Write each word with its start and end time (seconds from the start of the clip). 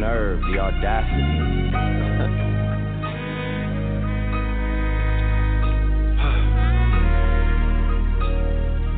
nerve, 0.00 0.40
the 0.40 0.58
audacity. 0.58 1.22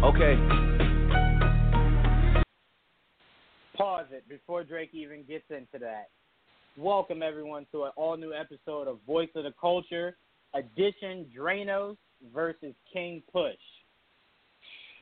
okay. 0.04 0.36
Pause 3.76 4.06
it 4.12 4.28
before 4.28 4.62
Drake 4.62 4.90
even 4.92 5.24
gets 5.24 5.44
into 5.50 5.78
that. 5.80 6.10
Welcome 6.78 7.20
everyone 7.20 7.66
to 7.72 7.82
an 7.84 7.90
all 7.96 8.16
new 8.16 8.32
episode 8.32 8.86
of 8.86 8.98
Voice 9.04 9.28
of 9.34 9.42
the 9.42 9.52
Culture, 9.60 10.16
edition 10.54 11.26
Dranos 11.36 11.96
versus 12.32 12.74
King 12.92 13.24
Push. 13.32 13.56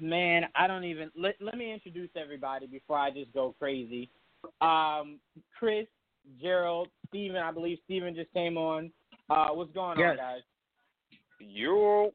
Man, 0.00 0.44
I 0.54 0.66
don't 0.66 0.84
even 0.84 1.10
let 1.14 1.34
let 1.40 1.58
me 1.58 1.70
introduce 1.74 2.08
everybody 2.16 2.66
before 2.66 2.96
I 2.98 3.10
just 3.10 3.34
go 3.34 3.54
crazy. 3.58 4.08
Um, 4.60 5.18
Chris, 5.58 5.86
Gerald, 6.40 6.88
Steven, 7.08 7.36
I 7.36 7.50
believe 7.50 7.78
Steven 7.84 8.14
just 8.14 8.32
came 8.32 8.56
on. 8.56 8.92
Uh, 9.28 9.48
what's 9.50 9.72
going 9.72 9.98
Yes. 9.98 10.10
on, 10.12 10.16
guys? 10.16 10.42
You 11.38 12.12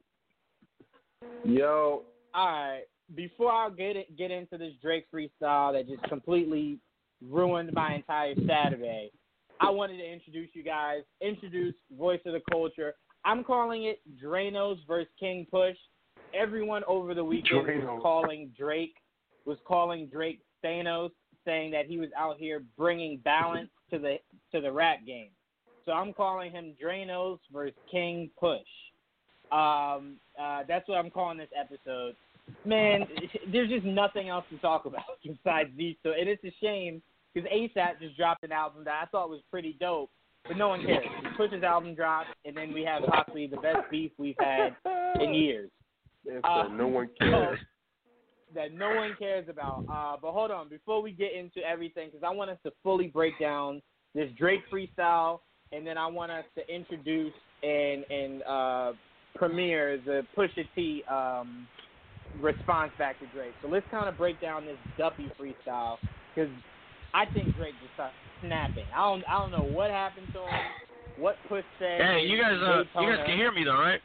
Yo, 1.44 2.04
All 2.34 2.46
right. 2.48 2.84
Before 3.14 3.52
I 3.52 3.70
get 3.70 3.96
it, 3.96 4.18
get 4.18 4.32
into 4.32 4.58
this 4.58 4.74
Drake 4.82 5.06
freestyle 5.12 5.74
that 5.74 5.88
just 5.88 6.02
completely 6.10 6.80
ruined 7.22 7.72
my 7.74 7.94
entire 7.94 8.36
Saturday, 8.48 9.12
I 9.60 9.70
wanted 9.70 9.98
to 9.98 10.12
introduce 10.12 10.50
you 10.54 10.64
guys. 10.64 11.04
Introduce 11.22 11.76
Voice 11.92 12.20
of 12.26 12.34
the 12.34 12.42
Culture. 12.52 12.96
I'm 13.24 13.44
calling 13.44 13.84
it 13.84 14.02
Drano's 14.22 14.80
versus 14.88 15.12
King 15.20 15.48
Push. 15.50 15.78
Everyone 16.34 16.84
over 16.88 17.14
the 17.14 17.24
weekend 17.24 17.66
was 17.66 18.00
calling 18.02 18.52
Drake 18.58 18.96
was 19.46 19.58
calling 19.66 20.08
Drake 20.08 20.42
Thanos, 20.64 21.12
saying 21.46 21.72
that 21.72 21.86
he 21.86 22.00
was 22.00 22.10
out 22.18 22.38
here 22.38 22.64
bringing 22.78 23.18
balance 23.20 23.70
to 23.92 24.00
the 24.00 24.18
to 24.52 24.62
the 24.62 24.72
rap 24.72 25.06
game. 25.06 25.30
So 25.86 25.92
I'm 25.92 26.14
calling 26.14 26.52
him 26.52 26.74
Drainos 26.84 27.40
versus 27.54 27.76
King 27.92 28.30
Push. 28.40 28.60
Um, 29.52 30.18
uh, 30.40 30.64
that's 30.68 30.88
what 30.90 30.98
I'm 30.98 31.12
calling 31.12 31.38
this 31.38 31.50
episode. 31.58 32.16
Man, 32.66 33.06
there's 33.52 33.70
just 33.70 33.86
nothing 33.86 34.30
else 34.30 34.46
to 34.50 34.58
talk 34.58 34.86
about 34.86 35.04
besides 35.24 35.70
these 35.78 35.96
two, 36.04 36.12
and 36.12 36.28
it's 36.28 36.44
a 36.44 36.54
shame 36.62 37.02
because 37.34 37.50
ASAP 37.52 38.00
just 38.00 38.18
dropped 38.18 38.44
an 38.44 38.52
album 38.52 38.84
that 38.86 39.00
I 39.04 39.06
thought 39.08 39.30
was 39.30 39.42
pretty 39.52 39.76
dope, 39.80 40.10
but 40.48 40.58
no 40.58 40.70
one 40.70 40.86
cares. 40.86 41.06
Push's 41.38 41.64
album 41.64 41.94
dropped, 41.94 42.30
and 42.46 42.56
then 42.56 42.74
we 42.74 42.84
have 42.84 43.04
possibly 43.04 43.46
the 43.46 43.58
best 43.58 43.90
beef 43.92 44.12
we've 44.18 44.36
had 44.40 44.76
in 45.20 45.34
years 45.34 45.70
Yes, 46.26 46.42
Uh, 46.44 46.68
no 46.72 46.88
one 46.88 47.10
cares. 47.20 47.60
That 48.56 48.74
no 48.74 48.96
one 48.96 49.16
cares 49.20 49.48
about. 49.50 49.84
Uh, 49.92 50.18
but 50.22 50.32
hold 50.32 50.52
on, 50.52 50.70
before 50.70 51.02
we 51.02 51.12
get 51.12 51.34
into 51.34 51.60
everything, 51.60 52.10
because 52.12 52.24
I 52.26 52.34
want 52.34 52.50
us 52.50 52.58
to 52.66 52.72
fully 52.84 53.08
break 53.08 53.40
down 53.40 53.82
this 54.14 54.30
Drake 54.38 54.62
freestyle, 54.72 55.40
and 55.72 55.86
then 55.86 55.98
I 55.98 56.08
want 56.08 56.32
us 56.32 56.46
to 56.58 56.74
introduce 56.74 57.34
and 57.62 58.04
and 58.10 58.44
uh, 58.44 58.94
premiere 59.36 60.00
the 60.06 60.22
Pusha 60.38 60.66
T 60.74 61.04
um, 61.12 61.68
response 62.42 62.92
back 62.98 63.20
to 63.20 63.28
Drake. 63.28 63.54
So 63.62 63.68
let's 63.68 63.86
kind 63.92 64.10
of 64.10 64.18
break 64.18 64.40
down 64.42 64.66
this 64.66 64.78
Duppy 64.98 65.30
freestyle, 65.40 65.98
because 66.34 66.52
I 67.14 67.26
think 67.26 67.56
Drake 67.56 67.76
just 67.82 67.94
started 67.94 68.16
snapping. 68.42 68.86
I 68.96 69.02
don't 69.10 69.24
I 69.30 69.42
don't 69.42 69.52
know 69.52 69.76
what 69.76 69.92
happened 69.92 70.28
to 70.34 70.40
him. 70.40 70.50
What 71.18 71.36
Push 71.48 71.64
said. 71.80 72.02
Hey, 72.02 72.26
you 72.28 72.38
guys, 72.38 72.58
uh, 72.62 72.84
you 73.00 73.08
guys 73.10 73.26
can 73.26 73.38
hear 73.38 73.52
me 73.52 73.64
though, 73.64 73.80
right? 73.80 74.02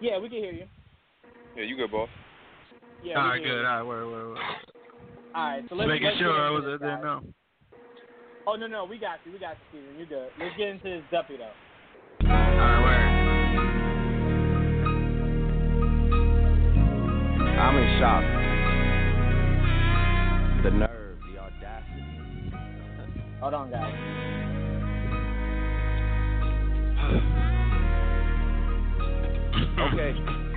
Yeah, 0.00 0.18
we 0.18 0.28
can 0.28 0.38
hear 0.38 0.52
you. 0.52 0.64
Yeah, 1.56 1.64
you 1.64 1.76
good, 1.76 1.90
boss. 1.90 2.08
Yeah, 3.04 3.18
all 3.18 3.24
we 3.24 3.30
right, 3.30 3.36
can 3.36 3.44
hear 3.44 3.54
good. 3.54 3.60
you. 3.62 3.66
All 3.66 3.76
right, 3.76 3.82
word, 3.86 4.06
word, 4.06 4.28
word. 4.28 4.38
All 5.34 5.44
right, 5.48 5.64
so 5.68 5.74
let's 5.74 5.88
making 5.88 6.06
let's 6.06 6.18
sure 6.18 6.40
I 6.40 6.50
was 6.50 6.64
this, 6.64 6.80
there 6.80 6.96
guys. 6.96 7.04
now. 7.04 7.22
Oh 8.46 8.54
no 8.56 8.66
no, 8.66 8.84
we 8.84 8.98
got 8.98 9.18
you, 9.24 9.32
we 9.32 9.38
got 9.38 9.56
you, 9.72 9.80
Steven. 9.80 9.96
You're 9.98 10.06
good. 10.06 10.30
Let's 10.40 10.56
get 10.56 10.68
into 10.68 10.84
this 10.84 11.02
Duppy 11.12 11.36
though. 11.36 11.52
All 12.24 12.34
right, 12.34 12.80
word. 12.82 13.28
I'm 17.58 17.76
in 17.76 17.98
shock. 18.00 18.24
The 20.64 20.70
nerve, 20.70 21.18
the 21.30 21.38
audacity. 21.38 22.04
Hold 23.40 23.54
on, 23.54 23.70
guys. 23.70 23.94
Okay. 29.92 30.47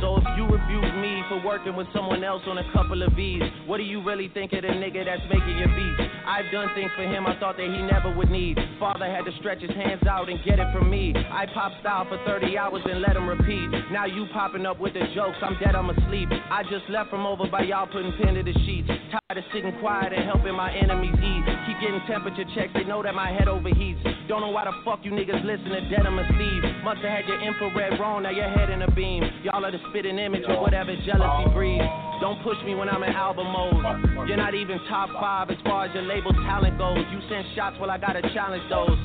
So 0.00 0.16
if 0.16 0.24
you 0.36 0.44
rebuke 0.44 0.94
me 0.96 1.22
for 1.28 1.44
working 1.44 1.76
with 1.76 1.86
someone 1.92 2.24
else 2.24 2.42
on 2.46 2.56
a 2.58 2.72
couple 2.72 3.02
of 3.02 3.12
V's, 3.12 3.42
what 3.66 3.76
do 3.76 3.82
you 3.82 4.02
really 4.02 4.28
think 4.32 4.52
of 4.54 4.62
the 4.62 4.68
nigga 4.68 5.04
that's 5.04 5.22
making 5.30 5.58
your 5.58 5.68
beats? 5.68 6.19
I've 6.26 6.50
done 6.52 6.68
things 6.74 6.90
for 6.96 7.02
him 7.02 7.26
I 7.26 7.38
thought 7.38 7.56
that 7.56 7.66
he 7.66 7.82
never 7.82 8.14
would 8.14 8.30
need. 8.30 8.58
Father 8.78 9.06
had 9.06 9.24
to 9.24 9.32
stretch 9.38 9.60
his 9.60 9.70
hands 9.70 10.02
out 10.08 10.28
and 10.28 10.38
get 10.44 10.58
it 10.58 10.68
from 10.72 10.90
me. 10.90 11.12
I 11.14 11.46
popped 11.52 11.80
style 11.80 12.06
for 12.08 12.18
30 12.26 12.56
hours 12.56 12.82
and 12.84 13.00
let 13.00 13.16
him 13.16 13.28
repeat. 13.28 13.68
Now 13.92 14.06
you 14.06 14.26
popping 14.32 14.66
up 14.66 14.80
with 14.80 14.94
the 14.94 15.04
jokes, 15.14 15.38
I'm 15.42 15.58
dead, 15.58 15.74
I'm 15.74 15.90
asleep. 15.90 16.28
I 16.30 16.62
just 16.64 16.88
left 16.88 17.10
from 17.10 17.26
over 17.26 17.46
by 17.50 17.62
y'all 17.62 17.86
putting 17.86 18.12
pen 18.22 18.34
to 18.34 18.42
the 18.42 18.54
sheets. 18.64 18.88
Tired 18.88 19.38
of 19.38 19.44
sitting 19.52 19.78
quiet 19.80 20.12
and 20.12 20.24
helping 20.24 20.54
my 20.54 20.72
enemies 20.72 21.14
eat. 21.16 21.44
Keep 21.66 21.80
getting 21.80 22.00
temperature 22.06 22.44
checks, 22.54 22.72
they 22.74 22.84
know 22.84 23.02
that 23.02 23.14
my 23.14 23.30
head 23.30 23.48
overheats. 23.48 24.02
Don't 24.28 24.40
know 24.40 24.50
why 24.50 24.64
the 24.64 24.72
fuck 24.84 25.00
you 25.02 25.12
niggas 25.12 25.44
listen 25.44 25.70
to 25.70 25.80
Denim 25.90 26.18
and 26.18 26.28
Steve. 26.36 26.62
Must 26.84 27.00
have 27.00 27.10
had 27.10 27.24
your 27.26 27.40
infrared 27.40 27.98
wrong, 28.00 28.22
now 28.22 28.30
your 28.30 28.48
head 28.48 28.70
in 28.70 28.82
a 28.82 28.90
beam. 28.90 29.24
Y'all 29.44 29.64
are 29.64 29.72
the 29.72 29.78
spitting 29.90 30.18
image 30.18 30.44
of 30.48 30.60
whatever 30.60 30.94
jealousy 31.04 31.50
breeds. 31.52 32.09
Don't 32.20 32.42
push 32.44 32.58
me 32.66 32.74
when 32.74 32.88
I'm 32.88 33.02
in 33.02 33.16
album 33.16 33.48
mode. 33.48 34.28
You're 34.28 34.36
not 34.36 34.54
even 34.54 34.78
top 34.88 35.08
five 35.16 35.48
as 35.48 35.56
far 35.64 35.86
as 35.86 35.94
your 35.94 36.04
label 36.04 36.32
talent 36.44 36.76
goes. 36.76 37.00
You 37.10 37.20
send 37.30 37.46
shots, 37.56 37.76
well, 37.80 37.90
I 37.90 37.96
gotta 37.96 38.20
challenge 38.34 38.62
those. 38.68 38.98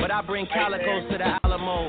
But 0.00 0.10
I 0.10 0.22
bring 0.22 0.46
calicos 0.46 1.06
to 1.12 1.18
the 1.18 1.38
Alamo. 1.44 1.86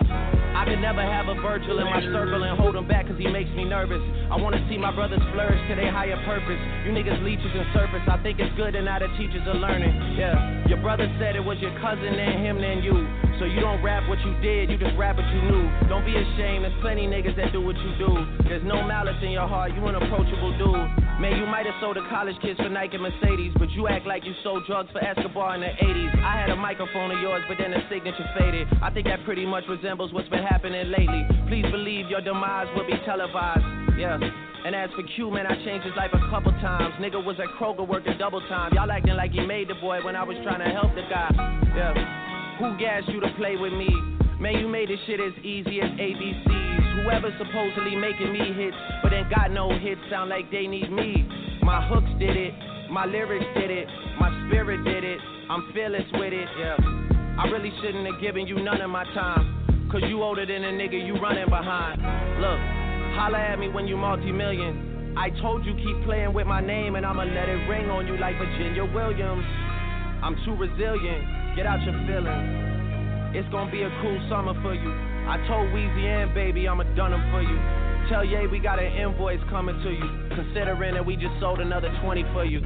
I 0.55 0.63
could 0.67 0.79
never 0.79 1.01
have 1.01 1.27
a 1.27 1.35
Virgil 1.39 1.79
in 1.79 1.87
my 1.87 2.03
circle 2.11 2.43
and 2.43 2.59
hold 2.59 2.75
him 2.75 2.87
back 2.87 3.07
cause 3.07 3.17
he 3.17 3.27
makes 3.27 3.49
me 3.55 3.63
nervous. 3.63 4.03
I 4.29 4.35
wanna 4.35 4.59
see 4.69 4.77
my 4.77 4.93
brothers 4.93 5.23
flourish 5.31 5.59
to 5.69 5.75
their 5.75 5.91
higher 5.91 6.19
purpose. 6.27 6.59
You 6.85 6.91
niggas 6.91 7.23
leeches 7.23 7.49
and 7.55 7.65
surface. 7.73 8.03
I 8.11 8.19
think 8.21 8.39
it's 8.39 8.53
good 8.55 8.75
and 8.75 8.85
now 8.85 8.99
the 8.99 9.07
teachers 9.17 9.47
are 9.47 9.57
learning. 9.57 9.95
Yeah, 10.19 10.67
your 10.67 10.83
brother 10.83 11.07
said 11.19 11.35
it 11.35 11.43
was 11.43 11.57
your 11.63 11.73
cousin 11.79 12.19
and 12.19 12.45
him 12.45 12.59
and 12.59 12.83
you. 12.83 13.07
So 13.39 13.43
you 13.43 13.59
don't 13.59 13.83
rap 13.83 14.07
what 14.07 14.19
you 14.23 14.31
did, 14.39 14.69
you 14.71 14.77
just 14.77 14.95
rap 14.95 15.17
what 15.17 15.27
you 15.27 15.41
knew. 15.43 15.67
Don't 15.91 16.05
be 16.05 16.15
ashamed, 16.15 16.63
there's 16.63 16.79
plenty 16.79 17.03
niggas 17.03 17.35
that 17.35 17.51
do 17.51 17.59
what 17.59 17.75
you 17.75 17.91
do. 17.99 18.11
There's 18.47 18.63
no 18.63 18.79
malice 18.81 19.19
in 19.21 19.31
your 19.31 19.47
heart, 19.47 19.75
you 19.75 19.83
an 19.87 19.95
approachable 19.95 20.55
dude. 20.57 21.05
Man, 21.19 21.35
you 21.35 21.45
might 21.45 21.65
have 21.65 21.75
sold 21.79 21.95
to 21.95 22.03
college 22.07 22.35
kids 22.41 22.59
for 22.59 22.69
Nike 22.69 22.95
and 22.95 23.03
Mercedes, 23.03 23.51
but 23.59 23.69
you 23.71 23.87
act 23.87 24.05
like 24.07 24.23
you 24.23 24.33
sold 24.43 24.63
drugs 24.67 24.89
for 24.91 25.03
Escobar 25.03 25.55
in 25.55 25.61
the 25.61 25.67
80s. 25.67 26.11
I 26.23 26.39
had 26.39 26.49
a 26.49 26.55
microphone 26.55 27.11
of 27.11 27.19
yours, 27.19 27.43
but 27.47 27.57
then 27.59 27.71
the 27.71 27.83
signature 27.91 28.27
faded. 28.39 28.67
I 28.81 28.89
think 28.89 29.07
that 29.07 29.23
pretty 29.25 29.45
much 29.45 29.63
resembles 29.67 30.13
what's 30.13 30.29
been 30.29 30.43
happening 30.43 30.91
lately. 30.91 31.27
Please 31.47 31.67
believe 31.71 32.07
your 32.07 32.21
demise 32.21 32.67
will 32.75 32.87
be 32.87 32.95
televised. 33.05 33.63
Yeah. 33.99 34.19
And 34.65 34.75
as 34.75 34.89
for 34.95 35.03
Q, 35.15 35.29
man, 35.29 35.45
I 35.45 35.55
changed 35.63 35.85
his 35.85 35.95
life 35.95 36.11
a 36.11 36.23
couple 36.31 36.51
times. 36.63 36.95
Nigga 36.99 37.23
was 37.23 37.35
at 37.39 37.47
Kroger 37.59 37.87
working 37.87 38.17
double 38.17 38.41
time. 38.47 38.73
Y'all 38.73 38.91
acting 38.91 39.15
like 39.15 39.31
he 39.31 39.45
made 39.45 39.69
the 39.69 39.75
boy 39.75 40.03
when 40.03 40.15
I 40.15 40.23
was 40.23 40.35
trying 40.43 40.59
to 40.59 40.71
help 40.71 40.95
the 40.95 41.03
guy. 41.07 41.29
Yeah. 41.75 42.24
Who 42.59 42.77
gassed 42.79 43.09
you 43.09 43.19
to 43.19 43.27
play 43.35 43.57
with 43.57 43.73
me? 43.73 43.89
Man, 44.39 44.55
you 44.59 44.67
made 44.67 44.87
this 44.87 44.99
shit 45.05 45.19
as 45.19 45.33
easy 45.43 45.81
as 45.81 45.91
ABCs. 45.91 47.03
Whoever 47.03 47.27
supposedly 47.37 47.95
making 47.95 48.31
me 48.31 48.53
hits, 48.53 48.77
but 49.03 49.11
ain't 49.11 49.29
got 49.29 49.51
no 49.51 49.77
hits, 49.77 49.99
sound 50.09 50.29
like 50.29 50.49
they 50.51 50.65
need 50.65 50.89
me. 50.89 51.27
My 51.63 51.85
hooks 51.85 52.09
did 52.17 52.37
it, 52.37 52.53
my 52.89 53.05
lyrics 53.05 53.45
did 53.59 53.71
it, 53.71 53.87
my 54.19 54.31
spirit 54.47 54.85
did 54.85 55.03
it. 55.03 55.19
I'm 55.49 55.69
fearless 55.73 56.07
with 56.13 56.31
it, 56.31 56.47
yeah. 56.57 56.77
I 57.37 57.47
really 57.51 57.71
shouldn't 57.81 58.07
have 58.07 58.21
given 58.21 58.47
you 58.47 58.63
none 58.63 58.79
of 58.79 58.89
my 58.89 59.03
time. 59.13 59.89
Cause 59.91 60.01
you 60.07 60.23
older 60.23 60.45
than 60.45 60.63
a 60.63 60.71
nigga 60.71 60.95
you 61.05 61.15
running 61.19 61.49
behind. 61.49 62.01
Look, 62.39 62.59
holla 63.19 63.37
at 63.37 63.59
me 63.59 63.67
when 63.67 63.85
you 63.85 63.97
multi-million. 63.97 65.13
I 65.17 65.29
told 65.41 65.65
you 65.65 65.75
keep 65.75 66.03
playing 66.05 66.33
with 66.33 66.47
my 66.47 66.61
name 66.61 66.95
and 66.95 67.05
I'ma 67.05 67.23
let 67.23 67.49
it 67.49 67.67
ring 67.67 67.89
on 67.89 68.07
you 68.07 68.17
like 68.17 68.37
Virginia 68.37 68.83
Williams. 68.83 69.43
I'm 70.23 70.35
too 70.43 70.55
resilient, 70.55 71.44
get 71.55 71.65
out 71.65 71.79
your 71.87 71.95
feelings. 72.05 73.35
It's 73.35 73.47
gonna 73.49 73.71
be 73.71 73.83
a 73.83 73.91
cool 74.01 74.19
summer 74.29 74.53
for 74.61 74.75
you. 74.75 74.91
I 75.27 75.39
told 75.47 75.71
Weezy 75.71 76.05
and 76.05 76.33
baby 76.33 76.67
I'ma 76.67 76.83
done 76.95 77.13
'em 77.13 77.23
for 77.31 77.41
you. 77.41 77.57
Tell 78.09 78.23
Ye 78.23 78.45
we 78.47 78.59
got 78.59 78.77
an 78.77 78.91
invoice 78.91 79.41
coming 79.49 79.79
to 79.81 79.89
you. 79.89 80.09
Considering 80.35 80.93
that 80.93 81.05
we 81.05 81.15
just 81.15 81.39
sold 81.39 81.59
another 81.59 81.89
20 82.03 82.23
for 82.33 82.45
you. 82.45 82.61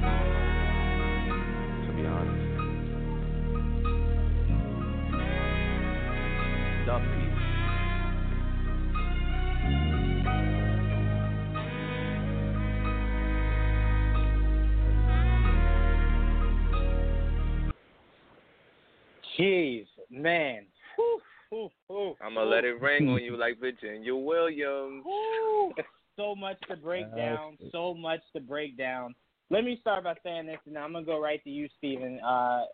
Jeez, 19.40 19.86
man. 20.10 20.66
Whew, 20.96 21.20
whew, 21.48 21.70
whew, 21.88 22.16
I'm 22.20 22.34
gonna 22.34 22.48
let 22.48 22.64
it 22.64 22.80
ring 22.80 23.08
on 23.08 23.22
you 23.22 23.36
like 23.36 23.58
Virginia 23.58 24.14
Williams. 24.14 25.04
So 26.16 26.34
much 26.34 26.58
to 26.68 26.76
break 26.76 27.16
down. 27.16 27.56
So 27.72 27.94
much 27.94 28.20
to 28.34 28.40
break 28.40 28.76
down. 28.76 29.14
let 29.48 29.64
me 29.64 29.78
start 29.80 30.04
by 30.04 30.14
saying 30.22 30.46
this, 30.46 30.58
and 30.66 30.76
I'm 30.76 30.92
gonna 30.92 31.06
go 31.06 31.18
right 31.18 31.42
to 31.44 31.50
you, 31.50 31.66
Steven. 31.78 32.20
Uh, 32.20 32.64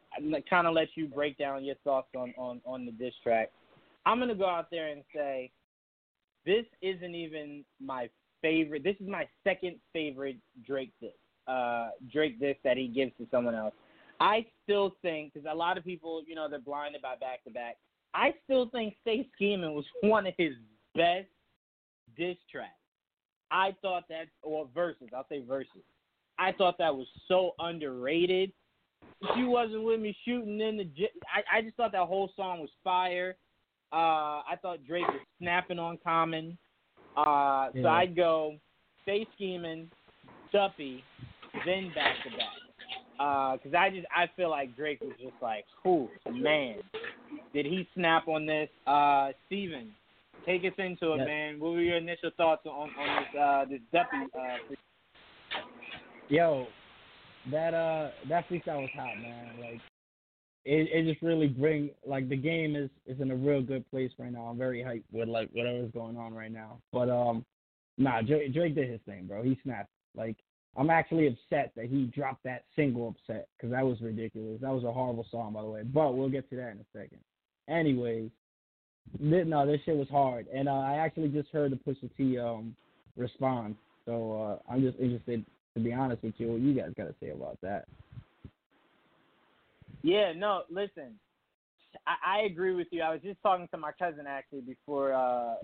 kind 0.50 0.66
of 0.66 0.74
let 0.74 0.88
you 0.96 1.06
break 1.06 1.38
down 1.38 1.64
your 1.64 1.76
thoughts 1.84 2.08
on 2.16 2.34
on 2.36 2.60
on 2.66 2.86
the 2.86 2.90
diss 2.90 3.14
track. 3.22 3.52
I'm 4.04 4.18
gonna 4.18 4.34
go 4.34 4.48
out 4.48 4.68
there 4.72 4.88
and 4.88 5.04
say 5.14 5.52
this 6.44 6.64
isn't 6.82 7.14
even 7.14 7.64
my 7.80 8.08
favorite. 8.42 8.82
This 8.82 8.96
is 9.00 9.08
my 9.08 9.28
second 9.44 9.76
favorite 9.92 10.38
Drake 10.66 10.92
diss. 11.00 11.10
Uh, 11.46 11.90
Drake 12.12 12.40
diss 12.40 12.56
that 12.64 12.76
he 12.76 12.88
gives 12.88 13.12
to 13.18 13.28
someone 13.30 13.54
else. 13.54 13.74
I 14.20 14.46
still 14.64 14.96
think 15.02 15.32
because 15.32 15.48
a 15.50 15.54
lot 15.54 15.78
of 15.78 15.84
people, 15.84 16.22
you 16.26 16.34
know, 16.34 16.48
they're 16.48 16.58
blinded 16.58 17.02
by 17.02 17.16
back 17.16 17.44
to 17.44 17.50
back. 17.50 17.76
I 18.14 18.32
still 18.44 18.68
think 18.70 18.94
Stay 19.02 19.28
Scheming 19.34 19.74
was 19.74 19.84
one 20.02 20.26
of 20.26 20.34
his 20.38 20.54
best 20.94 21.28
diss 22.16 22.36
tracks. 22.50 22.72
I 23.50 23.76
thought 23.82 24.04
that, 24.08 24.26
or 24.42 24.68
verses, 24.74 25.08
I'll 25.14 25.26
say 25.28 25.42
verses. 25.46 25.82
I 26.38 26.52
thought 26.52 26.78
that 26.78 26.94
was 26.94 27.06
so 27.28 27.52
underrated. 27.58 28.52
She 29.34 29.44
wasn't 29.44 29.84
with 29.84 30.00
me 30.00 30.16
shooting 30.24 30.60
in 30.60 30.76
the, 30.76 30.90
i 31.52 31.62
just 31.62 31.76
thought 31.76 31.92
that 31.92 32.06
whole 32.06 32.30
song 32.36 32.60
was 32.60 32.70
fire. 32.84 33.36
Uh, 33.92 34.42
I 34.42 34.56
thought 34.60 34.84
Drake 34.86 35.06
was 35.06 35.20
snapping 35.38 35.78
on 35.78 35.98
Common. 36.02 36.58
Uh, 37.16 37.68
so 37.80 37.86
I'd 37.88 38.14
go 38.14 38.56
Stay 39.02 39.26
Scheming, 39.34 39.88
Duppy, 40.52 41.02
then 41.64 41.92
back 41.94 42.16
to 42.24 42.30
back. 42.30 42.65
Because 43.16 43.74
I 43.76 43.90
just 43.90 44.06
I 44.14 44.26
feel 44.36 44.50
like 44.50 44.76
Drake 44.76 45.00
was 45.00 45.12
just 45.20 45.40
like, 45.40 45.64
whew, 45.82 46.08
man, 46.30 46.76
did 47.52 47.66
he 47.66 47.88
snap 47.94 48.28
on 48.28 48.46
this? 48.46 48.68
Uh, 48.86 49.30
Steven, 49.46 49.92
take 50.44 50.62
us 50.64 50.72
into 50.78 51.12
it, 51.12 51.18
Yes. 51.18 51.26
man. 51.26 51.60
What 51.60 51.72
were 51.72 51.82
your 51.82 51.96
initial 51.96 52.30
thoughts 52.36 52.66
on 52.66 52.90
on 52.98 53.22
this 53.22 53.40
uh, 53.40 53.64
this 53.64 53.80
Duppy? 53.92 54.26
Uh, 54.34 54.74
Yo, 56.28 56.66
that 57.50 57.74
uh 57.74 58.10
that 58.28 58.48
freestyle 58.48 58.80
was 58.82 58.90
hot, 58.94 59.16
man. 59.20 59.50
Like 59.60 59.80
it 60.64 60.88
it 60.92 61.10
just 61.10 61.22
really 61.22 61.46
bring 61.46 61.90
like 62.04 62.28
the 62.28 62.36
game 62.36 62.74
is 62.74 62.90
is 63.06 63.20
in 63.20 63.30
a 63.30 63.36
real 63.36 63.62
good 63.62 63.88
place 63.90 64.10
right 64.18 64.32
now. 64.32 64.42
I'm 64.46 64.58
very 64.58 64.82
hyped 64.82 65.04
with 65.12 65.28
like 65.28 65.48
whatever's 65.52 65.92
going 65.92 66.16
on 66.16 66.34
right 66.34 66.52
now. 66.52 66.78
But 66.92 67.08
um 67.08 67.44
nah, 67.96 68.22
Drake, 68.22 68.52
Drake 68.52 68.74
did 68.74 68.90
his 68.90 69.00
thing, 69.06 69.26
bro. 69.26 69.42
He 69.42 69.58
snapped. 69.62 69.90
Like 70.16 70.36
I'm 70.78 70.90
actually 70.90 71.26
upset 71.26 71.72
that 71.76 71.86
he 71.86 72.04
dropped 72.14 72.44
that 72.44 72.64
single 72.74 73.08
upset 73.08 73.48
because 73.56 73.72
that 73.72 73.84
was 73.84 74.00
ridiculous. 74.00 74.60
That 74.60 74.72
was 74.72 74.84
a 74.84 74.92
horrible 74.92 75.26
song, 75.30 75.54
by 75.54 75.62
the 75.62 75.68
way. 75.68 75.82
But 75.82 76.14
we'll 76.16 76.28
get 76.28 76.48
to 76.50 76.56
that 76.56 76.72
in 76.72 76.78
a 76.78 76.98
second. 76.98 77.18
Anyways, 77.68 78.30
thi- 79.18 79.44
no, 79.44 79.66
this 79.66 79.80
shit 79.84 79.96
was 79.96 80.08
hard, 80.08 80.46
and 80.54 80.68
uh, 80.68 80.72
I 80.72 80.96
actually 80.96 81.28
just 81.28 81.48
heard 81.50 81.72
the 81.72 81.76
Pusha 81.76 82.10
T 82.16 82.38
um 82.38 82.76
response. 83.16 83.76
So 84.04 84.60
uh, 84.68 84.72
I'm 84.72 84.82
just 84.82 84.98
interested 84.98 85.44
to 85.76 85.82
be 85.82 85.92
honest 85.92 86.22
with 86.22 86.34
you, 86.38 86.52
what 86.52 86.60
you 86.60 86.72
guys 86.72 86.90
got 86.96 87.04
to 87.04 87.14
say 87.20 87.30
about 87.30 87.58
that? 87.60 87.84
Yeah, 90.02 90.32
no, 90.34 90.62
listen. 90.70 91.18
I, 92.06 92.38
I 92.38 92.42
agree 92.46 92.74
with 92.74 92.86
you. 92.90 93.02
I 93.02 93.10
was 93.10 93.20
just 93.22 93.42
talking 93.42 93.68
to 93.72 93.76
my 93.76 93.92
cousin 93.98 94.24
actually 94.26 94.62
before 94.62 95.12
uh 95.12 95.54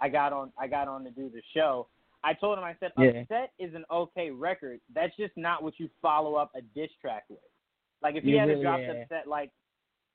I 0.00 0.08
got 0.08 0.32
on 0.32 0.52
I 0.58 0.66
got 0.66 0.88
on 0.88 1.04
to 1.04 1.10
do 1.10 1.30
the 1.30 1.42
show. 1.54 1.86
I 2.24 2.32
told 2.32 2.58
him 2.58 2.64
I 2.64 2.74
said 2.80 2.92
Yeah. 2.96 3.20
Upset 3.20 3.52
is 3.58 3.74
an 3.74 3.84
okay 3.90 4.30
record. 4.30 4.80
That's 4.94 5.14
just 5.16 5.36
not 5.36 5.62
what 5.62 5.78
you 5.78 5.90
follow 6.00 6.34
up 6.36 6.50
a 6.56 6.62
diss 6.62 6.90
track 7.00 7.24
with. 7.28 7.40
Like 8.02 8.16
if 8.16 8.24
he 8.24 8.32
Yeah, 8.32 8.40
had 8.40 8.48
really, 8.48 8.62
dropped 8.62 8.82
yeah. 8.82 9.02
Upset 9.02 9.28
like 9.28 9.50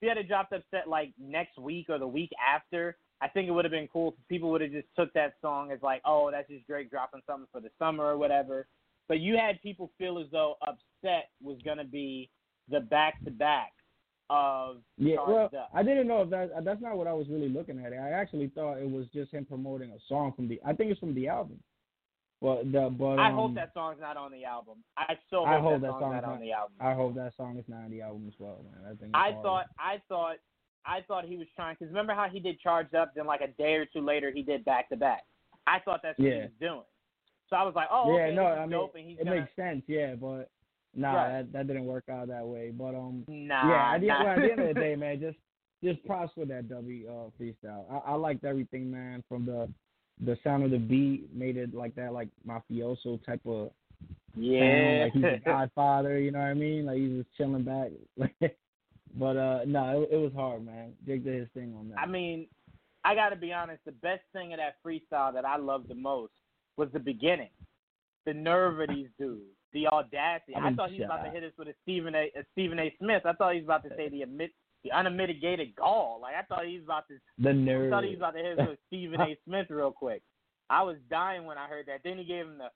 he 0.00 0.06
had 0.08 0.28
dropped 0.28 0.52
Upset 0.52 0.88
like 0.88 1.12
next 1.18 1.58
week 1.58 1.86
or 1.88 1.98
the 1.98 2.06
week 2.06 2.30
after, 2.46 2.96
I 3.20 3.28
think 3.28 3.48
it 3.48 3.52
would 3.52 3.64
have 3.64 3.72
been 3.72 3.88
cool. 3.88 4.16
People 4.28 4.50
would 4.50 4.60
have 4.60 4.72
just 4.72 4.88
took 4.96 5.12
that 5.12 5.34
song 5.40 5.70
as 5.72 5.78
like, 5.82 6.00
oh, 6.04 6.30
that's 6.30 6.48
just 6.48 6.66
Drake 6.66 6.90
dropping 6.90 7.20
something 7.26 7.48
for 7.52 7.60
the 7.60 7.70
summer 7.78 8.04
or 8.04 8.18
whatever. 8.18 8.66
But 9.08 9.20
you 9.20 9.36
had 9.36 9.60
people 9.62 9.90
feel 9.98 10.18
as 10.18 10.26
though 10.32 10.56
Upset 10.62 11.30
was 11.42 11.58
gonna 11.64 11.84
be 11.84 12.30
the 12.68 12.80
back 12.80 13.22
to 13.24 13.30
back 13.30 13.72
of 14.30 14.78
Yeah, 14.96 15.16
well, 15.26 15.50
Up. 15.52 15.70
I 15.74 15.82
didn't 15.82 16.06
know 16.06 16.22
if 16.22 16.30
that 16.30 16.64
that's 16.64 16.80
not 16.80 16.96
what 16.96 17.06
I 17.06 17.12
was 17.12 17.28
really 17.28 17.48
looking 17.48 17.84
at. 17.84 17.92
I 17.92 18.10
actually 18.10 18.48
thought 18.48 18.78
it 18.78 18.88
was 18.88 19.06
just 19.12 19.32
him 19.32 19.44
promoting 19.44 19.90
a 19.90 19.98
song 20.08 20.32
from 20.34 20.48
the. 20.48 20.60
I 20.64 20.72
think 20.72 20.90
it's 20.90 21.00
from 21.00 21.14
the 21.14 21.28
album. 21.28 21.60
But 22.42 22.72
the 22.72 22.88
but 22.96 23.18
I 23.18 23.28
um, 23.28 23.34
hope 23.34 23.54
that 23.54 23.72
song's 23.74 23.98
not 24.00 24.16
on 24.16 24.32
the 24.32 24.44
album. 24.44 24.78
I 24.96 25.18
still 25.26 25.44
hope, 25.44 25.48
I 25.48 25.60
hope 25.60 25.80
that, 25.80 25.86
that 25.88 25.90
song's 25.90 26.00
song's 26.02 26.22
not 26.22 26.24
on 26.24 26.40
the 26.40 26.52
album. 26.52 26.76
I 26.80 26.94
hope 26.94 27.14
that 27.14 27.32
song 27.36 27.58
is 27.58 27.64
not 27.68 27.84
on 27.84 27.90
the 27.90 28.00
album 28.00 28.24
as 28.28 28.34
well, 28.38 28.64
man. 28.64 28.90
I 28.90 28.94
think 28.96 29.10
I 29.14 29.32
hard. 29.32 29.42
thought, 29.42 29.66
I 29.78 30.02
thought, 30.08 30.36
I 30.86 31.00
thought 31.06 31.26
he 31.26 31.36
was 31.36 31.46
trying. 31.54 31.76
Because 31.78 31.88
remember 31.88 32.14
how 32.14 32.28
he 32.30 32.40
did 32.40 32.58
Charged 32.58 32.94
Up, 32.94 33.12
then 33.14 33.26
like 33.26 33.42
a 33.42 33.48
day 33.48 33.74
or 33.74 33.84
two 33.84 34.00
later 34.00 34.30
he 34.30 34.42
did 34.42 34.64
Back 34.64 34.88
to 34.88 34.96
Back. 34.96 35.24
I 35.66 35.80
thought 35.80 36.00
that's 36.02 36.18
what 36.18 36.28
he 36.28 36.38
was 36.40 36.50
doing. 36.58 36.82
So 37.50 37.56
I 37.56 37.62
was 37.62 37.74
like, 37.74 37.88
oh, 37.90 38.16
yeah, 38.16 38.24
okay, 38.26 38.34
no, 38.34 38.46
I 38.46 38.60
mean 38.60 38.70
dope, 38.70 38.94
and 38.94 39.06
he's 39.06 39.18
it 39.18 39.24
gonna. 39.24 39.40
makes 39.40 39.54
sense, 39.56 39.82
yeah, 39.86 40.14
but 40.14 40.48
nah, 40.94 41.14
Right. 41.14 41.32
that 41.32 41.52
that 41.52 41.66
didn't 41.66 41.84
work 41.84 42.04
out 42.08 42.28
that 42.28 42.46
way. 42.46 42.70
But 42.70 42.94
um, 42.94 43.24
Nah, 43.28 43.68
yeah, 43.68 43.94
at 43.94 44.00
the, 44.00 44.06
nah. 44.06 44.24
well, 44.24 44.32
at 44.32 44.36
the 44.40 44.52
end 44.52 44.60
of 44.60 44.74
the 44.74 44.80
day, 44.80 44.96
man, 44.96 45.20
just 45.20 45.36
just 45.84 46.02
props 46.06 46.32
for 46.34 46.46
that 46.46 46.68
W 46.70 47.08
uh, 47.08 47.30
freestyle. 47.38 47.84
I, 47.90 48.12
I 48.12 48.14
liked 48.14 48.44
everything, 48.44 48.90
man, 48.90 49.22
from 49.28 49.44
the 49.44 49.68
the 50.24 50.38
sound 50.44 50.64
of 50.64 50.70
the 50.70 50.78
beat 50.78 51.34
made 51.34 51.56
it 51.56 51.74
like 51.74 51.94
that, 51.96 52.12
like 52.12 52.28
mafioso 52.46 53.24
type 53.24 53.40
of 53.46 53.70
yeah. 54.36 54.60
sound, 54.60 55.02
like 55.04 55.12
he's 55.12 55.22
the 55.22 55.40
Godfather. 55.44 56.18
You 56.18 56.30
know 56.30 56.40
what 56.40 56.46
I 56.46 56.54
mean? 56.54 56.86
Like 56.86 56.98
he's 56.98 57.22
just 57.22 57.36
chilling 57.36 57.64
back. 57.64 57.90
but 59.18 59.36
uh, 59.36 59.60
no, 59.66 60.02
it, 60.02 60.14
it 60.14 60.18
was 60.18 60.32
hard, 60.34 60.64
man. 60.64 60.92
Jake 61.06 61.24
did 61.24 61.40
his 61.40 61.48
thing 61.54 61.74
on 61.78 61.90
that. 61.90 61.98
I 61.98 62.06
mean, 62.06 62.46
I 63.04 63.14
got 63.14 63.30
to 63.30 63.36
be 63.36 63.52
honest. 63.52 63.80
The 63.84 63.92
best 63.92 64.22
thing 64.32 64.52
of 64.52 64.58
that 64.58 64.76
freestyle 64.84 65.32
that 65.32 65.44
I 65.44 65.56
loved 65.56 65.88
the 65.88 65.94
most 65.94 66.32
was 66.76 66.88
the 66.92 67.00
beginning. 67.00 67.50
The 68.26 68.34
nerve 68.34 68.80
of 68.80 68.88
these 68.88 69.08
dudes, 69.18 69.56
the 69.72 69.86
audacity. 69.88 70.54
I 70.56 70.68
I, 70.68 70.74
thought 70.74 70.90
he 70.90 70.98
was 70.98 71.06
about 71.06 71.24
to 71.24 71.30
hit 71.30 71.44
us 71.44 71.52
with 71.58 71.68
a 71.68 71.74
Stephen 71.82 72.14
A. 72.14 72.30
A 72.36 72.44
Stephen 72.52 72.78
A. 72.78 72.94
Smith. 72.98 73.22
I 73.24 73.32
thought 73.32 73.54
he 73.54 73.60
was 73.60 73.66
about 73.66 73.84
to 73.84 73.90
say 73.96 74.08
the 74.08 74.22
admit, 74.22 74.50
the 74.84 74.90
unmitigated 74.92 75.74
gall. 75.76 76.18
Like 76.22 76.34
I 76.34 76.42
thought 76.42 76.66
he 76.66 76.76
was 76.76 76.84
about 76.84 77.08
to. 77.08 77.14
the 77.38 77.50
I 77.50 77.90
thought 77.90 78.04
he 78.04 78.10
was 78.10 78.18
about 78.18 78.34
to 78.34 78.42
hit 78.42 78.56
with 78.56 78.78
Stephen 78.88 79.20
A. 79.20 79.36
Smith 79.44 79.66
real 79.70 79.92
quick. 79.92 80.22
I 80.68 80.82
was 80.82 80.96
dying 81.10 81.44
when 81.44 81.58
I 81.58 81.66
heard 81.66 81.86
that. 81.86 82.00
Then 82.04 82.18
he 82.18 82.24
gave 82.24 82.46
him 82.46 82.58
the 82.58 82.66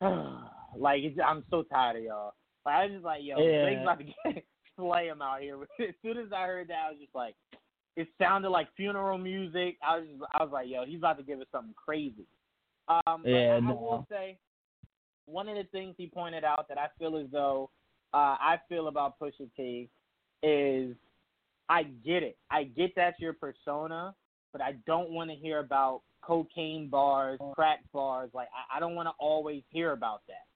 like. 0.76 1.02
I'm 1.24 1.44
so 1.50 1.62
tired 1.62 1.96
of 1.96 2.02
y'all. 2.04 2.34
Like 2.64 2.74
I 2.74 2.84
was 2.84 2.92
just 2.92 3.04
like, 3.04 3.20
yo, 3.22 3.38
Yeah. 3.38 3.62
Drake's 3.62 3.82
about 3.82 3.98
to 3.98 4.04
get, 4.04 4.44
slay 4.76 5.06
him 5.08 5.22
out 5.22 5.40
here. 5.40 5.56
as 5.80 5.94
soon 6.02 6.18
as 6.18 6.32
I 6.34 6.46
heard 6.46 6.68
that, 6.68 6.84
I 6.86 6.90
was 6.90 7.00
just 7.00 7.14
like, 7.14 7.34
it 7.96 8.08
sounded 8.20 8.50
like 8.50 8.68
funeral 8.76 9.18
music. 9.18 9.76
I 9.86 9.98
was 9.98 10.08
just, 10.08 10.22
I 10.32 10.42
was 10.42 10.52
like, 10.52 10.68
yo, 10.68 10.84
he's 10.86 10.98
about 10.98 11.18
to 11.18 11.24
give 11.24 11.40
us 11.40 11.46
something 11.52 11.74
crazy. 11.76 12.26
Um, 12.88 13.22
Yeah, 13.24 13.36
I, 13.36 13.56
I 13.56 13.60
no. 13.60 13.74
will 13.74 14.06
say, 14.10 14.38
one 15.26 15.48
of 15.48 15.56
the 15.56 15.64
things 15.72 15.94
he 15.98 16.06
pointed 16.06 16.44
out 16.44 16.68
that 16.68 16.78
I 16.78 16.86
feel 16.98 17.16
as 17.16 17.26
though 17.30 17.70
uh, 18.14 18.36
I 18.40 18.56
feel 18.68 18.88
about 18.88 19.18
Pusha 19.20 19.48
T 19.56 19.88
is 20.42 20.94
I 21.68 21.84
get 21.84 22.22
it. 22.22 22.36
I 22.50 22.64
get 22.64 22.92
that's 22.96 23.18
your 23.20 23.32
persona, 23.32 24.14
but 24.52 24.60
I 24.60 24.74
don't 24.86 25.10
want 25.10 25.30
to 25.30 25.36
hear 25.36 25.58
about 25.58 26.02
cocaine 26.22 26.88
bars, 26.88 27.40
crack 27.54 27.80
bars. 27.92 28.30
Like 28.34 28.48
I, 28.52 28.76
I 28.76 28.80
don't 28.80 28.94
want 28.94 29.08
to 29.08 29.12
always 29.18 29.62
hear 29.70 29.92
about 29.92 30.22
that. 30.28 30.46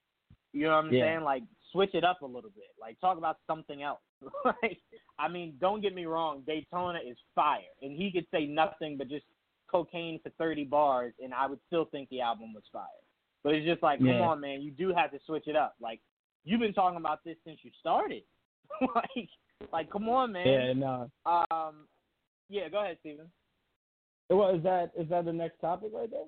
You 0.53 0.65
know 0.65 0.71
what 0.71 0.85
I'm 0.87 0.93
Yeah. 0.93 1.03
saying? 1.03 1.25
Like 1.25 1.43
switch 1.73 1.95
it 1.95 2.05
up 2.05 2.23
a 2.23 2.27
little 2.27 2.51
bit. 2.51 2.71
Like 2.81 2.99
talk 3.01 3.19
about 3.19 3.39
something 3.47 3.83
else. 3.83 4.01
like 4.45 4.79
I 5.19 5.29
mean, 5.29 5.57
don't 5.61 5.81
get 5.81 5.95
me 5.95 6.07
wrong, 6.07 6.43
Daytona 6.47 6.99
is 7.07 7.17
fire, 7.35 7.61
and 7.83 7.93
he 7.97 8.11
could 8.11 8.27
say 8.31 8.47
nothing 8.47 8.97
but 8.97 9.09
just 9.09 9.25
cocaine 9.71 10.21
for 10.23 10.31
30 10.39 10.65
bars, 10.65 11.13
and 11.23 11.35
I 11.35 11.47
would 11.47 11.59
still 11.67 11.87
think 11.87 12.09
the 12.09 12.21
album 12.21 12.55
was 12.55 12.63
fire. 12.73 12.85
But 13.43 13.55
it's 13.55 13.67
just 13.67 13.83
like, 13.83 14.01
come 14.01 14.21
on, 14.21 14.41
man, 14.41 14.61
you 14.61 14.71
do 14.71 14.93
have 14.95 15.11
to 15.13 15.19
switch 15.27 15.47
it 15.47 15.57
up. 15.57 15.75
Like 15.81 16.01
you've 16.45 16.61
been 16.61 16.73
talking 16.73 16.99
about 16.99 17.25
this 17.25 17.37
since 17.45 17.59
you 17.63 17.71
started. 17.81 18.23
like, 18.95 19.29
like 19.73 19.91
come 19.91 20.09
on, 20.09 20.33
man. 20.33 20.47
yeah, 20.47 20.73
no. 20.73 21.11
Um, 21.27 21.87
yeah, 22.49 22.69
go 22.69 22.83
ahead, 22.83 22.99
Steven. 23.01 23.27
Well, 24.31 24.55
is 24.55 24.63
that 24.63 24.93
is 24.99 25.09
that 25.09 25.25
the 25.25 25.33
next 25.33 25.61
topic 25.61 25.91
right 25.95 26.11
there? 26.11 26.25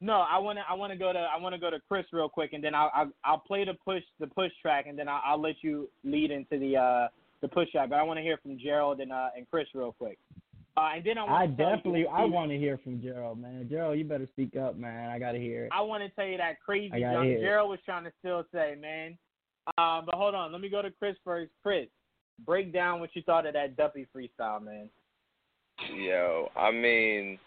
No, 0.00 0.24
I 0.28 0.38
want 0.38 0.58
to. 0.58 0.62
I 0.68 0.74
want 0.74 0.92
to 0.92 0.98
go 0.98 1.12
to. 1.12 1.18
I 1.18 1.40
want 1.40 1.54
to 1.54 1.60
go 1.60 1.70
to 1.70 1.78
Chris 1.88 2.04
real 2.12 2.28
quick, 2.28 2.52
and 2.52 2.62
then 2.62 2.74
I'll. 2.74 2.90
I'll, 2.94 3.12
I'll 3.24 3.38
play 3.38 3.64
the 3.64 3.74
push. 3.84 4.02
The 4.20 4.26
push 4.26 4.52
track, 4.60 4.86
and 4.88 4.98
then 4.98 5.08
I'll, 5.08 5.22
I'll 5.24 5.40
let 5.40 5.56
you 5.62 5.88
lead 6.04 6.30
into 6.30 6.58
the 6.58 6.76
uh 6.76 7.08
the 7.40 7.48
push 7.48 7.70
track. 7.72 7.88
But 7.90 7.96
I 7.96 8.02
want 8.02 8.18
to 8.18 8.22
hear 8.22 8.36
from 8.42 8.58
Gerald 8.58 9.00
and 9.00 9.10
uh 9.10 9.28
and 9.36 9.48
Chris 9.50 9.66
real 9.74 9.92
quick. 9.92 10.18
Uh, 10.76 10.90
and 10.96 11.04
then 11.04 11.16
I 11.16 11.22
I 11.22 11.24
want 11.24 11.56
to 11.56 11.56
tell 11.56 11.76
definitely 11.76 12.00
you, 12.00 12.08
I 12.08 12.24
want 12.24 12.50
to 12.50 12.58
hear 12.58 12.78
from 12.84 13.00
Gerald, 13.00 13.40
man. 13.40 13.66
Gerald, 13.70 13.96
you 13.98 14.04
better 14.04 14.28
speak 14.32 14.56
up, 14.56 14.76
man. 14.76 15.08
I 15.08 15.18
gotta 15.18 15.38
hear 15.38 15.64
it. 15.64 15.70
I 15.72 15.80
want 15.80 16.02
to 16.02 16.10
tell 16.10 16.26
you 16.26 16.36
that 16.36 16.60
crazy 16.60 16.90
junk. 17.00 17.38
Gerald 17.40 17.70
was 17.70 17.78
trying 17.86 18.04
to 18.04 18.12
still 18.18 18.44
say, 18.52 18.76
man. 18.78 19.16
Um, 19.78 20.06
but 20.06 20.14
hold 20.14 20.34
on, 20.34 20.52
let 20.52 20.60
me 20.60 20.68
go 20.68 20.82
to 20.82 20.90
Chris 20.90 21.16
first. 21.24 21.50
Chris, 21.62 21.86
break 22.44 22.72
down 22.72 23.00
what 23.00 23.10
you 23.14 23.22
thought 23.22 23.46
of 23.46 23.54
that 23.54 23.76
Duppy 23.76 24.06
freestyle, 24.14 24.62
man. 24.62 24.88
Yo, 25.94 26.48
I 26.56 26.70
mean, 26.70 27.38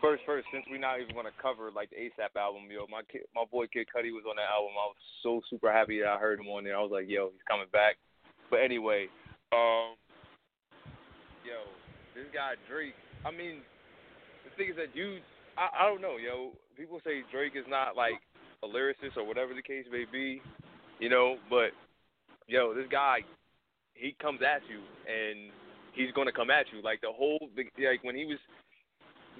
first, 0.00 0.22
first, 0.26 0.46
since 0.52 0.64
we're 0.70 0.78
not 0.78 1.00
even 1.00 1.14
gonna 1.14 1.30
cover 1.40 1.70
like 1.70 1.90
the 1.90 1.96
ASAP 1.96 2.34
album, 2.36 2.64
yo, 2.70 2.86
my 2.90 3.02
kid, 3.10 3.22
my 3.34 3.44
boy 3.50 3.66
Kid 3.66 3.86
Cudi 3.94 4.10
was 4.10 4.24
on 4.28 4.36
that 4.36 4.50
album. 4.50 4.72
I 4.74 4.88
was 4.88 5.00
so 5.22 5.40
super 5.48 5.70
happy 5.70 6.00
that 6.00 6.08
I 6.08 6.18
heard 6.18 6.40
him 6.40 6.48
on 6.48 6.64
there. 6.64 6.76
I 6.76 6.82
was 6.82 6.90
like, 6.92 7.08
yo, 7.08 7.30
he's 7.30 7.46
coming 7.48 7.68
back. 7.72 7.96
But 8.50 8.60
anyway, 8.60 9.06
um, 9.52 9.94
yo, 11.44 11.64
this 12.14 12.26
guy 12.32 12.56
Drake. 12.68 12.96
I 13.24 13.30
mean, 13.30 13.60
the 14.44 14.50
thing 14.56 14.70
is 14.70 14.76
that 14.76 14.96
you, 14.96 15.20
I, 15.56 15.84
I 15.84 15.88
don't 15.88 16.02
know, 16.02 16.16
yo. 16.16 16.52
People 16.76 17.00
say 17.04 17.22
Drake 17.30 17.54
is 17.54 17.68
not 17.68 17.96
like 17.96 18.18
a 18.64 18.66
lyricist 18.66 19.16
or 19.16 19.24
whatever 19.24 19.54
the 19.54 19.62
case 19.62 19.86
may 19.92 20.04
be, 20.10 20.42
you 20.98 21.08
know. 21.08 21.36
But 21.48 21.70
yo, 22.46 22.74
this 22.74 22.86
guy, 22.90 23.18
he 23.94 24.14
comes 24.20 24.40
at 24.42 24.62
you, 24.68 24.80
and 25.06 25.50
he's 25.92 26.12
gonna 26.12 26.32
come 26.32 26.50
at 26.50 26.66
you. 26.72 26.82
Like 26.82 27.00
the 27.00 27.12
whole, 27.12 27.38
like 27.56 28.04
when 28.04 28.16
he 28.16 28.24
was, 28.24 28.38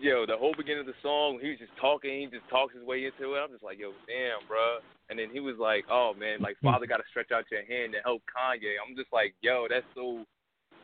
yo, 0.01 0.27
the 0.27 0.37
whole 0.37 0.55
beginning 0.57 0.81
of 0.81 0.87
the 0.87 1.01
song, 1.03 1.39
he 1.41 1.51
was 1.51 1.59
just 1.59 1.77
talking. 1.81 2.21
He 2.21 2.27
just 2.27 2.49
talks 2.49 2.75
his 2.75 2.85
way 2.85 3.05
into 3.05 3.35
it. 3.35 3.39
I'm 3.39 3.51
just 3.51 3.65
like, 3.65 3.79
yo, 3.79 3.93
damn, 4.07 4.47
bro. 4.49 4.79
And 5.11 5.19
then 5.19 5.29
he 5.33 5.41
was 5.41 5.57
like, 5.59 5.85
oh 5.91 6.13
man, 6.19 6.41
like 6.41 6.57
hmm. 6.61 6.69
Father 6.69 6.87
got 6.87 6.99
to 6.99 7.09
stretch 7.11 7.31
out 7.33 7.45
your 7.51 7.65
hand 7.65 7.93
to 7.93 8.01
help 8.03 8.23
Kanye. 8.25 8.81
I'm 8.81 8.97
just 8.97 9.13
like, 9.13 9.35
yo, 9.43 9.67
that's 9.69 9.87
so, 9.95 10.25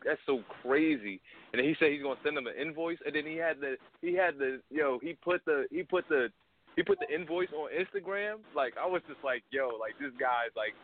that's 0.04 0.20
so 0.26 0.40
crazy. 0.62 1.20
And 1.52 1.58
then 1.58 1.64
he 1.66 1.74
said 1.78 1.92
he's 1.92 2.02
gonna 2.02 2.20
send 2.22 2.36
him 2.36 2.46
an 2.46 2.54
invoice, 2.60 2.98
and 3.04 3.14
then 3.14 3.26
he 3.26 3.36
had 3.36 3.60
the, 3.60 3.76
he 4.02 4.14
had 4.14 4.38
the, 4.38 4.60
yo, 4.70 4.98
he 5.02 5.14
put 5.14 5.44
the, 5.44 5.64
he 5.70 5.82
put 5.82 6.08
the, 6.08 6.28
he 6.76 6.82
put 6.82 6.98
the 6.98 7.08
invoice 7.12 7.52
on 7.52 7.70
Instagram. 7.70 8.38
Like 8.54 8.74
I 8.80 8.86
was 8.86 9.02
just 9.08 9.22
like, 9.24 9.42
yo, 9.50 9.76
like 9.78 9.98
this 9.98 10.12
guy's 10.18 10.54
like, 10.56 10.74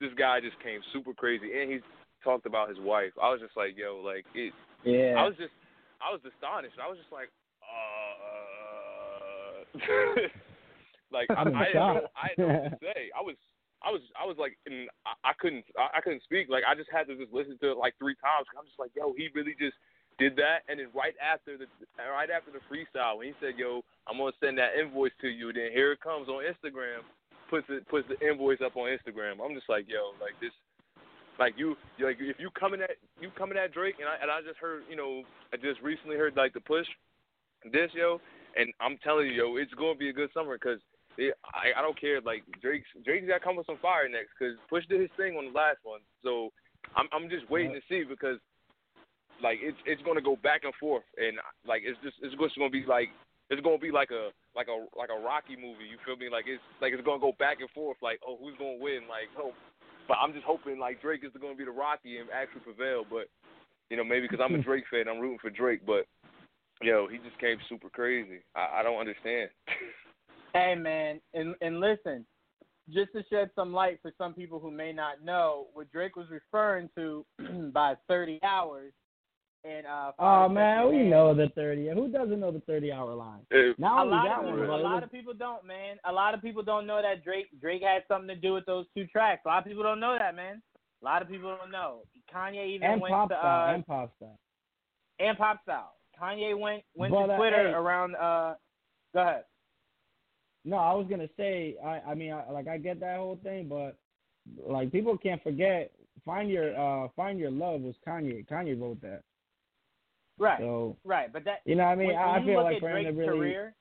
this 0.00 0.10
guy 0.18 0.40
just 0.40 0.58
came 0.62 0.80
super 0.92 1.14
crazy, 1.14 1.48
and 1.54 1.70
he 1.72 1.78
talked 2.26 2.46
about 2.46 2.68
his 2.68 2.78
wife. 2.80 3.12
I 3.22 3.30
was 3.30 3.40
just 3.40 3.56
like, 3.56 3.76
yo, 3.76 4.02
like 4.02 4.26
it. 4.34 4.52
Yeah. 4.84 5.14
I 5.18 5.24
was 5.24 5.36
just, 5.38 5.54
I 6.02 6.10
was 6.12 6.20
astonished. 6.26 6.76
I 6.82 6.88
was 6.90 6.98
just 6.98 7.12
like, 7.14 7.30
uh, 7.62 8.26
like 11.14 11.30
in 11.30 11.36
I 11.36 11.44
didn't 11.44 11.74
know. 11.74 12.08
I 12.18 12.28
didn't 12.34 12.48
know 12.48 12.62
what 12.66 12.74
to 12.74 12.82
say. 12.82 13.10
I 13.14 13.22
was, 13.22 13.36
I 13.82 13.90
was, 13.94 14.02
I 14.18 14.26
was 14.26 14.36
like, 14.38 14.58
and 14.66 14.90
I, 15.06 15.30
I 15.30 15.32
couldn't, 15.38 15.64
I, 15.78 15.98
I 15.98 16.00
couldn't 16.02 16.26
speak. 16.26 16.50
Like 16.50 16.64
I 16.66 16.74
just 16.74 16.90
had 16.90 17.06
to 17.06 17.16
just 17.16 17.32
listen 17.32 17.56
to 17.62 17.70
it 17.72 17.78
like 17.78 17.94
three 17.98 18.18
times. 18.18 18.50
I'm 18.58 18.66
just 18.66 18.82
like, 18.82 18.90
yo, 18.98 19.14
he 19.16 19.30
really 19.32 19.54
just 19.58 19.78
did 20.18 20.36
that. 20.36 20.64
And 20.68 20.80
then 20.80 20.88
right 20.94 21.14
after 21.20 21.56
the, 21.56 21.66
right 21.98 22.30
after 22.30 22.50
the 22.50 22.62
freestyle, 22.68 23.18
when 23.18 23.28
he 23.28 23.34
said, 23.40 23.54
yo, 23.56 23.82
I'm 24.08 24.18
gonna 24.18 24.32
send 24.40 24.58
that 24.58 24.78
invoice 24.80 25.12
to 25.20 25.28
you. 25.28 25.52
Then 25.52 25.70
here 25.72 25.92
it 25.92 26.00
comes 26.00 26.28
on 26.28 26.44
Instagram. 26.44 27.04
Puts 27.50 27.66
it, 27.68 27.86
puts 27.88 28.08
the 28.08 28.18
invoice 28.26 28.58
up 28.64 28.76
on 28.76 28.90
Instagram. 28.90 29.38
I'm 29.44 29.54
just 29.54 29.68
like, 29.68 29.86
yo, 29.88 30.12
like 30.20 30.34
this. 30.40 30.52
Like 31.38 31.52
you, 31.58 31.76
like 32.00 32.16
if 32.18 32.40
you 32.40 32.48
coming 32.58 32.80
at 32.80 32.96
you 33.20 33.28
coming 33.36 33.58
at 33.58 33.72
Drake, 33.72 33.96
and 34.00 34.08
I 34.08 34.16
and 34.22 34.30
I 34.30 34.40
just 34.40 34.58
heard, 34.58 34.84
you 34.88 34.96
know, 34.96 35.22
I 35.52 35.58
just 35.58 35.82
recently 35.82 36.16
heard 36.16 36.34
like 36.34 36.54
the 36.54 36.60
push, 36.60 36.86
this 37.70 37.90
yo, 37.92 38.20
and 38.56 38.72
I'm 38.80 38.96
telling 39.04 39.26
you, 39.26 39.32
yo, 39.34 39.56
it's 39.56 39.72
gonna 39.74 39.94
be 39.94 40.08
a 40.08 40.14
good 40.14 40.30
summer 40.32 40.56
because 40.56 40.80
I 41.18 41.76
I 41.76 41.82
don't 41.82 41.98
care 41.98 42.20
like 42.20 42.42
Drake's 42.60 42.88
Drake's 43.04 43.28
got 43.28 43.38
to 43.38 43.44
come 43.44 43.56
with 43.56 43.66
some 43.66 43.78
fire 43.80 44.08
next 44.08 44.30
because 44.38 44.56
Push 44.68 44.86
did 44.88 45.00
his 45.00 45.10
thing 45.16 45.36
on 45.36 45.52
the 45.52 45.56
last 45.56 45.78
one, 45.82 46.00
so 46.22 46.50
I'm 46.94 47.08
I'm 47.12 47.28
just 47.28 47.48
waiting 47.50 47.72
to 47.72 47.80
see 47.88 48.04
because 48.04 48.38
like 49.42 49.58
it's 49.60 49.78
it's 49.84 50.02
gonna 50.02 50.22
go 50.22 50.36
back 50.36 50.64
and 50.64 50.74
forth 50.80 51.04
and 51.16 51.36
like 51.66 51.82
it's 51.84 51.98
just 52.02 52.16
it's 52.22 52.34
just 52.34 52.56
gonna 52.56 52.70
be 52.70 52.84
like 52.88 53.08
it's 53.50 53.62
gonna 53.62 53.78
be 53.78 53.92
like 53.92 54.10
a 54.10 54.30
like 54.56 54.66
a 54.66 54.76
like 54.98 55.10
a 55.10 55.20
Rocky 55.20 55.54
movie. 55.54 55.86
You 55.86 55.98
feel 56.02 56.16
me? 56.16 56.26
Like 56.30 56.46
it's 56.48 56.62
like 56.80 56.92
it's 56.92 57.04
gonna 57.04 57.22
go 57.22 57.32
back 57.38 57.60
and 57.60 57.70
forth. 57.70 57.96
Like 58.02 58.18
oh, 58.26 58.36
who's 58.40 58.58
gonna 58.58 58.80
win? 58.80 59.06
Like 59.06 59.30
oh, 59.38 59.52
but 60.08 60.18
I'm 60.18 60.32
just 60.32 60.44
hoping 60.44 60.78
like 60.78 61.00
Drake 61.00 61.22
is 61.22 61.30
gonna 61.40 61.54
be 61.54 61.64
the 61.64 61.74
Rocky 61.74 62.18
and 62.18 62.28
actually 62.34 62.66
prevail. 62.66 63.04
But 63.08 63.30
you 63.90 63.96
know 63.96 64.04
maybe 64.04 64.26
because 64.26 64.42
I'm 64.42 64.54
a 64.54 64.62
Drake 64.66 64.84
fan, 64.90 65.06
I'm 65.08 65.20
rooting 65.20 65.38
for 65.38 65.50
Drake. 65.50 65.86
But 65.86 66.10
yo, 66.82 67.06
he 67.06 67.18
just 67.18 67.38
came 67.38 67.58
super 67.68 67.88
crazy. 67.90 68.42
I, 68.54 68.80
I 68.80 68.82
don't 68.82 68.98
understand. 68.98 69.50
Hey 70.54 70.74
man, 70.74 71.20
and 71.34 71.54
and 71.60 71.80
listen, 71.80 72.24
just 72.88 73.12
to 73.12 73.22
shed 73.28 73.50
some 73.54 73.74
light 73.74 73.98
for 74.00 74.10
some 74.16 74.32
people 74.32 74.58
who 74.58 74.70
may 74.70 74.90
not 74.90 75.22
know, 75.22 75.66
what 75.74 75.92
Drake 75.92 76.16
was 76.16 76.28
referring 76.30 76.88
to 76.96 77.26
by 77.74 77.94
30 78.08 78.40
hours. 78.42 78.92
And 79.64 79.86
uh, 79.86 80.12
Oh 80.18 80.48
man, 80.48 80.88
we 80.88 80.98
Man- 80.98 81.10
know 81.10 81.34
the 81.34 81.48
thirty. 81.54 81.88
Who 81.88 82.08
doesn't 82.08 82.38
know 82.38 82.52
the 82.52 82.60
thirty-hour 82.60 83.14
line? 83.14 83.40
If- 83.50 83.78
Now 83.78 84.04
A 84.04 84.06
lot 84.06 84.24
got 84.26 84.38
of 84.40 84.44
one, 84.44 84.54
people, 84.54 84.66
bro. 84.66 84.76
a 84.76 84.82
lot 84.82 85.02
of 85.02 85.10
people 85.12 85.34
don't, 85.34 85.64
man. 85.64 85.96
A 86.04 86.12
lot 86.12 86.34
of 86.34 86.42
people 86.42 86.62
don't 86.62 86.86
know 86.86 87.02
that 87.02 87.24
Drake 87.24 87.46
Drake 87.60 87.82
had 87.82 88.02
something 88.06 88.28
to 88.28 88.36
do 88.36 88.52
with 88.52 88.64
those 88.66 88.86
two 88.94 89.06
tracks. 89.08 89.42
A 89.44 89.48
lot 89.48 89.58
of 89.58 89.64
people 89.64 89.82
don't 89.82 89.98
know 90.00 90.16
that, 90.18 90.36
man. 90.36 90.62
A 91.02 91.04
lot 91.04 91.20
of 91.22 91.28
people 91.28 91.56
don't 91.60 91.70
know. 91.72 92.00
Kanye 92.32 92.66
even 92.68 92.88
and 92.90 93.00
went 93.00 93.12
pop 93.12 93.28
to 93.30 93.34
style, 93.34 93.68
uh, 93.70 93.74
and 93.74 93.86
pop 93.86 94.12
style. 94.16 94.38
and 95.18 95.36
pop 95.38 95.62
style. 95.64 95.92
Kanye 96.20 96.58
went 96.58 96.82
went 96.94 97.12
But, 97.12 97.26
to 97.26 97.32
uh, 97.32 97.36
Twitter 97.36 97.68
hey. 97.68 97.74
around. 97.74 98.14
uh 98.16 98.54
Go 99.14 99.20
ahead. 99.22 99.44
No, 100.64 100.76
I 100.76 100.92
was 100.94 101.06
gonna 101.08 101.28
say, 101.36 101.76
I, 101.84 102.00
I 102.10 102.14
mean, 102.14 102.32
I, 102.32 102.50
like 102.50 102.66
I 102.68 102.76
get 102.78 102.98
that 103.00 103.16
whole 103.18 103.38
thing, 103.42 103.68
but 103.68 103.96
like 104.66 104.90
people 104.92 105.16
can't 105.16 105.42
forget, 105.42 105.90
find 106.24 106.50
your, 106.50 106.76
uh, 106.78 107.08
find 107.16 107.38
your 107.38 107.50
love 107.52 107.80
was 107.82 107.94
Kanye. 108.06 108.46
Kanye 108.48 108.80
wrote 108.80 109.00
that. 109.02 109.22
Right, 110.38 110.58
So 110.60 110.96
right. 111.04 111.32
But 111.32 111.44
that 111.44 111.60
you 111.64 111.76
know, 111.76 111.84
what 111.84 111.90
I 111.90 111.94
mean, 111.96 112.06
when, 112.08 112.16
I, 112.16 112.32
when 112.32 112.42
I 112.42 112.44
feel 112.44 112.62
like 112.62 112.74
at 112.76 112.80
for 112.80 112.88
him 112.88 113.02
Drake's 113.02 113.16
to 113.16 113.20
really, 113.20 113.38
career, 113.38 113.74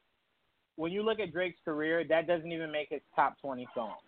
when 0.77 0.91
you 0.91 1.03
look 1.03 1.19
at 1.19 1.31
Drake's 1.31 1.59
career, 1.65 2.03
that 2.07 2.27
doesn't 2.27 2.51
even 2.51 2.71
make 2.71 2.89
his 2.89 3.01
top 3.15 3.39
twenty 3.41 3.67
songs. 3.75 4.01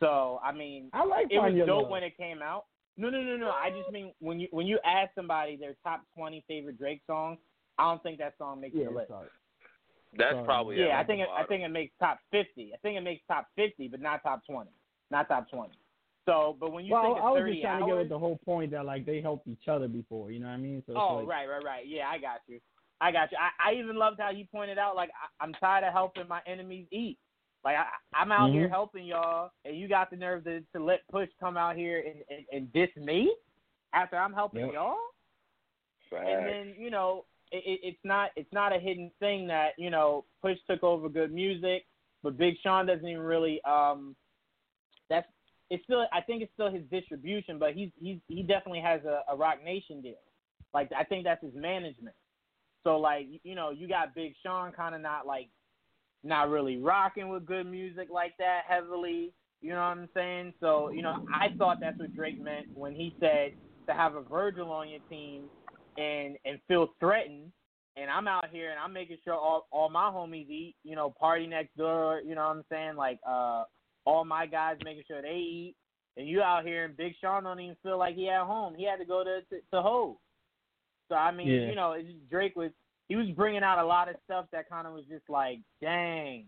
So 0.00 0.40
I 0.44 0.52
mean, 0.52 0.90
I 0.92 1.04
like 1.04 1.26
it 1.30 1.38
was 1.38 1.54
dope 1.66 1.82
love. 1.82 1.90
when 1.90 2.02
it 2.02 2.16
came 2.16 2.42
out. 2.42 2.64
No, 2.96 3.10
no, 3.10 3.22
no, 3.22 3.36
no. 3.36 3.50
I 3.50 3.70
just 3.70 3.92
mean 3.92 4.12
when 4.20 4.40
you 4.40 4.48
when 4.50 4.66
you 4.66 4.78
ask 4.84 5.14
somebody 5.14 5.56
their 5.56 5.76
top 5.84 6.02
twenty 6.16 6.44
favorite 6.48 6.78
Drake 6.78 7.02
songs, 7.06 7.38
I 7.78 7.84
don't 7.84 8.02
think 8.02 8.18
that 8.18 8.34
song 8.38 8.60
makes 8.60 8.74
yeah, 8.76 8.86
the 8.86 8.90
list. 8.90 9.08
sorry. 9.08 9.28
That's 10.16 10.32
Sorry. 10.32 10.44
probably 10.44 10.78
Yeah, 10.78 10.98
I 10.98 11.04
think 11.04 11.20
it, 11.20 11.28
I 11.36 11.44
think 11.44 11.62
it 11.62 11.68
makes 11.68 11.92
top 12.00 12.18
fifty. 12.30 12.72
I 12.74 12.78
think 12.78 12.96
it 12.96 13.02
makes 13.02 13.22
top 13.28 13.46
fifty, 13.56 13.88
but 13.88 14.00
not 14.00 14.22
top 14.22 14.42
twenty. 14.48 14.70
Not 15.10 15.28
top 15.28 15.50
twenty. 15.50 15.74
So, 16.28 16.56
but 16.60 16.72
when 16.72 16.84
you 16.84 16.92
well, 16.92 17.02
think 17.04 17.18
I 17.18 17.30
was 17.30 17.38
thirty 17.40 17.52
just 17.52 17.62
trying 17.62 17.80
hours, 17.80 17.88
to 17.88 17.92
get 17.92 17.98
with 18.00 18.08
the 18.10 18.18
whole 18.18 18.38
point 18.44 18.70
that 18.72 18.84
like 18.84 19.06
they 19.06 19.22
helped 19.22 19.48
each 19.48 19.66
other 19.66 19.88
before. 19.88 20.30
You 20.30 20.40
know 20.40 20.46
what 20.48 20.52
I 20.52 20.58
mean? 20.58 20.82
So 20.86 20.92
Oh, 20.92 21.16
like, 21.16 21.28
right, 21.28 21.48
right, 21.48 21.64
right. 21.64 21.86
Yeah, 21.86 22.06
I 22.08 22.18
got 22.18 22.40
you. 22.46 22.60
I 23.00 23.12
got 23.12 23.32
you. 23.32 23.38
I, 23.40 23.70
I 23.70 23.74
even 23.74 23.96
loved 23.96 24.20
how 24.20 24.30
you 24.30 24.44
pointed 24.52 24.76
out, 24.76 24.94
like, 24.96 25.10
I, 25.10 25.42
I'm 25.42 25.54
tired 25.54 25.84
of 25.84 25.92
helping 25.92 26.28
my 26.28 26.40
enemies 26.46 26.86
eat. 26.90 27.16
Like, 27.64 27.76
I, 27.76 27.86
I'm 28.12 28.30
out 28.32 28.50
here 28.50 28.66
Mhm. 28.66 28.70
helping 28.70 29.06
y'all, 29.06 29.50
and 29.64 29.76
you 29.76 29.88
got 29.88 30.10
the 30.10 30.16
nerve 30.16 30.44
to, 30.44 30.60
to 30.74 30.84
let 30.84 31.06
Push 31.10 31.28
come 31.40 31.56
out 31.56 31.76
here 31.76 32.04
and, 32.06 32.16
and, 32.28 32.46
and 32.52 32.72
diss 32.72 32.90
me 32.96 33.34
after 33.94 34.16
I'm 34.16 34.32
helping 34.32 34.66
Yep. 34.66 34.72
y'all? 34.74 34.96
Facts. 36.10 36.24
And 36.28 36.46
then, 36.46 36.74
you 36.76 36.90
know, 36.90 37.24
it, 37.52 37.62
it, 37.64 37.80
it's 37.82 38.04
not 38.04 38.30
it's 38.36 38.52
not 38.52 38.74
a 38.74 38.78
hidden 38.78 39.10
thing 39.18 39.46
that, 39.46 39.70
you 39.78 39.90
know, 39.90 40.24
Push 40.42 40.58
took 40.68 40.82
over 40.82 41.08
good 41.08 41.32
music, 41.32 41.86
but 42.22 42.36
Big 42.36 42.56
Sean 42.62 42.86
doesn't 42.86 43.08
even 43.08 43.22
really 43.22 43.62
um 43.64 44.14
that's 44.14 44.27
it's 45.70 45.84
still 45.84 46.06
I 46.12 46.20
think 46.22 46.42
it's 46.42 46.52
still 46.54 46.70
his 46.70 46.82
distribution, 46.90 47.58
but 47.58 47.72
he's 47.74 47.90
he's 48.00 48.18
he 48.28 48.42
definitely 48.42 48.80
has 48.80 49.00
a, 49.04 49.22
a 49.30 49.36
Rock 49.36 49.58
Nation 49.64 50.00
deal. 50.00 50.14
Like 50.72 50.90
I 50.98 51.04
think 51.04 51.24
that's 51.24 51.42
his 51.42 51.54
management. 51.54 52.14
So 52.84 52.96
like 52.96 53.26
you 53.42 53.54
know 53.54 53.70
you 53.70 53.88
got 53.88 54.14
Big 54.14 54.34
Sean 54.42 54.72
kind 54.72 54.94
of 54.94 55.00
not 55.00 55.26
like 55.26 55.48
not 56.24 56.48
really 56.48 56.78
rocking 56.78 57.28
with 57.28 57.46
good 57.46 57.66
music 57.66 58.08
like 58.10 58.34
that 58.38 58.62
heavily. 58.68 59.32
You 59.60 59.70
know 59.70 59.76
what 59.76 59.98
I'm 59.98 60.08
saying? 60.14 60.54
So 60.60 60.90
you 60.90 61.02
know 61.02 61.26
I 61.34 61.48
thought 61.58 61.78
that's 61.80 61.98
what 61.98 62.14
Drake 62.14 62.40
meant 62.40 62.66
when 62.74 62.94
he 62.94 63.14
said 63.20 63.52
to 63.88 63.94
have 63.94 64.14
a 64.14 64.22
Virgil 64.22 64.70
on 64.70 64.88
your 64.88 65.00
team 65.10 65.44
and 65.98 66.36
and 66.44 66.58
feel 66.66 66.88
threatened. 66.98 67.52
And 67.96 68.08
I'm 68.08 68.28
out 68.28 68.46
here 68.52 68.70
and 68.70 68.78
I'm 68.78 68.92
making 68.92 69.18
sure 69.24 69.34
all 69.34 69.66
all 69.70 69.90
my 69.90 70.10
homies 70.10 70.48
eat. 70.48 70.76
You 70.84 70.96
know, 70.96 71.12
party 71.18 71.46
next 71.46 71.76
door. 71.76 72.22
You 72.24 72.36
know 72.36 72.46
what 72.46 72.56
I'm 72.56 72.64
saying? 72.70 72.96
Like 72.96 73.18
uh 73.28 73.64
all 74.08 74.24
my 74.24 74.46
guys 74.46 74.76
making 74.84 75.04
sure 75.06 75.20
they 75.22 75.36
eat. 75.36 75.74
And 76.16 76.26
you 76.26 76.42
out 76.42 76.64
here 76.64 76.84
and 76.84 76.96
Big 76.96 77.14
Sean 77.20 77.44
don't 77.44 77.60
even 77.60 77.76
feel 77.82 77.98
like 77.98 78.16
he 78.16 78.28
at 78.28 78.42
home. 78.42 78.74
He 78.74 78.84
had 78.84 78.96
to 78.96 79.04
go 79.04 79.22
to 79.22 79.40
to, 79.50 79.60
to 79.72 79.82
Hove. 79.82 80.16
So 81.08 81.14
I 81.14 81.30
mean, 81.30 81.46
Yeah. 81.48 81.68
you 81.68 81.74
know, 81.76 81.92
it's 81.92 82.08
just 82.08 82.28
Drake 82.30 82.56
was 82.56 82.70
he 83.08 83.16
was 83.16 83.28
bringing 83.28 83.62
out 83.62 83.78
a 83.78 83.86
lot 83.86 84.08
of 84.08 84.16
stuff 84.24 84.46
that 84.52 84.68
kind 84.68 84.86
of 84.86 84.92
was 84.94 85.04
just 85.08 85.28
like, 85.28 85.60
dang, 85.80 86.44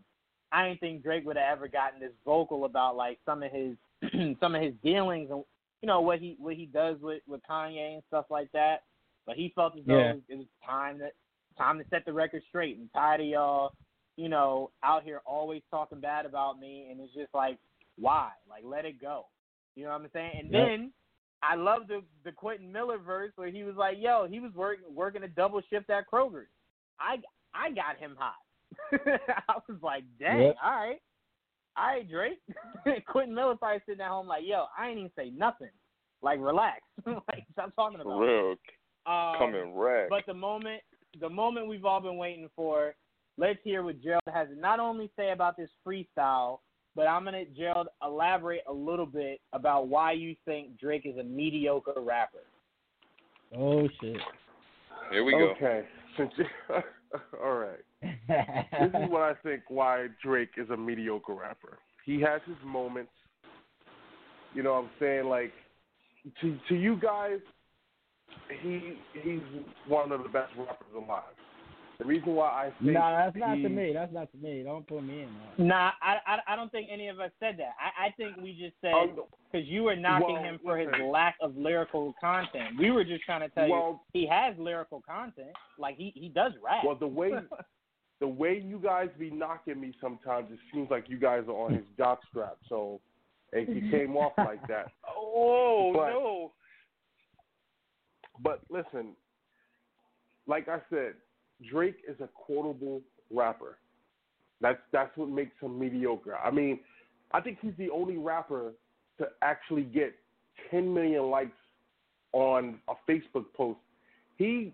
I 0.52 0.66
didn't 0.66 0.80
think 0.80 1.02
Drake 1.02 1.24
would 1.24 1.36
have 1.36 1.56
ever 1.56 1.68
gotten 1.68 2.00
this 2.00 2.12
vocal 2.24 2.64
about 2.64 2.96
like 2.96 3.18
some 3.24 3.42
of 3.42 3.52
his 3.52 3.76
some 4.40 4.54
of 4.54 4.62
his 4.62 4.74
dealings 4.82 5.30
and 5.30 5.44
you 5.82 5.86
know 5.86 6.00
what 6.00 6.18
he 6.18 6.36
what 6.38 6.54
he 6.56 6.66
does 6.66 6.96
with 7.00 7.22
with 7.28 7.40
Kanye 7.48 7.94
and 7.94 8.02
stuff 8.08 8.26
like 8.30 8.50
that. 8.52 8.82
But 9.26 9.36
he 9.36 9.52
felt 9.54 9.76
as 9.78 9.84
though 9.86 9.98
Yeah. 9.98 10.10
it, 10.10 10.14
was, 10.14 10.22
it 10.30 10.38
was 10.38 10.46
time 10.66 10.98
to 10.98 11.10
time 11.56 11.78
to 11.78 11.84
set 11.90 12.04
the 12.06 12.12
record 12.12 12.42
straight 12.48 12.76
and 12.78 12.88
tired 12.92 13.20
of 13.20 13.26
y'all, 13.26 13.72
you 14.20 14.28
know, 14.28 14.70
out 14.82 15.02
here 15.04 15.20
always 15.24 15.62
talking 15.70 16.00
bad 16.00 16.26
about 16.26 16.58
me 16.60 16.88
and 16.90 17.00
it's 17.00 17.14
just 17.14 17.32
like, 17.34 17.58
why? 17.96 18.30
Like 18.48 18.62
let 18.64 18.84
it 18.84 19.00
go. 19.00 19.26
You 19.76 19.84
know 19.84 19.90
what 19.90 20.02
I'm 20.02 20.10
saying? 20.12 20.32
And 20.40 20.50
Yep. 20.52 20.66
then 20.66 20.92
I 21.42 21.54
love 21.54 21.82
the 21.88 22.02
the 22.24 22.32
Quentin 22.32 22.70
Miller 22.70 22.98
verse 22.98 23.32
where 23.36 23.48
he 23.50 23.62
was 23.62 23.76
like, 23.76 23.96
"Yo, 23.98 24.26
he 24.28 24.40
was 24.40 24.52
working 24.54 24.84
working 24.94 25.22
a 25.22 25.28
double 25.28 25.62
shift 25.70 25.88
at 25.90 26.04
Kroger's. 26.10 26.48
I 26.98 27.16
I 27.54 27.70
got 27.70 27.96
him 27.98 28.14
hot. 28.18 28.34
I 29.48 29.54
was 29.68 29.78
like, 29.82 30.04
dang, 30.18 30.40
Yep. 30.48 30.56
all 30.62 30.70
right, 30.70 31.00
all 31.76 31.86
right, 31.86 32.10
Drake. 32.10 32.40
Quentin 33.06 33.34
Miller 33.34 33.56
probably 33.56 33.80
sitting 33.86 34.00
at 34.02 34.08
home 34.08 34.26
like, 34.28 34.42
yo, 34.44 34.66
I 34.78 34.88
ain't 34.88 34.98
even 34.98 35.10
say 35.16 35.30
nothing. 35.30 35.70
Like, 36.22 36.38
relax. 36.40 36.80
like, 37.06 37.44
stop 37.52 37.74
talking 37.74 38.00
about. 38.00 38.20
Real, 38.20 38.50
Um, 39.06 39.38
coming 39.38 39.74
wreck. 39.74 40.10
but 40.10 40.24
the 40.26 40.34
moment, 40.34 40.82
the 41.18 41.28
moment 41.30 41.68
we've 41.68 41.84
all 41.86 42.00
been 42.00 42.18
waiting 42.18 42.48
for. 42.54 42.94
Let's 43.38 43.58
hear 43.64 43.82
what 43.82 44.02
Gerald 44.02 44.22
has 44.32 44.48
to 44.48 44.58
not 44.58 44.80
only 44.80 45.10
say 45.16 45.32
about 45.32 45.56
this 45.56 45.70
freestyle, 45.86 46.58
but 46.94 47.06
I'm 47.06 47.24
gonna 47.24 47.44
Gerald 47.56 47.88
elaborate 48.04 48.62
a 48.68 48.72
little 48.72 49.06
bit 49.06 49.40
about 49.52 49.88
why 49.88 50.12
you 50.12 50.34
think 50.44 50.78
Drake 50.78 51.02
is 51.04 51.16
a 51.18 51.24
mediocre 51.24 52.00
rapper. 52.00 52.44
oh 53.56 53.88
shit. 54.00 54.18
Here 55.10 55.24
we 55.24 55.32
go. 55.32 55.54
Okay. 55.56 55.82
All 57.42 57.56
right. 57.56 57.80
This 58.02 58.88
is 58.88 58.92
what 59.10 59.22
I 59.22 59.34
think 59.42 59.62
why 59.68 60.06
Drake 60.22 60.50
is 60.56 60.70
a 60.70 60.76
mediocre 60.76 61.34
rapper. 61.34 61.78
He 62.04 62.20
has 62.20 62.40
his 62.46 62.56
moments. 62.64 63.12
You 64.54 64.62
know 64.62 64.74
what 64.74 64.84
I'm 64.84 64.90
saying? 64.98 65.26
Like 65.26 65.52
to 66.40 66.58
to 66.68 66.74
you 66.74 66.96
guys, 67.00 67.38
he 68.62 68.98
he's 69.22 69.40
one 69.86 70.12
of 70.12 70.22
the 70.22 70.28
best 70.28 70.52
rappers 70.56 70.94
alive. 70.94 71.22
The 72.00 72.06
reason 72.06 72.34
why 72.34 72.48
I 72.48 72.72
think 72.82 72.92
Nah, 72.94 73.24
that's 73.26 73.36
not 73.36 73.58
he, 73.58 73.62
to 73.62 73.68
me. 73.68 73.92
That's 73.92 74.12
not 74.12 74.32
to 74.32 74.38
me. 74.38 74.62
Don't 74.62 74.86
put 74.86 75.02
me 75.04 75.22
in 75.22 75.28
that. 75.28 75.62
Nah, 75.62 75.90
I, 76.02 76.16
I 76.26 76.38
I 76.54 76.56
don't 76.56 76.72
think 76.72 76.88
any 76.90 77.08
of 77.08 77.20
us 77.20 77.30
said 77.38 77.56
that. 77.58 77.74
I, 77.78 78.06
I 78.06 78.10
think 78.16 78.38
we 78.38 78.52
just 78.58 78.74
said 78.80 78.94
Um, 78.94 79.20
because 79.52 79.68
you 79.68 79.82
were 79.82 79.94
knocking 79.96 80.34
well, 80.34 80.42
him 80.42 80.58
for 80.64 80.78
his 80.78 80.88
lack 81.04 81.36
of 81.42 81.54
lyrical 81.58 82.14
content. 82.18 82.78
We 82.78 82.90
were 82.90 83.04
just 83.04 83.24
trying 83.24 83.42
to 83.42 83.50
tell 83.50 83.68
you 83.68 84.00
he 84.14 84.26
has 84.26 84.56
lyrical 84.58 85.02
content. 85.06 85.50
Like 85.78 85.96
he 85.96 86.12
he 86.16 86.30
does 86.30 86.52
rap. 86.64 86.84
well, 86.86 86.96
the 86.96 87.06
way 87.06 87.32
the 88.20 88.28
way 88.28 88.62
you 88.64 88.78
guys 88.78 89.08
be 89.18 89.30
knocking 89.30 89.78
me 89.78 89.94
sometimes, 90.00 90.50
it 90.50 90.58
seems 90.72 90.90
like 90.90 91.04
you 91.08 91.18
guys 91.18 91.44
are 91.48 91.66
on 91.66 91.74
his 91.74 91.84
jock 91.98 92.20
strap. 92.30 92.56
So 92.70 92.98
it, 93.52 93.68
it 93.68 93.90
came 93.90 94.16
off 94.16 94.32
like 94.38 94.66
that. 94.68 94.86
Oh 95.06 95.92
But- 95.94 96.08
no. 96.10 96.52
But 98.42 98.60
listen, 98.70 99.14
like 100.46 100.66
I 100.66 100.78
said, 100.88 101.12
Drake 101.68 101.98
is 102.08 102.16
a 102.20 102.28
quotable 102.46 103.02
rapper. 103.30 103.78
That's 104.60 104.78
that's 104.92 105.16
what 105.16 105.28
makes 105.28 105.52
him 105.60 105.78
mediocre. 105.78 106.36
I 106.36 106.50
mean, 106.50 106.80
I 107.32 107.40
think 107.40 107.58
he's 107.60 107.72
the 107.78 107.90
only 107.90 108.18
rapper 108.18 108.72
to 109.18 109.28
actually 109.42 109.82
get 109.82 110.14
10 110.70 110.92
million 110.92 111.30
likes 111.30 111.50
on 112.32 112.78
a 112.88 112.94
Facebook 113.10 113.46
post. 113.54 113.78
He 114.36 114.72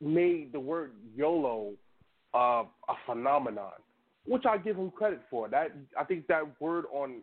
made 0.00 0.52
the 0.52 0.60
word 0.60 0.92
YOLO 1.14 1.72
uh, 2.34 2.38
a 2.38 2.94
phenomenon, 3.06 3.72
which 4.26 4.44
I 4.46 4.58
give 4.58 4.76
him 4.76 4.90
credit 4.90 5.20
for. 5.30 5.48
That 5.48 5.72
I 5.98 6.04
think 6.04 6.26
that 6.28 6.42
word 6.60 6.84
on 6.92 7.20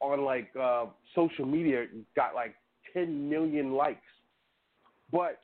on 0.00 0.24
like 0.24 0.50
uh, 0.60 0.86
social 1.14 1.44
media 1.44 1.86
got 2.16 2.34
like 2.34 2.54
10 2.94 3.28
million 3.28 3.72
likes. 3.72 4.00
But 5.12 5.40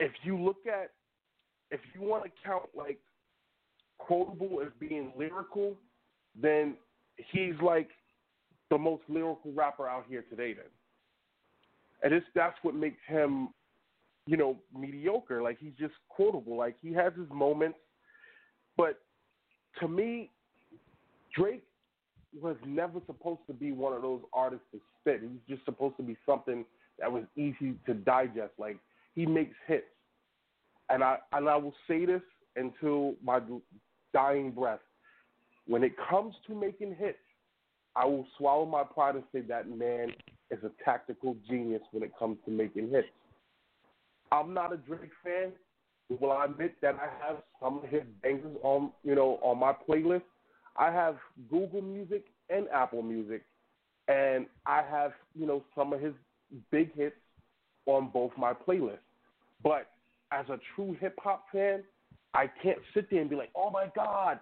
if 0.00 0.12
you 0.22 0.38
look 0.38 0.66
at, 0.66 0.90
if 1.74 1.80
you 1.94 2.06
want 2.06 2.24
to 2.24 2.30
count 2.44 2.64
like 2.74 2.98
quotable 3.98 4.60
as 4.64 4.70
being 4.78 5.12
lyrical, 5.18 5.74
then 6.40 6.74
he's 7.32 7.54
like 7.62 7.88
the 8.70 8.78
most 8.78 9.02
lyrical 9.08 9.52
rapper 9.52 9.88
out 9.88 10.04
here 10.08 10.24
today. 10.30 10.54
Then, 10.54 10.64
and 12.02 12.14
it's 12.14 12.26
that's 12.34 12.56
what 12.62 12.74
makes 12.74 13.00
him, 13.06 13.48
you 14.26 14.36
know, 14.36 14.56
mediocre. 14.76 15.42
Like 15.42 15.58
he's 15.60 15.74
just 15.78 15.94
quotable. 16.08 16.56
Like 16.56 16.76
he 16.80 16.92
has 16.92 17.12
his 17.14 17.28
moments, 17.32 17.78
but 18.76 19.00
to 19.80 19.88
me, 19.88 20.30
Drake 21.36 21.64
was 22.40 22.56
never 22.66 23.00
supposed 23.06 23.40
to 23.48 23.52
be 23.52 23.72
one 23.72 23.92
of 23.92 24.02
those 24.02 24.20
artists 24.32 24.66
to 24.72 24.80
spit. 25.00 25.20
He's 25.22 25.56
just 25.56 25.64
supposed 25.64 25.96
to 25.96 26.02
be 26.02 26.16
something 26.24 26.64
that 27.00 27.10
was 27.10 27.24
easy 27.36 27.74
to 27.86 27.94
digest. 27.94 28.52
Like 28.58 28.78
he 29.14 29.26
makes 29.26 29.56
hits, 29.66 29.86
and 30.90 31.02
I 31.02 31.18
and 31.32 31.48
I 31.48 31.56
will 31.56 31.74
say 31.88 32.04
this 32.06 32.22
until 32.56 33.14
my 33.22 33.40
dying 34.12 34.50
breath. 34.50 34.80
When 35.66 35.82
it 35.82 35.92
comes 36.10 36.34
to 36.46 36.54
making 36.54 36.94
hits, 36.96 37.18
I 37.96 38.04
will 38.04 38.26
swallow 38.36 38.66
my 38.66 38.84
pride 38.84 39.14
and 39.14 39.24
say 39.32 39.40
that 39.42 39.68
man 39.68 40.12
is 40.50 40.58
a 40.62 40.70
tactical 40.84 41.36
genius 41.48 41.82
when 41.92 42.02
it 42.02 42.12
comes 42.18 42.38
to 42.44 42.50
making 42.50 42.90
hits. 42.90 43.08
I'm 44.30 44.52
not 44.52 44.72
a 44.72 44.76
Drake 44.76 45.10
fan. 45.22 45.52
Will 46.20 46.32
I 46.32 46.44
admit 46.44 46.74
that 46.82 46.96
I 46.96 47.26
have 47.26 47.38
some 47.62 47.78
of 47.78 47.84
his 47.88 48.02
bangers 48.22 48.56
on 48.62 48.90
you 49.02 49.14
know 49.14 49.38
on 49.42 49.58
my 49.58 49.72
playlist? 49.88 50.22
I 50.76 50.90
have 50.90 51.16
Google 51.50 51.82
Music 51.82 52.24
and 52.50 52.66
Apple 52.68 53.02
Music, 53.02 53.42
and 54.08 54.46
I 54.66 54.82
have 54.82 55.12
you 55.34 55.46
know 55.46 55.62
some 55.74 55.92
of 55.92 56.00
his 56.00 56.12
big 56.70 56.94
hits 56.94 57.16
on 57.86 58.10
both 58.12 58.32
my 58.36 58.52
playlists. 58.52 58.98
But 59.62 59.86
as 60.34 60.48
a 60.48 60.58
true 60.74 60.96
hip 61.00 61.16
hop 61.22 61.46
fan, 61.52 61.82
I 62.34 62.50
can't 62.62 62.78
sit 62.92 63.08
there 63.10 63.20
and 63.20 63.30
be 63.30 63.36
like, 63.36 63.50
"Oh 63.54 63.70
my 63.70 63.86
God, 63.94 64.40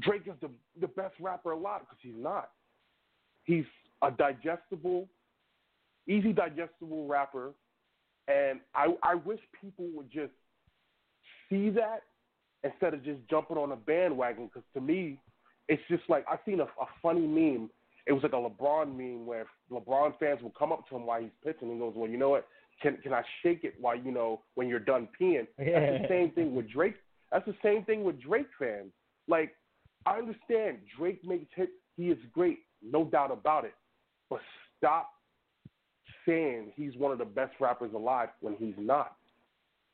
Drake 0.00 0.26
is 0.26 0.34
the 0.40 0.50
the 0.80 0.88
best 0.88 1.14
rapper 1.20 1.50
alive," 1.50 1.80
because 1.80 1.98
he's 2.00 2.14
not. 2.16 2.50
He's 3.44 3.64
a 4.02 4.10
digestible, 4.10 5.08
easy 6.06 6.32
digestible 6.32 7.06
rapper, 7.06 7.52
and 8.28 8.60
I 8.74 8.96
I 9.02 9.14
wish 9.16 9.40
people 9.60 9.86
would 9.94 10.10
just 10.10 10.32
see 11.48 11.70
that 11.70 12.02
instead 12.62 12.94
of 12.94 13.04
just 13.04 13.20
jumping 13.28 13.56
on 13.56 13.72
a 13.72 13.76
bandwagon. 13.76 14.46
Because 14.46 14.66
to 14.74 14.80
me, 14.80 15.20
it's 15.68 15.82
just 15.88 16.04
like 16.08 16.24
I 16.28 16.38
seen 16.46 16.60
a, 16.60 16.64
a 16.64 16.86
funny 17.02 17.26
meme. 17.26 17.70
It 18.06 18.12
was 18.12 18.22
like 18.22 18.32
a 18.32 18.36
LeBron 18.36 18.96
meme 18.96 19.26
where 19.26 19.46
LeBron 19.72 20.16
fans 20.20 20.40
will 20.40 20.54
come 20.56 20.70
up 20.70 20.88
to 20.88 20.94
him 20.94 21.06
while 21.06 21.20
he's 21.20 21.30
pitching 21.42 21.70
and 21.70 21.80
goes, 21.80 21.94
"Well, 21.96 22.08
you 22.08 22.18
know 22.18 22.30
what? 22.30 22.46
Can 22.82 22.98
can 22.98 23.12
I 23.12 23.22
shake 23.42 23.64
it 23.64 23.74
while 23.80 23.96
you 23.96 24.10
know 24.10 24.42
when 24.54 24.68
you're 24.68 24.78
done 24.78 25.08
peeing?" 25.20 25.46
Yeah. 25.58 25.80
That's 25.80 26.02
the 26.02 26.08
same 26.08 26.30
thing 26.32 26.54
with 26.54 26.70
Drake. 26.70 26.96
That's 27.32 27.46
the 27.46 27.56
same 27.62 27.84
thing 27.84 28.04
with 28.04 28.20
Drake 28.20 28.48
fans. 28.58 28.92
Like, 29.28 29.54
I 30.04 30.18
understand 30.18 30.78
Drake 30.98 31.24
makes 31.24 31.46
hits. 31.54 31.72
He 31.96 32.10
is 32.10 32.18
great, 32.32 32.58
no 32.82 33.04
doubt 33.04 33.32
about 33.32 33.64
it. 33.64 33.74
But 34.30 34.40
stop 34.78 35.10
saying 36.26 36.72
he's 36.76 36.96
one 36.96 37.12
of 37.12 37.18
the 37.18 37.24
best 37.24 37.54
rappers 37.60 37.92
alive 37.94 38.28
when 38.40 38.54
he's 38.56 38.74
not. 38.78 39.16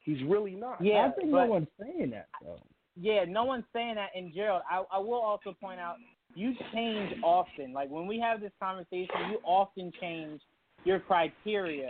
He's 0.00 0.22
really 0.24 0.54
not. 0.54 0.82
Yeah, 0.84 1.08
I 1.08 1.12
think 1.12 1.30
but- 1.30 1.44
no 1.44 1.50
one's 1.50 1.68
saying 1.80 2.10
that 2.10 2.28
though. 2.42 2.60
Yeah, 3.00 3.24
no 3.26 3.44
one's 3.44 3.64
saying 3.72 3.94
that. 3.94 4.10
And 4.14 4.34
Gerald, 4.34 4.62
I, 4.70 4.84
I 4.92 4.98
will 4.98 5.20
also 5.20 5.54
point 5.58 5.80
out 5.80 5.96
you 6.34 6.52
change 6.74 7.14
often. 7.22 7.72
Like 7.72 7.88
when 7.88 8.06
we 8.06 8.18
have 8.18 8.40
this 8.40 8.52
conversation, 8.60 9.30
you 9.30 9.38
often 9.44 9.92
change 10.00 10.40
your 10.84 11.00
criteria 11.00 11.88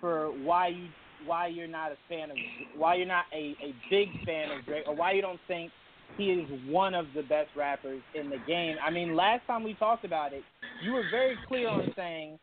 for 0.00 0.28
why 0.42 0.68
you 0.68 0.88
why 1.24 1.46
you're 1.46 1.66
not 1.66 1.92
a 1.92 1.96
fan 2.08 2.30
of 2.30 2.36
why 2.76 2.94
you're 2.94 3.06
not 3.06 3.24
a, 3.32 3.56
a 3.62 3.74
big 3.90 4.08
fan 4.24 4.50
of 4.50 4.64
Drake 4.64 4.84
or 4.86 4.94
why 4.94 5.12
you 5.12 5.22
don't 5.22 5.40
think 5.48 5.72
he 6.16 6.26
is 6.26 6.48
one 6.68 6.94
of 6.94 7.06
the 7.14 7.22
best 7.22 7.50
rappers 7.56 8.00
in 8.14 8.30
the 8.30 8.38
game. 8.46 8.76
I 8.84 8.90
mean, 8.90 9.16
last 9.16 9.46
time 9.46 9.64
we 9.64 9.74
talked 9.74 10.04
about 10.04 10.32
it, 10.32 10.42
you 10.82 10.92
were 10.92 11.04
very 11.10 11.36
clear 11.48 11.68
on 11.68 11.92
saying 11.96 12.38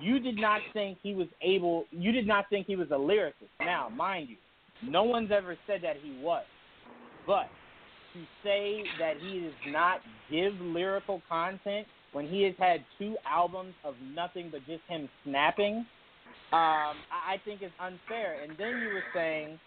you 0.00 0.18
did 0.18 0.36
not 0.36 0.60
think 0.72 0.98
he 1.02 1.14
was 1.14 1.28
able 1.42 1.84
you 1.90 2.12
did 2.12 2.26
not 2.26 2.48
think 2.50 2.66
he 2.66 2.76
was 2.76 2.88
a 2.90 2.94
lyricist. 2.94 3.48
Now, 3.60 3.88
mind 3.88 4.28
you, 4.28 4.36
no 4.82 5.04
one's 5.04 5.30
ever 5.30 5.56
said 5.66 5.80
that 5.82 5.96
he 6.02 6.20
was. 6.22 6.44
But 7.26 7.48
to 8.14 8.20
say 8.42 8.84
that 8.98 9.14
he 9.20 9.40
does 9.40 9.72
not 9.72 10.00
give 10.30 10.54
lyrical 10.60 11.22
content 11.28 11.86
when 12.12 12.26
he 12.26 12.42
has 12.42 12.54
had 12.58 12.84
two 12.98 13.16
albums 13.30 13.74
of 13.84 13.94
nothing 14.14 14.48
but 14.50 14.60
just 14.66 14.82
him 14.88 15.08
snapping, 15.24 15.84
um, 16.52 16.96
I 17.10 17.36
think 17.44 17.62
is 17.62 17.72
unfair. 17.80 18.42
And 18.42 18.52
then 18.58 18.80
you 18.80 18.88
were 18.94 19.04
saying 19.14 19.58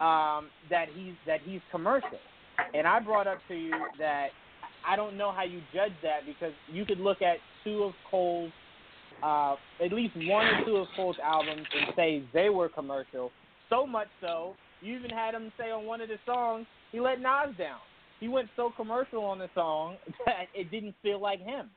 um, 0.00 0.48
that 0.70 0.86
he's 0.94 1.14
that 1.26 1.40
he's 1.44 1.60
commercial, 1.70 2.18
and 2.74 2.86
I 2.86 3.00
brought 3.00 3.26
up 3.26 3.38
to 3.48 3.54
you 3.54 3.72
that 3.98 4.28
I 4.86 4.96
don't 4.96 5.16
know 5.16 5.32
how 5.32 5.44
you 5.44 5.60
judge 5.74 5.92
that 6.02 6.20
because 6.26 6.52
you 6.70 6.84
could 6.84 6.98
look 6.98 7.22
at 7.22 7.36
two 7.64 7.84
of 7.84 7.92
Cole's, 8.10 8.50
uh, 9.22 9.56
at 9.84 9.92
least 9.92 10.14
one 10.16 10.46
or 10.46 10.64
two 10.64 10.76
of 10.76 10.86
Cole's 10.96 11.16
albums 11.22 11.66
and 11.78 11.92
say 11.94 12.24
they 12.32 12.48
were 12.48 12.68
commercial. 12.68 13.30
So 13.68 13.86
much 13.86 14.08
so, 14.20 14.54
you 14.80 14.96
even 14.96 15.10
had 15.10 15.34
him 15.34 15.52
say 15.58 15.70
on 15.70 15.84
one 15.84 16.00
of 16.00 16.08
the 16.08 16.18
songs 16.26 16.66
he 16.90 17.00
let 17.00 17.20
Nas 17.20 17.56
down. 17.56 17.78
He 18.20 18.28
went 18.28 18.48
so 18.54 18.72
commercial 18.76 19.24
on 19.24 19.38
the 19.38 19.48
song 19.54 19.96
that 20.26 20.46
it 20.54 20.70
didn't 20.70 20.94
feel 21.02 21.20
like 21.20 21.40
him. 21.40 21.70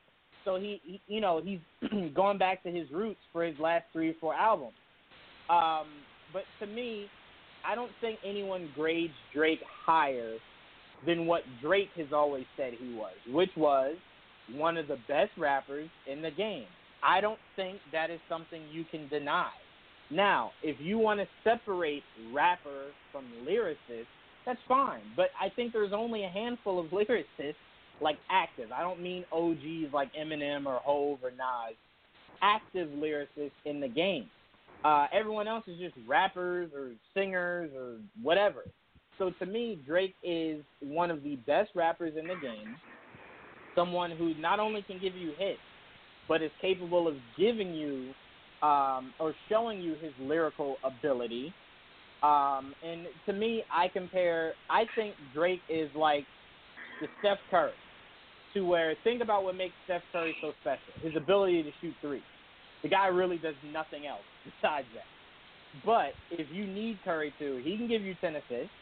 So 0.46 0.56
he, 0.56 0.80
he 0.84 1.00
you 1.08 1.20
know, 1.20 1.42
he's 1.44 1.58
going 2.14 2.38
back 2.38 2.62
to 2.62 2.70
his 2.70 2.90
roots 2.90 3.20
for 3.32 3.44
his 3.44 3.58
last 3.58 3.84
three 3.92 4.10
or 4.10 4.14
four 4.18 4.32
albums. 4.32 4.72
Um, 5.50 5.86
but 6.32 6.44
to 6.60 6.66
me, 6.66 7.06
I 7.68 7.74
don't 7.74 7.90
think 8.00 8.18
anyone 8.24 8.70
grades 8.74 9.12
Drake 9.34 9.60
higher 9.84 10.36
than 11.04 11.26
what 11.26 11.42
Drake 11.60 11.90
has 11.96 12.06
always 12.12 12.46
said 12.56 12.72
he 12.78 12.94
was, 12.94 13.12
which 13.28 13.50
was 13.56 13.96
one 14.54 14.76
of 14.76 14.86
the 14.88 14.98
best 15.08 15.32
rappers 15.36 15.90
in 16.10 16.22
the 16.22 16.30
game. 16.30 16.66
I 17.02 17.20
don't 17.20 17.38
think 17.56 17.78
that 17.92 18.10
is 18.10 18.20
something 18.28 18.62
you 18.72 18.84
can 18.90 19.08
deny. 19.08 19.50
Now, 20.10 20.52
if 20.62 20.76
you 20.80 20.98
want 20.98 21.20
to 21.20 21.26
separate 21.42 22.04
rapper 22.32 22.86
from 23.10 23.24
lyricist, 23.46 24.06
that's 24.44 24.60
fine. 24.68 25.02
But 25.16 25.26
I 25.40 25.48
think 25.48 25.72
there's 25.72 25.92
only 25.92 26.24
a 26.24 26.28
handful 26.28 26.78
of 26.78 26.86
lyricists 26.92 27.54
like 28.00 28.18
active. 28.30 28.72
I 28.72 28.82
don't 28.82 29.02
mean 29.02 29.24
OGs 29.32 29.92
like 29.92 30.10
Eminem 30.14 30.66
or 30.66 30.80
Hove 30.84 31.18
or 31.22 31.30
Nas. 31.30 31.76
Active 32.42 32.88
lyricists 32.90 33.50
in 33.64 33.80
the 33.80 33.88
game. 33.88 34.28
Uh, 34.84 35.06
everyone 35.12 35.48
else 35.48 35.64
is 35.66 35.78
just 35.78 35.94
rappers 36.06 36.70
or 36.74 36.90
singers 37.14 37.70
or 37.76 37.96
whatever. 38.22 38.64
So 39.18 39.30
to 39.38 39.46
me, 39.46 39.78
Drake 39.86 40.14
is 40.22 40.62
one 40.80 41.10
of 41.10 41.22
the 41.22 41.36
best 41.46 41.70
rappers 41.74 42.12
in 42.18 42.26
the 42.26 42.34
game. 42.34 42.76
Someone 43.74 44.10
who 44.10 44.34
not 44.34 44.60
only 44.60 44.82
can 44.82 44.98
give 45.00 45.14
you 45.14 45.32
hits, 45.38 45.58
but 46.28 46.42
is 46.42 46.50
capable 46.60 47.08
of 47.08 47.14
giving 47.38 47.74
you 47.74 48.12
um, 48.62 49.12
or 49.18 49.34
showing 49.48 49.80
you 49.80 49.94
his 50.00 50.12
lyrical 50.20 50.76
ability. 50.84 51.52
Um, 52.22 52.74
and 52.84 53.06
to 53.26 53.32
me, 53.32 53.64
I 53.72 53.88
compare. 53.88 54.52
I 54.68 54.84
think 54.94 55.14
Drake 55.34 55.60
is 55.68 55.90
like 55.94 56.24
the 57.00 57.08
Steph 57.20 57.38
Curry 57.50 57.72
to 58.56 58.64
where 58.64 58.94
think 59.04 59.22
about 59.22 59.44
what 59.44 59.54
makes 59.54 59.74
Steph 59.84 60.02
Curry 60.12 60.34
so 60.40 60.52
special. 60.62 60.92
His 61.02 61.14
ability 61.14 61.62
to 61.62 61.70
shoot 61.80 61.94
three. 62.00 62.22
The 62.82 62.88
guy 62.88 63.06
really 63.08 63.36
does 63.36 63.54
nothing 63.72 64.06
else 64.06 64.24
besides 64.44 64.86
that. 64.94 65.04
But 65.84 66.16
if 66.30 66.46
you 66.50 66.66
need 66.66 66.98
Curry 67.04 67.34
to, 67.38 67.60
he 67.62 67.76
can 67.76 67.86
give 67.86 68.02
you 68.02 68.14
ten 68.20 68.34
assists. 68.36 68.72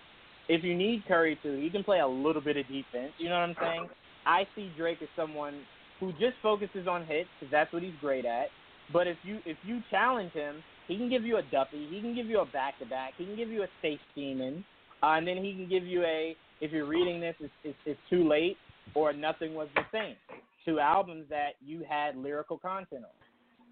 If 0.49 0.63
you 0.63 0.77
need 0.77 1.05
Curry 1.09 1.39
to, 1.43 1.61
he 1.61 1.71
can 1.71 1.83
play 1.83 2.01
a 2.01 2.07
little 2.07 2.43
bit 2.43 2.57
of 2.57 2.67
defense. 2.67 3.13
You 3.19 3.29
know 3.29 3.35
what 3.35 3.49
I'm 3.49 3.57
saying? 3.61 3.89
I 4.27 4.45
see 4.55 4.71
Drake 4.77 4.99
as 5.03 5.09
someone 5.17 5.63
who 5.99 6.13
just 6.13 6.37
focuses 6.43 6.87
on 6.87 7.05
hits 7.07 7.29
because 7.41 7.51
that's 7.51 7.73
what 7.73 7.83
he's 7.83 7.95
great 8.01 8.25
at. 8.25 8.47
But 8.93 9.09
if 9.09 9.17
you 9.25 9.39
if 9.45 9.57
you 9.65 9.81
challenge 9.91 10.33
him, 10.33 10.63
he 10.87 10.97
can 10.97 11.11
give 11.11 11.25
you 11.25 11.39
a 11.39 11.43
Duffy. 11.51 11.89
He 11.91 12.01
can 12.01 12.15
give 12.15 12.27
you 12.27 12.41
a 12.41 12.47
back 12.47 12.79
to 12.79 12.87
back. 12.87 13.15
He 13.19 13.25
can 13.25 13.37
give 13.37 13.49
you 13.49 13.65
a 13.65 13.69
safe 13.83 13.99
scheming, 14.13 14.65
uh, 15.03 15.17
and 15.17 15.27
then 15.27 15.39
he 15.39 15.53
can 15.53 15.69
give 15.69 15.85
you 15.85 16.05
a 16.05 16.37
if 16.61 16.71
you're 16.71 16.87
reading 16.87 17.21
this, 17.21 17.35
it's, 17.41 17.53
it's, 17.65 17.79
it's 17.85 18.01
too 18.09 18.27
late 18.29 18.57
or 18.95 19.13
nothing 19.13 19.55
was 19.55 19.69
the 19.75 19.83
same. 19.93 20.17
Two 20.65 20.81
albums 20.81 21.27
that 21.31 21.53
you 21.65 21.85
had 21.89 22.17
lyrical 22.17 22.59
content 22.59 23.05
on. 23.05 23.11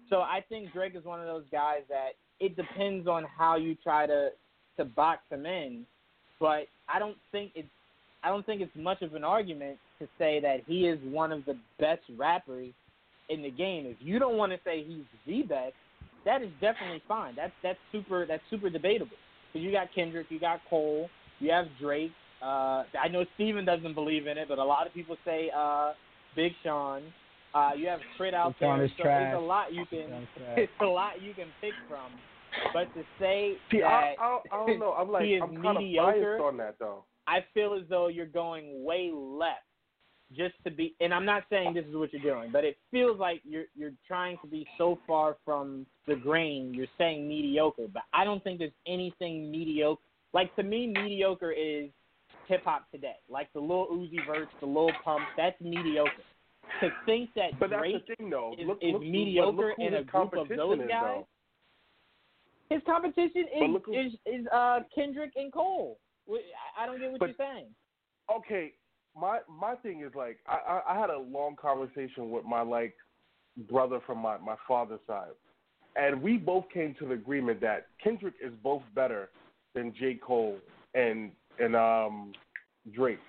So 0.09 0.17
I 0.17 0.43
think 0.47 0.71
Drake 0.73 0.95
is 0.95 1.05
one 1.05 1.19
of 1.19 1.25
those 1.25 1.45
guys 1.51 1.79
that 1.89 2.11
it 2.39 2.55
depends 2.55 3.07
on 3.07 3.25
how 3.37 3.55
you 3.55 3.75
try 3.75 4.05
to 4.05 4.29
to 4.77 4.85
box 4.85 5.21
him 5.29 5.45
in, 5.45 5.85
but 6.39 6.65
I 6.89 6.99
don't 6.99 7.17
think 7.31 7.51
it's 7.55 7.67
I 8.23 8.29
don't 8.29 8.45
think 8.45 8.61
it's 8.61 8.75
much 8.75 9.01
of 9.01 9.15
an 9.15 9.23
argument 9.23 9.77
to 9.99 10.07
say 10.17 10.39
that 10.41 10.61
he 10.65 10.87
is 10.87 10.99
one 11.03 11.31
of 11.31 11.45
the 11.45 11.57
best 11.79 12.01
rappers 12.17 12.71
in 13.29 13.41
the 13.41 13.51
game. 13.51 13.85
If 13.85 13.97
you 13.99 14.19
don't 14.19 14.37
want 14.37 14.51
to 14.51 14.59
say 14.63 14.83
he's 14.83 15.03
the 15.25 15.43
best, 15.43 15.73
that 16.25 16.41
is 16.41 16.49
definitely 16.61 17.01
fine. 17.07 17.35
That's 17.35 17.51
that's 17.61 17.79
super 17.91 18.25
that's 18.25 18.43
super 18.49 18.69
debatable. 18.69 19.17
Because 19.51 19.65
you 19.65 19.71
got 19.71 19.87
Kendrick, 19.93 20.27
you 20.29 20.39
got 20.39 20.59
Cole, 20.69 21.09
you 21.39 21.51
have 21.51 21.65
Drake. 21.79 22.11
Uh, 22.43 22.83
I 23.01 23.07
know 23.09 23.25
Steven 23.35 23.63
doesn't 23.65 23.93
believe 23.93 24.27
in 24.27 24.37
it, 24.37 24.47
but 24.49 24.57
a 24.59 24.63
lot 24.63 24.85
of 24.85 24.93
people 24.93 25.15
say 25.23 25.49
uh, 25.55 25.93
Big 26.35 26.51
Sean. 26.63 27.03
Uh, 27.53 27.71
you 27.77 27.87
have 27.87 27.99
Crit 28.17 28.33
out 28.33 28.49
Big 28.59 28.67
Sean 28.67 28.77
there, 28.79 28.85
is 28.85 28.91
so 28.97 29.03
trash. 29.03 29.33
it's 29.33 29.37
a 29.37 29.45
lot 29.45 29.73
you 29.73 29.85
can 29.85 30.27
it's 30.57 30.71
a 30.81 30.85
lot 30.85 31.21
you 31.21 31.33
can 31.33 31.47
pick 31.61 31.73
from. 31.87 32.11
But 32.73 32.93
to 32.95 33.03
say 33.19 33.55
See, 33.71 33.79
that 33.79 33.87
I, 33.87 34.15
I, 34.19 34.39
I 34.51 34.65
don't 34.67 34.79
know. 34.79 34.91
I'm 34.93 35.09
like, 35.11 35.23
he 35.23 35.35
is 35.35 35.41
I'm 35.43 35.55
kind 35.61 35.77
of 35.77 35.83
mediocre. 35.83 36.37
biased 36.37 36.41
on 36.43 36.57
that 36.57 36.75
though. 36.79 37.03
I 37.27 37.39
feel 37.53 37.73
as 37.73 37.87
though 37.89 38.07
you're 38.07 38.25
going 38.25 38.83
way 38.83 39.11
left 39.13 39.61
just 40.35 40.55
to 40.65 40.71
be 40.71 40.95
and 40.99 41.13
I'm 41.13 41.25
not 41.25 41.43
saying 41.49 41.75
this 41.75 41.85
is 41.85 41.95
what 41.95 42.11
you're 42.11 42.21
doing, 42.21 42.51
but 42.51 42.63
it 42.63 42.77
feels 42.91 43.19
like 43.19 43.41
you're 43.45 43.65
you're 43.75 43.93
trying 44.07 44.37
to 44.41 44.47
be 44.47 44.65
so 44.77 44.99
far 45.07 45.37
from 45.45 45.85
the 46.07 46.15
grain, 46.15 46.73
you're 46.73 46.87
saying 46.97 47.27
mediocre, 47.27 47.87
but 47.93 48.03
I 48.13 48.23
don't 48.23 48.43
think 48.43 48.59
there's 48.59 48.71
anything 48.87 49.49
mediocre 49.51 50.01
like 50.33 50.53
to 50.55 50.63
me 50.63 50.87
mediocre 50.87 51.51
is 51.51 51.89
hip 52.47 52.63
hop 52.65 52.89
today. 52.91 53.15
Like 53.29 53.51
the 53.53 53.59
Lil 53.59 53.87
Uzi 53.91 54.25
Verts, 54.25 54.51
the 54.59 54.65
Lil 54.65 54.91
Pump, 55.03 55.23
that's 55.37 55.59
mediocre. 55.61 56.11
To 56.81 56.89
think 57.05 57.29
that 57.35 57.59
But 57.59 57.69
that's 57.69 57.81
Drake 57.81 58.07
the 58.07 58.15
thing, 58.15 58.29
though. 58.29 58.55
is, 58.57 58.65
look, 58.67 58.79
is 58.81 58.93
look, 58.93 59.01
mediocre 59.03 59.73
in 59.77 59.93
a 59.95 60.03
group 60.03 60.33
of 60.33 60.47
those 60.49 60.79
is, 60.79 60.87
guys, 60.87 61.01
though. 61.17 61.27
his 62.69 62.81
competition 62.85 63.45
is 63.53 63.81
who- 63.85 63.93
is, 63.93 64.13
is 64.25 64.47
uh 64.47 64.79
Kendrick 64.95 65.31
and 65.35 65.51
Cole. 65.51 65.99
I 66.29 66.83
I 66.83 66.85
don't 66.85 66.99
get 66.99 67.11
what 67.11 67.19
But- 67.19 67.29
you're 67.37 67.47
saying. 67.47 67.67
okay, 68.33 68.73
my 69.15 69.39
my 69.49 69.75
thing 69.75 70.01
is 70.01 70.15
like 70.15 70.39
I, 70.47 70.55
I 70.87 70.93
I 70.95 70.99
had 70.99 71.09
a 71.09 71.19
long 71.19 71.55
conversation 71.55 72.31
with 72.31 72.45
my 72.45 72.61
like 72.61 72.95
brother 73.69 73.99
from 74.05 74.19
my 74.19 74.37
my 74.37 74.55
father's 74.67 75.01
side, 75.05 75.33
and 75.95 76.21
we 76.23 76.37
both 76.37 76.65
came 76.73 76.95
to 76.95 77.05
the 77.05 77.13
agreement 77.13 77.59
that 77.61 77.87
Kendrick 78.03 78.35
is 78.41 78.53
both 78.63 78.81
better 78.95 79.29
than 79.75 79.93
J 79.99 80.15
Cole 80.15 80.57
and 80.95 81.31
and 81.59 81.75
um 81.75 82.33
Drake. 82.93 83.19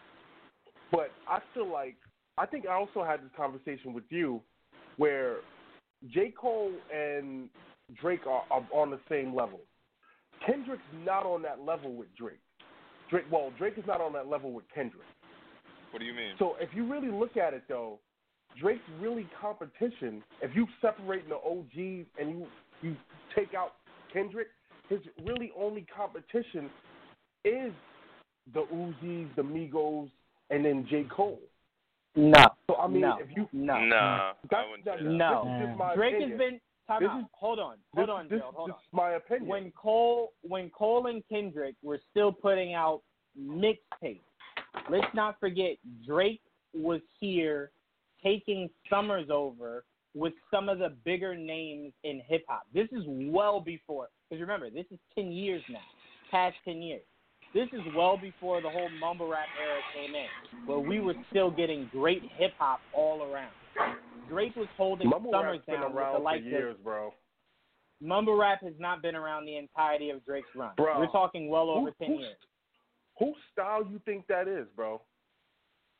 But 0.90 1.10
I 1.28 1.40
feel 1.52 1.70
like 1.70 1.96
I 2.36 2.46
think 2.46 2.66
I 2.66 2.74
also 2.74 3.04
had 3.04 3.20
this 3.20 3.30
conversation 3.36 3.92
with 3.92 4.04
you 4.10 4.40
where 4.96 5.36
J 6.12 6.32
Cole 6.38 6.72
and 6.94 7.48
Drake 8.00 8.26
are, 8.26 8.42
are 8.50 8.66
on 8.72 8.90
the 8.90 9.00
same 9.08 9.34
level. 9.34 9.60
Kendrick's 10.44 10.82
not 11.04 11.24
on 11.24 11.42
that 11.42 11.60
level 11.60 11.94
with 11.94 12.08
Drake. 12.16 12.40
Drake, 13.10 13.24
well, 13.30 13.52
Drake 13.56 13.74
is 13.76 13.84
not 13.86 14.00
on 14.00 14.12
that 14.14 14.28
level 14.28 14.52
with 14.52 14.64
Kendrick. 14.74 15.06
What 15.90 16.00
do 16.00 16.06
you 16.06 16.14
mean? 16.14 16.34
So 16.38 16.56
if 16.58 16.70
you 16.74 16.90
really 16.90 17.10
look 17.10 17.36
at 17.36 17.54
it 17.54 17.64
though, 17.68 17.98
Drake's 18.60 18.82
really 19.00 19.28
competition. 19.40 20.22
If 20.42 20.54
you 20.54 20.66
separate 20.80 21.28
the 21.28 21.36
OGs 21.36 22.06
and 22.18 22.30
you 22.30 22.46
you 22.82 22.96
take 23.34 23.54
out 23.54 23.74
Kendrick, 24.12 24.48
his 24.88 25.00
really 25.24 25.52
only 25.56 25.86
competition 25.96 26.70
is 27.44 27.72
the 28.52 28.62
Uzis, 28.72 29.34
the 29.36 29.42
Migos, 29.42 30.10
and 30.50 30.64
then 30.64 30.86
J 30.90 31.04
Cole. 31.10 31.40
No. 32.16 32.44
So 32.68 32.76
I 32.76 32.86
mean, 32.86 33.00
no. 33.00 33.18
if 33.20 33.28
you 33.36 33.48
no. 33.52 33.78
Nah, 33.80 33.96
I 33.96 34.32
that's, 34.50 34.66
wouldn't 34.70 34.84
that, 34.84 34.98
say 34.98 35.04
that. 35.04 35.10
No. 35.10 35.44
this 35.44 35.62
is 35.62 35.68
just 35.68 35.78
my 35.78 35.94
Drake 35.94 36.14
opinion. 36.14 36.30
has 36.30 36.38
been 36.38 36.60
time 36.86 37.02
This 37.02 37.08
out. 37.10 37.18
is- 37.20 37.26
hold 37.32 37.58
on. 37.58 37.72
this, 37.72 37.80
Hold 37.96 38.10
on, 38.10 38.28
this, 38.28 38.40
Joe. 38.40 38.50
Hold 38.54 38.68
this 38.68 38.74
on. 38.74 38.80
is 38.80 38.92
my 38.92 39.10
opinion. 39.12 39.48
When 39.48 39.72
Cole 39.72 40.32
when 40.42 40.70
Cole 40.70 41.06
and 41.06 41.22
Kendrick 41.28 41.74
were 41.82 41.98
still 42.10 42.30
putting 42.32 42.74
out 42.74 43.00
mixtapes, 43.40 44.20
let's 44.90 45.12
not 45.14 45.40
forget 45.40 45.76
Drake 46.06 46.40
was 46.74 47.00
here 47.18 47.70
taking 48.22 48.70
summers 48.88 49.28
over 49.30 49.84
with 50.14 50.32
some 50.50 50.68
of 50.68 50.78
the 50.78 50.90
bigger 51.04 51.34
names 51.34 51.92
in 52.04 52.20
hip 52.28 52.44
hop. 52.48 52.62
This 52.72 52.88
is 52.92 53.02
well 53.08 53.60
before 53.60 54.08
because 54.28 54.40
remember, 54.40 54.70
this 54.70 54.86
is 54.92 54.98
ten 55.16 55.32
years 55.32 55.62
now. 55.68 55.78
Past 56.30 56.54
ten 56.64 56.80
years. 56.80 57.02
This 57.54 57.68
is 57.72 57.80
well 57.96 58.16
before 58.16 58.60
the 58.60 58.68
whole 58.68 58.88
mumble 59.00 59.28
rap 59.28 59.46
era 59.62 59.80
came 59.94 60.14
in, 60.14 60.66
where 60.66 60.80
we 60.80 61.00
were 61.00 61.14
still 61.30 61.50
getting 61.50 61.88
great 61.92 62.22
hip 62.36 62.52
hop 62.58 62.80
all 62.92 63.22
around. 63.22 63.52
Drake 64.28 64.56
was 64.56 64.66
holding 64.76 65.08
Mumble 65.08 65.30
summers 65.32 65.58
rap's 65.58 65.66
been 65.66 65.74
down 65.80 65.94
with 65.94 65.96
around 66.02 66.12
the 66.14 66.18
for 66.18 66.36
of 66.36 66.44
years, 66.44 66.76
bro. 66.82 67.14
Mumble 68.00 68.36
rap 68.36 68.60
has 68.62 68.72
not 68.78 69.02
been 69.02 69.14
around 69.14 69.44
the 69.46 69.56
entirety 69.56 70.10
of 70.10 70.24
Drake's 70.24 70.48
run. 70.56 70.72
Bro, 70.76 70.98
We're 70.98 71.06
talking 71.12 71.48
well 71.48 71.70
over 71.70 71.90
who- 71.90 72.04
ten 72.04 72.16
who- 72.16 72.18
years. 72.22 72.36
Whose 73.18 73.36
style 73.52 73.86
you 73.86 74.00
think 74.00 74.26
that 74.26 74.48
is, 74.48 74.66
bro? 74.74 75.00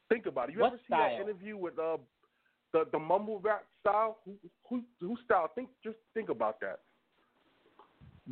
Think 0.09 0.27
about 0.27 0.49
it. 0.49 0.55
You 0.55 0.61
What 0.61 0.69
ever 0.73 0.79
see 0.79 0.85
style? 0.87 1.17
that 1.17 1.23
interview 1.23 1.57
with 1.57 1.79
uh 1.79 1.99
the 2.73 2.87
the 2.91 2.99
mumble 2.99 3.39
rap 3.39 3.65
style? 3.81 4.19
Who 4.25 4.37
who 4.69 4.83
who 5.01 5.17
style? 5.25 5.49
Think 5.55 5.69
just 5.85 5.97
think 6.13 6.29
about 6.29 6.59
that. 6.61 6.81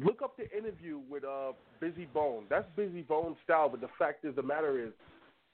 Look 0.00 0.22
up 0.22 0.37
the 0.37 0.50
interview 0.57 1.00
with 1.11 1.24
uh 1.24 1.52
Busy 1.81 2.07
Bone. 2.07 2.44
That's 2.48 2.66
Busy 2.76 3.02
Bone 3.02 3.37
style, 3.44 3.68
but 3.68 3.81
the 3.81 3.90
fact 3.98 4.24
is 4.24 4.35
the 4.35 4.42
matter 4.42 4.83
is 4.83 4.92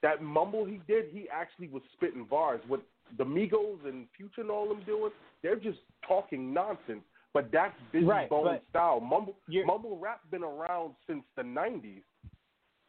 that 0.01 0.21
mumble 0.21 0.65
he 0.65 0.79
did, 0.87 1.05
he 1.11 1.27
actually 1.29 1.67
was 1.67 1.83
spitting 1.93 2.25
bars. 2.29 2.61
What 2.67 2.81
the 3.17 3.25
Migos 3.25 3.85
and 3.85 4.07
Future 4.15 4.41
and 4.41 4.49
all 4.49 4.67
them 4.67 4.81
doing, 4.85 5.11
they're 5.43 5.57
just 5.57 5.79
talking 6.07 6.53
nonsense. 6.53 7.03
But 7.33 7.51
that's 7.51 7.75
Busy 7.91 8.05
Right, 8.05 8.29
Bone 8.29 8.59
style. 8.69 8.99
Mumble 8.99 9.35
mumble 9.65 9.97
rap 9.97 10.21
been 10.31 10.43
around 10.43 10.93
since 11.05 11.23
the 11.35 11.43
nineties. 11.43 12.01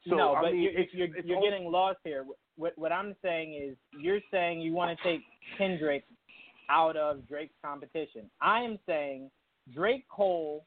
So 0.08 0.16
no, 0.16 0.34
I 0.34 0.42
but 0.42 0.52
mean, 0.52 0.62
you're, 0.62 0.78
it's, 0.78 0.94
you're, 0.94 1.16
it's 1.16 1.26
you're 1.26 1.42
getting 1.42 1.70
lost 1.70 1.98
here. 2.04 2.24
What, 2.56 2.72
what 2.78 2.90
I'm 2.90 3.14
saying 3.22 3.54
is, 3.54 3.76
you're 4.00 4.20
saying 4.30 4.60
you 4.60 4.72
want 4.72 4.96
to 4.96 5.04
take 5.04 5.20
Kendrick 5.58 6.04
out 6.70 6.96
of 6.96 7.28
Drake's 7.28 7.54
competition. 7.62 8.30
I 8.40 8.60
am 8.60 8.78
saying 8.86 9.30
Drake, 9.74 10.06
Cole, 10.08 10.64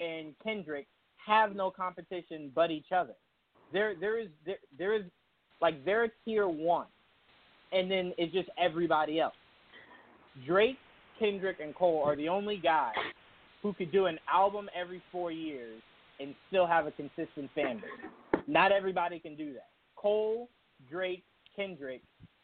and 0.00 0.34
Kendrick 0.42 0.86
have 1.24 1.54
no 1.54 1.70
competition 1.70 2.50
but 2.54 2.70
each 2.70 2.92
other. 2.94 3.14
There, 3.72 3.94
there 3.98 4.18
is, 4.18 4.28
there, 4.44 4.58
there 4.78 4.94
is, 4.94 5.02
like 5.60 5.84
they're 5.84 6.12
tier 6.24 6.48
one, 6.48 6.86
and 7.72 7.90
then 7.90 8.12
it's 8.18 8.32
just 8.32 8.48
everybody 8.58 9.20
else. 9.20 9.34
Drake, 10.46 10.78
Kendrick, 11.18 11.58
and 11.60 11.74
Cole 11.74 12.02
are 12.04 12.16
the 12.16 12.28
only 12.28 12.56
guys 12.56 12.94
who 13.62 13.72
could 13.72 13.90
do 13.92 14.06
an 14.06 14.18
album 14.32 14.68
every 14.78 15.02
four 15.10 15.32
years 15.32 15.80
and 16.20 16.34
still 16.48 16.66
have 16.66 16.86
a 16.86 16.90
consistent 16.92 17.50
fan 17.54 17.76
base. 17.76 18.42
Not 18.46 18.72
everybody 18.72 19.18
can 19.18 19.36
do 19.36 19.54
that. 19.54 19.68
Cole, 19.96 20.48
Drake, 20.90 21.24
Kendrick 21.56 22.02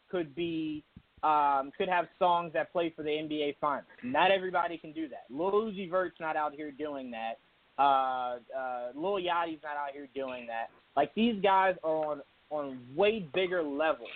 could 0.09 0.33
be 0.35 0.83
um, 1.23 1.71
could 1.77 1.87
have 1.87 2.05
songs 2.17 2.51
that 2.53 2.71
play 2.71 2.91
for 2.95 3.03
the 3.03 3.09
NBA 3.09 3.55
Finals. 3.59 3.85
Not 4.03 4.31
everybody 4.31 4.77
can 4.77 4.91
do 4.91 5.07
that. 5.09 5.25
Lil 5.29 5.51
Uzi 5.51 5.89
Vert's 5.89 6.19
not 6.19 6.35
out 6.35 6.53
here 6.53 6.71
doing 6.71 7.11
that. 7.11 7.33
Uh, 7.77 8.37
uh, 8.57 8.87
Lil 8.95 9.15
Yachty's 9.15 9.61
not 9.63 9.77
out 9.77 9.91
here 9.93 10.07
doing 10.15 10.47
that. 10.47 10.69
Like 10.95 11.13
these 11.15 11.41
guys 11.41 11.75
are 11.83 12.05
on 12.05 12.21
on 12.49 12.79
way 12.95 13.25
bigger 13.33 13.63
levels 13.63 14.09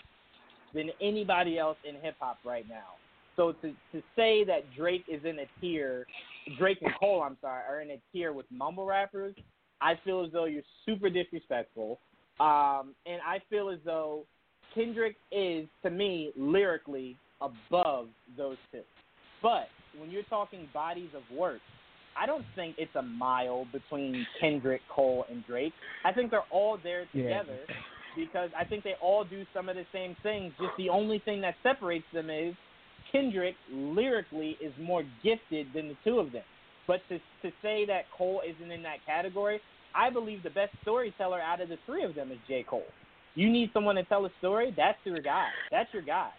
than 0.74 0.89
anybody 1.02 1.58
else 1.58 1.78
in 1.88 1.96
hip 1.96 2.15
hop 2.20 2.38
right 2.44 2.68
now. 2.68 2.96
So 3.36 3.54
to 3.54 3.70
to 3.91 4.04
say 4.15 4.44
that 4.46 4.63
Drake 4.76 5.06
is 5.08 5.24
in 5.24 5.39
a 5.39 5.46
tier, 5.62 6.06
Drake 6.58 6.80
and 6.82 6.91
Cole, 7.00 7.22
I'm 7.22 7.38
sorry, 7.41 7.63
are 7.70 7.82
in 7.82 7.91
a 7.91 8.02
tier 8.12 8.34
with 8.34 8.46
mumble 8.52 8.86
rappers, 8.86 9.36
I 9.82 9.94
feel 10.04 10.24
as 10.26 10.32
though 10.32 10.46
you're 10.46 10.63
super 10.86 11.10
disrespectful. 11.10 12.00
Um, 12.39 12.94
and 13.06 13.22
I 13.26 13.39
feel 13.50 13.70
as 13.70 13.80
though 13.86 14.26
Kendrick 14.76 15.16
is, 15.32 15.68
to 15.84 15.90
me, 15.90 16.32
lyrically 16.38 17.16
above 17.42 18.08
those 18.38 18.58
two. 18.72 18.82
But 19.42 19.68
when 19.98 20.12
you're 20.12 20.24
talking 20.24 20.68
bodies 20.74 21.10
of 21.16 21.24
work, 21.36 21.62
I 22.22 22.26
don't 22.26 22.46
think 22.56 22.76
it's 22.78 22.96
a 22.96 23.02
mile 23.02 23.66
between 23.72 24.26
Kendrick, 24.40 24.82
Cole, 24.94 25.26
and 25.30 25.46
Drake. 25.48 25.74
I 26.06 26.12
think 26.14 26.32
they're 26.32 26.46
all 26.52 26.78
there 26.78 27.08
Yeah. 27.14 27.24
together. 27.24 27.60
because 28.16 28.50
I 28.58 28.64
think 28.64 28.86
they 28.86 28.94
all 29.02 29.26
do 29.26 29.46
some 29.54 29.68
of 29.68 29.76
the 29.76 29.86
same 29.92 30.16
things. 30.24 30.54
Just 30.58 30.72
the 30.78 30.88
only 30.88 31.20
thing 31.20 31.42
that 31.42 31.54
separates 31.62 32.06
them 32.14 32.30
is 32.30 32.56
Kendrick 33.12 33.56
lyrically 33.70 34.58
is 34.62 34.72
more 34.78 35.04
gifted 35.22 35.68
than 35.74 35.90
the 35.90 35.98
two 36.06 36.20
of 36.20 36.32
them. 36.32 36.46
But 36.88 37.02
to 37.10 37.20
to 37.42 37.52
say 37.62 37.86
that 37.88 38.10
Cole 38.18 38.42
isn't 38.48 38.72
in 38.72 38.84
that 38.84 39.06
category, 39.06 39.60
I 39.94 40.10
believe 40.10 40.44
the 40.44 40.50
best 40.50 40.72
storyteller 40.82 41.42
out 41.42 41.60
of 41.60 41.68
the 41.68 41.78
three 41.86 42.04
of 42.04 42.16
them 42.16 42.32
is 42.32 42.38
J. 42.48 42.64
Cole. 42.64 42.88
You 43.36 43.50
need 43.50 43.69
someone 43.74 43.95
to 43.95 44.04
tell 44.04 44.26
a 44.26 44.30
story, 44.39 44.74
that's 44.76 44.98
your 45.04 45.19
guy. 45.19 45.50
That's 45.71 45.93
your 45.93 46.02
guy. 46.02 46.30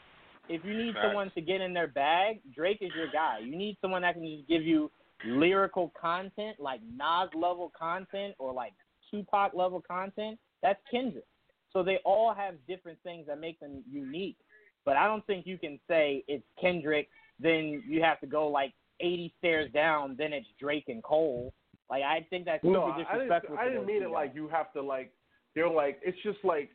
If 0.49 0.65
you 0.65 0.77
need 0.77 0.95
Facts. 0.95 1.07
someone 1.07 1.31
to 1.35 1.41
get 1.41 1.61
in 1.61 1.73
their 1.75 1.89
bag, 1.89 2.41
Drake 2.55 2.79
is 2.81 2.91
your 2.97 3.11
guy. 3.13 3.41
You 3.43 3.57
need 3.57 3.77
someone 3.81 4.03
that 4.03 4.15
can 4.15 4.25
just 4.27 4.49
give 4.49 4.63
you 4.63 4.91
lyrical 5.25 5.93
content, 6.01 6.57
like 6.59 6.81
Nas 6.97 7.29
level 7.35 7.73
content 7.79 8.35
or 8.39 8.53
like 8.53 8.73
Tupac 9.11 9.55
level 9.55 9.83
content. 9.87 10.39
That's 10.63 10.79
Kendrick. 10.91 11.27
So 11.73 11.83
they 11.83 11.99
all 12.05 12.33
have 12.33 12.55
different 12.67 12.99
things 13.03 13.27
that 13.27 13.41
make 13.41 13.59
them 13.61 13.83
unique. 13.91 14.37
But 14.85 14.97
I 14.97 15.07
don't 15.07 15.27
think 15.27 15.47
you 15.47 15.59
can 15.59 15.79
say 15.89 16.23
it's 16.29 16.45
Kendrick, 16.61 17.09
then 17.41 17.83
you 17.87 18.03
have 18.03 18.21
to 18.21 18.27
go 18.27 18.47
like 18.49 18.73
80 19.01 19.35
stairs 19.39 19.71
down, 19.75 20.15
then 20.17 20.33
it's 20.33 20.47
Drake 20.61 20.85
and 20.89 21.03
Cole. 21.03 21.53
Like 21.91 22.03
I 22.03 22.25
think 22.31 22.47
that's 22.47 22.63
super 22.63 22.73
No, 22.73 22.85
I 22.85 22.97
didn't. 22.99 23.13
disrespectful. 23.13 23.59
I 23.59 23.65
to 23.65 23.71
didn't 23.71 23.87
mean 23.87 24.01
two 24.01 24.09
it 24.09 24.13
like 24.13 24.33
you 24.35 24.49
have 24.49 24.73
to 24.73 24.83
like. 24.83 25.13
They're 25.55 25.69
like 25.69 25.99
it's 26.03 26.19
just 26.23 26.39
like. 26.45 26.71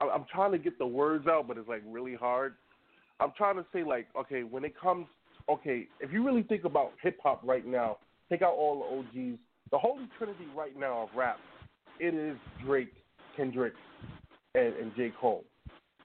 I'm 0.00 0.24
trying 0.32 0.52
to 0.52 0.58
get 0.58 0.78
the 0.78 0.86
words 0.86 1.26
out, 1.26 1.46
but 1.46 1.58
it's 1.58 1.68
like 1.68 1.82
really 1.86 2.14
hard. 2.14 2.54
I'm 3.20 3.32
trying 3.36 3.56
to 3.56 3.66
say 3.72 3.84
like, 3.84 4.06
okay, 4.18 4.42
when 4.44 4.64
it 4.64 4.78
comes, 4.78 5.06
okay, 5.48 5.86
if 6.00 6.12
you 6.12 6.24
really 6.24 6.42
think 6.42 6.64
about 6.64 6.92
hip 7.02 7.18
hop 7.22 7.40
right 7.44 7.66
now, 7.66 7.98
take 8.30 8.42
out 8.42 8.54
all 8.54 8.78
the 8.80 8.98
OGs. 8.98 9.38
The 9.70 9.78
holy 9.78 10.08
trinity 10.18 10.46
right 10.56 10.76
now 10.78 11.02
of 11.02 11.10
rap, 11.14 11.38
it 12.00 12.14
is 12.14 12.36
Drake, 12.64 12.92
Kendrick, 13.36 13.74
and, 14.54 14.74
and 14.74 14.92
J 14.96 15.12
Cole. 15.20 15.44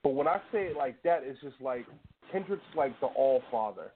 But 0.04 0.14
when 0.14 0.28
I 0.28 0.38
say 0.52 0.66
it 0.68 0.78
like 0.78 1.02
that, 1.04 1.22
it's 1.24 1.42
just 1.42 1.60
like 1.62 1.86
Kendrick's 2.32 2.64
like 2.76 3.00
the 3.00 3.08
All 3.08 3.42
Father, 3.50 3.92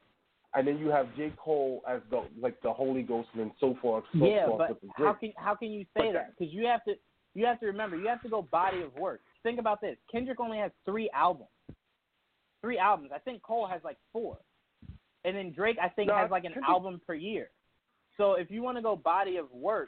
and 0.56 0.68
then 0.68 0.80
you 0.80 0.88
have 0.88 1.08
J 1.16 1.34
Cole 1.38 1.84
as 1.88 2.02
the 2.10 2.24
like 2.42 2.60
the 2.62 2.74
Holy 2.74 3.04
Ghost, 3.04 3.28
and 3.34 3.42
then 3.42 3.52
so 3.60 3.78
forth, 3.82 4.06
so 4.18 4.26
yeah, 4.26 4.48
forth 4.48 4.58
but 4.58 4.70
with 4.70 4.82
the 4.82 5.04
how 5.06 5.14
can 5.14 5.34
how 5.38 5.56
can 5.56 5.70
you 5.72 5.86
say 5.96 6.08
that- 6.08 6.14
that? 6.14 6.40
Because 6.40 6.54
you 6.54 6.66
have 6.66 6.84
to 6.86 6.94
you 7.36 7.46
have 7.46 7.60
to 7.60 7.68
remember 7.68 7.96
you 7.98 8.08
have 8.08 8.24
to 8.24 8.30
go 8.30 8.42
body 8.42 8.82
of 8.82 8.96
work. 8.96 9.22
Think 9.44 9.60
about 9.60 9.82
this. 9.82 9.98
Kendrick 10.12 10.40
only 10.40 10.58
has 10.58 10.72
three 10.86 11.10
albums. 11.14 11.50
Three 12.62 12.78
albums. 12.78 13.12
I 13.14 13.20
think 13.20 13.42
Cole 13.42 13.68
has 13.68 13.82
like 13.84 13.98
four, 14.12 14.38
and 15.24 15.36
then 15.36 15.52
Drake 15.54 15.78
I 15.82 15.88
think 15.90 16.10
No, 16.10 16.16
has 16.16 16.30
like 16.30 16.44
an 16.44 16.52
Kendrick- 16.54 16.70
album 16.70 17.02
per 17.08 17.14
year. 17.14 17.50
So 18.18 18.34
if 18.34 18.52
you 18.52 18.62
want 18.62 18.78
to 18.78 18.82
go 18.82 18.98
body 18.98 19.38
of 19.38 19.50
work, 19.54 19.88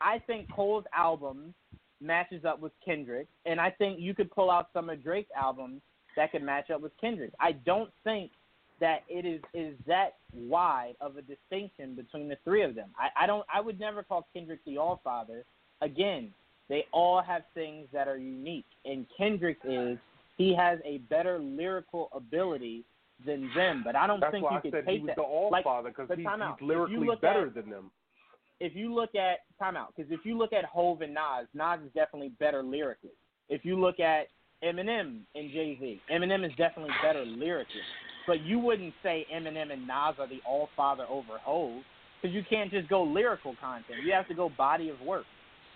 I 0.00 0.18
think 0.26 0.50
Cole's 0.52 0.84
album 0.96 1.54
matches 2.00 2.44
up 2.44 2.58
with 2.58 2.72
Kendrick, 2.84 3.28
and 3.46 3.60
I 3.60 3.70
think 3.70 4.00
you 4.00 4.12
could 4.14 4.30
pull 4.32 4.50
out 4.50 4.68
some 4.72 4.90
of 4.90 5.02
Drake's 5.04 5.30
albums 5.40 5.82
that 6.16 6.32
could 6.32 6.42
match 6.42 6.68
up 6.70 6.80
with 6.80 6.90
Kendrick. 7.00 7.30
I 7.38 7.52
don't 7.52 7.90
think 8.02 8.32
that 8.80 9.04
it 9.08 9.24
is 9.24 9.40
is 9.54 9.76
that 9.86 10.16
wide 10.32 10.94
of 11.00 11.16
a 11.16 11.22
distinction 11.22 11.94
between 11.94 12.28
the 12.28 12.36
three 12.42 12.62
of 12.62 12.74
them. 12.74 12.88
I, 12.98 13.24
I 13.24 13.26
don't 13.28 13.46
I 13.54 13.60
would 13.60 13.78
never 13.78 14.02
call 14.02 14.26
Kendrick 14.32 14.64
the 14.64 14.78
All 14.78 15.00
Father. 15.04 15.44
Again, 15.80 16.32
they 16.70 16.86
all 16.92 17.20
have 17.20 17.42
things 17.52 17.86
that 17.92 18.08
are 18.08 18.16
unique, 18.16 18.64
and 18.86 19.04
Kendrick 19.18 19.58
is 19.64 19.98
he 20.38 20.54
has 20.54 20.78
a 20.86 20.98
better 21.10 21.38
lyrical 21.38 22.08
ability 22.14 22.84
than 23.26 23.50
them. 23.54 23.82
But 23.84 23.94
I 23.96 24.06
don't 24.06 24.20
That's 24.20 24.32
think 24.32 24.44
why 24.44 24.52
you 24.52 24.58
I 24.58 24.60
could 24.62 24.72
said 24.72 24.84
he 24.88 25.00
was 25.00 25.08
that. 25.08 25.16
the 25.16 25.22
All 25.22 25.50
like, 25.50 25.64
Father 25.64 25.90
because 25.90 26.08
he's, 26.16 26.26
he's 26.26 26.66
lyrically 26.66 27.08
better 27.20 27.48
at- 27.48 27.54
than 27.54 27.68
them. 27.68 27.90
if 28.60 28.74
you 28.74 28.94
look 28.94 29.14
at 29.14 29.40
timeout, 29.60 29.88
because 29.94 30.10
if 30.10 30.20
you 30.24 30.38
look 30.38 30.54
at 30.54 30.64
Hove 30.64 31.02
and 31.02 31.12
Nas, 31.12 31.46
Nas 31.52 31.80
is 31.84 31.92
definitely 31.92 32.30
better 32.40 32.62
lyrically. 32.62 33.10
If 33.50 33.64
you 33.64 33.78
look 33.78 34.00
at 34.00 34.28
Eminem 34.64 35.20
and 35.34 35.50
Jay 35.50 35.76
Z, 35.80 36.00
Eminem 36.10 36.44
is 36.46 36.52
definitely 36.56 36.94
better 37.02 37.24
lyrically. 37.24 37.80
But 38.26 38.42
you 38.42 38.58
wouldn't 38.58 38.94
say 39.02 39.26
Eminem 39.34 39.72
and 39.72 39.86
Nas 39.86 40.14
are 40.18 40.28
the 40.28 40.40
All 40.48 40.68
Father 40.76 41.04
over 41.10 41.38
Hove, 41.42 41.82
because 42.22 42.34
you 42.34 42.42
can't 42.48 42.70
just 42.70 42.88
go 42.88 43.02
lyrical 43.02 43.54
content. 43.60 44.04
You 44.06 44.12
have 44.12 44.28
to 44.28 44.34
go 44.34 44.48
body 44.56 44.88
of 44.88 45.00
work. 45.00 45.24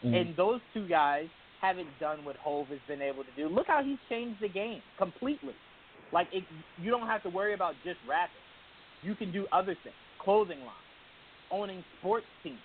Mm. 0.05 0.15
And 0.15 0.37
those 0.37 0.61
two 0.73 0.87
guys 0.87 1.27
haven't 1.61 1.89
done 1.99 2.25
what 2.25 2.37
Hove 2.37 2.67
has 2.69 2.79
been 2.87 3.01
able 3.01 3.25
to 3.25 3.31
do. 3.37 3.49
Look 3.49 3.67
how 3.67 3.83
he's 3.83 3.99
changed 4.09 4.41
the 4.43 4.49
game 4.49 4.83
completely. 4.99 5.55
Like 6.13 6.29
it, 6.33 6.45
you 6.83 6.91
don't 6.91 7.07
have 7.07 7.23
to 7.23 7.31
worry 7.31 7.55
about 7.55 7.75
just 7.85 7.97
rapping. 8.09 8.35
You 9.03 9.15
can 9.15 9.33
do 9.33 9.47
other 9.53 9.77
things, 9.83 9.97
clothing 10.23 10.61
line, 10.61 10.71
owning 11.51 11.83
sports 11.99 12.27
teams, 12.43 12.59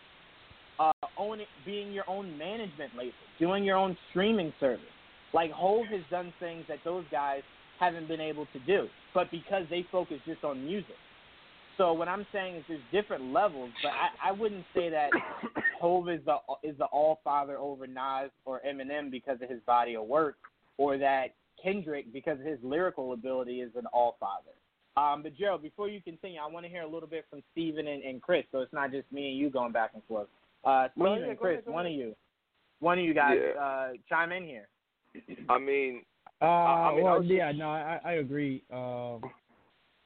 uh, 0.79 0.91
owning 1.17 1.45
being 1.65 1.91
your 1.91 2.03
own 2.09 2.37
management 2.37 2.91
label, 2.97 3.13
doing 3.39 3.63
your 3.63 3.77
own 3.77 3.97
streaming 4.09 4.53
service. 4.59 4.85
Like 5.33 5.51
Hove 5.51 5.85
has 5.87 6.01
done 6.09 6.33
things 6.39 6.65
that 6.67 6.79
those 6.83 7.05
guys 7.11 7.41
haven't 7.79 8.07
been 8.07 8.21
able 8.21 8.45
to 8.53 8.59
do, 8.65 8.87
but 9.13 9.31
because 9.31 9.63
they 9.69 9.85
focus 9.91 10.17
just 10.25 10.43
on 10.43 10.65
music. 10.65 10.95
So 11.79 11.93
what 11.93 12.09
I'm 12.09 12.27
saying 12.33 12.57
is 12.57 12.63
there's 12.67 12.81
different 12.91 13.31
levels, 13.31 13.69
but 13.81 13.93
I, 13.93 14.29
I 14.29 14.31
wouldn't 14.33 14.65
say 14.75 14.89
that 14.89 15.09
Hove 15.79 16.09
is 16.09 16.19
the 16.25 16.35
is 16.61 16.77
the 16.77 16.85
all 16.85 17.21
father 17.23 17.57
over 17.57 17.87
Nas 17.87 18.29
or 18.43 18.59
Eminem 18.67 19.09
because 19.09 19.37
of 19.41 19.49
his 19.49 19.61
body 19.65 19.95
of 19.95 20.03
work, 20.03 20.35
or 20.77 20.97
that 20.97 21.27
Kendrick 21.63 22.11
because 22.11 22.37
of 22.37 22.45
his 22.45 22.59
lyrical 22.63 23.13
ability 23.13 23.61
is 23.61 23.71
an 23.77 23.85
all 23.93 24.17
father. 24.19 24.51
Um, 24.97 25.23
but 25.23 25.37
Gerald, 25.37 25.61
before 25.61 25.87
you 25.87 26.01
continue, 26.01 26.41
I 26.41 26.47
want 26.51 26.65
to 26.65 26.69
hear 26.69 26.81
a 26.81 26.87
little 26.87 27.07
bit 27.07 27.23
from 27.29 27.41
Steven 27.53 27.87
and, 27.87 28.03
and 28.03 28.21
Chris, 28.21 28.43
so 28.51 28.59
it's 28.59 28.73
not 28.73 28.91
just 28.91 29.09
me 29.09 29.29
and 29.29 29.37
you 29.37 29.49
going 29.49 29.71
back 29.71 29.91
and 29.93 30.03
forth. 30.03 30.27
Uh, 30.65 30.89
No, 30.97 31.13
Steven, 31.15 31.29
yeah, 31.29 31.35
Chris, 31.35 31.59
ahead, 31.59 31.73
one 31.73 31.85
ahead. 31.85 31.93
of 31.93 31.99
you, 32.05 32.15
one 32.81 32.99
of 32.99 33.05
you 33.05 33.13
guys, 33.13 33.37
Yeah. 33.55 33.61
uh, 33.61 33.87
chime 34.09 34.33
in 34.33 34.43
here. 34.43 34.67
I 35.47 35.57
mean, 35.57 36.03
Uh, 36.41 36.45
I 36.45 36.91
mean, 36.95 36.99
I 36.99 37.03
well, 37.03 37.19
was 37.19 37.27
yeah, 37.27 37.53
no, 37.53 37.69
I 37.69 38.01
I 38.03 38.11
agree. 38.13 38.63
Uh, 38.69 39.19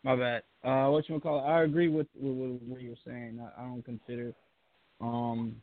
my 0.03 0.15
bad. 0.15 0.43
Uh, 0.63 0.89
what 0.89 1.07
you 1.09 1.19
call 1.19 1.39
it? 1.39 1.49
I 1.49 1.63
agree 1.63 1.89
with, 1.89 2.07
with, 2.19 2.59
what 2.67 2.81
you're 2.81 2.95
saying. 3.05 3.39
I, 3.41 3.61
I 3.61 3.65
don't 3.65 3.83
consider 3.83 4.33
um 5.01 5.55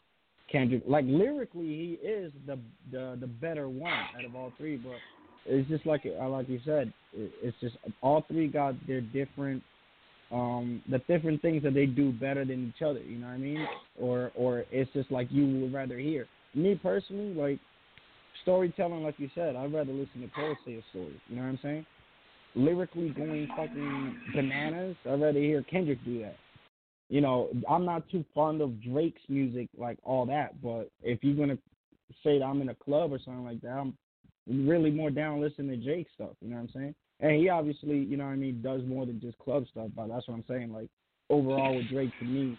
Kendrick 0.51 0.83
like 0.87 1.05
lyrically 1.07 1.67
he 1.67 2.07
is 2.07 2.33
the 2.47 2.59
the 2.91 3.17
the 3.21 3.27
better 3.27 3.69
one 3.69 3.93
out 4.17 4.25
of 4.25 4.35
all 4.35 4.53
three, 4.59 4.77
but 4.77 4.97
it's 5.47 5.69
just 5.69 5.87
like 5.87 6.05
like 6.05 6.49
you 6.49 6.61
said, 6.65 6.93
it, 7.15 7.33
it's 7.43 7.57
just 7.61 7.77
all 8.03 8.25
three 8.29 8.49
got 8.49 8.75
their 8.87 9.01
different 9.01 9.63
um 10.33 10.83
the 10.91 10.99
different 11.07 11.41
things 11.43 11.63
that 11.63 11.75
they 11.75 11.87
do 11.87 12.13
better 12.13 12.45
than 12.45 12.73
each 12.75 12.83
other. 12.83 13.01
You 13.01 13.19
know 13.19 13.29
what 13.29 13.35
I 13.35 13.39
mean? 13.39 13.67
Or 13.99 14.33
or 14.35 14.65
it's 14.71 14.93
just 14.93 15.11
like 15.11 15.29
you 15.31 15.61
would 15.61 15.73
rather 15.73 15.99
hear. 15.99 16.27
Me 16.55 16.79
personally, 16.83 17.33
like 17.33 17.61
storytelling, 18.43 19.05
like 19.05 19.15
you 19.19 19.31
said, 19.35 19.55
I'd 19.55 19.73
rather 19.73 19.93
listen 19.93 20.21
to 20.23 20.29
Cole 20.35 20.57
say 20.67 20.75
a 20.75 20.83
story. 20.91 21.21
You 21.29 21.37
know 21.37 21.43
what 21.43 21.49
I'm 21.49 21.59
saying? 21.63 21.87
Lyrically 22.55 23.11
going 23.11 23.49
fucking 23.57 24.17
bananas, 24.35 24.97
I'd 25.05 25.21
rather 25.21 25.39
hear 25.39 25.63
Kendrick 25.63 26.05
do 26.05 26.21
that. 26.21 26.37
You 27.09 27.21
know, 27.21 27.49
I'm 27.69 27.85
not 27.85 28.09
too 28.09 28.25
fond 28.35 28.61
of 28.61 28.83
Drake's 28.83 29.23
music 29.29 29.69
like 29.77 29.99
all 30.05 30.27
that, 30.27 30.61
but 30.63 30.91
if 31.03 31.23
you're 31.23 31.37
gonna 31.37 31.59
say 32.25 32.39
that 32.39 32.45
I'm 32.45 32.61
in 32.61 32.69
a 32.69 32.75
club 32.75 33.13
or 33.13 33.19
something 33.25 33.45
like 33.45 33.61
that, 33.63 33.69
I'm 33.69 33.97
really 34.49 34.91
more 34.91 35.11
down 35.11 35.41
listening 35.41 35.71
to 35.71 35.77
Drake 35.77 36.09
stuff. 36.15 36.31
You 36.41 36.51
know 36.51 36.57
what 36.57 36.63
I'm 36.63 36.71
saying? 36.75 36.95
And 37.21 37.37
he 37.37 37.49
obviously, 37.49 37.99
you 37.99 38.17
know 38.17 38.25
what 38.25 38.33
I 38.33 38.37
mean, 38.37 38.63
does 38.63 38.83
more 38.87 39.07
than 39.07 39.21
just 39.21 39.39
club 39.39 39.65
stuff. 39.71 39.89
But 39.95 40.09
that's 40.09 40.27
what 40.27 40.35
I'm 40.35 40.45
saying. 40.49 40.73
Like 40.73 40.89
overall 41.29 41.77
with 41.77 41.89
Drake, 41.89 42.11
to 42.19 42.25
me, 42.25 42.59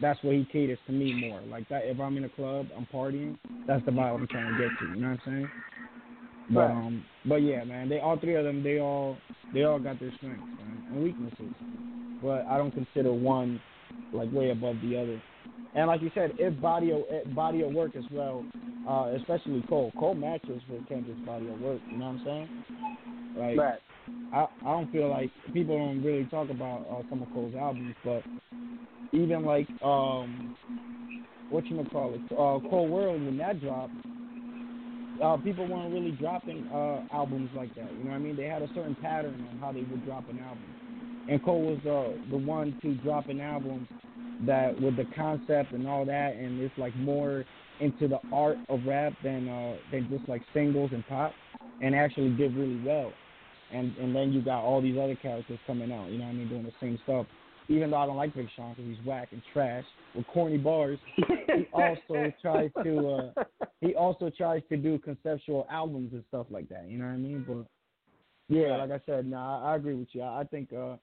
that's 0.00 0.22
what 0.22 0.34
he 0.34 0.44
caters 0.52 0.78
to 0.86 0.92
me 0.92 1.28
more. 1.28 1.40
Like 1.42 1.68
that, 1.68 1.82
if 1.84 2.00
I'm 2.00 2.16
in 2.16 2.24
a 2.24 2.28
club, 2.28 2.66
I'm 2.76 2.86
partying. 2.92 3.38
That's 3.66 3.84
the 3.84 3.92
vibe 3.92 4.14
I'm 4.14 4.26
trying 4.26 4.52
to 4.52 4.58
get 4.58 4.70
to. 4.80 4.94
You 4.94 5.00
know 5.00 5.10
what 5.10 5.20
I'm 5.26 5.32
saying? 5.32 5.50
But 6.50 6.60
Right. 6.60 6.70
um, 6.70 7.04
but 7.24 7.36
yeah, 7.36 7.64
man, 7.64 7.88
they 7.88 8.00
all 8.00 8.18
three 8.18 8.34
of 8.34 8.44
them, 8.44 8.62
they 8.62 8.80
all 8.80 9.16
they 9.52 9.64
all 9.64 9.78
got 9.78 10.00
their 10.00 10.12
strengths 10.16 10.42
man, 10.58 10.82
and 10.90 11.02
weaknesses. 11.02 11.52
But 12.22 12.46
I 12.46 12.56
don't 12.58 12.72
consider 12.72 13.12
one 13.12 13.60
like 14.12 14.30
way 14.32 14.50
above 14.50 14.76
the 14.82 14.96
other. 14.96 15.20
And 15.74 15.86
like 15.86 16.02
you 16.02 16.10
said, 16.14 16.32
if 16.38 16.60
body 16.60 16.92
of 16.92 17.34
body 17.34 17.62
of 17.62 17.72
work 17.72 17.96
as 17.96 18.04
well, 18.12 18.44
uh, 18.88 19.12
especially 19.16 19.62
Cole. 19.68 19.92
Cole 19.98 20.14
matches 20.14 20.60
with 20.68 20.86
Kendrick's 20.88 21.20
body 21.24 21.48
of 21.48 21.60
work. 21.60 21.80
You 21.90 21.98
know 21.98 22.06
what 22.06 22.20
I'm 22.20 22.20
saying? 22.24 22.64
Like 23.36 23.58
Right. 23.58 23.78
I 24.32 24.46
I 24.64 24.72
don't 24.72 24.90
feel 24.90 25.08
like 25.08 25.30
people 25.52 25.78
don't 25.78 26.02
really 26.02 26.24
talk 26.26 26.50
about 26.50 26.86
uh, 26.90 27.02
some 27.08 27.22
of 27.22 27.30
Cole's 27.32 27.54
albums, 27.54 27.94
but 28.04 28.22
even 29.12 29.44
like 29.44 29.68
um 29.82 30.54
what 31.50 31.68
you 31.70 31.76
gonna 31.76 31.88
call 31.90 32.14
it, 32.14 32.22
uh, 32.32 32.68
Cole 32.68 32.88
World 32.88 33.24
when 33.24 33.36
that 33.38 33.60
dropped, 33.60 33.94
uh, 35.22 35.36
people 35.38 35.66
weren't 35.68 35.92
really 35.92 36.12
dropping 36.12 36.66
uh 36.68 37.02
albums 37.12 37.50
like 37.54 37.74
that. 37.76 37.90
You 37.92 38.04
know 38.04 38.10
what 38.10 38.16
I 38.16 38.18
mean? 38.18 38.36
They 38.36 38.44
had 38.44 38.62
a 38.62 38.68
certain 38.74 38.96
pattern 38.96 39.46
on 39.50 39.58
how 39.58 39.72
they 39.72 39.82
would 39.82 40.04
drop 40.04 40.28
an 40.28 40.38
album, 40.40 40.64
and 41.28 41.42
Cole 41.42 41.62
was 41.62 41.78
uh, 41.86 42.30
the 42.30 42.38
one 42.38 42.76
to 42.82 42.94
drop 42.96 43.28
an 43.28 43.40
album 43.40 43.86
that 44.46 44.80
with 44.80 44.96
the 44.96 45.06
concept 45.16 45.72
and 45.72 45.86
all 45.86 46.04
that, 46.04 46.34
and 46.34 46.60
it's 46.60 46.76
like 46.76 46.94
more 46.96 47.44
into 47.80 48.08
the 48.08 48.18
art 48.32 48.58
of 48.68 48.80
rap 48.86 49.12
than 49.22 49.48
uh 49.48 49.76
than 49.90 50.08
just 50.10 50.28
like 50.28 50.42
singles 50.52 50.90
and 50.92 51.06
pop, 51.08 51.32
and 51.80 51.94
actually 51.94 52.30
did 52.36 52.54
really 52.56 52.80
well 52.84 53.12
and 53.72 53.96
and 53.96 54.14
then 54.14 54.32
you 54.32 54.42
got 54.42 54.62
all 54.62 54.80
these 54.80 54.98
other 54.98 55.16
characters 55.16 55.58
coming 55.66 55.92
out. 55.92 56.10
You 56.10 56.18
know 56.18 56.24
what 56.24 56.30
I 56.30 56.34
mean, 56.34 56.48
doing 56.48 56.64
the 56.64 56.72
same 56.80 56.98
stuff. 57.04 57.26
Even 57.72 57.90
though 57.90 57.96
I 57.96 58.06
don't 58.06 58.16
like 58.16 58.34
Big 58.34 58.48
Sean 58.54 58.74
because 58.74 58.84
he's 58.84 59.06
whack 59.06 59.28
and 59.32 59.42
trash 59.52 59.84
with 60.14 60.26
corny 60.26 60.58
bars, 60.58 60.98
he 61.16 61.66
also 61.72 62.30
tries 62.42 62.70
to 62.84 63.08
uh 63.08 63.44
he 63.80 63.94
also 63.94 64.30
tries 64.30 64.62
to 64.68 64.76
do 64.76 64.98
conceptual 64.98 65.66
albums 65.70 66.12
and 66.12 66.22
stuff 66.28 66.46
like 66.50 66.68
that. 66.68 66.86
You 66.88 66.98
know 66.98 67.06
what 67.06 67.12
I 67.12 67.16
mean? 67.16 67.44
But 67.48 67.66
yeah, 68.54 68.76
like 68.76 68.90
I 68.90 69.00
said, 69.06 69.26
nah, 69.26 69.64
I, 69.64 69.72
I 69.72 69.76
agree 69.76 69.94
with 69.94 70.08
you. 70.12 70.20
I, 70.20 70.40
I 70.40 70.44
think 70.44 70.68
uh, 70.72 70.76
a 70.76 70.98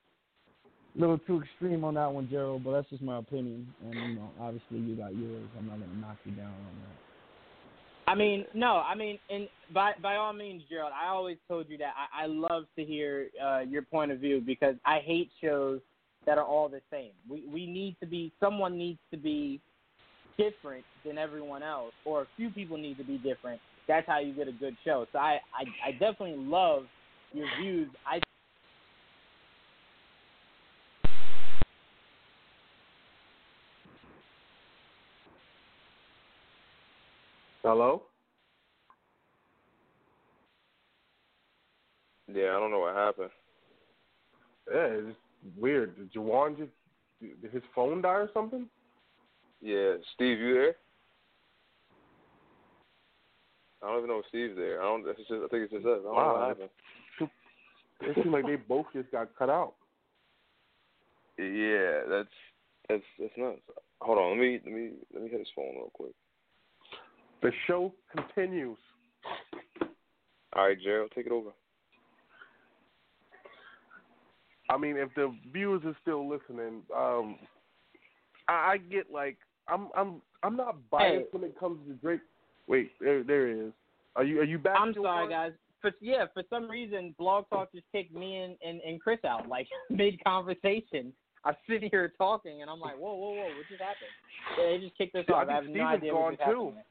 little 0.95 1.17
too 1.17 1.41
extreme 1.41 1.83
on 1.83 1.95
that 1.95 2.13
one, 2.13 2.29
Gerald. 2.29 2.63
But 2.63 2.73
that's 2.73 2.89
just 2.89 3.01
my 3.01 3.17
opinion, 3.17 3.67
and 3.83 3.95
you 3.95 4.15
know, 4.15 4.29
obviously 4.39 4.77
you 4.77 4.95
got 4.95 5.15
yours. 5.15 5.47
I'm 5.57 5.67
not 5.67 5.79
gonna 5.79 5.99
knock 5.99 6.17
you 6.23 6.33
down 6.33 6.47
on 6.53 6.75
that. 6.83 8.11
I 8.11 8.15
mean, 8.15 8.45
no, 8.53 8.77
I 8.77 8.95
mean, 8.95 9.17
and 9.29 9.47
by 9.73 9.93
by 10.01 10.15
all 10.15 10.33
means, 10.33 10.63
Gerald, 10.69 10.91
I 10.93 11.09
always 11.09 11.37
told 11.47 11.67
you 11.69 11.77
that 11.79 11.93
I, 11.95 12.23
I 12.23 12.25
love 12.27 12.65
to 12.75 12.85
hear 12.85 13.29
uh, 13.43 13.61
your 13.61 13.81
point 13.81 14.11
of 14.11 14.19
view 14.19 14.41
because 14.45 14.75
I 14.85 14.99
hate 14.99 15.29
shows 15.41 15.81
that 16.25 16.37
are 16.37 16.45
all 16.45 16.69
the 16.69 16.81
same. 16.91 17.11
We 17.29 17.43
we 17.51 17.65
need 17.65 17.95
to 18.01 18.05
be 18.05 18.31
someone 18.39 18.77
needs 18.77 18.99
to 19.11 19.17
be 19.17 19.59
different 20.37 20.85
than 21.05 21.17
everyone 21.17 21.63
else, 21.63 21.93
or 22.05 22.23
a 22.23 22.27
few 22.35 22.49
people 22.49 22.77
need 22.77 22.97
to 22.97 23.03
be 23.03 23.17
different. 23.17 23.59
That's 23.87 24.07
how 24.07 24.19
you 24.19 24.33
get 24.33 24.47
a 24.47 24.51
good 24.53 24.75
show. 24.85 25.05
So 25.11 25.19
I 25.19 25.39
I, 25.53 25.89
I 25.89 25.91
definitely 25.91 26.35
love 26.37 26.85
your 27.33 27.47
views. 27.59 27.89
I 28.05 28.19
Hello. 37.63 38.03
Yeah, 42.33 42.55
I 42.55 42.59
don't 42.59 42.71
know 42.71 42.79
what 42.79 42.95
happened. 42.95 43.31
Yeah, 44.71 44.85
it's 44.85 45.07
just 45.07 45.28
weird. 45.57 45.97
Did 45.97 46.13
Jawan 46.13 46.57
just 46.57 46.71
did 47.21 47.51
his 47.51 47.63
phone 47.75 48.01
die 48.01 48.09
or 48.09 48.29
something? 48.33 48.67
Yeah, 49.61 49.95
Steve, 50.15 50.39
you 50.39 50.53
there? 50.53 50.75
I 53.81 53.87
don't 53.87 53.97
even 53.99 54.09
know 54.09 54.19
if 54.19 54.25
Steve's 54.27 54.55
there. 54.55 54.81
I 54.81 54.85
don't. 54.85 55.07
It's 55.07 55.19
just. 55.19 55.31
I 55.31 55.47
think 55.47 55.63
it's 55.63 55.73
just 55.73 55.85
us. 55.85 55.99
I 55.99 56.03
don't 56.03 56.03
know 56.03 56.11
Wow. 56.11 56.39
what 56.39 56.47
happened. 56.49 56.69
It 58.01 58.15
seems 58.15 58.27
like 58.27 58.45
they 58.45 58.55
both 58.55 58.85
just 58.93 59.11
got 59.11 59.35
cut 59.37 59.49
out. 59.49 59.73
Yeah, 61.37 62.01
that's 62.09 62.29
that's 62.87 63.03
that's 63.19 63.33
nuts. 63.37 63.61
Hold 64.01 64.17
on. 64.17 64.31
Let 64.31 64.39
me 64.39 64.59
let 64.63 64.73
me 64.73 64.91
let 65.13 65.23
me 65.23 65.29
hit 65.29 65.39
his 65.39 65.47
phone 65.55 65.75
real 65.75 65.91
quick. 65.93 66.13
The 67.41 67.51
show 67.67 67.93
continues. 68.15 68.77
All 70.53 70.65
right, 70.67 70.77
Gerald, 70.81 71.11
take 71.15 71.25
it 71.25 71.31
over. 71.31 71.51
I 74.69 74.77
mean, 74.77 74.97
if 74.97 75.09
the 75.15 75.33
viewers 75.51 75.81
are 75.85 75.95
still 76.01 76.29
listening, 76.29 76.83
um, 76.95 77.37
I, 78.47 78.73
I 78.73 78.77
get 78.77 79.11
like 79.11 79.37
I'm 79.67 79.89
I'm 79.95 80.21
I'm 80.43 80.55
not 80.55 80.77
biased 80.89 81.15
Hey. 81.15 81.25
when 81.31 81.43
it 81.43 81.59
comes 81.59 81.79
to 81.87 81.93
Drake. 81.95 82.21
Wait, 82.67 82.91
there 82.99 83.23
there 83.23 83.49
it 83.49 83.67
is. 83.67 83.73
Are 84.15 84.23
you 84.23 84.39
are 84.39 84.43
you 84.45 84.57
back? 84.59 84.75
I'm 84.79 84.93
Jawan? 84.93 85.03
sorry, 85.03 85.29
guys. 85.29 85.51
For 85.81 85.91
yeah, 86.01 86.25
for 86.33 86.43
some 86.49 86.69
reason, 86.69 87.15
Blog 87.17 87.45
Talk 87.49 87.71
just 87.73 87.85
kicked 87.93 88.13
me 88.13 88.35
and, 88.37 88.57
and, 88.63 88.81
and 88.81 88.99
Chris 89.01 89.19
out 89.25 89.47
like 89.47 89.67
mid 89.89 90.21
conversation. 90.23 91.13
I'm 91.45 91.55
sitting 91.69 91.89
here 91.89 92.11
talking, 92.17 92.61
and 92.61 92.69
I'm 92.69 92.81
like, 92.81 92.97
whoa, 92.97 93.13
whoa, 93.15 93.29
whoa, 93.29 93.43
what 93.45 93.65
just 93.69 93.81
happened? 93.81 94.11
Yeah, 94.57 94.65
they 94.71 94.77
just 94.85 94.97
kicked 94.97 95.15
us 95.15 95.23
Yeah, 95.29 95.35
I 95.35 95.41
off. 95.43 95.47
I, 95.49 95.53
have 95.53 95.63
think 95.63 95.77
no 95.77 95.85
idea 95.85 96.11
gone 96.11 96.21
what 96.23 96.37
just 96.37 96.49
too. 96.51 96.65
happened. 96.65 96.83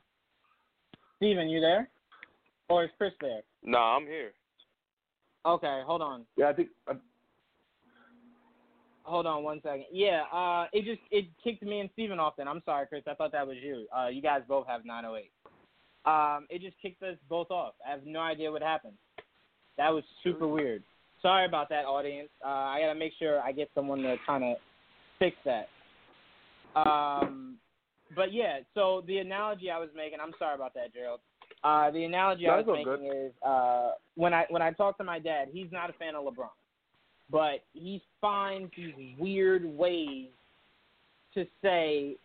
Steven, 1.18 1.48
you 1.50 1.60
there? 1.60 1.90
Or 2.70 2.84
is 2.84 2.90
Chris 2.96 3.12
there? 3.20 3.42
Nah, 3.62 3.96
I'm 3.96 4.06
here. 4.06 4.32
Okay, 5.44 5.82
hold 5.86 6.00
on. 6.00 6.24
Yeah, 6.38 6.48
I 6.48 6.52
think 6.54 6.68
uh, 6.90 6.94
Hold 9.08 9.26
on 9.26 9.42
one 9.42 9.60
second. 9.62 9.86
Yeah, 9.90 10.24
uh, 10.32 10.66
it 10.72 10.84
just 10.84 11.00
it 11.10 11.26
kicked 11.42 11.62
me 11.62 11.80
and 11.80 11.88
Steven 11.94 12.20
off. 12.20 12.34
Then 12.36 12.46
I'm 12.46 12.62
sorry, 12.64 12.86
Chris. 12.86 13.02
I 13.08 13.14
thought 13.14 13.32
that 13.32 13.46
was 13.46 13.56
you. 13.62 13.86
Uh, 13.96 14.08
you 14.08 14.20
guys 14.20 14.42
both 14.46 14.66
have 14.66 14.84
908. 14.84 15.30
Um, 16.04 16.46
it 16.50 16.60
just 16.60 16.76
kicked 16.80 17.02
us 17.02 17.16
both 17.28 17.50
off. 17.50 17.74
I 17.86 17.90
have 17.90 18.04
no 18.04 18.20
idea 18.20 18.52
what 18.52 18.62
happened. 18.62 18.94
That 19.78 19.90
was 19.90 20.04
super 20.22 20.46
weird. 20.46 20.82
Sorry 21.22 21.46
about 21.46 21.68
that, 21.70 21.84
audience. 21.84 22.28
Uh, 22.44 22.48
I 22.48 22.80
gotta 22.80 22.98
make 22.98 23.12
sure 23.18 23.40
I 23.40 23.52
get 23.52 23.70
someone 23.74 24.02
to 24.02 24.16
kind 24.26 24.44
of 24.44 24.56
fix 25.18 25.36
that. 25.44 25.68
Um, 26.76 27.56
but 28.14 28.32
yeah, 28.32 28.58
so 28.74 29.02
the 29.06 29.18
analogy 29.18 29.70
I 29.70 29.78
was 29.78 29.88
making, 29.96 30.18
I'm 30.20 30.32
sorry 30.38 30.54
about 30.54 30.74
that, 30.74 30.92
Gerald. 30.92 31.20
Uh, 31.64 31.90
the 31.90 32.04
analogy 32.04 32.46
I 32.46 32.56
was 32.56 32.66
That's 32.66 32.78
making 32.78 33.10
is 33.10 33.32
uh, 33.44 33.92
when 34.14 34.32
I 34.32 34.44
when 34.50 34.62
I 34.62 34.70
talk 34.72 34.96
to 34.98 35.04
my 35.04 35.18
dad, 35.18 35.48
he's 35.50 35.66
not 35.72 35.90
a 35.90 35.92
fan 35.94 36.14
of 36.14 36.24
LeBron, 36.24 36.54
but 37.30 37.64
he 37.72 38.02
finds 38.20 38.70
these 38.76 38.94
weird 39.18 39.64
ways 39.64 40.28
to 41.34 41.46
say 41.62 42.16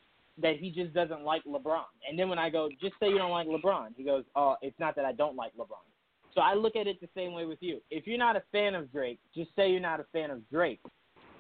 that 0.42 0.58
he 0.58 0.72
just 0.72 0.94
doesn't 0.94 1.24
like 1.24 1.44
LeBron. 1.46 1.84
And 2.10 2.18
then 2.18 2.30
when 2.30 2.39
I 2.39 2.50
go, 2.50 2.70
just 2.82 2.96
say 3.00 3.10
you 3.10 3.18
don't 3.18 3.32
like 3.32 3.48
LeBron, 3.48 3.89
he 3.96 4.04
goes, 4.04 4.24
oh, 4.36 4.56
it's 4.62 4.80
not 4.80 4.96
that 4.96 5.06
I 5.06 5.12
don't 5.12 5.36
like 5.36 5.52
LeBron. 5.56 5.86
So 6.34 6.42
I 6.42 6.56
look 6.56 6.76
at 6.76 6.88
it 6.88 7.00
the 7.00 7.10
same 7.16 7.34
way 7.34 7.46
with 7.46 7.60
you. 7.62 7.80
If 7.92 8.08
you're 8.08 8.18
not 8.18 8.36
a 8.36 8.44
fan 8.52 8.74
of 8.74 8.92
Drake, 8.92 9.20
just 9.36 9.52
say 9.56 9.70
you're 9.70 9.80
not 9.80 10.00
a 10.00 10.06
fan 10.12 10.32
of 10.32 10.48
Drake. 10.50 10.80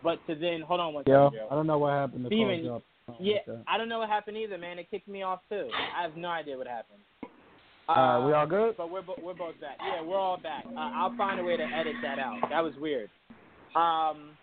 But 0.03 0.19
to 0.27 0.35
then, 0.35 0.61
hold 0.61 0.79
on 0.79 0.93
one 0.93 1.03
Yeah, 1.07 1.29
second, 1.29 1.47
I 1.49 1.55
don't 1.55 1.65
know 1.65 1.79
what 1.79 1.93
happened. 1.93 2.25
Steven, 2.27 2.59
call 2.59 2.63
dropped. 2.67 2.85
Something 3.07 3.25
Yeah, 3.25 3.39
like. 3.47 3.57
I 3.67 3.77
don't 3.77 3.89
know 3.89 3.99
what 3.99 4.09
happened 4.09 4.37
either, 4.37 4.57
man. 4.57 4.77
It 4.77 4.91
kicked 4.91 5.07
me 5.07 5.23
off 5.23 5.39
too. 5.49 5.69
I 5.97 6.03
have 6.03 6.15
no 6.15 6.27
idea 6.27 6.57
what 6.57 6.67
happened. 6.67 6.99
All 7.89 7.95
right, 7.95 8.25
we 8.25 8.33
Uh, 8.33 8.37
all 8.37 8.47
good? 8.47 8.77
But 8.77 8.91
we're 8.91 9.01
bo- 9.01 9.19
we're 9.21 9.33
both 9.33 9.59
back. 9.59 9.77
Yeah, 9.79 10.01
we're 10.01 10.17
all 10.17 10.37
back. 10.37 10.65
Uh, 10.65 10.91
I'll 10.93 11.15
find 11.17 11.39
a 11.39 11.43
way 11.43 11.57
to 11.57 11.63
edit 11.63 11.95
that 12.01 12.19
out. 12.19 12.39
That 12.49 12.61
was 12.63 12.73
weird. 12.77 13.09
Um, 13.75 14.37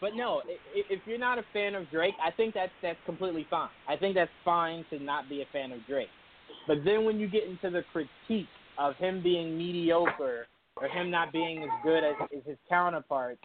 but 0.00 0.14
no, 0.14 0.42
if 0.74 1.00
you're 1.06 1.18
not 1.18 1.38
a 1.38 1.44
fan 1.52 1.74
of 1.74 1.90
Drake, 1.90 2.14
I 2.24 2.30
think 2.30 2.54
that's 2.54 2.72
that's 2.82 2.98
completely 3.06 3.46
fine. 3.48 3.70
I 3.88 3.96
think 3.96 4.14
that's 4.14 4.30
fine 4.44 4.84
to 4.90 4.98
not 4.98 5.28
be 5.28 5.42
a 5.42 5.46
fan 5.52 5.72
of 5.72 5.78
Drake. 5.86 6.08
But 6.66 6.78
then 6.84 7.04
when 7.04 7.18
you 7.18 7.28
get 7.28 7.44
into 7.44 7.70
the 7.70 7.82
critique 7.92 8.48
of 8.78 8.94
him 8.96 9.22
being 9.22 9.56
mediocre 9.56 10.46
or 10.76 10.88
him 10.88 11.10
not 11.10 11.32
being 11.32 11.62
as 11.62 11.70
good 11.82 12.04
as, 12.04 12.14
as 12.36 12.42
his 12.46 12.58
counterparts 12.68 13.40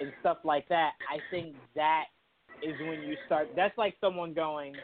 and 0.00 0.12
stuff 0.20 0.38
like 0.44 0.68
that, 0.68 0.92
I 1.10 1.18
think 1.30 1.56
that 1.74 2.04
is 2.62 2.74
when 2.80 3.02
you 3.02 3.16
start. 3.26 3.48
That's 3.56 3.76
like 3.76 3.94
someone 4.00 4.32
going, 4.32 4.74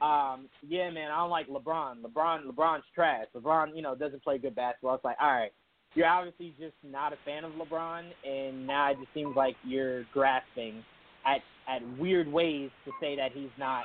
um, 0.00 0.48
"Yeah, 0.66 0.90
man, 0.90 1.10
I 1.10 1.18
don't 1.18 1.30
like 1.30 1.48
LeBron. 1.48 2.02
LeBron, 2.02 2.46
LeBron's 2.46 2.84
trash. 2.94 3.26
LeBron, 3.36 3.76
you 3.76 3.82
know, 3.82 3.94
doesn't 3.94 4.24
play 4.24 4.38
good 4.38 4.54
basketball." 4.54 4.94
It's 4.94 5.04
like, 5.04 5.16
all 5.20 5.32
right, 5.32 5.52
you're 5.94 6.06
obviously 6.06 6.54
just 6.58 6.74
not 6.84 7.12
a 7.12 7.16
fan 7.24 7.44
of 7.44 7.52
LeBron, 7.52 8.04
and 8.24 8.66
now 8.66 8.90
it 8.90 8.98
just 8.98 9.12
seems 9.14 9.34
like 9.36 9.56
you're 9.64 10.04
grasping 10.12 10.84
at 11.26 11.40
at 11.68 11.82
weird 11.98 12.26
ways 12.26 12.70
to 12.84 12.90
say 13.00 13.16
that 13.16 13.32
he's 13.32 13.50
not 13.58 13.84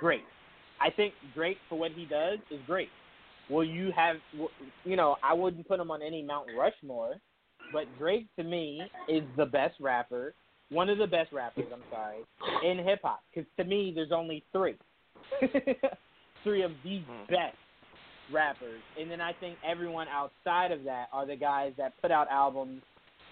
great. 0.00 0.24
I 0.80 0.90
think 0.90 1.14
Drake 1.34 1.56
for 1.68 1.78
what 1.78 1.92
he 1.92 2.04
does 2.04 2.38
is 2.50 2.60
great. 2.66 2.88
Will 3.48 3.64
you 3.64 3.90
have, 3.96 4.16
you 4.84 4.96
know, 4.96 5.16
I 5.22 5.32
wouldn't 5.32 5.66
put 5.68 5.78
him 5.78 5.90
on 5.90 6.02
any 6.02 6.22
Mount 6.22 6.48
Rushmore, 6.58 7.14
but 7.72 7.84
Drake 7.98 8.26
to 8.36 8.44
me 8.44 8.82
is 9.08 9.22
the 9.36 9.46
best 9.46 9.74
rapper, 9.80 10.34
one 10.70 10.90
of 10.90 10.98
the 10.98 11.06
best 11.06 11.32
rappers. 11.32 11.66
I'm 11.72 11.82
sorry, 11.90 12.18
in 12.68 12.84
hip 12.84 13.00
hop. 13.02 13.20
Because 13.32 13.48
to 13.58 13.64
me, 13.64 13.92
there's 13.94 14.12
only 14.12 14.44
three, 14.52 14.76
three 16.44 16.62
of 16.62 16.72
the 16.82 16.98
hmm. 16.98 17.32
best 17.32 17.56
rappers, 18.32 18.80
and 19.00 19.10
then 19.10 19.20
I 19.20 19.32
think 19.32 19.56
everyone 19.64 20.06
outside 20.08 20.72
of 20.72 20.84
that 20.84 21.08
are 21.12 21.26
the 21.26 21.36
guys 21.36 21.72
that 21.78 21.92
put 22.00 22.10
out 22.10 22.28
albums 22.30 22.82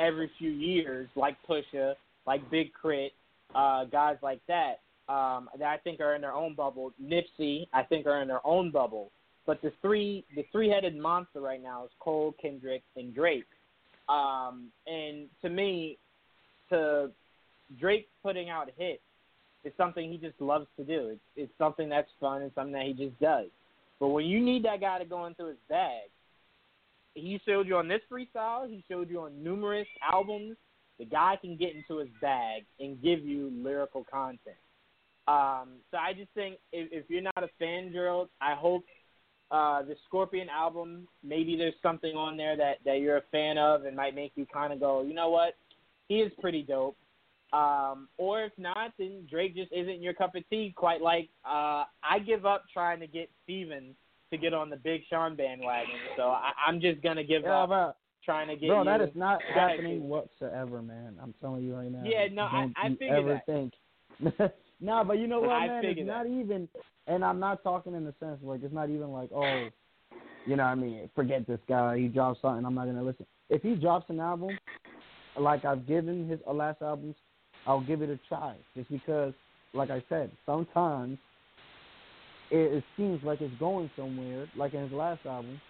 every 0.00 0.30
few 0.38 0.50
years, 0.50 1.09
like 1.16 1.37
Pusha, 1.48 1.94
like 2.26 2.48
Big 2.50 2.70
K.R.I.T., 2.80 3.14
uh, 3.54 3.85
guys 3.85 4.16
like 4.22 4.40
that. 4.48 4.80
Um, 5.07 5.50
that 5.59 5.68
I 5.68 5.76
think 5.76 6.00
are 6.00 6.14
in 6.14 6.22
their 6.22 6.33
own 6.33 6.54
bubble. 6.54 6.92
Nipsey, 7.02 7.66
I 7.74 7.83
think, 7.83 8.07
are 8.07 8.22
in 8.22 8.28
their 8.28 8.44
own 8.46 8.70
bubble. 8.70 9.11
But 9.46 9.61
the 9.61 9.70
three, 9.83 10.24
the 10.35 10.46
three-headed 10.50 10.96
monster 10.96 11.42
right 11.42 11.62
now 11.62 11.85
is 11.85 11.90
Cole, 12.00 12.35
Kendrick, 12.40 12.83
and 12.96 13.14
Drake. 13.14 13.44
Um, 14.09 14.68
and 14.87 15.28
to 15.42 15.50
me, 15.50 15.98
to 16.70 17.11
Drake 17.78 18.09
putting 18.22 18.48
out 18.48 18.70
hits 18.78 19.02
is 19.64 19.73
something 19.77 20.10
he 20.10 20.19
just 20.19 20.40
loves 20.40 20.66
to 20.79 20.85
do. 20.85 21.08
It's, 21.08 21.21
it's 21.37 21.52
something 21.58 21.88
that's 21.88 22.08
fun 22.21 22.42
and 22.42 22.50
something 22.54 22.73
that 22.73 22.87
he 22.87 22.92
just 22.92 23.19
does. 23.21 23.48
But 24.05 24.11
when 24.11 24.27
you 24.27 24.38
need 24.38 24.67
that 24.67 24.83
guy 24.83 24.98
to 24.98 25.07
go 25.07 25.25
into 25.25 25.46
his 25.46 25.57
bag, 25.67 26.11
he 27.15 27.40
showed 27.46 27.67
you 27.67 27.77
on 27.77 27.88
this 27.88 28.02
freestyle. 28.13 28.69
He 28.69 28.85
showed 28.87 29.09
you 29.09 29.23
on 29.23 29.42
numerous 29.42 29.87
albums. 30.07 30.59
The 30.98 31.07
guy 31.07 31.38
can 31.40 31.57
get 31.57 31.75
into 31.75 32.00
his 32.00 32.11
bag 32.21 32.65
and 32.79 33.02
give 33.02 33.21
you 33.21 33.50
lyrical 33.65 34.05
content. 34.05 34.59
Um, 35.27 35.79
so 35.90 35.96
I 35.96 36.13
just 36.13 36.29
think 36.35 36.57
if, 36.71 36.92
if 36.92 37.05
you're 37.09 37.23
not 37.23 37.38
a 37.38 37.48
fan, 37.59 37.92
Gerald, 37.94 38.29
I 38.42 38.52
hope 38.52 38.85
uh, 39.50 39.85
the 39.85 39.96
Scorpion 40.07 40.50
album, 40.50 41.09
maybe 41.23 41.57
there's 41.57 41.73
something 41.83 42.15
on 42.15 42.37
there 42.37 42.59
that, 42.59 42.81
that 42.85 43.00
you're 43.00 43.17
a 43.17 43.25
fan 43.33 43.57
of 43.57 43.87
and 43.87 43.96
might 43.96 44.15
make 44.15 44.33
you 44.35 44.44
kind 44.52 44.71
of 44.71 44.81
go, 44.81 45.00
you 45.00 45.15
know 45.15 45.31
what, 45.31 45.55
he 46.09 46.17
is 46.17 46.31
pretty 46.42 46.61
dope. 46.61 46.98
Um, 47.55 48.09
or 48.19 48.42
if 48.42 48.52
not, 48.59 48.92
then 48.98 49.27
Drake 49.31 49.55
just 49.55 49.73
isn't 49.73 50.02
your 50.02 50.13
cup 50.13 50.35
of 50.35 50.42
tea. 50.50 50.75
Quite 50.77 51.00
like 51.00 51.29
uh, 51.44 51.85
I 52.02 52.19
give 52.27 52.44
up 52.44 52.65
trying 52.73 52.98
to 53.00 53.07
get 53.07 53.31
Steven 53.44 53.94
to 54.33 54.38
get 54.38 54.52
on 54.52 54.71
the 54.71 54.77
Big 54.77 55.02
Sean 55.09 55.37
bandwagon. 55.37 55.94
So 56.17 56.23
I, 56.23 56.50
I'm 56.67 56.81
just 56.81 57.00
gonna 57.02 57.23
give 57.23 57.42
Yeah, 57.44 57.63
up 57.63 57.69
but 57.69 57.96
trying 58.25 58.48
to 58.48 58.57
get 58.57 58.67
Bro, 58.67 58.81
you. 58.81 58.85
that 58.87 59.00
is 59.00 59.15
not 59.15 59.40
happening 59.55 60.09
whatsoever, 60.09 60.83
man. 60.83 61.17
I'm 61.23 61.33
telling 61.40 61.63
you 61.63 61.77
right 61.77 61.92
now. 61.92 62.02
Yeah, 62.05 62.27
no, 62.33 62.42
I- 62.44 62.50
Don't 62.52 62.75
I 62.77 62.88
you 62.88 62.96
figured 62.96 63.19
ever 63.19 63.42
think. 63.46 63.73
nah, 64.81 65.05
but 65.05 65.19
you 65.19 65.29
know 65.29 65.40
what, 65.40 65.50
I 65.52 65.67
man? 65.69 65.85
It's 65.85 65.90
figured 65.90 66.07
not 66.09 66.27
even, 66.27 66.69
and 67.07 67.25
I'm 67.25 67.38
not 67.38 67.63
talking 67.63 67.94
in 67.94 68.05
the 68.05 68.15
sense 68.19 68.38
like 68.42 68.63
it's 68.65 68.75
not 68.75 68.90
even 68.90 69.13
like, 69.13 69.31
oh, 69.33 69.73
you 70.46 70.57
know 70.57 70.65
what 70.65 70.71
I 70.71 70.75
mean? 70.75 71.09
Forget 71.15 71.46
this 71.46 71.61
guy. 71.69 71.98
He 71.98 72.09
drops 72.09 72.40
something. 72.42 72.65
I'm 72.65 72.75
not 72.75 72.87
gonna 72.87 73.02
listen. 73.02 73.27
If 73.48 73.63
he 73.63 73.75
drops 73.77 74.11
an 74.11 74.19
album, 74.19 74.59
like 75.38 75.65
I've 75.65 75.87
given 75.87 76.29
his 76.29 76.40
last 76.50 76.83
albums, 76.83 77.17
I'll 77.67 77.81
give 77.81 78.02
it 78.02 78.10
a 78.10 78.19
try. 78.29 78.54
Just 78.77 78.90
because, 78.90 79.33
like 79.73 79.90
I 79.90 80.02
said, 80.08 80.31
sometimes 80.46 81.19
it, 82.50 82.75
it 82.75 82.85
seems 82.96 83.23
like 83.25 83.40
it's 83.40 83.54
going 83.58 83.90
somewhere. 83.96 84.46
Like 84.56 84.75
in 84.75 84.83
his 84.83 84.92
last 84.92 85.25
album, 85.27 85.60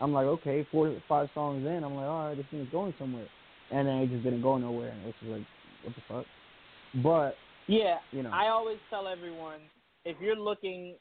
I'm 0.00 0.12
like, 0.12 0.26
okay, 0.26 0.66
four, 0.70 0.94
five 1.08 1.28
songs 1.34 1.66
in, 1.66 1.84
I'm 1.84 1.94
like, 1.94 2.06
all 2.06 2.28
right, 2.28 2.36
this 2.36 2.46
thing 2.50 2.60
is 2.60 2.68
going 2.70 2.94
somewhere, 2.98 3.26
and 3.70 3.88
then 3.88 3.96
it 3.96 4.10
just 4.10 4.24
didn't 4.24 4.42
go 4.42 4.58
nowhere, 4.58 4.90
and 4.90 5.06
it's 5.06 5.18
just 5.20 5.32
like, 5.32 5.46
what 5.82 5.94
the 5.94 6.02
fuck? 6.08 6.26
But 7.02 7.34
Yeah, 7.66 7.98
you 8.12 8.22
know, 8.22 8.30
I 8.32 8.48
always 8.48 8.78
tell 8.90 9.08
everyone 9.08 9.60
if 10.04 10.16
you're 10.20 10.36
looking, 10.36 10.94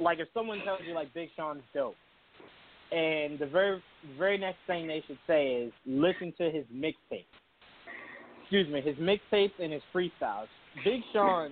like 0.00 0.18
if 0.18 0.28
someone 0.34 0.60
tells 0.64 0.80
you 0.86 0.94
like 0.94 1.12
Big 1.14 1.30
Sean's 1.36 1.62
dope, 1.74 1.96
and 2.92 3.38
the 3.38 3.46
very 3.46 3.82
very 4.18 4.38
next 4.38 4.58
thing 4.66 4.86
they 4.86 5.02
should 5.06 5.18
say 5.26 5.54
is 5.54 5.72
listen 5.86 6.32
to 6.38 6.50
his 6.50 6.64
mixtape. 6.74 7.26
Excuse 8.46 8.72
me, 8.72 8.80
his 8.80 8.96
mixtapes 8.96 9.52
and 9.60 9.72
his 9.72 9.82
freestyles. 9.92 10.46
Big 10.84 11.00
Sean, 11.12 11.50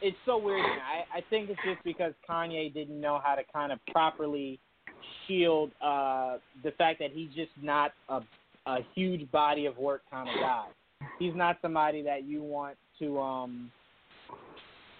it's 0.00 0.16
so 0.24 0.38
weird. 0.38 0.64
I 0.64 1.18
I 1.18 1.20
think 1.30 1.50
it's 1.50 1.58
just 1.66 1.82
because 1.82 2.12
Kanye 2.28 2.72
didn't 2.72 3.00
know 3.00 3.20
how 3.22 3.34
to 3.34 3.42
kind 3.52 3.72
of 3.72 3.80
properly 3.90 4.60
shield 5.26 5.72
uh 5.82 6.36
the 6.62 6.70
fact 6.72 7.00
that 7.00 7.10
he's 7.12 7.30
just 7.34 7.50
not 7.60 7.90
a 8.08 8.20
a 8.66 8.78
huge 8.94 9.30
body 9.32 9.66
of 9.66 9.76
work 9.78 10.02
kind 10.08 10.28
of 10.28 10.34
guy. 10.36 10.66
He's 11.18 11.34
not 11.34 11.58
somebody 11.60 12.02
that 12.02 12.24
you 12.24 12.40
want 12.40 12.76
to 13.00 13.18
um 13.18 13.72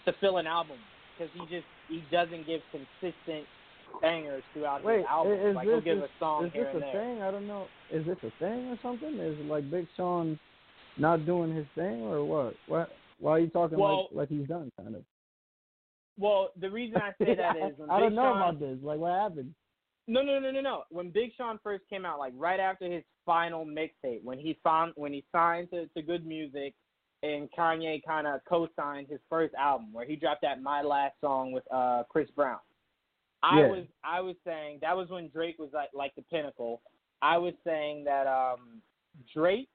to 0.07 0.13
fill 0.21 0.39
an 0.39 0.47
album 0.49 0.79
because 1.17 1.33
he 1.35 1.41
just 1.43 1.67
he 1.89 2.03
doesn't 2.11 2.47
give 2.49 2.63
consistent 2.73 3.47
bangers 4.03 4.43
throughout 4.53 4.83
wait, 4.83 4.99
his 4.99 5.07
album. 5.09 5.33
is, 5.35 5.47
is 5.51 5.55
like 5.55 5.67
this 5.67 5.73
he'll 5.73 5.81
give 5.81 5.99
is, 5.99 6.05
a 6.05 6.19
song 6.19 6.47
is 6.47 6.53
here 6.53 6.65
this 6.65 6.75
and 6.75 6.83
a 6.83 6.87
there. 6.87 7.05
thing? 7.05 7.23
I 7.23 7.31
don't 7.31 7.47
know. 7.47 7.67
Is 7.93 8.05
this 8.07 8.19
a 8.25 8.33
thing 8.41 8.69
or 8.69 8.79
something? 8.83 9.15
Is 9.15 9.39
it 9.39 9.47
like 9.47 9.71
Big 9.71 9.87
Sean 9.97 10.39
not 10.99 11.27
doing 11.27 11.55
his 11.55 11.67
thing 11.75 12.03
or 12.03 12.25
what? 12.25 12.55
What? 12.69 12.91
Why 13.19 13.33
are 13.33 13.39
you 13.41 13.49
talking 13.49 13.79
Well- 13.79 14.09
like 14.13 14.13
like 14.13 14.29
he's 14.29 14.49
done 14.49 14.71
kind 14.81 14.95
of? 14.97 15.03
Well, 16.19 16.51
the 16.59 16.71
reason 16.71 16.97
I 17.01 17.13
say 17.23 17.35
that 17.35 17.57
is 17.57 17.75
I 17.91 18.01
don't 18.01 18.15
know 18.15 18.23
Sean, 18.33 18.37
about 18.37 18.61
this. 18.61 18.79
Like 18.83 18.99
what 18.99 19.13
happened? 19.13 19.55
No, 20.09 20.23
no, 20.23 20.39
no, 20.39 20.51
no, 20.51 20.61
no. 20.61 20.85
When 20.91 21.11
Big 21.11 21.33
Sean 21.37 21.59
first 21.63 21.85
came 21.91 22.05
out, 22.07 22.19
like 22.19 22.33
right 22.37 22.61
after 22.61 22.91
his 22.91 23.03
final 23.25 23.67
mixtape, 23.67 24.23
when 24.23 24.39
he 24.39 24.59
found 24.63 24.93
when 24.97 25.13
he 25.13 25.25
signed 25.33 25.69
to, 25.71 25.87
to 25.89 26.03
Good 26.03 26.25
Music, 26.27 26.75
and 27.23 27.49
Kanye 27.59 28.03
kind 28.07 28.27
of 28.27 28.41
co-signed 28.49 29.09
his 29.11 29.21
first 29.29 29.55
album, 29.55 29.93
where 29.93 30.07
he 30.07 30.17
dropped 30.17 30.43
that 30.43 30.63
My 30.63 30.83
Last 30.83 31.15
Song 31.21 31.53
with 31.53 31.65
uh 31.73 32.05
Chris 32.09 32.29
Brown. 32.37 32.59
I 33.43 33.61
Yeah. 33.61 33.69
was 33.69 33.85
I 34.05 34.21
was 34.21 34.37
saying 34.47 34.79
that 34.83 34.97
was 34.97 35.09
when 35.11 35.29
Drake 35.29 35.57
was 35.59 35.71
like 35.75 35.91
like 35.93 36.15
the 36.15 36.23
pinnacle. 36.23 36.81
I 37.21 37.37
was 37.39 37.55
saying 37.65 38.05
that 38.05 38.27
um 38.27 38.81
Drake, 39.35 39.69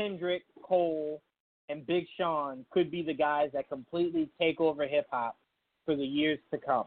Kendrick, 0.00 0.44
Cole, 0.62 1.20
and 1.68 1.86
Big 1.86 2.06
Sean 2.16 2.64
could 2.70 2.90
be 2.90 3.02
the 3.02 3.12
guys 3.14 3.50
that 3.52 3.68
completely 3.68 4.30
take 4.40 4.60
over 4.60 4.86
hip 4.86 5.06
hop 5.10 5.36
for 5.84 5.94
the 5.94 6.04
years 6.04 6.38
to 6.52 6.58
come. 6.58 6.86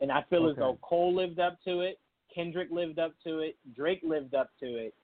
And 0.00 0.10
I 0.10 0.24
feel 0.30 0.48
as 0.48 0.56
though 0.56 0.78
Cole 0.82 1.14
lived 1.14 1.38
up 1.38 1.58
to 1.64 1.80
it, 1.80 1.98
Kendrick 2.34 2.68
lived 2.70 2.98
up 2.98 3.12
to 3.24 3.40
it, 3.40 3.56
Drake 3.74 4.00
lived 4.02 4.34
up 4.34 4.50
to 4.60 4.76
it, 4.76 4.94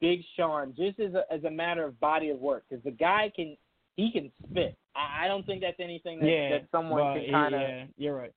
Big 0.00 0.20
Sean, 0.36 0.74
just 0.76 0.98
as 1.00 1.14
a, 1.14 1.24
as 1.32 1.44
a 1.44 1.50
matter 1.50 1.84
of 1.84 1.98
body 2.00 2.30
of 2.30 2.38
work, 2.38 2.64
because 2.68 2.82
the 2.84 2.90
guy 2.90 3.30
can 3.34 3.56
he 3.96 4.10
can 4.10 4.32
spit. 4.50 4.76
I, 4.96 5.24
I 5.24 5.28
don't 5.28 5.44
think 5.44 5.60
that's 5.60 5.78
anything 5.78 6.18
that, 6.20 6.26
yeah, 6.26 6.50
that 6.50 6.68
someone 6.72 7.18
can 7.18 7.30
kind 7.30 7.54
of 7.54 7.60
Yeah, 7.60 7.84
you're 7.98 8.16
right. 8.16 8.32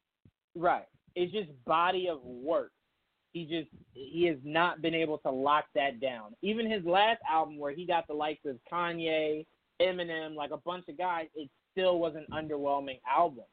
right. 0.55 0.86
It's 1.15 1.32
just 1.32 1.49
body 1.65 2.07
of 2.09 2.21
work. 2.23 2.71
He 3.36 3.43
just 3.43 3.67
he 3.93 4.23
has 4.27 4.38
not 4.45 4.81
been 4.81 4.95
able 4.95 5.17
to 5.17 5.29
lock 5.29 5.65
that 5.75 5.99
down. 5.99 6.38
Even 6.41 6.71
his 6.71 6.86
last 6.86 7.19
album, 7.29 7.59
where 7.59 7.73
he 7.73 7.86
got 7.86 8.07
the 8.07 8.13
likes 8.13 8.45
of 8.45 8.57
Kanye, 8.71 9.45
Eminem, 9.81 10.36
like 10.36 10.51
a 10.51 10.57
bunch 10.57 10.86
of 10.88 10.97
guys, 10.97 11.27
it 11.36 11.49
still 11.73 11.99
was 11.99 12.15
an 12.15 12.25
underwhelming 12.33 13.01
album. 13.05 13.43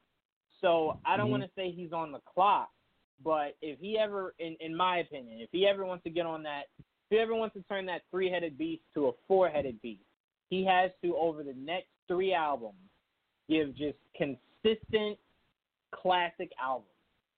So 0.61 0.99
I 1.05 1.17
don't 1.17 1.27
Mhm. 1.27 1.31
want 1.33 1.43
to 1.43 1.51
say 1.57 1.73
he's 1.73 1.93
on 1.93 2.13
the 2.13 2.21
clock, 2.21 2.71
but 3.25 3.57
if 3.61 3.81
he 3.81 3.99
ever, 3.99 4.37
in 4.39 4.55
in 4.61 4.73
my 4.73 4.99
opinion, 4.99 5.41
if 5.41 5.51
he 5.51 5.67
ever 5.67 5.85
wants 5.85 6.05
to 6.05 6.11
get 6.11 6.27
on 6.27 6.45
that, 6.45 6.69
if 6.79 7.11
he 7.11 7.19
ever 7.19 7.35
wants 7.35 7.55
to 7.55 7.63
turn 7.63 7.85
that 7.87 8.03
three-headed 8.13 8.57
beast 8.57 8.85
to 8.95 9.09
a 9.09 9.13
four-headed 9.27 9.83
beast, 9.83 10.05
he 10.49 10.65
has 10.65 10.93
to 11.03 11.17
over 11.17 11.43
the 11.43 11.55
next 11.55 11.89
three 12.07 12.33
albums 12.33 12.89
give 13.49 13.75
just 13.75 13.99
consistent 14.15 15.19
classic 15.91 16.53
albums. 16.61 16.87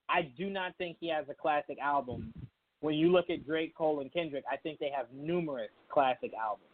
I 0.08 0.22
do 0.36 0.50
not 0.50 0.76
think 0.76 0.96
he 1.00 1.08
has 1.08 1.28
a 1.28 1.34
classic 1.34 1.78
album. 1.80 2.32
When 2.80 2.94
you 2.94 3.10
look 3.10 3.30
at 3.30 3.46
Drake, 3.46 3.74
Cole, 3.74 4.00
and 4.00 4.12
Kendrick, 4.12 4.44
I 4.50 4.56
think 4.58 4.78
they 4.78 4.90
have 4.90 5.06
numerous 5.12 5.70
classic 5.88 6.32
albums. 6.34 6.68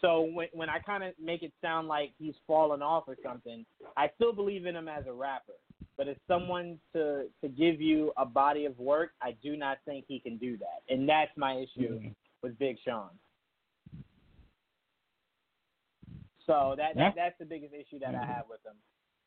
So 0.00 0.22
when 0.22 0.48
when 0.52 0.68
I 0.68 0.78
kind 0.80 1.04
of 1.04 1.14
make 1.18 1.42
it 1.42 1.52
sound 1.62 1.88
like 1.88 2.12
he's 2.18 2.34
fallen 2.46 2.82
off 2.82 3.04
or 3.06 3.16
something, 3.22 3.64
I 3.96 4.10
still 4.16 4.32
believe 4.32 4.66
in 4.66 4.76
him 4.76 4.88
as 4.88 5.06
a 5.06 5.12
rapper. 5.12 5.54
But 5.96 6.08
as 6.08 6.16
someone 6.28 6.78
to 6.92 7.30
to 7.42 7.48
give 7.48 7.80
you 7.80 8.12
a 8.16 8.26
body 8.26 8.66
of 8.66 8.78
work, 8.78 9.12
I 9.22 9.32
do 9.42 9.56
not 9.56 9.78
think 9.86 10.04
he 10.06 10.20
can 10.20 10.36
do 10.36 10.58
that, 10.58 10.82
and 10.92 11.08
that's 11.08 11.34
my 11.36 11.54
issue 11.54 11.98
Mhm. 11.98 12.14
with 12.42 12.58
Big 12.58 12.78
Sean. 12.80 13.18
So 16.46 16.74
that, 16.76 16.94
Yeah. 16.94 17.08
that 17.08 17.14
that's 17.14 17.38
the 17.38 17.46
biggest 17.46 17.74
issue 17.74 17.98
that 18.00 18.14
I 18.14 18.24
have 18.24 18.48
with 18.48 18.64
him. 18.64 18.76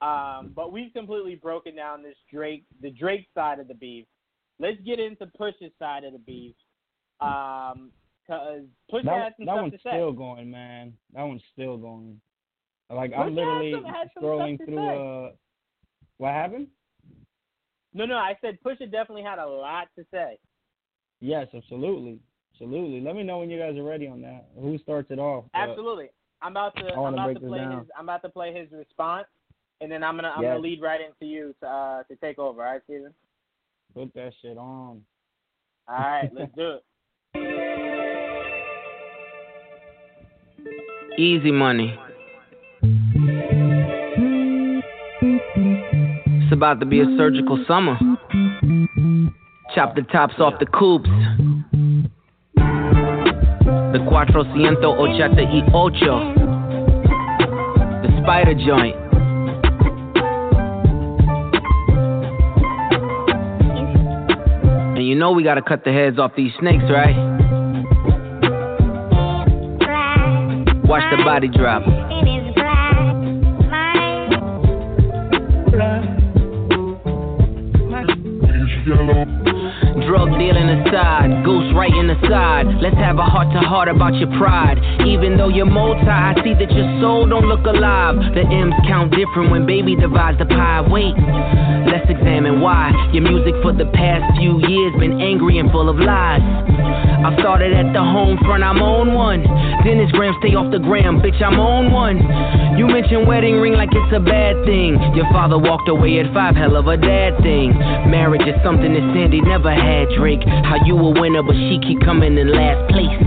Um, 0.01 0.51
but 0.55 0.71
we've 0.71 0.93
completely 0.93 1.35
broken 1.35 1.75
down 1.75 2.03
this 2.03 2.15
Drake, 2.31 2.63
the 2.81 2.89
Drake 2.91 3.27
side 3.33 3.59
of 3.59 3.67
the 3.67 3.73
beef. 3.73 4.05
Let's 4.59 4.77
get 4.85 4.99
into 4.99 5.25
Push's 5.37 5.71
side 5.79 6.03
of 6.03 6.13
the 6.13 6.19
beef. 6.19 6.55
Um, 7.21 7.91
cause 8.27 8.61
Push 8.89 9.03
That, 9.05 9.23
has 9.23 9.33
some 9.37 9.45
that 9.45 9.51
stuff 9.53 9.61
one's 9.61 9.73
to 9.73 9.79
say. 9.79 9.89
still 9.91 10.11
going, 10.13 10.49
man. 10.49 10.93
That 11.13 11.23
one's 11.23 11.41
still 11.53 11.77
going. 11.77 12.19
Like 12.89 13.11
Push 13.11 13.19
I'm 13.19 13.35
literally 13.35 13.73
some- 13.73 14.23
scrolling 14.23 14.57
through. 14.65 14.79
Uh, 15.27 15.31
what 16.17 16.31
happened? 16.33 16.67
No, 17.93 18.05
no, 18.05 18.15
I 18.17 18.37
said 18.41 18.57
Pusha 18.65 18.89
definitely 18.91 19.23
had 19.23 19.39
a 19.39 19.45
lot 19.47 19.87
to 19.97 20.05
say. 20.11 20.37
Yes, 21.21 21.47
absolutely, 21.53 22.19
absolutely. 22.53 23.01
Let 23.01 23.15
me 23.15 23.23
know 23.23 23.39
when 23.39 23.49
you 23.49 23.59
guys 23.59 23.75
are 23.77 23.83
ready 23.83 24.07
on 24.07 24.21
that. 24.21 24.47
Who 24.59 24.77
starts 24.77 25.09
it 25.11 25.19
off? 25.19 25.45
Absolutely. 25.53 26.09
I'm 26.41 26.51
about 26.53 26.75
to. 26.77 26.85
I'm 26.93 27.13
about 27.13 27.33
to 27.33 27.39
play 27.39 27.59
his. 27.59 27.87
I'm 27.97 28.05
about 28.05 28.21
to 28.21 28.29
play 28.29 28.53
his 28.53 28.71
response, 28.71 29.27
and 29.81 29.91
then 29.91 30.03
I'm 30.03 30.15
gonna. 30.15 30.31
I'm 30.35 30.43
Yes. 30.43 30.51
gonna 30.51 30.59
lead 30.61 30.81
right 30.81 31.01
into 31.01 31.25
you 31.25 31.53
to 31.61 31.67
uh, 31.67 32.03
to 32.03 32.15
take 32.17 32.37
over. 32.39 32.63
All 32.63 32.71
right, 32.73 32.81
Steven. 32.85 33.13
Put 33.93 34.13
that 34.13 34.33
shit 34.41 34.57
on. 34.57 35.01
All 35.87 35.97
right, 35.97 36.29
let's 36.33 36.53
do 36.55 36.75
it. 36.75 36.83
Easy 41.17 41.51
money. 41.51 41.97
It's 46.41 46.53
about 46.53 46.79
to 46.79 46.85
be 46.85 47.01
a 47.01 47.05
surgical 47.17 47.63
summer. 47.67 47.97
Chop 49.75 49.95
the 49.95 50.03
tops 50.11 50.35
off 50.39 50.53
the 50.59 50.65
coupes. 50.67 51.09
The 53.91 53.99
cuatrocientos 54.07 54.97
ochenta 54.97 55.43
y 55.43 55.61
ocho. 55.73 56.33
The 58.03 58.09
spider 58.21 58.53
joint. 58.53 58.95
Know 65.19 65.33
we 65.33 65.43
gotta 65.43 65.61
cut 65.61 65.83
the 65.83 65.91
heads 65.91 66.17
off 66.17 66.31
these 66.35 66.51
snakes, 66.59 66.85
right? 66.89 67.15
Watch 70.87 71.03
the 71.11 71.23
body 71.23 71.49
drop. 71.49 71.83
Drug 78.85 79.18
dealing 80.39 80.71
aside, 80.71 81.43
goose 81.43 81.67
right 81.75 81.91
in 81.91 82.07
the 82.07 82.15
side. 82.31 82.65
Let's 82.79 82.95
have 82.95 83.19
a 83.19 83.27
heart 83.27 83.51
to 83.51 83.59
heart 83.59 83.91
about 83.91 84.15
your 84.15 84.31
pride. 84.39 84.79
Even 85.05 85.35
though 85.35 85.49
you're 85.51 85.67
multi, 85.67 86.07
I 86.07 86.33
see 86.41 86.55
that 86.55 86.71
your 86.71 86.87
soul 87.03 87.27
don't 87.27 87.45
look 87.45 87.67
alive. 87.67 88.15
The 88.33 88.47
M's 88.47 88.73
count 88.87 89.11
different 89.11 89.51
when 89.51 89.67
baby 89.67 89.99
divides 89.99 90.39
the 90.39 90.47
pie. 90.47 90.79
Wait, 90.87 91.13
let's 91.91 92.07
examine 92.07 92.61
why 92.63 92.95
your 93.11 93.27
music 93.27 93.53
for 93.61 93.75
the 93.75 93.85
past 93.91 94.23
few 94.39 94.63
years 94.63 94.95
been 94.97 95.19
angry 95.19 95.59
and 95.59 95.69
full 95.71 95.91
of 95.91 95.99
lies. 95.99 96.41
I 96.41 97.35
started 97.43 97.75
at 97.75 97.91
the 97.91 97.99
home 97.99 98.39
front, 98.47 98.63
I'm 98.63 98.81
on 98.81 99.13
one. 99.13 99.43
Then 99.85 99.99
it's 99.99 100.11
gram, 100.11 100.35
stay 100.43 100.55
off 100.55 100.71
the 100.71 100.79
gram, 100.79 101.21
bitch, 101.23 101.41
I'm 101.41 101.59
on 101.59 101.91
one. 101.91 102.19
You 102.77 102.87
mentioned 102.87 103.27
wedding 103.27 103.59
ring 103.59 103.73
like 103.73 103.89
it's 103.91 104.13
a 104.13 104.19
bad 104.19 104.65
thing. 104.65 104.99
Your 105.15 105.25
father 105.31 105.57
walked 105.57 105.87
away 105.87 106.19
at 106.19 106.33
five, 106.33 106.55
hell 106.55 106.75
of 106.75 106.87
a 106.87 106.97
dad 106.97 107.39
thing. 107.41 107.71
Marriage 108.11 108.43
is 108.43 108.59
something 108.63 108.91
that 108.91 109.05
Sandi 109.15 109.39
never 109.41 109.71
had, 109.71 110.09
Drake. 110.19 110.43
How 110.43 110.77
you 110.83 110.99
a 110.99 111.09
winner, 111.15 111.43
but 111.43 111.55
she 111.55 111.79
keep 111.79 112.03
coming 112.03 112.37
in 112.37 112.51
last 112.51 112.91
place. 112.91 113.17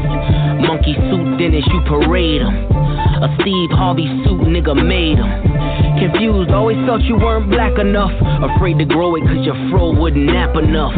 Monkey 0.69 0.95
suit 1.09 1.39
Dennis, 1.41 1.65
you 1.73 1.81
parade 1.89 2.43
'em. 2.43 3.12
A 3.23 3.29
Steve 3.41 3.71
Harvey 3.71 4.07
suit 4.25 4.41
nigga 4.51 4.75
made 4.75 5.17
him. 5.17 5.31
Confused, 5.99 6.51
always 6.51 6.77
thought 6.87 7.03
you 7.03 7.15
weren't 7.15 7.49
black 7.49 7.79
enough. 7.79 8.11
Afraid 8.43 8.79
to 8.79 8.85
grow 8.85 9.15
it 9.15 9.23
cause 9.23 9.47
your 9.47 9.55
fro 9.71 9.93
wouldn't 9.95 10.27
nap 10.27 10.57
enough. 10.57 10.95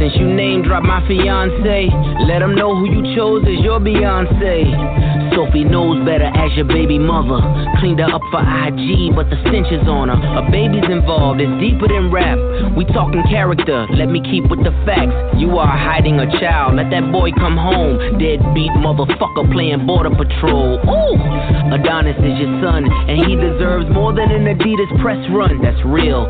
Since 0.00 0.16
you 0.16 0.26
name 0.26 0.62
drop 0.62 0.82
my 0.82 0.98
fiance, 1.06 1.90
let 2.26 2.42
'em 2.42 2.56
know 2.56 2.74
who 2.74 2.90
you 2.90 3.14
chose 3.14 3.44
as 3.46 3.60
your 3.62 3.78
Beyonce. 3.78 5.30
Sophie 5.34 5.62
knows 5.62 6.04
better 6.04 6.24
as 6.24 6.50
your 6.56 6.64
baby 6.64 6.98
mother. 6.98 7.40
Cleaned 7.78 8.00
her 8.00 8.12
up 8.12 8.22
for 8.32 8.40
IG, 8.40 9.12
but 9.14 9.30
the 9.30 9.36
stench 9.46 9.70
is 9.70 9.86
on 9.86 10.08
her. 10.08 10.18
A 10.38 10.50
baby's 10.50 10.88
involved, 10.90 11.40
it's 11.40 11.52
deeper 11.60 11.86
than 11.86 12.10
rap. 12.10 12.38
We 12.74 12.84
talking 12.86 13.22
character, 13.24 13.86
let 13.90 14.08
me 14.08 14.20
keep 14.20 14.48
with 14.48 14.64
the 14.64 14.72
facts. 14.84 15.14
You 15.36 15.58
are 15.58 15.66
hiding 15.66 16.18
a 16.18 16.26
child, 16.40 16.74
let 16.74 16.90
that 16.90 17.12
boy 17.12 17.30
come 17.32 17.56
home. 17.56 18.18
Deadbeat 18.18 18.72
motherfucker 18.82 19.52
playing 19.52 19.86
border 19.86 20.10
patrol. 20.10 20.80
Ooh, 20.88 21.27
Adonis 21.72 22.16
is 22.18 22.36
your 22.40 22.52
son, 22.62 22.84
and 22.84 23.26
he 23.26 23.36
deserves 23.36 23.88
more 23.90 24.14
than 24.14 24.30
an 24.30 24.46
Adidas 24.48 24.90
press 25.02 25.20
run. 25.34 25.60
That's 25.60 25.80
real. 25.84 26.28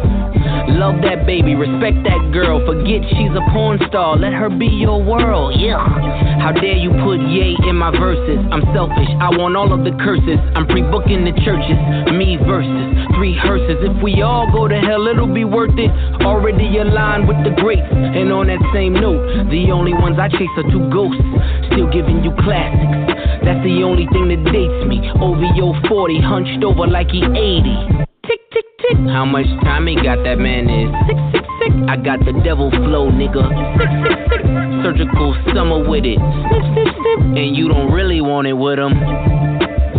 Love 0.79 1.03
that 1.03 1.27
baby, 1.27 1.55
respect 1.55 2.01
that 2.05 2.33
girl. 2.33 2.65
Forget 2.65 3.05
she's 3.13 3.33
a 3.37 3.45
porn 3.53 3.79
star, 3.89 4.17
let 4.17 4.33
her 4.33 4.49
be 4.49 4.67
your 4.67 5.03
world. 5.03 5.55
Yeah. 5.61 5.83
How 6.41 6.53
dare 6.53 6.77
you 6.77 6.91
put 7.05 7.21
Ye 7.29 7.57
in 7.69 7.77
my 7.77 7.91
verses? 7.91 8.39
I'm 8.49 8.65
selfish, 8.73 9.11
I 9.21 9.29
want 9.37 9.57
all 9.57 9.73
of 9.73 9.85
the 9.85 9.93
curses. 10.01 10.39
I'm 10.55 10.67
pre 10.67 10.83
booking 10.83 11.25
the 11.25 11.35
churches, 11.45 11.77
me 12.15 12.39
versus 12.41 12.89
three 13.19 13.37
hearses. 13.37 13.77
If 13.85 14.03
we 14.03 14.23
all 14.23 14.49
go 14.51 14.69
to 14.69 14.79
hell, 14.81 15.07
it'll 15.07 15.33
be 15.33 15.45
worth 15.45 15.77
it. 15.77 15.91
Already 16.25 16.79
aligned 16.79 17.29
with 17.29 17.43
the 17.45 17.53
greats. 17.61 17.89
And 17.93 18.33
on 18.33 18.49
that 18.49 18.63
same 18.73 18.95
note, 18.95 19.51
the 19.51 19.71
only 19.71 19.93
ones 19.93 20.17
I 20.19 20.29
chase 20.29 20.55
are 20.57 20.69
two 20.71 20.89
ghosts. 20.89 21.21
Still 21.69 21.91
giving 21.93 22.25
you 22.25 22.33
classics. 22.41 23.19
That's 23.45 23.61
the 23.61 23.85
only 23.85 24.09
thing 24.09 24.33
that 24.33 24.41
dates 24.49 24.81
me. 24.88 24.88
OVO 24.97 25.89
40, 25.89 26.21
hunched 26.23 26.65
over 26.65 26.87
like 26.87 27.11
he 27.11 27.21
80. 27.21 28.09
Tick, 28.25 28.41
tick, 28.53 28.65
tick. 28.81 28.97
How 29.13 29.25
much 29.25 29.45
time 29.63 29.87
he 29.87 29.95
got 29.97 30.25
that 30.25 30.39
man 30.39 30.71
is? 30.71 30.89
Sick, 31.07 31.17
sick, 31.33 31.45
sick. 31.61 31.73
I 31.89 31.97
got 31.97 32.25
the 32.25 32.33
devil 32.43 32.71
flow, 32.71 33.11
nigga. 33.11 33.45
Sick, 33.77 33.89
sick, 34.09 34.21
sick. 34.33 34.41
Surgical 34.83 35.37
summer 35.55 35.87
with 35.87 36.05
it. 36.05 36.17
Snip, 36.17 36.63
snip, 36.73 36.89
snip. 36.97 37.19
And 37.37 37.57
you 37.57 37.69
don't 37.69 37.93
really 37.93 38.23
want 38.23 38.47
it 38.47 38.55
with 38.55 38.79
him. 38.79 38.97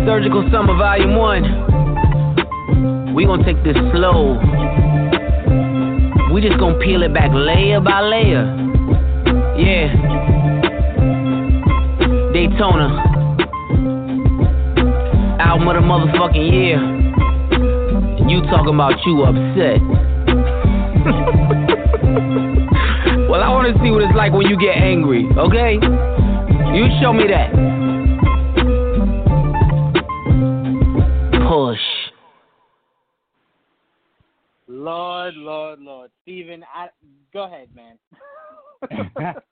Surgical 0.07 0.49
summer 0.51 0.75
volume 0.75 1.15
one. 1.15 3.13
We 3.13 3.25
gonna 3.25 3.45
take 3.45 3.61
this 3.63 3.77
slow. 3.93 4.39
We 6.33 6.41
just 6.41 6.57
gonna 6.57 6.79
peel 6.79 7.03
it 7.03 7.13
back 7.13 7.29
layer 7.33 7.79
by 7.79 8.01
layer. 8.01 8.45
Yeah. 9.53 9.93
Daytona. 12.33 13.08
Album 15.49 15.67
of 15.67 15.73
the 15.73 15.81
motherfucking 15.81 16.53
year. 16.53 16.77
And 16.77 18.29
you 18.29 18.41
talking 18.43 18.75
about 18.75 18.93
you 19.03 19.23
upset. 19.23 19.81
well, 23.27 23.41
I 23.41 23.49
wanna 23.49 23.73
see 23.81 23.89
what 23.89 24.03
it's 24.03 24.15
like 24.15 24.31
when 24.31 24.45
you 24.45 24.59
get 24.59 24.77
angry, 24.77 25.27
okay? 25.35 25.73
You 25.73 26.85
show 27.01 27.13
me 27.13 27.23
that. 27.29 27.49
Push. 31.47 31.79
Lord, 34.67 35.33
Lord, 35.33 35.79
Lord, 35.79 36.11
Steven, 36.21 36.63
I 36.71 36.89
go 37.33 37.45
ahead, 37.45 37.69
man. 37.73 37.97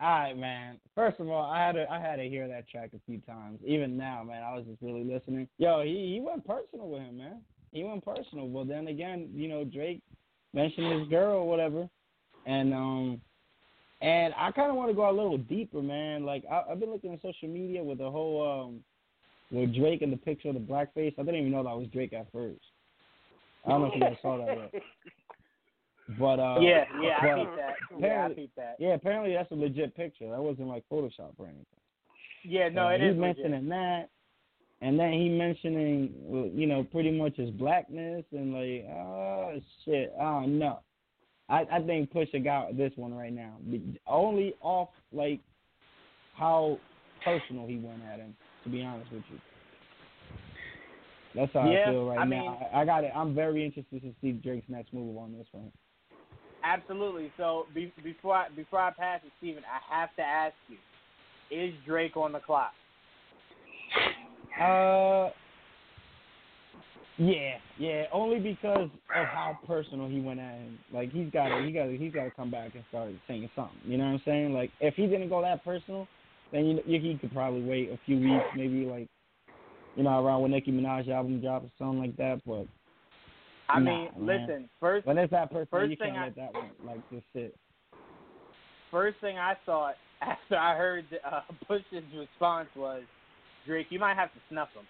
all 0.00 0.10
right, 0.10 0.36
man. 0.36 0.78
First 0.94 1.20
of 1.20 1.28
all, 1.28 1.50
I 1.50 1.64
had 1.66 1.72
to 1.72 1.90
I 1.90 1.98
had 1.98 2.16
to 2.16 2.28
hear 2.28 2.46
that 2.48 2.68
track 2.68 2.90
a 2.94 3.00
few 3.06 3.18
times. 3.20 3.60
Even 3.64 3.96
now, 3.96 4.22
man, 4.22 4.42
I 4.42 4.54
was 4.54 4.64
just 4.66 4.82
really 4.82 5.04
listening. 5.04 5.48
Yo, 5.58 5.82
he 5.82 6.14
he 6.14 6.22
went 6.24 6.46
personal 6.46 6.88
with 6.88 7.02
him, 7.02 7.18
man. 7.18 7.40
He 7.72 7.82
went 7.82 8.04
personal. 8.04 8.48
Well, 8.48 8.64
then 8.64 8.88
again, 8.88 9.30
you 9.34 9.48
know, 9.48 9.64
Drake 9.64 10.02
mentioned 10.52 11.00
his 11.00 11.08
girl 11.08 11.36
or 11.36 11.48
whatever, 11.48 11.88
and 12.46 12.74
um, 12.74 13.20
and 14.02 14.34
I 14.36 14.50
kind 14.50 14.70
of 14.70 14.76
want 14.76 14.90
to 14.90 14.94
go 14.94 15.08
a 15.08 15.12
little 15.12 15.38
deeper, 15.38 15.80
man. 15.80 16.26
Like 16.26 16.44
I, 16.50 16.64
I've 16.70 16.80
been 16.80 16.92
looking 16.92 17.14
at 17.14 17.22
social 17.22 17.48
media 17.48 17.82
with 17.82 17.98
the 17.98 18.10
whole 18.10 18.66
um, 18.66 18.80
with 19.50 19.74
Drake 19.74 20.02
and 20.02 20.12
the 20.12 20.18
picture 20.18 20.48
of 20.48 20.54
the 20.54 20.60
blackface. 20.60 21.14
I 21.18 21.22
didn't 21.22 21.36
even 21.36 21.52
know 21.52 21.64
that 21.64 21.76
was 21.76 21.88
Drake 21.92 22.12
at 22.12 22.30
first. 22.32 22.60
I 23.64 23.70
don't 23.70 23.80
know 23.80 23.86
if 23.88 23.94
you 23.94 24.00
guys 24.00 24.16
saw 24.20 24.38
that 24.44 24.70
yet. 24.72 24.82
But 26.18 26.38
uh, 26.38 26.60
yeah, 26.60 26.84
yeah, 27.02 27.16
I 27.20 27.26
but 27.26 27.36
peeped 27.36 27.56
that. 27.56 27.74
Yeah, 28.00 28.26
I 28.30 28.34
peeped 28.34 28.56
that. 28.56 28.76
yeah, 28.78 28.94
apparently 28.94 29.32
that's 29.34 29.50
a 29.50 29.54
legit 29.54 29.94
picture. 29.96 30.30
That 30.30 30.40
wasn't 30.40 30.68
like 30.68 30.84
Photoshop 30.90 31.32
or 31.38 31.46
anything. 31.46 31.66
Yeah, 32.44 32.68
no, 32.68 32.86
Uh, 32.86 32.90
it 32.90 33.00
he's 33.00 33.10
is 33.12 33.16
legit. 33.18 33.38
mentioning 33.38 33.68
that, 33.70 34.08
and 34.82 34.98
then 35.00 35.12
he 35.12 35.28
mentioning, 35.28 36.52
you 36.54 36.66
know, 36.66 36.84
pretty 36.84 37.10
much 37.10 37.36
his 37.36 37.50
blackness 37.50 38.24
and 38.30 38.52
like, 38.54 38.84
oh 38.94 39.60
shit, 39.84 40.12
oh 40.20 40.44
don't. 40.46 40.78
I 41.48 41.64
I 41.72 41.80
think 41.80 42.12
Pusha 42.12 42.42
got 42.42 42.76
this 42.76 42.92
one 42.96 43.12
right 43.14 43.32
now, 43.32 43.56
only 44.06 44.54
off 44.60 44.90
like 45.12 45.40
how 46.34 46.78
personal 47.24 47.66
he 47.66 47.78
went 47.78 48.02
at 48.12 48.20
him. 48.20 48.36
To 48.64 48.68
be 48.70 48.82
honest 48.82 49.10
with 49.12 49.22
you, 49.30 49.38
that's 51.34 51.52
how 51.52 51.68
Yeah, 51.70 51.82
I 51.88 51.92
feel 51.92 52.06
right 52.06 52.18
I 52.18 52.24
now. 52.24 52.28
mean- 52.40 52.56
I, 52.72 52.80
I 52.80 52.84
got 52.84 53.04
it. 53.04 53.12
I'm 53.14 53.34
very 53.34 53.64
interested 53.64 54.02
to 54.02 54.12
see 54.20 54.32
Drake's 54.32 54.68
next 54.68 54.92
move 54.92 55.16
on 55.18 55.32
this 55.36 55.46
one. 55.52 55.70
Absolutely. 56.66 57.30
So 57.36 57.66
be, 57.74 57.92
before 58.02 58.34
I, 58.34 58.48
before 58.48 58.80
I 58.80 58.90
pass 58.90 59.20
it, 59.24 59.32
Steven, 59.38 59.62
I 59.64 60.00
have 60.00 60.14
to 60.16 60.22
ask 60.22 60.54
you: 60.68 60.76
Is 61.56 61.72
Drake 61.86 62.16
on 62.16 62.32
the 62.32 62.40
clock? 62.40 62.72
Uh, 64.60 65.30
yeah, 67.18 67.54
yeah. 67.78 68.04
Only 68.12 68.40
because 68.40 68.88
of 69.14 69.26
how 69.26 69.58
personal 69.66 70.08
he 70.08 70.20
went 70.20 70.40
at 70.40 70.54
him. 70.54 70.78
Like 70.92 71.12
he's 71.12 71.30
got 71.30 71.48
to, 71.48 71.64
he 71.64 71.72
got, 71.72 71.88
he's 71.88 72.12
got 72.12 72.24
to 72.24 72.30
come 72.30 72.50
back 72.50 72.74
and 72.74 72.84
start 72.88 73.10
saying 73.28 73.48
something. 73.54 73.78
You 73.84 73.98
know 73.98 74.04
what 74.04 74.14
I'm 74.14 74.22
saying? 74.24 74.52
Like 74.52 74.70
if 74.80 74.94
he 74.94 75.06
didn't 75.06 75.28
go 75.28 75.42
that 75.42 75.64
personal, 75.64 76.08
then 76.52 76.66
you, 76.66 76.80
you 76.84 77.00
he 77.00 77.16
could 77.18 77.32
probably 77.32 77.62
wait 77.62 77.90
a 77.90 77.98
few 78.04 78.18
weeks, 78.18 78.44
maybe 78.56 78.86
like, 78.86 79.08
you 79.94 80.02
know, 80.02 80.24
around 80.24 80.42
when 80.42 80.50
Nicki 80.50 80.72
Minaj 80.72 81.08
album 81.08 81.40
drops 81.40 81.66
or 81.66 81.70
something 81.78 82.00
like 82.00 82.16
that. 82.16 82.40
But 82.46 82.66
I 83.68 83.78
Nah, 83.80 83.90
mean, 83.90 84.10
man. 84.18 84.40
listen. 84.40 84.70
First, 84.80 85.06
when 85.06 85.18
it's 85.18 85.30
that 85.32 85.50
personal, 85.50 85.68
First 85.82 85.90
you 85.90 85.96
thing 85.96 86.14
can't 86.14 86.18
I- 86.18 86.24
let 86.24 86.36
that 86.36 86.54
one 86.54 86.70
like 86.84 87.00
just 87.10 87.26
sit. 87.32 87.54
first 88.90 89.18
thing 89.20 89.38
I 89.38 89.54
thought 89.66 89.96
after 90.22 90.56
I 90.56 90.76
heard 90.76 91.04
uh, 91.24 91.40
Push's 91.66 92.04
response 92.16 92.68
was, 92.76 93.02
Drake, 93.66 93.88
you 93.90 93.98
might 93.98 94.16
have 94.16 94.32
to 94.32 94.38
snuff 94.48 94.68
him. 94.74 94.86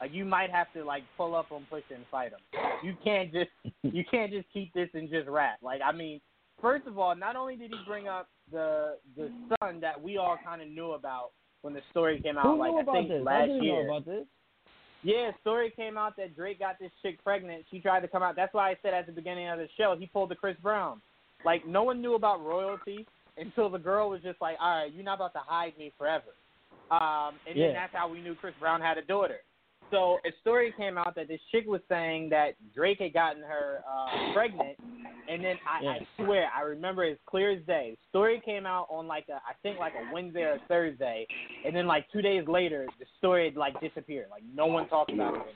Like 0.00 0.12
you 0.12 0.24
might 0.24 0.50
have 0.50 0.72
to 0.74 0.84
like 0.84 1.02
pull 1.16 1.34
up 1.34 1.50
on 1.52 1.66
Push 1.70 1.84
and 1.94 2.04
fight 2.10 2.32
him. 2.32 2.38
You 2.82 2.94
can't 3.04 3.32
just 3.32 3.50
you 3.82 4.04
can't 4.10 4.30
just 4.32 4.46
keep 4.52 4.72
this 4.74 4.88
and 4.94 5.08
just 5.10 5.28
rap. 5.28 5.58
Like 5.62 5.80
I 5.84 5.92
mean, 5.92 6.20
first 6.60 6.86
of 6.86 6.98
all, 6.98 7.14
not 7.16 7.36
only 7.36 7.56
did 7.56 7.70
he 7.70 7.76
bring 7.86 8.08
up 8.08 8.28
the 8.52 8.96
the 9.16 9.30
son 9.60 9.80
that 9.80 10.00
we 10.00 10.16
all 10.18 10.38
kind 10.44 10.62
of 10.62 10.68
knew 10.68 10.92
about 10.92 11.30
when 11.62 11.74
the 11.74 11.82
story 11.90 12.20
came 12.20 12.38
out, 12.38 12.44
Who 12.44 12.58
like 12.58 12.72
I 12.72 12.90
think 12.92 13.08
this? 13.08 13.22
Last 13.22 13.50
year. 13.60 13.88
Yeah, 15.02 15.30
story 15.40 15.72
came 15.74 15.96
out 15.96 16.16
that 16.16 16.36
Drake 16.36 16.58
got 16.58 16.78
this 16.78 16.90
chick 17.02 17.22
pregnant. 17.24 17.64
She 17.70 17.80
tried 17.80 18.00
to 18.00 18.08
come 18.08 18.22
out. 18.22 18.36
That's 18.36 18.52
why 18.52 18.70
I 18.70 18.76
said 18.82 18.92
at 18.92 19.06
the 19.06 19.12
beginning 19.12 19.48
of 19.48 19.58
the 19.58 19.68
show 19.78 19.96
he 19.98 20.06
pulled 20.06 20.30
the 20.30 20.34
Chris 20.34 20.56
Brown. 20.62 21.00
Like 21.44 21.66
no 21.66 21.82
one 21.84 22.02
knew 22.02 22.14
about 22.14 22.44
royalty 22.44 23.06
until 23.38 23.70
the 23.70 23.78
girl 23.78 24.10
was 24.10 24.20
just 24.22 24.40
like, 24.40 24.56
"All 24.60 24.82
right, 24.82 24.92
you're 24.92 25.04
not 25.04 25.14
about 25.14 25.32
to 25.32 25.40
hide 25.40 25.76
me 25.78 25.92
forever." 25.96 26.34
Um, 26.90 27.34
and 27.46 27.56
Yeah. 27.56 27.66
then 27.66 27.74
that's 27.74 27.94
how 27.94 28.08
we 28.08 28.20
knew 28.20 28.34
Chris 28.34 28.54
Brown 28.60 28.80
had 28.80 28.98
a 28.98 29.02
daughter. 29.02 29.40
So 29.90 30.18
a 30.24 30.30
story 30.40 30.72
came 30.76 30.96
out 30.96 31.14
that 31.16 31.28
this 31.28 31.40
chick 31.50 31.64
was 31.66 31.80
saying 31.88 32.30
that 32.30 32.50
Drake 32.74 33.00
had 33.00 33.12
gotten 33.12 33.42
her 33.42 33.80
uh, 33.90 34.32
pregnant, 34.32 34.76
and 35.28 35.44
then 35.44 35.56
I, 35.68 35.82
Yeah. 35.82 35.90
I 35.90 36.06
swear 36.16 36.48
I 36.56 36.62
remember 36.62 37.04
as 37.04 37.16
clear 37.26 37.50
as 37.52 37.62
day. 37.66 37.96
Story 38.08 38.40
came 38.44 38.66
out 38.66 38.86
on 38.90 39.06
like 39.06 39.26
a 39.28 39.34
I 39.34 39.54
think 39.62 39.78
like 39.78 39.94
a 39.94 40.12
Wednesday 40.14 40.42
or 40.42 40.58
Thursday, 40.68 41.26
and 41.64 41.74
then 41.74 41.86
like 41.86 42.06
two 42.12 42.22
days 42.22 42.46
later 42.46 42.86
the 42.98 43.06
story 43.18 43.46
had 43.46 43.56
like 43.56 43.80
disappeared. 43.80 44.26
Like 44.30 44.42
no 44.54 44.66
one 44.66 44.88
talked 44.88 45.12
about 45.12 45.34
it 45.34 45.36
anymore. 45.36 45.52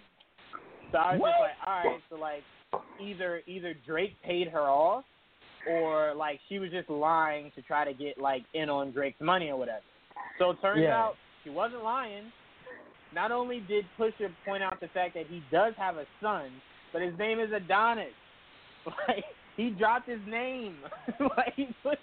So 0.92 0.98
I 0.98 1.16
was 1.16 1.20
just 1.20 1.40
like, 1.40 1.66
all 1.66 1.84
right, 1.84 2.00
so 2.10 2.16
like 2.16 2.44
either 3.00 3.42
either 3.46 3.74
Drake 3.86 4.14
paid 4.24 4.48
her 4.48 4.60
off, 4.62 5.04
or 5.70 6.14
like 6.14 6.40
she 6.48 6.58
was 6.58 6.70
just 6.70 6.90
lying 6.90 7.50
to 7.54 7.62
try 7.62 7.84
to 7.84 7.94
get 7.94 8.18
like 8.18 8.42
in 8.54 8.68
on 8.68 8.90
Drake's 8.92 9.20
money 9.20 9.50
or 9.50 9.56
whatever. 9.56 9.82
So 10.38 10.50
it 10.50 10.58
turns 10.60 10.82
Yeah. 10.82 10.96
out 10.96 11.14
she 11.42 11.50
wasn't 11.50 11.84
lying. 11.84 12.32
Not 13.14 13.30
only 13.32 13.60
did 13.68 13.84
Pusha 13.98 14.28
point 14.44 14.62
out 14.62 14.80
the 14.80 14.88
fact 14.88 15.14
that 15.14 15.26
he 15.28 15.42
does 15.52 15.74
have 15.76 15.96
a 15.96 16.04
son, 16.20 16.50
but 16.92 17.00
his 17.02 17.16
name 17.18 17.38
is 17.40 17.50
Adonis. 17.52 18.08
Like 19.08 19.24
he 19.56 19.70
dropped 19.70 20.08
his 20.08 20.20
name. 20.28 20.76
like 21.20 21.56
Pusha, 21.56 21.96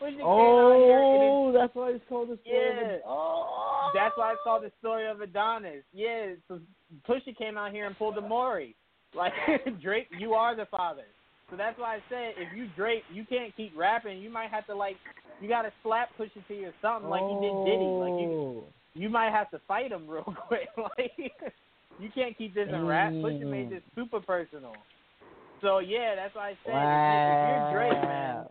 Pusha 0.00 0.16
came 0.16 0.20
out 0.20 0.76
here 0.76 0.98
and 0.98 1.22
Oh, 1.24 1.52
that's 1.52 1.74
why 1.74 1.90
it's 1.90 2.04
called 2.08 2.28
the 2.28 2.38
story. 2.44 2.68
of 2.70 2.76
Yeah. 2.76 2.92
it. 2.94 3.02
Oh. 3.04 3.90
that's 3.94 4.16
why 4.16 4.30
it's 4.32 4.40
called 4.44 4.62
the 4.62 4.70
story 4.78 5.08
of 5.08 5.20
Adonis. 5.20 5.82
Yeah, 5.92 6.34
so 6.46 6.60
Pusha 7.08 7.36
came 7.36 7.56
out 7.58 7.72
here 7.72 7.86
and 7.86 7.98
pulled 7.98 8.14
the 8.16 8.20
Maury. 8.20 8.76
Like 9.14 9.32
Drake, 9.82 10.06
you 10.18 10.34
are 10.34 10.54
the 10.54 10.66
father. 10.66 11.02
So 11.50 11.56
that's 11.56 11.78
why 11.78 11.96
I 11.96 11.98
said 12.08 12.34
if 12.36 12.56
you 12.56 12.68
Drake, 12.76 13.02
you 13.12 13.24
can't 13.28 13.56
keep 13.56 13.72
rapping. 13.76 14.18
You 14.20 14.30
might 14.30 14.50
have 14.50 14.66
to 14.66 14.74
like, 14.76 14.96
you 15.40 15.48
got 15.48 15.62
to 15.62 15.72
slap 15.82 16.10
Pusha 16.18 16.46
T 16.46 16.64
or 16.64 16.72
something 16.80 17.10
like 17.10 17.22
you 17.22 17.40
did 17.40 17.64
Diddy. 17.64 17.90
Like 17.90 18.20
you, 18.20 18.28
Oh. 18.30 18.64
You 18.98 19.08
might 19.08 19.30
have 19.30 19.50
to 19.50 19.60
fight 19.66 19.92
him 19.92 20.06
real 20.08 20.34
quick. 20.48 20.68
like 20.76 21.12
you 21.98 22.10
can't 22.14 22.36
keep 22.36 22.54
this 22.54 22.68
in 22.72 22.84
rap. 22.84 23.10
Pusha 23.10 23.46
made 23.50 23.66
Mm. 23.66 23.70
this 23.70 23.82
super 23.94 24.20
personal. 24.20 24.72
So 25.60 25.78
yeah, 25.78 26.14
that's 26.14 26.34
why 26.34 26.50
I 26.50 26.58
said 26.64 26.72
if, 26.74 27.38
if 27.42 27.48
you're 27.48 27.72
Drake, 27.72 28.02
man, 28.08 28.44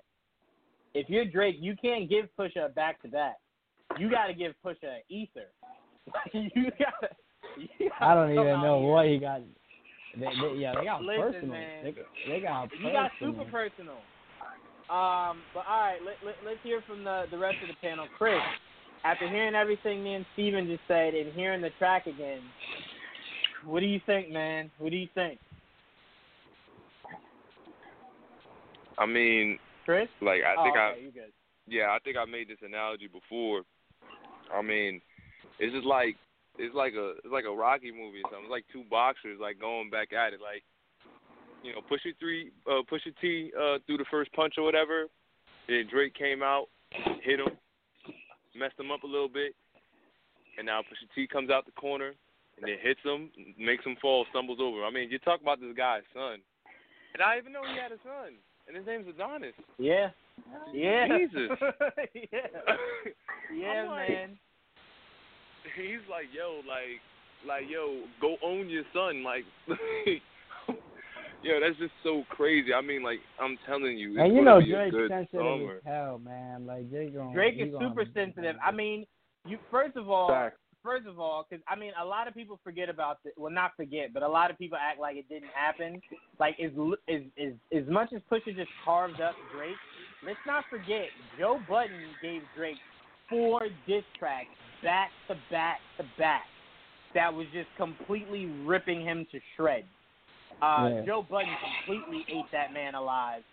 if 0.93 1.09
you're 1.09 1.25
Drake, 1.25 1.55
you 1.59 1.75
can't 1.81 2.09
give 2.09 2.25
Pusha 2.37 2.73
back 2.75 3.01
to 3.03 3.07
that. 3.09 3.35
You 3.97 4.09
got 4.09 4.27
to 4.27 4.33
give 4.33 4.53
Pusha 4.65 4.83
an 4.83 5.01
ether. 5.09 5.47
you 6.33 6.71
got. 6.77 7.11
I 8.01 8.13
don't 8.13 8.31
even 8.31 8.61
know 8.61 8.79
what 8.79 9.07
he 9.07 9.17
got. 9.17 9.41
They, 10.15 10.25
they, 10.25 10.57
yeah, 10.57 10.73
they 10.75 10.83
got 10.85 11.01
Listen, 11.03 11.21
personal. 11.21 11.55
man. 11.55 11.83
They, 11.83 11.95
they 12.27 12.39
got 12.41 12.69
You 12.83 12.91
got 12.91 13.11
super 13.19 13.45
personal. 13.45 13.97
Um, 14.89 15.43
but 15.53 15.65
all 15.67 15.81
right, 15.81 15.99
let, 16.03 16.15
let, 16.23 16.35
let's 16.45 16.59
hear 16.63 16.81
from 16.87 17.03
the 17.03 17.25
the 17.29 17.37
rest 17.37 17.57
of 17.61 17.67
the 17.67 17.75
panel. 17.81 18.07
Chris, 18.17 18.39
after 19.03 19.29
hearing 19.29 19.55
everything 19.55 20.03
me 20.03 20.15
and 20.15 20.25
Steven 20.33 20.67
just 20.67 20.81
said 20.87 21.13
and 21.13 21.33
hearing 21.33 21.61
the 21.61 21.69
track 21.77 22.07
again, 22.07 22.41
what 23.65 23.79
do 23.79 23.85
you 23.85 23.99
think, 24.05 24.29
man? 24.29 24.71
What 24.79 24.91
do 24.91 24.97
you 24.97 25.07
think, 25.13 25.39
I 28.97 29.05
mean, 29.05 29.59
Chris? 29.85 30.07
like 30.21 30.41
I 30.41 30.55
oh, 30.57 30.63
think 30.63 30.75
okay, 30.75 31.21
I 31.21 31.29
yeah, 31.67 31.91
I 31.91 31.99
think 32.03 32.17
I 32.17 32.25
made 32.25 32.49
this 32.49 32.57
analogy 32.65 33.07
before. 33.07 33.61
I 34.53 34.61
mean, 34.61 35.01
it's 35.59 35.73
just 35.73 35.85
like 35.85 36.15
it's 36.57 36.73
like 36.73 36.93
a 36.93 37.13
it's 37.23 37.31
like 37.31 37.45
a 37.45 37.53
Rocky 37.53 37.91
movie 37.91 38.21
or 38.23 38.29
something. 38.31 38.45
It's 38.45 38.51
like 38.51 38.65
two 38.73 38.83
boxers 38.89 39.37
like 39.39 39.59
going 39.59 39.89
back 39.89 40.13
at 40.13 40.33
it. 40.33 40.39
Like 40.41 40.63
you 41.63 41.73
know, 41.73 41.81
Pusha 41.81 42.13
three 42.19 42.51
uh 42.65 42.81
Pusha 42.91 43.13
T 43.21 43.51
uh 43.53 43.77
threw 43.85 43.97
the 43.97 44.05
first 44.09 44.33
punch 44.33 44.55
or 44.57 44.63
whatever. 44.63 45.05
Then 45.67 45.85
Drake 45.91 46.15
came 46.15 46.41
out, 46.41 46.67
hit 47.21 47.39
him, 47.39 47.57
messed 48.57 48.79
him 48.79 48.91
up 48.91 49.03
a 49.03 49.07
little 49.07 49.29
bit, 49.29 49.55
and 50.57 50.65
now 50.65 50.81
Pusha 50.81 51.07
T 51.15 51.27
comes 51.27 51.49
out 51.49 51.65
the 51.65 51.71
corner 51.73 52.13
and 52.57 52.67
then 52.67 52.77
hits 52.81 52.99
him, 53.03 53.29
makes 53.57 53.85
him 53.85 53.95
fall, 54.01 54.25
stumbles 54.31 54.59
over. 54.61 54.83
I 54.83 54.91
mean, 54.91 55.11
you 55.11 55.19
talk 55.19 55.41
about 55.41 55.59
this 55.59 55.75
guy's 55.77 56.03
son, 56.13 56.39
and 57.13 57.21
I 57.23 57.37
even 57.37 57.53
know 57.53 57.61
he 57.61 57.77
had 57.79 57.91
a 57.91 58.01
son, 58.03 58.33
and 58.67 58.75
his 58.75 58.85
name's 58.85 59.07
Adonis. 59.07 59.53
Yeah. 59.77 60.09
Yeah. 60.73 61.07
Jesus. 61.17 61.57
yeah. 62.13 62.75
Yeah, 63.53 63.85
like- 63.89 64.09
man. 64.09 64.39
he's 65.75 66.03
like, 66.09 66.25
yo, 66.33 66.61
like, 66.67 67.01
like, 67.45 67.63
yo, 67.69 68.03
go 68.21 68.37
own 68.43 68.69
your 68.69 68.83
son, 68.93 69.23
like, 69.23 69.43
yo, 71.47 71.59
that's 71.59 71.77
just 71.79 71.93
so 72.03 72.23
crazy. 72.29 72.73
I 72.73 72.81
mean, 72.81 73.03
like, 73.03 73.19
I'm 73.41 73.57
telling 73.65 73.97
you, 73.97 74.11
it's 74.11 74.19
And 74.19 74.35
you 74.35 74.43
know 74.43 74.59
be 74.59 74.71
a 74.71 74.75
Drake's 74.75 74.95
good 74.95 75.09
sensitive 75.09 75.39
summer. 75.41 75.75
as 75.77 75.83
hell, 75.85 76.19
man. 76.23 76.65
Like 76.65 76.89
Drake 76.89 77.15
gonna, 77.15 77.33
Drake 77.33 77.55
he 77.55 77.61
is 77.61 77.71
gonna- 77.73 77.89
super 77.89 78.05
sensitive. 78.13 78.55
I 78.63 78.71
mean, 78.71 79.05
you 79.45 79.57
first 79.71 79.95
of 79.95 80.09
all, 80.09 80.27
Facts. 80.29 80.57
first 80.83 81.07
of 81.07 81.19
all, 81.19 81.45
because 81.49 81.63
I 81.67 81.75
mean, 81.75 81.91
a 82.01 82.05
lot 82.05 82.27
of 82.27 82.33
people 82.33 82.59
forget 82.63 82.89
about 82.89 83.23
the 83.23 83.31
well, 83.37 83.51
not 83.51 83.71
forget, 83.77 84.13
but 84.13 84.23
a 84.23 84.27
lot 84.27 84.51
of 84.51 84.57
people 84.57 84.77
act 84.79 84.99
like 84.99 85.15
it 85.15 85.27
didn't 85.29 85.49
happen. 85.55 86.01
Like, 86.39 86.59
as 86.59 86.71
as 87.07 87.21
as 87.39 87.53
as 87.71 87.87
much 87.87 88.11
as 88.13 88.21
Pusha 88.31 88.55
just 88.55 88.71
carved 88.83 89.21
up 89.21 89.35
Drake, 89.55 89.75
let's 90.25 90.39
not 90.45 90.65
forget 90.69 91.07
Joe 91.39 91.59
Budden 91.69 92.03
gave 92.21 92.41
Drake 92.55 92.77
four 93.29 93.61
diss 93.87 94.03
tracks 94.19 94.49
back 94.83 95.09
to 95.27 95.35
back 95.49 95.79
to 95.97 96.03
back 96.17 96.43
that 97.13 97.33
was 97.33 97.47
just 97.53 97.67
completely 97.77 98.45
ripping 98.65 99.01
him 99.01 99.25
to 99.31 99.39
shreds. 99.55 99.87
Uh, 100.61 100.89
Yeah. 100.91 101.05
Joe 101.05 101.25
Budden 101.29 101.55
completely 101.85 102.25
ate 102.29 102.51
that 102.51 102.73
man 102.73 102.95
alive. 102.95 103.43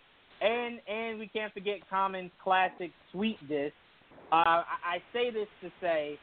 And 0.41 0.79
and 0.87 1.19
we 1.19 1.27
can't 1.27 1.53
forget 1.53 1.87
Common's 1.89 2.31
classic 2.43 2.91
sweet 3.11 3.37
diss. 3.47 3.71
Uh, 4.31 4.35
I, 4.35 4.63
I 4.83 4.97
say 5.13 5.29
this 5.31 5.47
to 5.61 5.71
say 5.79 6.19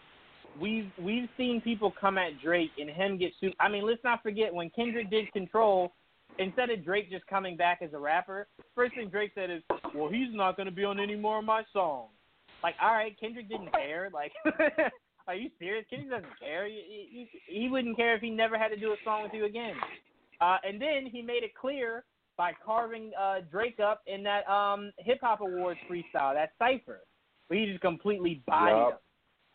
we've 0.60 0.90
we've 1.00 1.28
seen 1.36 1.60
people 1.60 1.92
come 1.98 2.18
at 2.18 2.40
Drake 2.42 2.72
and 2.78 2.90
him 2.90 3.16
get 3.18 3.32
sued. 3.40 3.54
I 3.58 3.68
mean, 3.68 3.86
let's 3.86 4.02
not 4.04 4.22
forget 4.22 4.52
when 4.52 4.70
Kendrick 4.70 5.10
did 5.10 5.32
Control. 5.32 5.92
Instead 6.38 6.70
of 6.70 6.82
Drake 6.82 7.10
just 7.10 7.26
coming 7.26 7.58
back 7.58 7.80
as 7.82 7.92
a 7.92 7.98
rapper, 7.98 8.46
first 8.74 8.94
thing 8.94 9.10
Drake 9.10 9.32
said 9.34 9.50
is, 9.50 9.62
"Well, 9.94 10.08
he's 10.10 10.28
not 10.32 10.56
going 10.56 10.66
to 10.66 10.72
be 10.74 10.82
on 10.82 10.98
any 10.98 11.14
more 11.14 11.38
of 11.38 11.44
my 11.44 11.62
songs." 11.74 12.08
Like, 12.62 12.74
all 12.80 12.92
right, 12.92 13.14
Kendrick 13.20 13.50
didn't 13.50 13.70
care. 13.72 14.08
Like, 14.12 14.32
are 15.26 15.34
you 15.34 15.50
serious? 15.58 15.84
Kendrick 15.90 16.10
doesn't 16.10 16.40
care. 16.40 16.66
He, 16.66 17.28
he, 17.46 17.60
he 17.60 17.68
wouldn't 17.68 17.96
care 17.96 18.14
if 18.14 18.22
he 18.22 18.30
never 18.30 18.56
had 18.56 18.68
to 18.68 18.76
do 18.76 18.92
a 18.92 18.96
song 19.04 19.24
with 19.24 19.32
you 19.34 19.44
again. 19.44 19.74
Uh, 20.42 20.56
and 20.64 20.82
then 20.82 21.06
he 21.06 21.22
made 21.22 21.44
it 21.44 21.54
clear 21.54 22.04
by 22.36 22.50
carving 22.64 23.12
uh, 23.20 23.36
Drake 23.50 23.78
up 23.78 24.02
in 24.08 24.24
that 24.24 24.48
um, 24.50 24.90
hip 24.98 25.18
hop 25.22 25.40
awards 25.40 25.78
freestyle, 25.88 26.34
that 26.34 26.50
cipher, 26.58 27.00
where 27.46 27.60
he 27.60 27.66
just 27.66 27.80
completely 27.80 28.42
bodied 28.46 28.76
Yup. 28.76 28.90
him, 28.90 28.96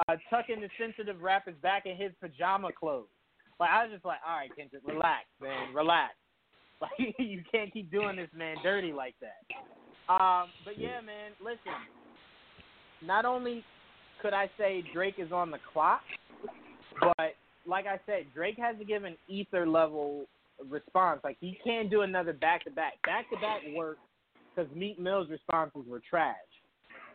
uh, 0.08 0.16
tucking 0.30 0.62
the 0.62 0.70
sensitive 0.80 1.22
rappers 1.22 1.56
back 1.62 1.86
in 1.86 1.98
his 1.98 2.12
pajama 2.22 2.70
clothes. 2.72 3.10
Like 3.60 3.70
I 3.70 3.84
was 3.84 3.92
just 3.92 4.06
like, 4.06 4.20
all 4.26 4.38
right, 4.38 4.50
Kendrick, 4.56 4.84
relax, 4.88 5.26
man, 5.42 5.74
relax. 5.76 6.14
Like 6.80 7.16
you 7.18 7.42
can't 7.52 7.74
keep 7.74 7.90
doing 7.90 8.16
this 8.18 8.30
man 8.38 8.58
dirty 8.62 8.94
like 8.94 9.16
that. 9.20 10.14
Um, 10.14 10.50
but 10.64 10.78
yeah, 10.78 11.02
man, 11.02 11.32
listen. 11.44 11.74
Not 13.04 13.26
only 13.26 13.64
could 14.22 14.32
I 14.32 14.48
say 14.60 14.84
Drake 14.94 15.16
is 15.18 15.32
on 15.32 15.50
the 15.50 15.58
clock, 15.74 16.02
but 17.00 17.34
like 17.66 17.88
I 17.88 18.00
said, 18.06 18.28
Drake 18.32 18.60
has 18.60 18.78
to 18.78 18.86
give 18.86 19.06
an 19.06 19.18
ether 19.28 19.68
level 19.68 20.28
response. 20.70 21.22
Like 21.24 21.38
he 21.40 21.58
can't 21.64 21.90
do 21.90 22.02
another 22.02 22.34
back 22.34 22.64
to 22.66 22.72
back. 22.72 22.94
Back 23.06 23.30
to 23.32 23.36
back 23.38 23.62
work 23.76 23.98
because 24.56 24.70
Meek 24.76 25.00
Mill's 25.00 25.30
responses 25.30 25.84
were 25.88 26.02
trash. 26.10 26.36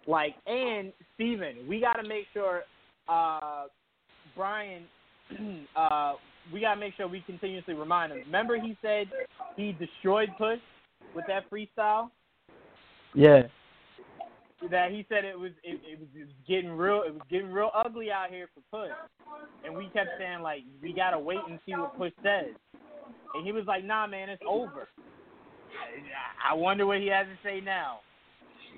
Like 0.06 0.34
and 0.46 0.92
Steven, 1.14 1.66
we 1.68 1.80
got 1.80 1.94
to 1.94 2.08
make 2.08 2.26
sure 2.32 2.62
uh, 3.08 3.64
Brian. 4.36 4.84
uh, 5.76 6.14
we 6.52 6.60
gotta 6.60 6.80
make 6.80 6.94
sure 6.96 7.06
we 7.06 7.20
continuously 7.20 7.74
remind 7.74 8.12
him. 8.12 8.18
Remember, 8.26 8.58
he 8.58 8.76
said 8.82 9.06
he 9.56 9.72
destroyed 9.72 10.30
Push 10.38 10.58
with 11.14 11.24
that 11.28 11.48
freestyle. 11.50 12.10
Yeah. 13.14 13.42
That 14.70 14.90
he 14.92 15.04
said 15.08 15.24
it 15.24 15.38
was 15.38 15.52
it, 15.64 15.80
it 15.84 15.98
was 15.98 16.08
it 16.14 16.20
was 16.20 16.34
getting 16.48 16.70
real 16.70 17.02
it 17.06 17.12
was 17.12 17.22
getting 17.28 17.52
real 17.52 17.70
ugly 17.74 18.10
out 18.10 18.30
here 18.30 18.48
for 18.54 18.60
Push, 18.70 18.96
and 19.64 19.76
we 19.76 19.84
kept 19.86 20.10
saying 20.18 20.40
like 20.40 20.60
we 20.80 20.92
gotta 20.92 21.18
wait 21.18 21.40
and 21.48 21.58
see 21.66 21.72
what 21.72 21.96
Push 21.96 22.12
says, 22.22 22.54
and 23.34 23.44
he 23.46 23.52
was 23.52 23.64
like, 23.66 23.84
Nah, 23.84 24.06
man, 24.06 24.28
it's 24.28 24.42
over. 24.46 24.88
I 26.48 26.54
wonder 26.54 26.86
what 26.86 26.98
he 26.98 27.06
has 27.08 27.26
to 27.26 27.36
say 27.48 27.60
now. 27.60 28.00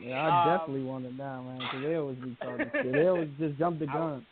Yeah, 0.00 0.26
I 0.26 0.42
Um, 0.42 0.59
definitely 0.59 0.84
want 0.84 1.07
it 1.07 1.14
now, 1.16 1.42
man. 1.42 1.61
Cause 1.70 1.82
they 1.82 1.94
always 1.96 2.18
be 2.18 2.36
talking 2.42 2.70
shit. 2.72 2.92
They 2.92 3.07
always 3.07 3.30
just 3.38 3.59
jump 3.59 3.78
the 3.78 3.86
gun. 3.86 4.26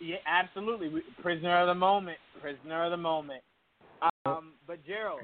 Yeah, 0.00 0.16
absolutely. 0.26 0.88
We, 0.88 1.02
prisoner 1.22 1.60
of 1.60 1.66
the 1.68 1.74
moment. 1.74 2.18
Prisoner 2.40 2.84
of 2.84 2.90
the 2.90 2.96
moment. 2.96 3.42
Um, 4.24 4.52
but 4.66 4.84
Gerald, 4.86 5.20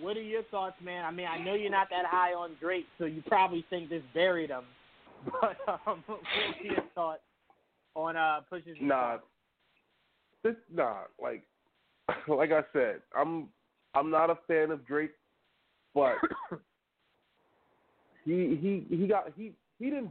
what 0.00 0.16
are 0.16 0.22
your 0.22 0.42
thoughts, 0.44 0.76
man? 0.82 1.04
I 1.04 1.10
mean, 1.10 1.26
I 1.26 1.42
know 1.42 1.54
you're 1.54 1.70
not 1.70 1.88
that 1.90 2.04
high 2.06 2.32
on 2.34 2.56
Drake, 2.60 2.86
so 2.98 3.04
you 3.06 3.22
probably 3.26 3.64
think 3.70 3.88
this 3.88 4.02
buried 4.14 4.50
him. 4.50 4.64
But 5.40 5.56
um, 5.86 6.04
what 6.06 6.20
are 6.60 6.64
your 6.64 6.84
thoughts 6.94 7.22
on 7.96 8.16
uh 8.16 8.40
Push's? 8.48 8.76
Nah, 8.80 9.18
this 10.44 10.54
nah. 10.72 11.02
Like, 11.20 11.42
like 12.28 12.52
I 12.52 12.62
said, 12.72 13.00
I'm 13.16 13.48
I'm 13.94 14.10
not 14.10 14.30
a 14.30 14.38
fan 14.46 14.70
of 14.70 14.86
Drake, 14.86 15.12
but 15.94 16.14
he 18.24 18.58
he 18.60 18.96
he 18.96 19.06
got 19.06 19.32
he 19.36 19.52
he 19.78 19.86
didn't. 19.86 20.10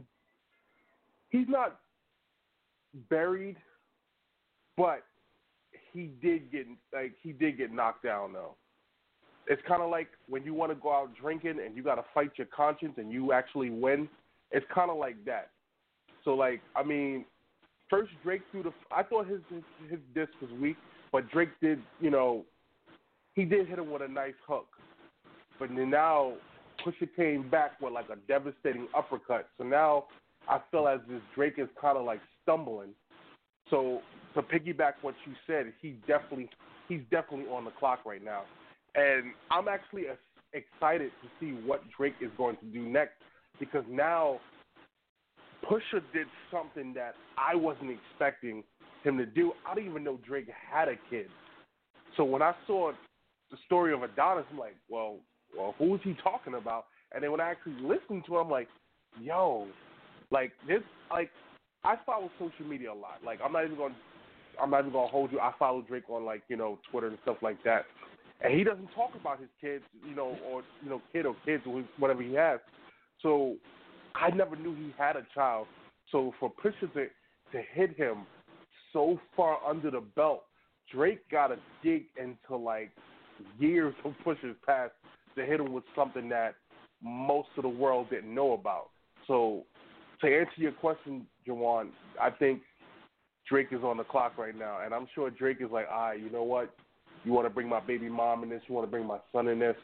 He's 1.30 1.48
not 1.48 1.80
buried, 3.10 3.56
but 4.76 5.04
he 5.92 6.10
did 6.22 6.50
get 6.50 6.66
like 6.92 7.14
he 7.22 7.32
did 7.32 7.58
get 7.58 7.72
knocked 7.72 8.04
down 8.04 8.32
though. 8.32 8.54
It's 9.46 9.62
kind 9.66 9.82
of 9.82 9.90
like 9.90 10.08
when 10.28 10.44
you 10.44 10.52
want 10.52 10.72
to 10.72 10.76
go 10.76 10.92
out 10.92 11.10
drinking 11.20 11.58
and 11.64 11.74
you 11.74 11.82
got 11.82 11.94
to 11.94 12.04
fight 12.12 12.32
your 12.36 12.46
conscience 12.54 12.94
and 12.98 13.10
you 13.10 13.32
actually 13.32 13.70
win. 13.70 14.08
It's 14.50 14.66
kind 14.74 14.90
of 14.90 14.98
like 14.98 15.24
that. 15.24 15.50
So 16.24 16.34
like 16.34 16.60
I 16.76 16.82
mean, 16.82 17.24
first 17.90 18.10
Drake 18.22 18.42
threw 18.50 18.62
the. 18.62 18.72
I 18.94 19.02
thought 19.02 19.26
his 19.26 19.40
his, 19.50 19.62
his 19.90 20.00
disc 20.14 20.32
was 20.40 20.50
weak, 20.60 20.76
but 21.12 21.30
Drake 21.30 21.50
did. 21.60 21.80
You 22.00 22.10
know, 22.10 22.44
he 23.34 23.44
did 23.44 23.68
hit 23.68 23.78
him 23.78 23.90
with 23.90 24.02
a 24.02 24.08
nice 24.08 24.34
hook. 24.46 24.66
But 25.58 25.70
then 25.74 25.90
now 25.90 26.34
Pusha 26.84 27.08
came 27.16 27.48
back 27.48 27.80
with 27.80 27.92
like 27.92 28.08
a 28.10 28.16
devastating 28.28 28.88
uppercut. 28.96 29.48
So 29.58 29.64
now 29.64 30.04
I 30.48 30.60
feel 30.70 30.88
as 30.88 31.00
if 31.08 31.22
Drake 31.34 31.54
is 31.58 31.68
kind 31.80 31.98
of 31.98 32.04
like 32.04 32.20
stumbling. 32.42 32.90
So 33.70 34.00
to 34.34 34.42
piggyback 34.42 34.94
what 35.02 35.14
you 35.26 35.34
said, 35.46 35.72
he 35.80 35.96
definitely 36.06 36.48
he's 36.88 37.02
definitely 37.10 37.50
on 37.50 37.64
the 37.64 37.70
clock 37.72 38.00
right 38.06 38.24
now, 38.24 38.42
and 38.94 39.32
I'm 39.50 39.68
actually 39.68 40.04
excited 40.52 41.10
to 41.22 41.28
see 41.38 41.52
what 41.66 41.82
Drake 41.96 42.14
is 42.20 42.30
going 42.38 42.56
to 42.56 42.64
do 42.66 42.80
next 42.88 43.14
because 43.60 43.84
now 43.90 44.40
Pusha 45.64 46.00
did 46.12 46.26
something 46.50 46.94
that 46.94 47.14
I 47.36 47.54
wasn't 47.54 47.90
expecting 47.90 48.64
him 49.08 49.18
to 49.18 49.26
do. 49.26 49.52
I 49.66 49.74
didn't 49.74 49.90
even 49.90 50.04
know 50.04 50.18
Drake 50.26 50.48
had 50.70 50.88
a 50.88 50.94
kid. 51.10 51.26
So 52.16 52.24
when 52.24 52.42
I 52.42 52.54
saw 52.66 52.92
the 53.50 53.56
story 53.66 53.92
of 53.92 54.02
Adonis, 54.02 54.44
I'm 54.50 54.58
like, 54.58 54.76
well, 54.88 55.16
well, 55.56 55.74
who 55.78 55.94
is 55.94 56.00
he 56.04 56.14
talking 56.22 56.54
about? 56.54 56.86
And 57.12 57.22
then 57.22 57.30
when 57.30 57.40
I 57.40 57.50
actually 57.50 57.76
listened 57.80 58.24
to 58.26 58.34
him, 58.34 58.46
I'm 58.46 58.50
like, 58.50 58.68
yo, 59.20 59.66
like 60.30 60.52
this, 60.66 60.82
like 61.10 61.30
I 61.84 61.96
follow 62.04 62.30
social 62.38 62.66
media 62.66 62.92
a 62.92 62.94
lot. 62.94 63.18
Like 63.24 63.40
I'm 63.44 63.52
not 63.52 63.64
even 63.64 63.76
going, 63.76 63.92
to 63.92 63.98
I'm 64.60 64.70
not 64.70 64.80
even 64.80 64.92
gonna 64.92 65.08
hold 65.08 65.32
you. 65.32 65.40
I 65.40 65.52
follow 65.58 65.82
Drake 65.82 66.08
on 66.10 66.24
like 66.24 66.42
you 66.48 66.56
know 66.56 66.78
Twitter 66.90 67.08
and 67.08 67.18
stuff 67.22 67.38
like 67.42 67.62
that, 67.64 67.86
and 68.42 68.52
he 68.52 68.64
doesn't 68.64 68.88
talk 68.88 69.10
about 69.18 69.40
his 69.40 69.48
kids, 69.60 69.84
you 70.06 70.14
know, 70.14 70.36
or 70.50 70.62
you 70.82 70.90
know 70.90 71.00
kid 71.12 71.26
or 71.26 71.36
kids 71.44 71.62
or 71.66 71.82
whatever 71.98 72.22
he 72.22 72.34
has. 72.34 72.60
So 73.22 73.56
I 74.14 74.30
never 74.30 74.56
knew 74.56 74.74
he 74.74 74.92
had 74.98 75.16
a 75.16 75.26
child. 75.34 75.66
So 76.10 76.34
for 76.38 76.52
Pusha 76.62 76.92
to 76.92 77.06
to 77.52 77.62
hit 77.72 77.96
him 77.96 78.26
so 78.92 79.18
far 79.36 79.58
under 79.66 79.90
the 79.90 80.02
belt, 80.16 80.44
Drake 80.92 81.20
got 81.30 81.48
to 81.48 81.56
dig 81.82 82.04
into 82.16 82.56
like 82.56 82.90
years 83.58 83.94
of 84.04 84.14
Push's 84.24 84.56
past 84.64 84.92
to 85.36 85.44
hit 85.44 85.60
him 85.60 85.72
with 85.72 85.84
something 85.94 86.28
that 86.30 86.54
most 87.02 87.48
of 87.56 87.62
the 87.62 87.68
world 87.68 88.10
didn't 88.10 88.34
know 88.34 88.52
about. 88.52 88.88
So 89.26 89.64
to 90.20 90.26
answer 90.26 90.52
your 90.56 90.72
question, 90.72 91.26
Jawan, 91.46 91.90
I 92.20 92.30
think 92.30 92.62
Drake 93.48 93.68
is 93.70 93.82
on 93.82 93.96
the 93.96 94.04
clock 94.04 94.36
right 94.36 94.56
now, 94.56 94.80
and 94.84 94.94
I'm 94.94 95.06
sure 95.14 95.30
Drake 95.30 95.58
is 95.60 95.70
like, 95.70 95.86
all 95.92 96.08
right, 96.08 96.20
you 96.20 96.30
know 96.30 96.42
what? 96.42 96.74
You 97.24 97.32
want 97.32 97.46
to 97.46 97.50
bring 97.50 97.68
my 97.68 97.80
baby 97.80 98.08
mom 98.08 98.42
in 98.42 98.48
this? 98.48 98.62
You 98.68 98.74
want 98.74 98.86
to 98.86 98.90
bring 98.90 99.06
my 99.06 99.18
son 99.32 99.48
in 99.48 99.58
this? 99.58 99.76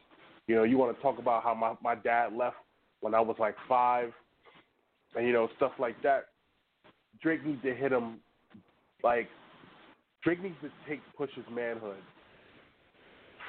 You 0.47 0.55
know, 0.55 0.65
you 0.65 0.77
want 0.77 0.97
to 0.97 1.03
talk 1.03 1.19
about 1.19 1.43
how 1.43 1.55
my 1.55 1.75
my 1.83 1.95
dad 1.95 2.35
left 2.37 2.57
when 3.01 3.15
I 3.15 3.21
was 3.21 3.37
like 3.39 3.57
five, 3.69 4.13
and 5.17 5.27
you 5.27 5.33
know 5.33 5.49
stuff 5.57 5.73
like 5.79 6.01
that. 6.03 6.27
Drake 7.23 7.45
needs 7.45 7.63
to 7.63 7.75
hit 7.75 7.93
him 7.93 8.19
like 9.05 9.29
Drake 10.25 10.43
needs 10.43 10.57
to 10.63 10.71
take 10.89 11.01
Push's 11.17 11.45
manhood 11.53 12.03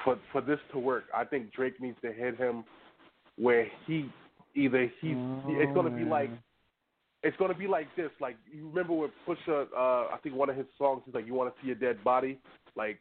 for 0.04 0.18
for 0.30 0.40
this 0.40 0.58
to 0.72 0.78
work. 0.78 1.04
I 1.14 1.24
think 1.24 1.52
Drake 1.52 1.80
needs 1.80 1.96
to 2.02 2.12
hit 2.12 2.36
him 2.36 2.64
where 3.38 3.66
he 3.86 4.10
either 4.54 4.90
he's 5.00 5.16
it's 5.48 5.74
gonna 5.74 5.90
be 5.90 6.04
like 6.04 6.30
it's 7.22 7.36
gonna 7.38 7.54
be 7.54 7.66
like 7.66 7.88
this. 7.96 8.10
Like 8.20 8.36
you 8.52 8.68
remember 8.68 8.92
when 8.92 9.10
Pusha, 9.26 9.66
uh, 9.76 10.14
I 10.14 10.18
think 10.22 10.36
one 10.36 10.50
of 10.50 10.56
his 10.56 10.66
songs 10.78 11.02
is 11.08 11.14
like, 11.14 11.26
"You 11.26 11.34
want 11.34 11.52
to 11.52 11.64
see 11.64 11.72
a 11.72 11.74
dead 11.74 12.04
body?" 12.04 12.38
Like 12.76 13.00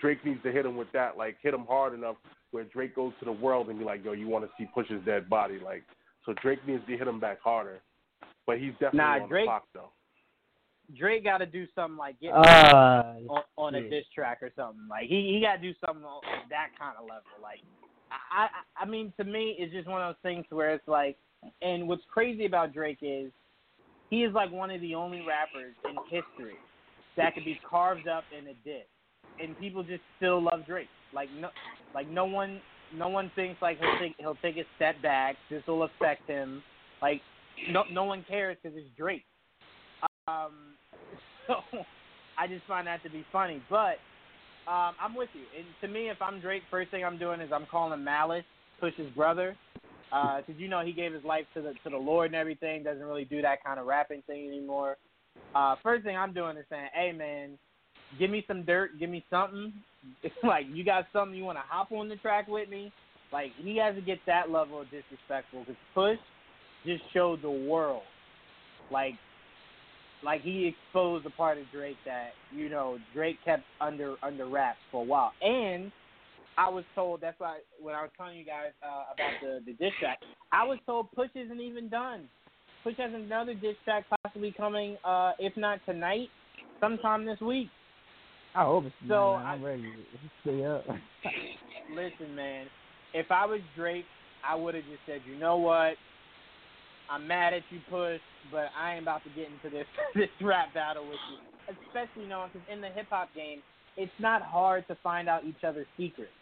Drake 0.00 0.24
needs 0.24 0.42
to 0.42 0.52
hit 0.52 0.66
him 0.66 0.76
with 0.76 0.88
that. 0.92 1.16
Like 1.16 1.36
hit 1.40 1.54
him 1.54 1.64
hard 1.66 1.94
enough 1.94 2.16
where 2.50 2.64
Drake 2.64 2.94
goes 2.94 3.12
to 3.20 3.24
the 3.24 3.32
world 3.32 3.68
and 3.70 3.78
be 3.78 3.84
like, 3.84 4.04
"Yo, 4.04 4.12
you 4.12 4.28
want 4.28 4.44
to 4.44 4.50
see 4.58 4.68
Pusha's 4.76 5.04
dead 5.06 5.30
body?" 5.30 5.58
Like 5.64 5.84
so 6.26 6.34
Drake 6.42 6.58
needs 6.66 6.82
to 6.88 6.96
hit 6.96 7.06
him 7.06 7.20
back 7.20 7.40
harder. 7.40 7.80
But 8.46 8.58
he's 8.58 8.72
definitely 8.72 8.98
Nah, 8.98 9.22
on 9.22 9.28
Drake- 9.28 9.44
the 9.44 9.46
clock 9.46 9.64
though. 9.72 9.90
Drake 10.98 11.24
got 11.24 11.38
to 11.38 11.46
do 11.46 11.66
something 11.74 11.96
like 11.96 12.20
get 12.20 12.32
Uh, 12.32 13.14
on, 13.28 13.42
on 13.56 13.74
a 13.74 13.88
diss 13.88 14.04
track 14.14 14.42
or 14.42 14.50
something. 14.54 14.86
Like 14.88 15.08
he 15.08 15.32
he 15.32 15.40
got 15.40 15.56
to 15.56 15.62
do 15.62 15.72
something 15.84 16.04
on 16.04 16.20
that 16.50 16.68
kind 16.78 16.96
of 16.98 17.04
level. 17.04 17.22
Like 17.42 17.60
I 18.10 18.48
I 18.78 18.82
I 18.82 18.86
mean 18.86 19.12
to 19.16 19.24
me 19.24 19.56
it's 19.58 19.72
just 19.72 19.88
one 19.88 20.02
of 20.02 20.14
those 20.14 20.22
things 20.22 20.44
where 20.50 20.74
it's 20.74 20.86
like, 20.86 21.16
and 21.62 21.88
what's 21.88 22.04
crazy 22.12 22.44
about 22.44 22.74
Drake 22.74 22.98
is 23.00 23.30
he 24.10 24.24
is 24.24 24.34
like 24.34 24.52
one 24.52 24.70
of 24.70 24.80
the 24.80 24.94
only 24.94 25.24
rappers 25.26 25.74
in 25.88 25.96
history 26.10 26.58
that 27.16 27.34
could 27.34 27.44
be 27.44 27.58
carved 27.68 28.08
up 28.08 28.24
in 28.36 28.46
a 28.48 28.54
diss, 28.64 28.86
and 29.40 29.58
people 29.58 29.82
just 29.82 30.02
still 30.16 30.42
love 30.42 30.66
Drake. 30.66 30.88
Like 31.14 31.30
no 31.40 31.48
like 31.94 32.08
no 32.08 32.26
one 32.26 32.60
no 32.94 33.08
one 33.08 33.30
thinks 33.34 33.60
like 33.62 33.78
he'll 33.80 33.98
take 33.98 34.14
he'll 34.18 34.36
take 34.42 34.56
a 34.58 34.64
step 34.76 35.00
back. 35.02 35.36
This 35.48 35.62
will 35.66 35.84
affect 35.84 36.28
him. 36.28 36.62
Like 37.00 37.22
no 37.70 37.84
no 37.90 38.04
one 38.04 38.24
cares 38.28 38.58
because 38.62 38.76
it's 38.76 38.88
Drake. 38.96 39.24
Um, 40.26 40.73
so 41.72 41.78
I 42.38 42.46
just 42.46 42.64
find 42.66 42.86
that 42.86 43.02
to 43.04 43.10
be 43.10 43.24
funny. 43.32 43.62
But 43.68 43.98
um, 44.66 44.94
I'm 45.00 45.14
with 45.14 45.28
you. 45.34 45.42
And 45.56 45.66
to 45.80 45.88
me, 45.88 46.08
if 46.08 46.20
I'm 46.20 46.40
Drake, 46.40 46.62
first 46.70 46.90
thing 46.90 47.04
I'm 47.04 47.18
doing 47.18 47.40
is 47.40 47.50
I'm 47.52 47.66
calling 47.70 48.02
Malice, 48.02 48.44
Push's 48.80 49.10
brother, 49.14 49.56
because 50.10 50.58
you 50.58 50.68
know 50.68 50.84
he 50.84 50.92
gave 50.92 51.12
his 51.12 51.24
life 51.24 51.44
to 51.54 51.62
the 51.62 51.72
to 51.84 51.90
the 51.90 51.96
Lord 51.96 52.26
and 52.26 52.34
everything. 52.34 52.82
Doesn't 52.82 53.04
really 53.04 53.24
do 53.24 53.42
that 53.42 53.62
kind 53.64 53.78
of 53.78 53.86
rapping 53.86 54.22
thing 54.26 54.48
anymore. 54.48 54.96
Uh, 55.54 55.76
first 55.82 56.04
thing 56.04 56.16
I'm 56.16 56.32
doing 56.32 56.56
is 56.56 56.64
saying, 56.70 56.88
hey 56.94 57.12
man, 57.12 57.58
give 58.18 58.30
me 58.30 58.44
some 58.48 58.64
dirt, 58.64 58.98
give 58.98 59.10
me 59.10 59.24
something. 59.30 59.72
It's 60.22 60.34
like 60.42 60.66
you 60.72 60.84
got 60.84 61.06
something 61.12 61.36
you 61.36 61.44
want 61.44 61.58
to 61.58 61.64
hop 61.68 61.92
on 61.92 62.08
the 62.08 62.16
track 62.16 62.48
with 62.48 62.68
me. 62.68 62.92
Like 63.32 63.50
he 63.62 63.76
has 63.78 63.94
to 63.96 64.00
get 64.00 64.18
that 64.26 64.50
level 64.50 64.80
of 64.80 64.86
disrespectful 64.90 65.60
because 65.60 65.76
Push 65.94 66.18
just 66.86 67.02
showed 67.12 67.42
the 67.42 67.50
world, 67.50 68.02
like 68.90 69.14
like 70.22 70.42
he 70.42 70.66
exposed 70.66 71.26
a 71.26 71.30
part 71.30 71.58
of 71.58 71.64
Drake 71.72 71.96
that 72.06 72.30
you 72.54 72.68
know 72.68 72.98
Drake 73.14 73.38
kept 73.44 73.64
under 73.80 74.16
under 74.22 74.46
wraps 74.46 74.78
for 74.90 75.02
a 75.02 75.06
while. 75.06 75.32
And 75.42 75.90
I 76.56 76.68
was 76.68 76.84
told 76.94 77.20
that's 77.20 77.38
why 77.40 77.58
when 77.82 77.94
I 77.94 78.02
was 78.02 78.10
telling 78.16 78.36
you 78.38 78.44
guys 78.44 78.70
uh, 78.82 79.12
about 79.14 79.32
the 79.42 79.60
the 79.66 79.72
diss 79.72 79.92
track, 80.00 80.18
I 80.52 80.64
was 80.64 80.78
told 80.86 81.10
Push 81.12 81.30
isn't 81.34 81.60
even 81.60 81.88
done. 81.88 82.28
Push 82.82 82.94
has 82.98 83.12
another 83.14 83.54
diss 83.54 83.76
track 83.84 84.04
possibly 84.22 84.52
coming, 84.56 84.96
uh, 85.04 85.32
if 85.38 85.56
not 85.56 85.80
tonight, 85.86 86.28
sometime 86.80 87.24
this 87.24 87.40
week. 87.40 87.68
I 88.54 88.64
hope 88.64 88.84
it's 88.84 88.94
So, 89.08 89.36
man, 89.38 89.46
I'm 89.46 89.62
I- 89.64 89.66
ready. 89.66 89.82
Stay 90.42 90.64
up. 90.64 90.84
Listen, 91.90 92.34
man, 92.36 92.66
if 93.14 93.30
I 93.30 93.46
was 93.46 93.60
Drake, 93.76 94.04
I 94.48 94.54
would 94.54 94.74
have 94.74 94.84
just 94.84 95.00
said, 95.06 95.20
you 95.26 95.38
know 95.38 95.56
what? 95.56 95.94
I'm 97.10 97.26
mad 97.26 97.54
at 97.54 97.62
you, 97.70 97.80
Push, 97.90 98.20
but 98.50 98.68
I 98.78 98.94
ain't 98.94 99.02
about 99.02 99.22
to 99.24 99.30
get 99.30 99.48
into 99.48 99.74
this 99.74 99.86
this 100.14 100.30
rap 100.40 100.72
battle 100.74 101.04
with 101.04 101.18
you. 101.30 101.74
Especially 101.86 102.28
knowing, 102.28 102.50
because 102.52 102.66
in 102.72 102.80
the 102.80 102.88
hip 102.88 103.06
hop 103.10 103.28
game, 103.34 103.60
it's 103.96 104.12
not 104.18 104.42
hard 104.42 104.86
to 104.88 104.96
find 105.02 105.28
out 105.28 105.44
each 105.44 105.64
other's 105.66 105.86
secrets. 105.96 106.32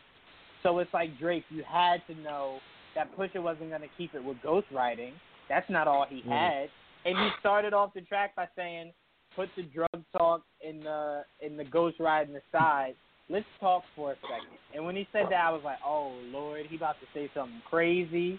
So 0.63 0.79
it's 0.79 0.93
like 0.93 1.19
Drake, 1.19 1.45
you 1.51 1.63
had 1.69 2.03
to 2.07 2.15
know 2.21 2.59
that 2.95 3.17
Pusha 3.17 3.43
wasn't 3.43 3.71
going 3.71 3.83
to 3.83 3.89
keep 3.97 4.15
it 4.15 4.23
with 4.23 4.37
ghostwriting. 4.39 5.13
That's 5.49 5.69
not 5.71 5.89
all 5.89 6.07
he 6.09 6.23
mm. 6.23 6.29
had. 6.29 6.69
And 7.05 7.19
he 7.19 7.29
started 7.41 7.73
off 7.73 7.95
the 7.95 8.01
track 8.03 8.37
by 8.37 8.47
saying, 8.57 8.93
"Put 9.35 9.49
the 9.57 9.63
drug 9.63 10.05
talk 10.17 10.43
in 10.63 10.81
the 10.81 11.23
in 11.41 11.57
the 11.57 11.65
ghost 11.65 11.99
ghostwriting 11.99 12.37
aside. 12.49 12.95
Let's 13.29 13.47
talk 13.61 13.83
for 13.97 14.13
a 14.13 14.17
second. 14.23 14.59
And 14.75 14.85
when 14.85 14.95
he 14.95 15.07
said 15.13 15.27
that, 15.31 15.45
I 15.47 15.51
was 15.51 15.63
like, 15.65 15.79
"Oh 15.85 16.13
Lord, 16.31 16.67
he 16.67 16.77
about 16.77 16.97
to 17.01 17.07
say 17.13 17.31
something 17.35 17.61
crazy." 17.69 18.39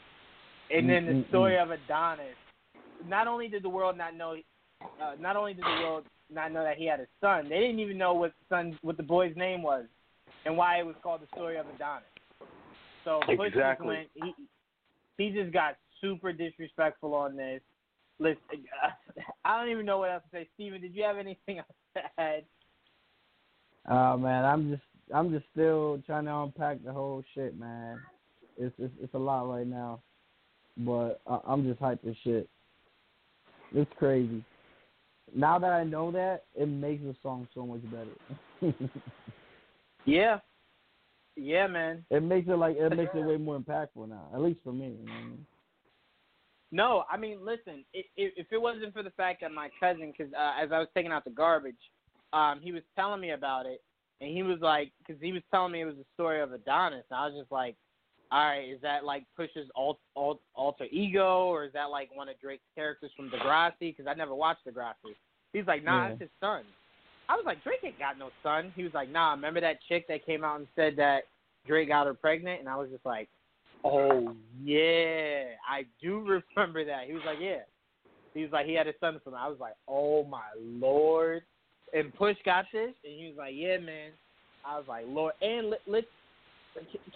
And 0.69 0.89
then 0.89 1.05
the 1.05 1.25
story 1.29 1.57
of 1.57 1.71
Adonis. 1.71 2.35
Not 3.05 3.27
only 3.27 3.47
did 3.47 3.63
the 3.63 3.69
world 3.69 3.97
not 3.97 4.15
know, 4.15 4.37
uh, 5.01 5.15
not 5.19 5.35
only 5.35 5.53
did 5.53 5.65
the 5.65 5.83
world 5.83 6.05
not 6.31 6.51
know 6.51 6.63
that 6.63 6.77
he 6.77 6.85
had 6.85 6.99
a 7.01 7.07
son, 7.19 7.49
they 7.49 7.59
didn't 7.59 7.79
even 7.79 7.97
know 7.97 8.13
what 8.13 8.33
son, 8.47 8.77
what 8.81 8.97
the 8.97 9.03
boy's 9.03 9.35
name 9.35 9.61
was, 9.61 9.85
and 10.45 10.55
why 10.55 10.79
it 10.79 10.85
was 10.85 10.95
called 11.03 11.21
the 11.21 11.27
story 11.35 11.57
of 11.57 11.65
Adonis. 11.75 12.05
So 13.03 13.19
Exactly. 13.27 13.87
went. 13.87 14.09
He 14.15 14.33
he 15.17 15.29
just 15.29 15.53
got 15.53 15.75
super 16.01 16.33
disrespectful 16.33 17.13
on 17.13 17.35
this. 17.35 17.61
Listen, 18.19 18.39
I 19.45 19.59
don't 19.59 19.69
even 19.69 19.85
know 19.85 19.97
what 19.97 20.11
else 20.11 20.23
to 20.31 20.37
say. 20.37 20.49
Steven, 20.55 20.81
did 20.81 20.95
you 20.95 21.03
have 21.03 21.17
anything 21.17 21.57
else 21.59 21.67
to 21.95 22.01
add? 22.17 22.43
Oh 23.89 24.17
man, 24.17 24.45
I'm 24.45 24.71
just 24.71 24.83
I'm 25.13 25.31
just 25.31 25.45
still 25.51 26.01
trying 26.05 26.25
to 26.25 26.35
unpack 26.35 26.83
the 26.83 26.93
whole 26.93 27.23
shit, 27.33 27.59
man. 27.59 27.99
It's 28.57 28.73
it's, 28.79 28.93
it's 29.01 29.13
a 29.13 29.19
lot 29.19 29.49
right 29.49 29.67
now, 29.67 30.01
but 30.77 31.21
I, 31.27 31.39
I'm 31.47 31.63
just 31.65 31.79
hyped 31.79 32.07
as 32.07 32.15
shit. 32.23 32.49
It's 33.73 33.91
crazy. 33.97 34.43
Now 35.35 35.57
that 35.59 35.71
I 35.71 35.83
know 35.83 36.11
that, 36.11 36.43
it 36.55 36.67
makes 36.67 37.03
the 37.03 37.15
song 37.23 37.47
so 37.53 37.65
much 37.65 37.81
better. 37.91 38.73
Yeah, 40.05 40.39
yeah, 41.35 41.67
man. 41.67 42.05
it 42.09 42.21
makes 42.21 42.47
it 42.47 42.57
like 42.57 42.75
it 42.77 42.95
makes 42.95 43.11
it 43.15 43.25
way 43.25 43.37
more 43.37 43.57
impactful 43.57 44.07
now, 44.09 44.27
at 44.33 44.41
least 44.41 44.59
for 44.63 44.73
me. 44.73 44.97
You 45.01 45.07
know 45.07 45.13
I 45.13 45.23
mean? 45.23 45.45
No, 46.71 47.03
I 47.09 47.17
mean, 47.17 47.45
listen. 47.45 47.85
If, 47.93 48.47
it 48.51 48.61
wasn't 48.61 48.93
for 48.93 49.03
the 49.03 49.11
fact 49.11 49.41
that 49.41 49.51
my 49.51 49.69
cousin, 49.79 50.11
because 50.11 50.33
uh, 50.33 50.61
as 50.61 50.71
I 50.71 50.79
was 50.79 50.87
taking 50.95 51.11
out 51.11 51.23
the 51.23 51.29
garbage, 51.29 51.75
um, 52.33 52.59
he 52.61 52.71
was 52.71 52.81
telling 52.95 53.21
me 53.21 53.31
about 53.31 53.65
it, 53.65 53.81
and 54.21 54.35
he 54.35 54.43
was 54.43 54.57
like, 54.59 54.91
because 54.97 55.21
he 55.21 55.31
was 55.31 55.43
telling 55.51 55.71
me 55.71 55.81
it 55.81 55.85
was 55.85 55.95
the 55.95 56.05
story 56.15 56.41
of 56.41 56.51
Adonis, 56.51 57.05
and 57.11 57.19
I 57.19 57.27
was 57.27 57.35
just 57.39 57.51
like, 57.51 57.75
all 58.33 58.45
right, 58.47 58.67
is 58.67 58.81
that 58.81 59.05
like 59.05 59.25
Push's 59.37 59.69
alt, 59.75 59.99
alt, 60.15 60.39
alter 60.55 60.85
ego, 60.85 61.45
or 61.45 61.65
is 61.65 61.73
that 61.73 61.91
like 61.91 62.09
one 62.15 62.27
of 62.27 62.39
Drake's 62.41 62.63
characters 62.73 63.11
from 63.15 63.29
Degrassi? 63.29 63.73
Because 63.79 64.07
I 64.07 64.15
never 64.15 64.33
watched 64.33 64.65
Degrassi. 64.67 65.13
He's 65.53 65.67
like, 65.67 65.83
nah, 65.83 66.07
Yeah. 66.07 66.11
it's 66.13 66.21
his 66.21 66.29
son. 66.39 66.63
I 67.29 67.35
was 67.35 67.43
like, 67.45 67.63
Drake 67.63 67.81
ain't 67.83 67.99
got 67.99 68.17
no 68.17 68.31
son. 68.41 68.73
He 68.75 68.81
was 68.81 68.93
like, 68.95 69.11
nah, 69.11 69.33
remember 69.33 69.61
that 69.61 69.77
chick 69.87 70.07
that 70.07 70.25
came 70.25 70.43
out 70.43 70.57
and 70.57 70.67
said 70.75 70.95
that 70.97 71.25
Drake 71.67 71.89
got 71.89 72.07
her 72.07 72.15
pregnant? 72.15 72.59
And 72.59 72.67
I 72.67 72.75
was 72.75 72.89
just 72.89 73.05
like, 73.05 73.29
oh, 73.83 74.35
yeah, 74.63 75.43
I 75.69 75.85
do 76.01 76.41
remember 76.57 76.83
that. 76.85 77.05
He 77.05 77.13
was 77.13 77.21
like, 77.27 77.37
yeah. 77.39 77.59
He 78.33 78.41
was 78.41 78.51
like, 78.51 78.65
he 78.65 78.73
had 78.73 78.87
a 78.87 78.93
son 78.99 79.21
from. 79.23 79.35
I 79.35 79.47
was 79.47 79.59
like, 79.59 79.75
oh, 79.87 80.23
my 80.23 80.41
Lord. 80.59 81.43
And 81.93 82.11
Push 82.15 82.37
got 82.43 82.65
this? 82.73 82.93
And 83.05 83.13
he 83.13 83.27
was 83.27 83.37
like, 83.37 83.53
yeah, 83.55 83.77
man. 83.77 84.09
I 84.65 84.75
was 84.79 84.87
like, 84.87 85.05
Lord. 85.07 85.33
And 85.39 85.69
let, 85.69 85.81
let's, 85.85 86.07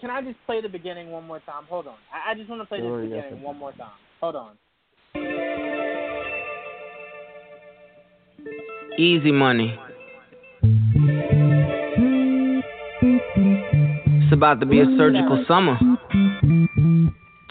can 0.00 0.10
I 0.10 0.22
just 0.22 0.36
play 0.46 0.60
the 0.60 0.68
beginning 0.68 1.10
one 1.10 1.26
more 1.26 1.40
time? 1.40 1.64
Hold 1.68 1.86
on. 1.86 1.94
I, 2.12 2.30
I 2.32 2.34
just 2.34 2.48
want 2.48 2.62
to 2.62 2.66
play 2.66 2.78
Sure, 2.78 3.02
this 3.02 3.10
yes, 3.10 3.24
beginning 3.24 3.40
sir. 3.42 3.46
one 3.46 3.58
more 3.58 3.72
time. 3.72 3.90
Hold 4.20 4.36
on. 4.36 4.56
Easy 8.98 9.32
money. 9.32 9.78
It's 14.20 14.32
about 14.32 14.60
to 14.60 14.66
be 14.66 14.80
a 14.80 14.84
surgical 14.96 15.44
summer. 15.48 15.78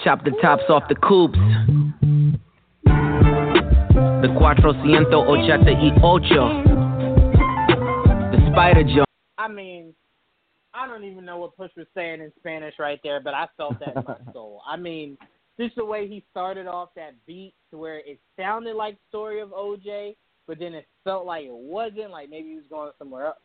chop 0.04 0.24
the 0.24 0.32
tops 0.42 0.64
off 0.70 0.84
the 0.90 0.96
coupes. 0.96 1.38
The 4.22 4.30
cuatrocientos 4.38 5.26
ochenta 5.28 5.72
y 5.72 5.92
ocho. 6.02 6.64
The 8.32 8.40
spider 8.52 8.84
jump. 8.84 9.07
I 10.78 10.88
don't 10.88 11.04
even 11.04 11.26
know 11.26 11.38
what 11.38 11.58
Push 11.58 11.72
was 11.76 11.88
saying 11.96 12.22
in 12.22 12.32
Spanish 12.40 12.76
right 12.78 13.00
there, 13.04 13.20
but 13.20 13.34
I 13.34 13.48
felt 13.58 13.80
that 13.80 13.96
in 13.96 14.04
my 14.08 14.18
soul. 14.34 14.62
I 14.68 14.78
mean, 14.78 15.18
just 15.60 15.76
the 15.76 15.86
way 15.86 16.08
he 16.08 16.24
started 16.30 16.68
off 16.68 16.90
that 16.96 17.16
beat 17.26 17.54
to 17.72 17.78
where 17.78 17.98
it 18.00 18.20
sounded 18.38 18.76
like 18.76 18.98
Story 19.10 19.42
of 19.42 19.50
OJ, 19.50 20.16
but 20.46 20.60
then 20.60 20.74
it 20.74 20.88
felt 21.04 21.26
like 21.26 21.46
it 21.46 21.54
wasn't, 21.54 22.12
like 22.12 22.30
maybe 22.30 22.50
he 22.50 22.56
was 22.56 22.66
going 22.70 22.92
somewhere 23.00 23.28
else. 23.28 23.38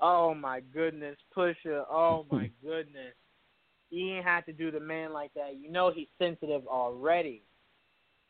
Oh 0.00 0.34
my 0.34 0.60
goodness, 0.72 1.16
Pusha. 1.36 1.84
Oh 1.90 2.26
my 2.32 2.50
goodness. 2.64 3.14
He 3.90 4.12
ain't 4.12 4.24
had 4.24 4.46
to 4.46 4.52
do 4.52 4.70
the 4.70 4.80
man 4.80 5.12
like 5.12 5.32
that. 5.34 5.56
You 5.60 5.70
know 5.70 5.92
he's 5.94 6.08
sensitive 6.18 6.66
already. 6.66 7.42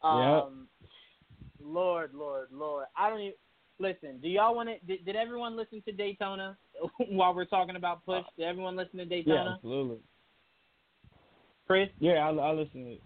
Um 0.03 0.67
Lord, 1.65 2.13
Lord, 2.13 2.49
Lord. 2.51 2.87
I 2.97 3.09
don't 3.09 3.21
even 3.21 3.35
listen. 3.79 4.19
Do 4.21 4.29
y'all 4.29 4.55
want 4.55 4.69
to? 4.69 4.79
Did, 4.85 5.05
did 5.05 5.15
everyone 5.17 5.57
listen 5.57 5.81
to 5.87 5.93
Daytona 5.93 6.57
while 7.09 7.35
we're 7.35 7.45
talking 7.45 7.77
about 7.77 8.05
Push? 8.05 8.25
Did 8.37 8.47
everyone 8.47 8.77
listen 8.77 8.99
to 8.99 9.05
Yeah, 9.05 9.09
Daytona? 9.09 9.55
absolutely. 9.57 9.99
Chris? 11.67 11.89
Yeah, 12.01 12.29
I 12.29 12.31
I 12.31 12.53
listen 12.53 12.85
to 12.85 12.93
it. 12.93 13.03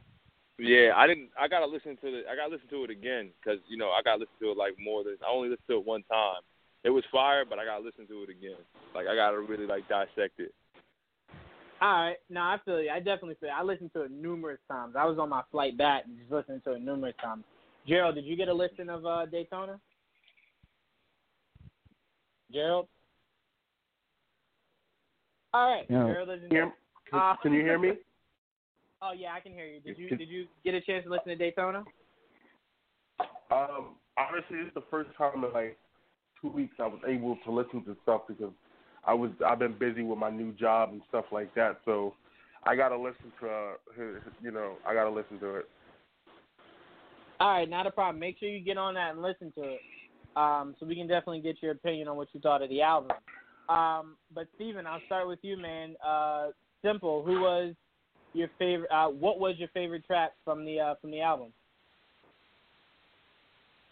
Yeah, 0.59 0.93
I 0.97 1.07
didn't. 1.07 1.29
I 1.39 1.49
gotta 1.49 1.67
listen 1.67 1.97
to 1.97 2.11
the. 2.11 2.23
I 2.31 2.35
gotta 2.35 2.51
listen 2.51 2.69
to 2.71 2.85
it 2.85 2.91
again 2.91 3.31
because 3.41 3.61
you 3.69 3.77
know 3.77 3.91
I 3.91 4.01
gotta 4.03 4.21
listen 4.21 4.35
to 4.41 4.51
it 4.53 4.57
like 4.57 4.75
more 4.83 5.05
than. 5.05 5.17
I 5.27 5.31
only 5.31 5.51
listened 5.51 5.69
to 5.69 5.77
it 5.77 5.87
one 5.87 6.03
time. 6.05 6.41
It 6.83 6.91
was 6.91 7.05
fire, 7.13 7.45
but 7.45 7.59
I 7.59 7.65
gotta 7.65 7.85
listen 7.85 8.07
to 8.07 8.23
it 8.23 8.31
again. 8.31 8.57
Like 8.95 9.07
I 9.07 9.15
gotta 9.15 9.39
really 9.39 9.67
like 9.67 9.87
dissect 9.89 10.41
it. 10.41 10.55
All 11.83 12.07
right. 12.07 12.17
No, 12.31 12.41
I 12.41 12.57
feel 12.65 12.81
you. 12.81 12.89
I 12.89 12.99
definitely 12.99 13.37
feel 13.39 13.51
you. 13.51 13.55
I 13.55 13.63
listened 13.63 13.93
to 13.93 14.03
it 14.03 14.11
numerous 14.11 14.61
times. 14.71 14.95
I 14.97 15.05
was 15.05 15.19
on 15.19 15.29
my 15.29 15.43
flight 15.53 15.77
back 15.77 16.05
and 16.07 16.19
just 16.19 16.33
listening 16.33 16.63
to 16.65 16.73
it 16.73 16.83
numerous 16.83 17.15
times. 17.23 17.45
Gerald, 17.87 18.15
did 18.15 18.25
you 18.25 18.35
get 18.35 18.49
a 18.49 18.55
listen 18.55 18.89
of 18.89 19.05
uh, 19.05 19.27
Daytona? 19.27 19.79
Gerald? 22.51 22.89
All 25.57 25.71
right. 25.71 25.87
Yeah. 25.89 26.07
Gerald. 26.07 26.29
Hear- 26.51 26.73
Can, 27.09 27.19
Uh, 27.19 27.37
can 27.37 27.53
you 27.55 27.63
hear 27.63 27.79
me? 27.79 27.93
Oh 29.01 29.13
yeah, 29.13 29.33
I 29.33 29.41
can 29.41 29.53
hear 29.53 29.67
you. 29.67 29.81
Did 29.81 29.97
you 29.97 30.11
did 30.11 30.29
you 30.29 30.49
get 30.65 30.75
a 30.75 30.81
chance 30.81 31.05
to 31.05 31.11
listen 31.11 31.29
to 31.29 31.37
Daytona? 31.37 31.85
Um, 33.51 33.95
honestly, 34.19 34.59
it's 34.59 34.75
the 34.75 34.83
first 34.91 35.09
time 35.17 35.45
in 35.45 35.53
like 35.53 35.79
two 36.41 36.49
weeks 36.49 36.75
I 36.79 36.89
was 36.89 37.01
able 37.07 37.39
to 37.45 37.51
listen 37.51 37.85
to 37.85 37.97
stuff 38.03 38.23
because 38.29 38.53
I 39.05 39.15
was 39.15 39.31
I've 39.47 39.61
been 39.61 39.79
busy 39.79 40.03
with 40.03 40.19
my 40.19 40.31
new 40.31 40.53
job 40.53 40.91
and 40.91 41.01
stuff 41.09 41.27
like 41.33 41.55
that. 41.55 41.79
So 41.85 42.15
I 42.65 42.77
gotta 42.77 42.99
listen 42.99 43.33
to 43.41 43.49
uh, 43.49 44.21
you 44.43 44.51
know 44.51 44.77
I 44.87 44.93
gotta 44.93 45.11
listen 45.11 45.39
to 45.41 45.57
it. 45.57 45.71
All 47.41 47.49
right, 47.51 47.69
not 47.69 47.87
a 47.87 47.91
problem. 47.91 48.19
Make 48.19 48.39
sure 48.39 48.49
you 48.49 48.61
get 48.61 48.77
on 48.77 48.95
that 48.95 49.13
and 49.13 49.23
listen 49.23 49.53
to 49.53 49.63
it, 49.63 49.81
um, 50.37 50.75
so 50.79 50.85
we 50.87 50.97
can 50.97 51.07
definitely 51.07 51.41
get 51.41 51.63
your 51.63 51.73
opinion 51.73 52.09
on 52.09 52.17
what 52.17 52.29
you 52.33 52.41
thought 52.41 52.63
of 52.63 52.69
the 52.69 52.83
album. 52.83 53.13
Um, 53.69 54.17
but 54.35 54.47
Steven, 54.55 54.87
I'll 54.87 55.01
start 55.07 55.27
with 55.27 55.39
you, 55.43 55.57
man. 55.57 55.97
Uh, 56.05 56.49
simple. 56.83 57.23
Who 57.25 57.41
was 57.41 57.75
your 58.33 58.49
favorite? 58.59 58.91
Uh, 58.91 59.09
what 59.09 59.39
was 59.39 59.57
your 59.59 59.69
favorite 59.69 60.07
track 60.07 60.33
from 60.45 60.65
the 60.65 60.81
uh, 60.81 60.95
from 61.01 61.11
the 61.11 61.21
album? 61.21 61.53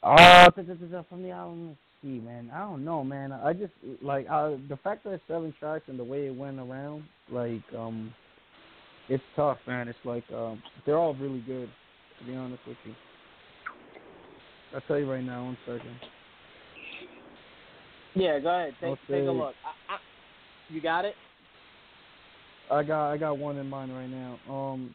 Uh, 0.02 0.50
from 0.50 1.22
the 1.22 1.30
album, 1.30 1.76
see, 2.02 2.20
man. 2.20 2.50
I 2.54 2.60
don't 2.60 2.84
know, 2.84 3.02
man. 3.02 3.32
I 3.32 3.52
just 3.52 3.72
like 4.02 4.26
uh, 4.30 4.50
the 4.68 4.78
fact 4.84 5.04
that 5.04 5.12
it's 5.12 5.22
seven 5.26 5.54
tracks 5.58 5.84
and 5.88 5.98
the 5.98 6.04
way 6.04 6.26
it 6.26 6.36
went 6.36 6.58
around, 6.58 7.04
like 7.30 7.62
um, 7.76 8.12
it's 9.08 9.22
tough, 9.34 9.58
man. 9.66 9.88
It's 9.88 9.98
like 10.04 10.24
um, 10.32 10.62
they're 10.84 10.98
all 10.98 11.14
really 11.14 11.40
good. 11.40 11.70
To 12.20 12.26
be 12.26 12.36
honest 12.36 12.60
with 12.66 12.76
you, 12.84 12.94
I'll 14.72 14.82
tell 14.82 14.98
you 14.98 15.10
right 15.10 15.24
now. 15.24 15.46
One 15.46 15.58
second. 15.66 15.96
Yeah, 18.14 18.38
go 18.38 18.48
ahead. 18.48 18.74
Take, 18.80 18.98
take 19.08 19.26
a 19.26 19.30
look. 19.32 19.54
I, 19.64 19.94
I, 19.94 19.98
you 20.68 20.80
got 20.80 21.04
it. 21.04 21.14
I 22.70 22.82
got 22.82 23.10
I 23.12 23.16
got 23.16 23.38
one 23.38 23.58
in 23.58 23.68
mind 23.68 23.94
right 23.94 24.08
now. 24.08 24.38
Um, 24.48 24.94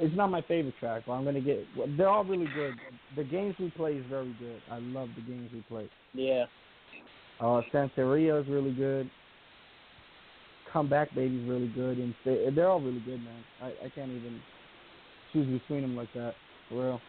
it's 0.00 0.16
not 0.16 0.30
my 0.30 0.40
favorite 0.42 0.74
track, 0.78 1.02
but 1.06 1.12
I'm 1.12 1.24
gonna 1.24 1.40
get. 1.40 1.64
They're 1.96 2.08
all 2.08 2.24
really 2.24 2.48
good. 2.54 2.74
The 3.16 3.24
games 3.24 3.54
we 3.58 3.70
play 3.70 3.92
is 3.94 4.04
very 4.08 4.34
good. 4.38 4.60
I 4.70 4.78
love 4.78 5.10
the 5.14 5.22
games 5.22 5.50
we 5.52 5.60
play. 5.68 5.88
Yeah. 6.14 6.46
Uh, 7.40 7.62
Santeria 7.72 8.40
is 8.40 8.48
really 8.48 8.72
good. 8.72 9.08
Come 10.72 10.88
Back 10.88 11.14
Baby 11.14 11.36
is 11.36 11.48
really 11.48 11.68
good, 11.68 11.98
and 11.98 12.14
they- 12.24 12.50
they're 12.50 12.68
all 12.68 12.80
really 12.80 13.00
good, 13.00 13.24
man. 13.24 13.44
I 13.62 13.66
I 13.84 13.88
can't 13.90 14.10
even 14.10 14.40
choose 15.32 15.46
between 15.46 15.82
them 15.82 15.96
like 15.96 16.12
that, 16.14 16.34
for 16.68 16.82
real. 16.82 17.00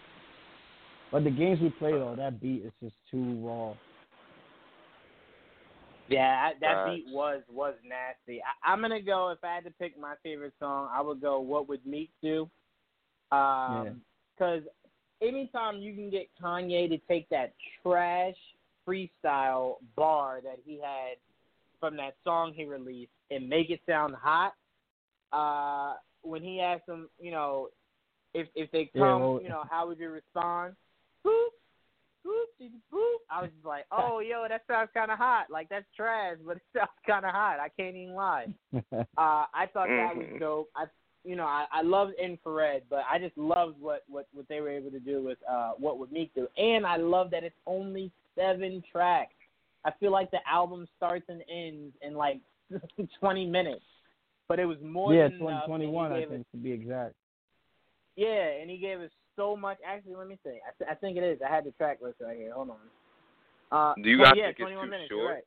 But 1.11 1.23
the 1.23 1.31
games 1.31 1.59
we 1.59 1.69
play 1.71 1.91
though, 1.91 2.15
that 2.15 2.39
beat 2.41 2.63
is 2.63 2.71
just 2.81 2.95
too 3.09 3.35
raw. 3.45 3.73
Yeah, 6.11 6.49
I- 6.49 6.59
that 6.59 6.85
Facts. 6.85 6.89
beat 6.95 7.05
was 7.09 7.41
was 7.49 7.75
nasty. 7.87 8.41
I, 8.41 8.71
I'm 8.71 8.81
gonna 8.81 9.01
go. 9.01 9.29
If 9.29 9.43
I 9.43 9.55
had 9.55 9.63
to 9.65 9.71
pick 9.71 9.97
my 9.99 10.15
favorite 10.23 10.53
song, 10.59 10.89
I 10.91 11.01
would 11.01 11.21
go 11.21 11.39
"What 11.39 11.67
Would 11.69 11.85
Meek 11.85 12.11
Do," 12.21 12.49
Um 13.31 14.01
'cause 14.37 14.63
anytime 15.21 15.77
you 15.77 15.93
can 15.93 16.09
get 16.09 16.27
Kanye 16.41 16.89
to 16.89 16.97
take 17.07 17.29
that 17.29 17.53
trash 17.81 18.35
freestyle 18.87 19.75
bar 19.95 20.41
that 20.43 20.57
he 20.65 20.79
had 20.79 21.17
from 21.79 21.95
that 21.97 22.15
song 22.23 22.53
he 22.53 22.65
released 22.65 23.11
and 23.29 23.47
make 23.47 23.69
it 23.69 23.79
sound 23.85 24.15
hot, 24.15 24.53
uh, 25.31 25.97
when 26.23 26.41
he 26.43 26.59
asked 26.59 26.87
him, 26.87 27.09
you 27.19 27.31
know, 27.31 27.69
if 28.33 28.47
if 28.55 28.69
they 28.71 28.89
Yeah, 28.93 29.01
come, 29.01 29.21
well- 29.21 29.41
you 29.41 29.49
know, 29.49 29.63
how 29.69 29.87
would 29.87 29.99
you 29.99 30.09
respond? 30.09 30.75
Boop, 31.25 31.49
boop, 32.25 32.69
boop. 32.93 33.15
I 33.29 33.41
was 33.41 33.51
just 33.53 33.65
like, 33.65 33.85
oh, 33.91 34.19
yo, 34.19 34.45
that 34.47 34.63
sounds 34.67 34.89
kind 34.93 35.11
of 35.11 35.17
hot. 35.17 35.45
Like 35.49 35.69
that's 35.69 35.85
trash, 35.95 36.37
but 36.45 36.57
it 36.57 36.63
sounds 36.77 36.89
kind 37.07 37.25
of 37.25 37.31
hot. 37.31 37.59
I 37.59 37.69
can't 37.69 37.95
even 37.95 38.15
lie. 38.15 38.47
Uh, 39.17 39.45
I 39.53 39.67
thought 39.73 39.87
that 39.87 40.15
was 40.15 40.25
Mhm. 40.33 40.39
dope. 40.39 40.69
I, 40.75 40.85
you 41.23 41.35
know, 41.35 41.45
I, 41.45 41.65
I 41.71 41.81
loved 41.83 42.13
Infrared, 42.19 42.83
but 42.89 43.03
I 43.11 43.19
just 43.19 43.37
loved 43.37 43.79
what 43.79 44.03
what 44.07 44.27
what 44.33 44.47
they 44.47 44.59
were 44.61 44.69
able 44.69 44.89
to 44.91 44.99
do 44.99 45.21
with 45.23 45.37
uh 45.49 45.71
what 45.77 45.97
would 45.99 46.11
Meek 46.11 46.33
do, 46.33 46.47
and 46.57 46.85
I 46.85 46.95
love 46.97 47.29
that 47.31 47.43
it's 47.43 47.59
only 47.67 48.11
seven 48.35 48.81
tracks. 48.91 49.33
I 49.85 49.91
feel 49.99 50.11
like 50.11 50.31
the 50.31 50.39
album 50.47 50.87
starts 50.97 51.25
and 51.29 51.43
ends 51.49 51.93
in 52.01 52.15
like 52.15 52.39
20 53.19 53.45
minutes, 53.45 53.83
but 54.47 54.59
it 54.59 54.65
was 54.65 54.77
more 54.81 55.13
yeah, 55.13 55.27
than 55.27 55.37
twenty 55.39 55.53
enough, 55.55 55.65
twenty 55.67 55.85
and 55.85 55.93
one, 55.93 56.11
he 56.11 56.17
I 56.17 56.19
gave 56.21 56.29
us- 56.29 56.33
think, 56.35 56.51
to 56.51 56.57
be 56.57 56.71
exact. 56.71 57.13
yeah, 58.15 58.47
and 58.61 58.69
he 58.69 58.77
gave 58.77 58.99
us 58.99 59.11
so 59.41 59.55
much. 59.57 59.77
Actually, 59.85 60.15
let 60.15 60.27
me 60.27 60.37
see. 60.43 60.51
I, 60.67 60.71
th- 60.77 60.89
I 60.91 60.95
think 60.95 61.17
it 61.17 61.23
is. 61.23 61.39
I 61.45 61.49
had 61.53 61.63
the 61.65 61.71
track 61.71 61.97
list 62.01 62.17
right 62.21 62.37
here. 62.37 62.53
Hold 62.53 62.69
on. 62.71 62.77
Uh, 63.71 63.93
Do 64.01 64.09
you 64.09 64.17
twen- 64.17 64.29
guys 64.29 64.33
yeah, 64.37 64.43
think 64.47 64.59
it's 64.59 64.61
21 64.61 64.85
too 64.85 64.91
minutes. 64.91 65.09
short? 65.09 65.21
You're 65.21 65.31
right. 65.33 65.43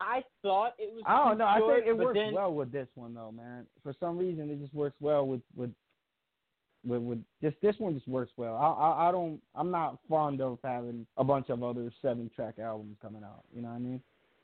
I 0.00 0.22
thought 0.42 0.72
it 0.78 0.92
was. 0.92 1.02
I 1.06 1.16
don't 1.24 1.32
too 1.32 1.38
know. 1.38 1.44
I 1.46 1.74
think 1.76 1.86
it 1.86 1.96
works 1.96 2.18
then, 2.18 2.34
well 2.34 2.52
with 2.52 2.72
this 2.72 2.88
one 2.96 3.14
though, 3.14 3.30
man. 3.32 3.66
For 3.82 3.94
some 4.00 4.18
reason, 4.18 4.50
it 4.50 4.60
just 4.60 4.74
works 4.74 4.96
well 5.00 5.26
with 5.26 5.40
with 5.56 5.70
with, 6.84 7.00
with 7.02 7.18
this. 7.40 7.54
This 7.62 7.76
one 7.78 7.94
just 7.94 8.08
works 8.08 8.32
well. 8.36 8.56
I, 8.56 8.66
I 8.66 9.08
I 9.08 9.12
don't. 9.12 9.40
I'm 9.54 9.70
not 9.70 9.98
fond 10.08 10.40
of 10.40 10.58
having 10.64 11.06
a 11.16 11.22
bunch 11.24 11.50
of 11.50 11.62
other 11.62 11.92
seven 12.02 12.28
track 12.34 12.58
albums 12.58 12.96
coming 13.00 13.22
out. 13.22 13.44
You 13.54 13.62
know 13.62 13.68
what 13.68 13.76
I 13.76 13.78
mean? 13.80 14.02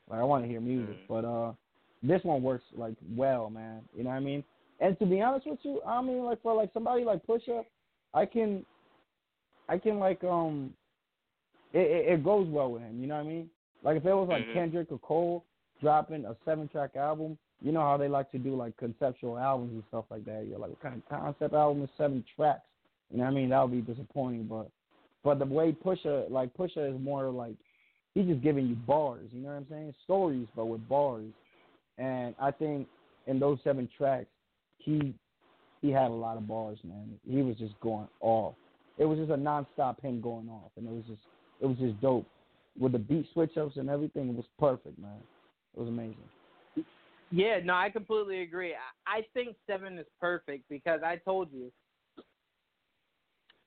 Like 0.09 0.19
I 0.21 0.23
want 0.23 0.45
to 0.45 0.49
hear 0.49 0.61
music, 0.61 0.95
Mm. 0.95 1.07
but 1.09 1.25
uh, 1.25 1.51
this 2.01 2.23
one 2.23 2.41
works 2.41 2.63
like 2.77 2.93
well, 3.15 3.49
man. 3.49 3.81
You 3.93 4.05
know 4.05 4.11
what 4.11 4.15
I 4.15 4.19
mean? 4.21 4.43
And 4.79 4.97
to 4.99 5.05
be 5.05 5.21
honest 5.21 5.45
with 5.45 5.59
you, 5.63 5.81
I 5.85 6.01
mean 6.01 6.23
like 6.23 6.41
for 6.41 6.53
like 6.53 6.71
somebody 6.73 7.03
like 7.03 7.25
Pusha, 7.25 7.63
I 8.13 8.25
can, 8.25 8.65
I 9.67 9.77
can 9.77 9.99
like 9.99 10.23
um, 10.23 10.73
it 11.73 11.79
it, 11.79 12.13
it 12.13 12.23
goes 12.23 12.47
well 12.47 12.71
with 12.71 12.81
him. 12.81 12.99
You 13.01 13.07
know 13.07 13.15
what 13.15 13.25
I 13.25 13.29
mean? 13.29 13.49
Like 13.83 13.97
if 13.97 14.05
it 14.05 14.13
was 14.13 14.29
like 14.29 14.45
Mhm. 14.47 14.53
Kendrick 14.53 14.91
or 14.91 14.99
Cole 14.99 15.43
dropping 15.81 16.25
a 16.25 16.35
seven 16.45 16.67
track 16.67 16.95
album, 16.95 17.37
you 17.61 17.71
know 17.71 17.81
how 17.81 17.97
they 17.97 18.07
like 18.07 18.31
to 18.31 18.37
do 18.37 18.55
like 18.55 18.75
conceptual 18.77 19.37
albums 19.37 19.73
and 19.73 19.83
stuff 19.89 20.05
like 20.09 20.25
that. 20.25 20.45
You're 20.47 20.59
like, 20.59 20.69
what 20.69 20.81
kind 20.81 20.95
of 20.95 21.09
concept 21.09 21.53
album 21.53 21.83
is 21.83 21.89
seven 21.97 22.23
tracks? 22.35 22.61
You 23.11 23.17
know 23.17 23.25
what 23.25 23.31
I 23.31 23.33
mean? 23.33 23.49
That 23.49 23.61
would 23.61 23.85
be 23.85 23.93
disappointing. 23.93 24.45
But 24.47 24.69
but 25.23 25.39
the 25.39 25.45
way 25.45 25.73
Pusha 25.73 26.29
like 26.31 26.53
Pusha 26.55 26.93
is 26.93 26.99
more 27.01 27.29
like 27.29 27.55
he's 28.13 28.25
just 28.27 28.41
giving 28.41 28.67
you 28.67 28.75
bars. 28.75 29.27
You 29.31 29.41
know 29.41 29.49
what 29.49 29.55
I'm 29.55 29.67
saying? 29.69 29.93
Stories, 30.05 30.47
but 30.55 30.65
with 30.65 30.87
bars. 30.87 31.31
And 31.97 32.33
I 32.39 32.51
think 32.51 32.87
in 33.27 33.39
those 33.39 33.59
seven 33.63 33.89
tracks, 33.97 34.27
he 34.79 35.13
he 35.81 35.89
had 35.91 36.11
a 36.11 36.13
lot 36.13 36.37
of 36.37 36.47
bars, 36.47 36.79
man. 36.83 37.17
He 37.29 37.41
was 37.41 37.55
just 37.57 37.79
going 37.79 38.07
off. 38.21 38.55
It 38.97 39.05
was 39.05 39.17
just 39.17 39.31
a 39.31 39.37
nonstop 39.37 40.01
him 40.01 40.19
going 40.19 40.49
off, 40.49 40.71
and 40.75 40.85
it 40.85 40.91
was 40.91 41.03
just 41.07 41.21
it 41.61 41.65
was 41.65 41.77
just 41.77 41.99
dope 42.01 42.25
with 42.77 42.93
the 42.93 42.99
beat 42.99 43.27
switch 43.33 43.57
ups 43.57 43.77
and 43.77 43.89
everything. 43.89 44.29
It 44.29 44.35
was 44.35 44.45
perfect, 44.57 44.99
man. 44.99 45.19
It 45.75 45.79
was 45.79 45.89
amazing. 45.89 46.17
Yeah, 47.31 47.59
no, 47.63 47.75
I 47.75 47.89
completely 47.89 48.41
agree. 48.41 48.73
I, 49.05 49.21
think 49.33 49.55
seven 49.67 49.99
is 49.99 50.07
perfect 50.19 50.63
because 50.67 51.01
I 51.05 51.17
told 51.17 51.49
you. 51.51 51.71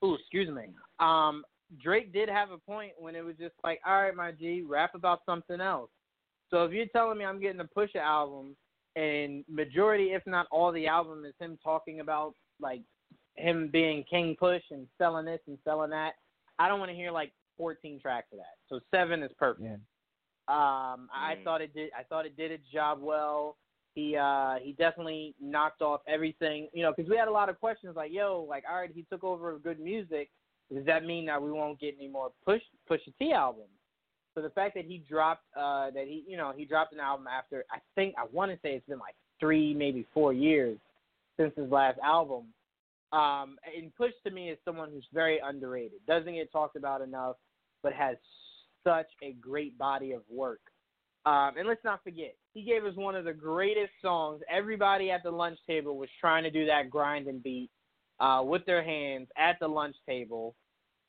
Ooh, 0.05 0.15
excuse 0.15 0.49
me. 0.51 0.65
Um, 0.99 1.45
Drake 1.81 2.13
did 2.13 2.29
have 2.29 2.51
a 2.51 2.59
point 2.59 2.93
when 2.99 3.15
it 3.15 3.25
was 3.25 3.37
just 3.39 3.55
like, 3.63 3.81
all 3.87 4.03
right, 4.03 4.15
my 4.15 4.33
G, 4.33 4.63
rap 4.69 4.97
about 4.97 5.21
something 5.25 5.61
else. 5.61 5.91
So 6.51 6.65
if 6.65 6.73
you're 6.73 6.87
telling 6.87 7.19
me 7.19 7.25
I'm 7.25 7.41
getting 7.41 7.61
a 7.61 7.65
Pusha 7.65 7.97
album 7.97 8.57
and 8.97 9.45
majority, 9.49 10.13
if 10.13 10.23
not 10.27 10.47
all, 10.51 10.73
the 10.73 10.87
album 10.87 11.25
is 11.25 11.35
him 11.39 11.59
talking 11.63 12.01
about 12.01 12.35
like 12.61 12.83
him 13.37 13.69
being 13.73 14.05
King 14.09 14.37
Push 14.39 14.63
and 14.71 14.87
selling 14.99 15.25
this 15.25 15.41
and 15.47 15.59
selling 15.65 15.91
that. 15.91 16.13
I 16.59 16.69
don't 16.69 16.79
want 16.79 16.91
to 16.91 16.97
hear 16.97 17.11
like 17.11 17.33
14 17.57 17.99
tracks 18.01 18.29
of 18.33 18.39
that. 18.39 18.57
So 18.69 18.81
seven 18.95 19.23
is 19.23 19.31
perfect. 19.39 19.67
Yeah. 19.67 19.77
Um, 20.49 21.09
I 21.13 21.37
Mm. 21.37 21.45
thought 21.45 21.63
it 21.63 21.73
did. 21.75 21.91
I 21.99 22.03
thought 22.03 22.27
it 22.27 22.37
did 22.37 22.51
its 22.51 22.67
job 22.69 23.01
well. 23.01 23.57
He 23.95 24.17
uh 24.17 24.57
he 24.57 24.73
definitely 24.73 25.35
knocked 25.41 25.83
off 25.83 26.01
everything. 26.07 26.69
You 26.73 26.83
know, 26.83 26.93
because 26.97 27.09
we 27.11 27.17
had 27.17 27.29
a 27.29 27.33
lot 27.33 27.49
of 27.49 27.61
questions 27.61 27.95
like, 27.97 28.11
"Yo, 28.13 28.43
like, 28.49 28.65
all 28.69 28.77
right, 28.81 28.91
he 28.93 29.05
took 29.05 29.23
over 29.23 29.59
good 29.59 29.79
music. 29.79 30.31
Does 30.73 30.85
that 30.87 31.05
mean 31.05 31.27
that 31.27 31.41
we 31.41 31.53
won't 31.53 31.79
get 31.79 31.95
any 31.99 32.09
more 32.09 32.33
Push 32.45 32.63
Pusha 32.91 33.13
T 33.19 33.33
albums?" 33.33 33.69
So 34.35 34.43
the 34.43 34.51
fact 34.51 34.75
that 34.75 34.85
he 34.85 35.03
dropped 35.09 35.45
uh 35.57 35.91
that 35.91 36.05
he 36.07 36.25
you 36.27 36.37
know 36.37 36.53
he 36.57 36.65
dropped 36.65 36.93
an 36.93 37.01
album 37.01 37.27
after 37.27 37.65
I 37.71 37.79
think 37.95 38.15
I 38.19 38.25
want 38.33 38.51
to 38.51 38.57
say 38.63 38.75
it's 38.75 38.87
been 38.87 38.99
like 38.99 39.15
three 39.41 39.75
maybe 39.75 40.07
four 40.15 40.33
years 40.33 40.79
since 41.39 41.53
his 41.57 41.71
last 41.71 41.99
album. 42.05 42.45
Um, 43.13 43.59
and 43.77 43.95
Push 43.97 44.13
to 44.25 44.31
me 44.31 44.51
is 44.51 44.59
someone 44.65 44.91
who's 44.91 45.07
very 45.13 45.39
underrated. 45.45 45.99
Doesn't 46.07 46.33
get 46.33 46.51
talked 46.51 46.77
about 46.77 47.03
enough, 47.03 47.37
but 47.83 47.93
has 47.93 48.17
such 48.85 49.09
a 49.23 49.33
great 49.33 49.77
body 49.77 50.13
of 50.13 50.23
work. 50.31 50.61
Um, 51.25 51.53
and 51.59 51.69
let's 51.69 51.85
not 51.85 52.03
forget, 52.03 52.35
he 52.55 52.63
gave 52.63 52.85
us 52.85 52.97
one 52.97 53.15
of 53.15 53.25
the 53.25 53.33
greatest 53.33 53.93
songs. 54.01 54.41
Everybody 54.51 55.11
at 55.11 55.23
the 55.23 55.31
lunch 55.31 55.59
table 55.67 55.97
was 55.97 56.09
trying 56.21 56.43
to 56.45 56.51
do 56.51 56.67
that 56.67 56.91
Grindin' 56.91 57.43
beat 57.43 57.71
uh, 58.19 58.43
with 58.45 58.65
their 58.67 58.83
hands 58.83 59.29
at 59.37 59.57
the 59.61 59.69
lunch 59.69 59.95
table. 60.07 60.55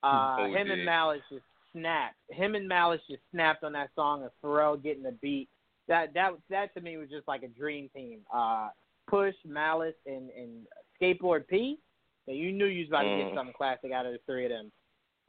Uh, 0.03 0.35
Oh, 0.39 0.53
him 0.53 0.69
and 0.69 0.85
Malice 0.85 1.21
just 1.31 1.43
snapped. 1.73 2.15
Him 2.29 2.55
and 2.55 2.67
Malice 2.67 3.01
just 3.09 3.21
snapped 3.31 3.63
on 3.63 3.73
that 3.73 3.89
song 3.95 4.23
of 4.23 4.31
Pharrell 4.43 4.81
getting 4.81 5.03
the 5.03 5.11
beat. 5.21 5.49
That 5.87 6.13
that 6.13 6.31
that 6.49 6.73
to 6.75 6.81
me 6.81 6.97
was 6.97 7.09
just 7.09 7.27
like 7.27 7.43
a 7.43 7.47
dream 7.47 7.89
team. 7.95 8.19
Uh, 8.33 8.69
Push, 9.09 9.35
Malice, 9.45 9.95
and 10.05 10.29
and 10.29 10.65
Skateboard 11.01 11.47
P. 11.47 11.77
So 12.25 12.31
you 12.31 12.53
knew 12.53 12.65
you 12.67 12.81
was 12.85 12.89
about 12.89 13.01
to 13.03 13.09
Mm. 13.09 13.25
get 13.27 13.35
something 13.35 13.53
classic 13.53 13.91
out 13.91 14.05
of 14.05 14.13
the 14.13 14.19
three 14.25 14.45
of 14.45 14.51
them. 14.51 14.71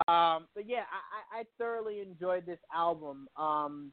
Um, 0.06 0.46
but 0.54 0.68
yeah, 0.68 0.84
I, 1.32 1.38
I, 1.38 1.40
I 1.40 1.44
thoroughly 1.58 2.00
enjoyed 2.00 2.46
this 2.46 2.58
album. 2.72 3.28
Um, 3.36 3.92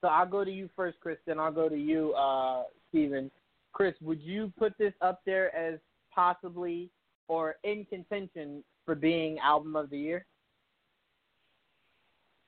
so 0.00 0.08
I'll 0.08 0.26
go 0.26 0.44
to 0.44 0.50
you 0.50 0.70
first, 0.74 0.98
Chris. 1.00 1.18
Then 1.26 1.38
I'll 1.38 1.52
go 1.52 1.68
to 1.68 1.76
you, 1.76 2.14
uh, 2.14 2.64
Steven. 2.88 3.30
Chris, 3.72 3.94
would 4.00 4.20
you 4.22 4.50
put 4.58 4.76
this 4.78 4.94
up 5.02 5.20
there 5.26 5.54
as 5.54 5.78
possibly 6.14 6.90
or 7.28 7.56
in 7.64 7.84
contention 7.84 8.64
for 8.86 8.94
being 8.94 9.38
album 9.40 9.76
of 9.76 9.90
the 9.90 9.98
year? 9.98 10.24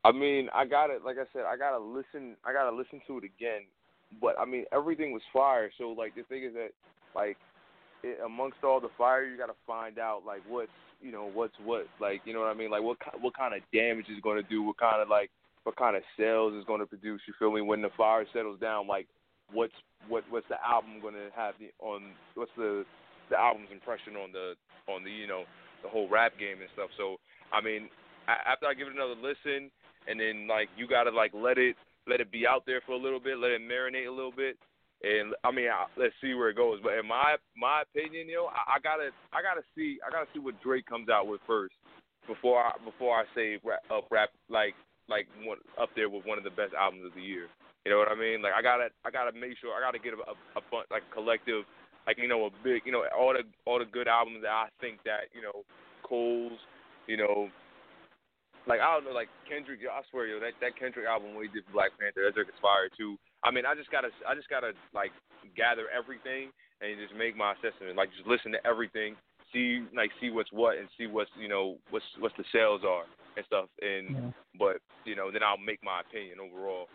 I 0.05 0.12
mean, 0.12 0.48
I 0.55 0.64
got 0.64 0.90
it. 0.90 1.05
like 1.05 1.16
I 1.16 1.30
said, 1.32 1.42
I 1.46 1.57
gotta 1.57 1.78
listen. 1.78 2.36
I 2.44 2.53
gotta 2.53 2.74
listen 2.74 3.00
to 3.07 3.18
it 3.18 3.24
again. 3.24 3.62
But 4.20 4.38
I 4.38 4.44
mean, 4.44 4.64
everything 4.72 5.12
was 5.12 5.22
fire. 5.32 5.70
So 5.78 5.90
like, 5.90 6.14
the 6.14 6.22
thing 6.24 6.44
is 6.44 6.55
that, 6.55 6.70
like, 7.14 7.36
it, 8.03 8.18
amongst 8.24 8.59
all 8.64 8.80
the 8.80 8.90
fire, 8.98 9.24
you 9.24 9.38
gotta 9.38 9.55
find 9.66 9.98
out 9.98 10.22
like 10.26 10.42
what's, 10.48 10.72
you 11.00 11.12
know, 11.12 11.30
what's 11.32 11.55
what. 11.64 11.86
Like, 12.00 12.22
you 12.24 12.34
know 12.34 12.40
what 12.40 12.50
I 12.50 12.55
mean? 12.55 12.70
Like, 12.70 12.82
what 12.82 12.98
what 13.20 13.36
kind 13.36 13.55
of 13.55 13.62
damage 13.72 14.07
is 14.11 14.20
to 14.22 14.42
do? 14.42 14.62
What 14.62 14.78
kind 14.78 15.00
of 15.00 15.09
like, 15.09 15.30
what 15.62 15.76
kind 15.76 15.96
of 15.96 16.03
sales 16.18 16.55
is 16.55 16.64
to 16.66 16.86
produce? 16.86 17.20
You 17.28 17.34
feel 17.38 17.53
me? 17.53 17.61
When 17.61 17.80
the 17.80 17.90
fire 17.96 18.26
settles 18.32 18.59
down, 18.59 18.88
like, 18.88 19.07
what's 19.53 19.74
what 20.09 20.24
what's 20.30 20.48
the 20.48 20.59
album 20.66 21.00
to 21.00 21.30
have 21.36 21.55
the, 21.61 21.70
on? 21.78 22.11
What's 22.34 22.53
the 22.57 22.84
the 23.30 23.38
album's 23.38 23.70
impression 23.70 24.16
on 24.16 24.32
the 24.32 24.55
on 24.90 25.05
the 25.05 25.11
you 25.11 25.28
know 25.28 25.44
the 25.84 25.88
whole 25.88 26.09
rap 26.09 26.32
game 26.40 26.59
and 26.59 26.70
stuff? 26.74 26.90
So 26.98 27.18
I 27.53 27.62
mean, 27.62 27.88
after 28.26 28.66
I 28.66 28.74
give 28.74 28.88
it 28.88 28.94
another 28.94 29.14
listen 29.14 29.70
and 30.09 30.18
then 30.20 30.46
like 30.48 30.68
you 30.76 30.86
gotta 30.86 31.11
like 31.11 31.32
let 31.34 31.59
it 31.59 31.76
let 32.07 32.20
it 32.20 32.32
be 32.32 32.46
out 32.46 32.64
there 32.66 32.80
for 32.84 32.92
a 32.92 32.98
little 32.98 33.20
bit, 33.20 33.38
let 33.38 33.53
it 33.53 33.62
marinate 33.62 34.09
a 34.09 34.11
little 34.11 34.32
bit, 34.32 34.59
and 35.03 35.34
I 35.44 35.50
mean 35.50 35.68
I, 35.68 35.86
let's 35.96 36.14
see 36.20 36.34
where 36.34 36.50
it 36.50 36.57
goes. 36.57 36.80
But 36.82 36.98
in 36.98 37.07
my 37.07 37.36
my 37.57 37.82
opinion, 37.82 38.28
yo, 38.28 38.46
I, 38.46 38.76
I 38.76 38.78
gotta 38.82 39.11
I 39.32 39.42
gotta 39.42 39.62
see 39.74 39.98
I 40.07 40.11
gotta 40.11 40.26
see 40.32 40.40
what 40.40 40.61
Drake 40.62 40.86
comes 40.86 41.09
out 41.09 41.26
with 41.26 41.40
first 41.46 41.74
before 42.26 42.62
I 42.62 42.72
before 42.84 43.16
I 43.16 43.24
say 43.34 43.59
rap, 43.64 43.82
up 43.90 44.09
rap 44.11 44.30
like 44.48 44.74
like 45.09 45.26
one, 45.44 45.59
up 45.80 45.90
there 45.94 46.09
with 46.09 46.24
one 46.26 46.38
of 46.38 46.44
the 46.44 46.55
best 46.55 46.74
albums 46.74 47.05
of 47.07 47.14
the 47.14 47.22
year. 47.22 47.48
You 47.84 47.90
know 47.90 47.98
what 47.98 48.09
I 48.09 48.14
mean? 48.14 48.42
Like 48.42 48.55
I 48.55 48.62
gotta 48.62 48.88
I 49.05 49.11
gotta 49.11 49.32
make 49.32 49.59
sure 49.59 49.74
I 49.74 49.80
gotta 49.80 49.98
get 49.98 50.14
a 50.14 50.22
a, 50.22 50.34
a 50.59 50.62
fun, 50.70 50.86
like 50.90 51.03
collective 51.12 51.64
like 52.07 52.18
you 52.18 52.28
know 52.28 52.46
a 52.46 52.50
big 52.64 52.82
you 52.84 52.92
know 52.92 53.05
all 53.16 53.32
the 53.32 53.42
all 53.64 53.78
the 53.78 53.84
good 53.86 54.09
albums 54.09 54.42
that 54.42 54.50
I 54.50 54.68
think 54.80 55.03
that 55.05 55.30
you 55.34 55.42
know 55.42 55.62
Cole's 56.03 56.59
you 57.07 57.16
know 57.16 57.48
like 58.66 58.80
I 58.80 58.94
don't 58.94 59.04
know, 59.04 59.12
like 59.12 59.28
Kendrick. 59.48 59.80
I 59.82 60.02
swear, 60.10 60.26
yo, 60.26 60.38
that 60.40 60.54
that 60.60 60.78
Kendrick 60.78 61.06
album 61.06 61.34
when 61.34 61.46
he 61.46 61.50
did 61.52 61.64
Black 61.72 61.90
Panther, 61.98 62.22
that 62.24 62.34
took 62.34 62.48
inspired 62.48 62.92
too. 62.96 63.18
I 63.42 63.50
mean, 63.50 63.66
I 63.66 63.74
just 63.74 63.90
gotta, 63.90 64.08
I 64.28 64.34
just 64.34 64.48
gotta 64.48 64.72
like 64.94 65.10
gather 65.56 65.90
everything 65.90 66.54
and 66.80 66.98
just 67.02 67.14
make 67.18 67.36
my 67.36 67.52
assessment. 67.58 67.96
Like 67.96 68.10
just 68.14 68.26
listen 68.26 68.52
to 68.52 68.62
everything, 68.66 69.16
see 69.52 69.82
like 69.94 70.10
see 70.20 70.30
what's 70.30 70.52
what, 70.52 70.78
and 70.78 70.86
see 70.96 71.06
what's 71.06 71.30
you 71.38 71.48
know 71.48 71.78
what's 71.90 72.06
what's 72.18 72.36
the 72.36 72.44
sales 72.52 72.82
are 72.86 73.04
and 73.36 73.44
stuff. 73.46 73.66
And 73.80 74.14
Yeah. 74.14 74.30
but 74.58 74.76
you 75.04 75.16
know 75.16 75.30
then 75.30 75.42
I'll 75.42 75.58
make 75.58 75.82
my 75.82 76.00
opinion 76.00 76.38
overall. 76.38 76.86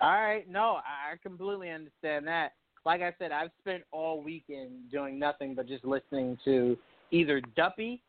All 0.00 0.20
right, 0.20 0.48
no, 0.50 0.82
I 0.82 1.14
I 1.14 1.16
completely 1.22 1.70
understand 1.70 2.26
that. 2.26 2.52
Like 2.84 3.00
I 3.00 3.14
said, 3.18 3.32
I've 3.32 3.50
spent 3.60 3.84
all 3.92 4.20
weekend 4.20 4.90
doing 4.90 5.18
nothing 5.18 5.54
but 5.54 5.66
just 5.66 5.84
listening 5.84 6.36
to 6.44 6.76
either 7.12 7.40
Duppy 7.56 8.02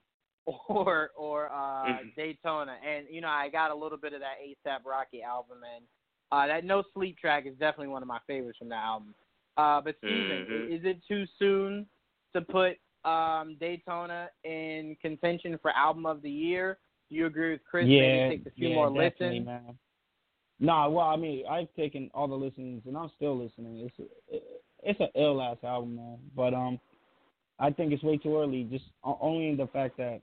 or 0.68 1.12
or 1.18 1.50
uh 1.52 2.00
Mhm. 2.04 2.16
Daytona, 2.16 2.78
and 2.86 3.08
you 3.10 3.22
know 3.22 3.30
I 3.30 3.50
got 3.50 3.72
a 3.72 3.76
little 3.76 3.98
bit 3.98 4.14
of 4.14 4.22
that 4.22 4.38
ASAP 4.42 4.86
Rocky 4.86 5.22
album, 5.24 5.58
and 5.76 5.86
uh, 6.32 6.48
that 6.48 6.64
No 6.66 6.84
Sleep 6.94 7.18
track 7.18 7.46
is 7.46 7.54
definitely 7.56 7.88
one 7.88 8.02
of 8.02 8.08
my 8.08 8.20
favorites 8.28 8.58
from 8.60 8.70
the 8.70 8.76
album. 8.76 9.14
Uh, 9.58 9.82
but 9.82 9.96
Steven, 10.00 10.46
Mhm. 10.50 10.70
is 10.70 10.86
it 10.86 11.02
too 11.08 11.26
soon 11.40 11.88
to 12.34 12.42
put 12.42 12.78
um, 13.10 13.56
Daytona 13.60 14.30
in 14.44 14.96
contention 15.02 15.58
for 15.60 15.72
album 15.72 16.06
of 16.06 16.22
the 16.22 16.30
year? 16.30 16.78
Do 17.10 17.16
you 17.16 17.26
agree 17.28 17.52
with 17.52 17.64
Chris? 17.64 17.88
yeah, 17.88 18.02
Maybe 18.02 18.38
take 18.38 18.48
a 18.48 18.56
few 18.56 18.70
yeah, 18.70 18.76
more 18.76 18.88
definitely, 18.90 19.40
listens. 19.40 19.46
man. 19.46 19.78
Nah, 20.60 20.90
well, 20.90 21.08
I 21.08 21.16
mean, 21.16 21.46
I've 21.50 21.74
taken 21.76 22.10
all 22.14 22.28
the 22.28 22.36
listens 22.36 22.84
and 22.86 22.98
I'm 22.98 23.12
still 23.16 23.38
listening. 23.38 23.80
It's 23.80 24.12
it's 24.84 25.00
an 25.00 25.10
ill 25.16 25.42
ass 25.42 25.58
album, 25.64 25.96
man. 25.98 26.18
But 26.36 26.54
um, 26.54 26.80
I 27.60 27.72
think 27.72 27.92
it's 27.92 28.04
way 28.04 28.18
too 28.18 28.38
early. 28.38 28.64
Just 28.64 28.86
only 29.04 29.50
in 29.50 29.58
the 29.58 29.68
fact 29.68 29.98
that 29.98 30.22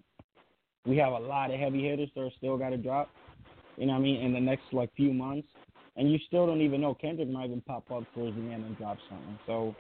we 0.85 0.97
have 0.99 1.13
a 1.13 1.19
lot 1.19 1.53
of 1.53 1.61
heavy 1.61 1.89
hitters 1.89 2.11
that 2.15 2.23
are 2.23 2.31
still 2.37 2.57
got 2.57 2.71
to 2.71 2.77
drop. 2.77 3.11
You 3.77 3.87
know 3.87 3.93
what 3.93 4.01
I 4.01 4.03
mean? 4.03 4.23
In 4.25 4.33
the 4.33 4.41
next 4.41 4.65
like 4.73 4.91
few 4.95 5.13
months, 5.13 5.49
and 5.97 6.11
you 6.11 6.19
still 6.27 6.47
don't 6.47 6.61
even 6.61 6.81
know 6.81 6.95
Kendrick 6.95 7.29
might 7.29 7.47
even 7.47 7.61
pop 7.63 7.91
up 7.91 8.05
towards 8.15 8.37
the 8.37 8.53
end 8.53 8.65
and 8.65 8.77
drop 8.77 8.99
something. 9.09 9.39
So 9.47 9.75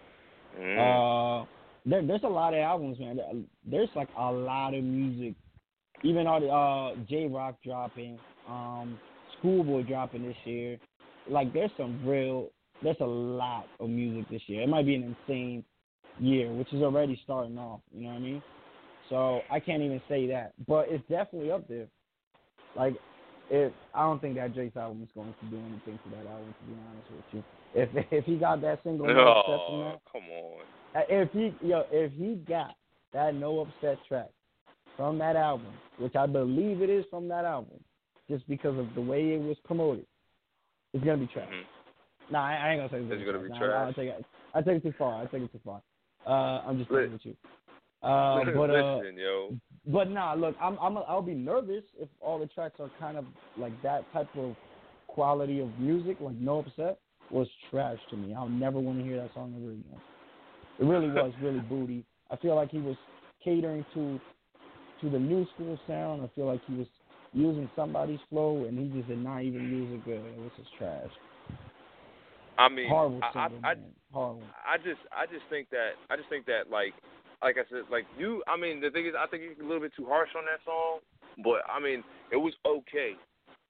Mm. 0.59 1.42
uh, 1.42 1.46
there, 1.84 2.03
there's 2.07 2.22
a 2.24 2.28
lot 2.28 2.55
of 2.55 2.61
albums, 2.61 2.98
man. 3.00 3.46
There's 3.64 3.90
like 3.94 4.09
a 4.18 4.30
lot 4.30 4.74
of 4.74 4.84
music. 4.84 5.34
Even 6.05 6.26
all 6.26 6.40
the 6.40 6.48
uh, 6.48 7.05
J 7.09 7.26
Rock 7.26 7.57
dropping, 7.64 8.18
um, 8.46 8.98
Schoolboy 9.38 9.82
dropping 9.82 10.22
this 10.22 10.36
year. 10.44 10.78
Like 11.28 11.53
there's 11.53 11.70
some 11.76 12.00
real, 12.05 12.50
there's 12.82 12.96
a 13.00 13.07
lot 13.07 13.68
of 13.80 13.88
music 13.88 14.28
this 14.30 14.42
year. 14.46 14.62
It 14.62 14.68
might 14.68 14.86
be 14.86 14.94
an 14.96 15.16
insane 15.28 15.64
year, 16.18 16.53
which 16.53 16.72
is 16.72 16.82
already 16.82 17.20
starting 17.24 17.59
off. 17.59 17.80
You 17.94 18.05
know 18.05 18.11
what 18.11 18.16
I 18.16 18.20
mean? 18.20 18.42
So 19.09 19.42
I 19.50 19.61
can't 19.61 19.82
even 19.82 20.00
say 20.09 20.26
that, 20.28 20.53
but 20.66 20.86
it's 20.88 21.07
definitely 21.09 21.50
up 21.50 21.66
there. 21.68 21.86
Like, 22.74 22.94
if 23.50 23.72
I 23.94 24.03
don't 24.05 24.20
think 24.20 24.36
that 24.36 24.55
Drake's 24.55 24.76
album 24.76 25.03
is 25.03 25.09
going 25.14 25.34
to 25.40 25.46
do 25.46 25.57
anything 25.57 25.98
for 26.03 26.16
that 26.16 26.30
album, 26.30 26.55
to 26.59 26.64
be 26.64 26.76
honest 26.88 27.11
with 27.11 27.24
you. 27.32 27.44
If 27.74 28.07
if 28.12 28.24
he 28.24 28.36
got 28.36 28.61
that 28.62 28.80
single 28.82 29.09
no 29.09 29.14
that, 29.46 29.98
come 30.11 30.24
on. 30.30 30.64
uh, 30.94 31.00
If 31.09 31.30
he 31.32 31.55
yo, 31.66 31.84
if 31.90 32.12
he 32.12 32.36
got 32.48 32.76
that 33.12 33.34
I'm 33.34 33.61
Upset 33.61 33.98
track 34.07 34.30
from 34.96 35.18
that 35.18 35.36
album, 35.36 35.72
which 35.98 36.16
I 36.16 36.26
believe 36.26 36.80
it 36.82 36.88
is 36.90 37.05
from 37.11 37.28
that 37.28 37.44
album, 37.44 37.78
just 38.30 38.46
because 38.48 38.78
of 38.78 38.94
the 38.94 39.00
way 39.00 39.34
it 39.34 39.40
was 39.40 39.57
promoted, 39.64 40.07
it's 40.94 41.05
gonna 41.05 41.18
be 41.18 41.26
trash. 41.26 41.48
Mhm. 41.50 41.64
Nah, 42.30 42.44
I, 42.46 42.55
I 42.55 42.70
ain't 42.72 42.80
gonna 42.80 42.88
say 42.90 43.05
it's 43.05 43.20
It's 43.22 43.30
gonna 43.30 43.42
be 43.42 43.48
Nah, 43.50 43.59
trash? 43.59 43.86
I'll 43.86 43.92
take 43.94 44.09
it. 44.09 44.26
I 44.55 44.62
take 44.62 44.76
it 44.76 44.82
too 44.82 44.94
far. 44.98 45.20
I 45.22 45.26
take 45.26 45.42
it 45.42 45.53
too 45.53 45.61
far. 45.64 45.82
Uh, 46.26 46.62
I'm 46.66 46.78
just 46.78 46.88
playing 46.88 47.12
with 47.12 47.26
you. 47.26 47.36
Uh, 48.03 48.44
but 48.55 48.70
uh, 48.70 48.96
Listen, 48.96 49.16
yo. 49.16 49.57
but 49.86 50.11
nah, 50.11 50.34
look, 50.34 50.57
I'm 50.61 50.78
I'm 50.80 50.96
I'll 50.98 51.22
be 51.22 51.34
nervous 51.34 51.84
if 52.00 52.09
all 52.20 52.38
the 52.38 52.46
tracks 52.46 52.80
are 52.80 52.90
kind 52.98 53.16
of 53.16 53.24
like 53.57 53.80
that 53.82 54.12
type 54.12 54.30
of 54.36 54.57
quality 55.07 55.61
of 55.61 55.78
music, 55.78 56.18
like 56.20 56.34
I'm 56.34 56.48
Upset 56.48 56.98
was 57.30 57.48
trash 57.70 57.98
to 58.11 58.16
me. 58.16 58.34
I'll 58.34 58.48
never 58.48 58.78
want 58.78 58.98
to 58.98 59.05
hear 59.05 59.16
that 59.22 59.32
song 59.34 59.55
ever 59.57 59.72
again. 59.72 60.00
It 60.78 60.84
really 60.84 61.09
was 61.22 61.32
really 61.42 61.61
booty. 61.61 62.05
I 62.30 62.36
feel 62.36 62.57
like 62.57 62.70
he 62.70 62.78
was 62.78 62.96
catering 63.44 63.84
to 63.94 64.20
to 65.00 65.11
the 65.11 65.18
new 65.18 65.46
school 65.55 65.78
sound. 65.86 66.22
I 66.22 66.28
feel 66.34 66.46
like 66.46 66.61
he 66.66 66.74
was 66.74 66.86
using 67.32 67.68
somebody's 67.74 68.20
flow, 68.30 68.64
and 68.64 68.78
he 68.78 68.96
just 68.96 69.09
did 69.09 69.22
not 69.22 69.42
even 69.42 69.62
use 69.68 69.92
it 69.92 70.05
good. 70.05 70.16
It 70.16 70.38
was 70.38 70.53
just 70.57 70.70
trash. 70.76 71.11
I 72.59 72.68
mean, 72.68 72.88
Horrible 72.88 73.20
I, 73.22 73.38
I, 73.38 73.70
I. 73.70 73.74
Horrible. 74.12 74.42
I 74.66 74.76
just 74.76 75.00
I 75.11 75.26
just 75.26 75.44
think 75.50 75.70
that 75.70 75.92
I 76.11 76.16
just 76.16 76.28
think 76.28 76.46
that 76.46 76.70
like 76.70 76.92
like 77.43 77.57
I 77.59 77.64
said 77.70 77.84
like 77.90 78.07
you 78.18 78.43
I 78.47 78.57
mean 78.57 78.80
the 78.80 78.90
thing 78.90 79.07
is 79.07 79.14
I 79.18 79.26
think 79.26 79.43
you're 79.43 79.64
a 79.64 79.68
little 79.68 79.82
bit 79.82 79.93
too 79.97 80.07
harsh 80.07 80.30
on 80.36 80.45
that 80.47 80.62
song, 80.64 81.01
but 81.45 81.62
I 81.70 81.80
mean 81.80 82.03
it 82.30 82.36
was 82.36 82.55
okay. 82.66 83.12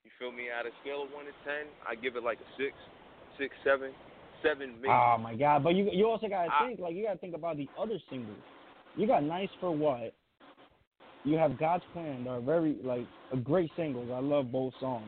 You 0.04 0.10
feel 0.18 0.32
me? 0.32 0.50
Out 0.50 0.66
of 0.66 0.72
a 0.72 0.76
scale 0.82 1.04
of 1.04 1.10
one 1.14 1.24
to 1.26 1.34
ten, 1.46 1.66
I 1.88 1.94
give 1.94 2.16
it 2.16 2.22
like 2.24 2.38
a 2.38 2.48
six, 2.58 2.74
six, 3.38 3.54
seven. 3.64 3.92
seven, 4.42 4.74
maybe. 4.82 4.90
Oh 4.90 5.16
my 5.22 5.34
god! 5.36 5.62
But 5.62 5.74
you 5.76 5.88
you 5.92 6.08
also 6.08 6.26
gotta 6.28 6.50
I- 6.50 6.66
think 6.66 6.80
like 6.80 6.94
you 6.94 7.04
gotta 7.04 7.18
think 7.18 7.34
about 7.36 7.56
the 7.56 7.68
other 7.78 7.98
singles. 8.10 8.36
You 8.96 9.06
got 9.06 9.22
"Nice 9.22 9.48
for 9.60 9.70
What." 9.70 10.12
You 11.24 11.36
have 11.38 11.56
"God's 11.58 11.84
Plan." 11.92 12.24
They're 12.24 12.40
very 12.40 12.76
like 12.82 13.06
a 13.32 13.36
great 13.36 13.70
singles. 13.76 14.10
I 14.12 14.18
love 14.18 14.50
both 14.50 14.74
songs. 14.80 15.06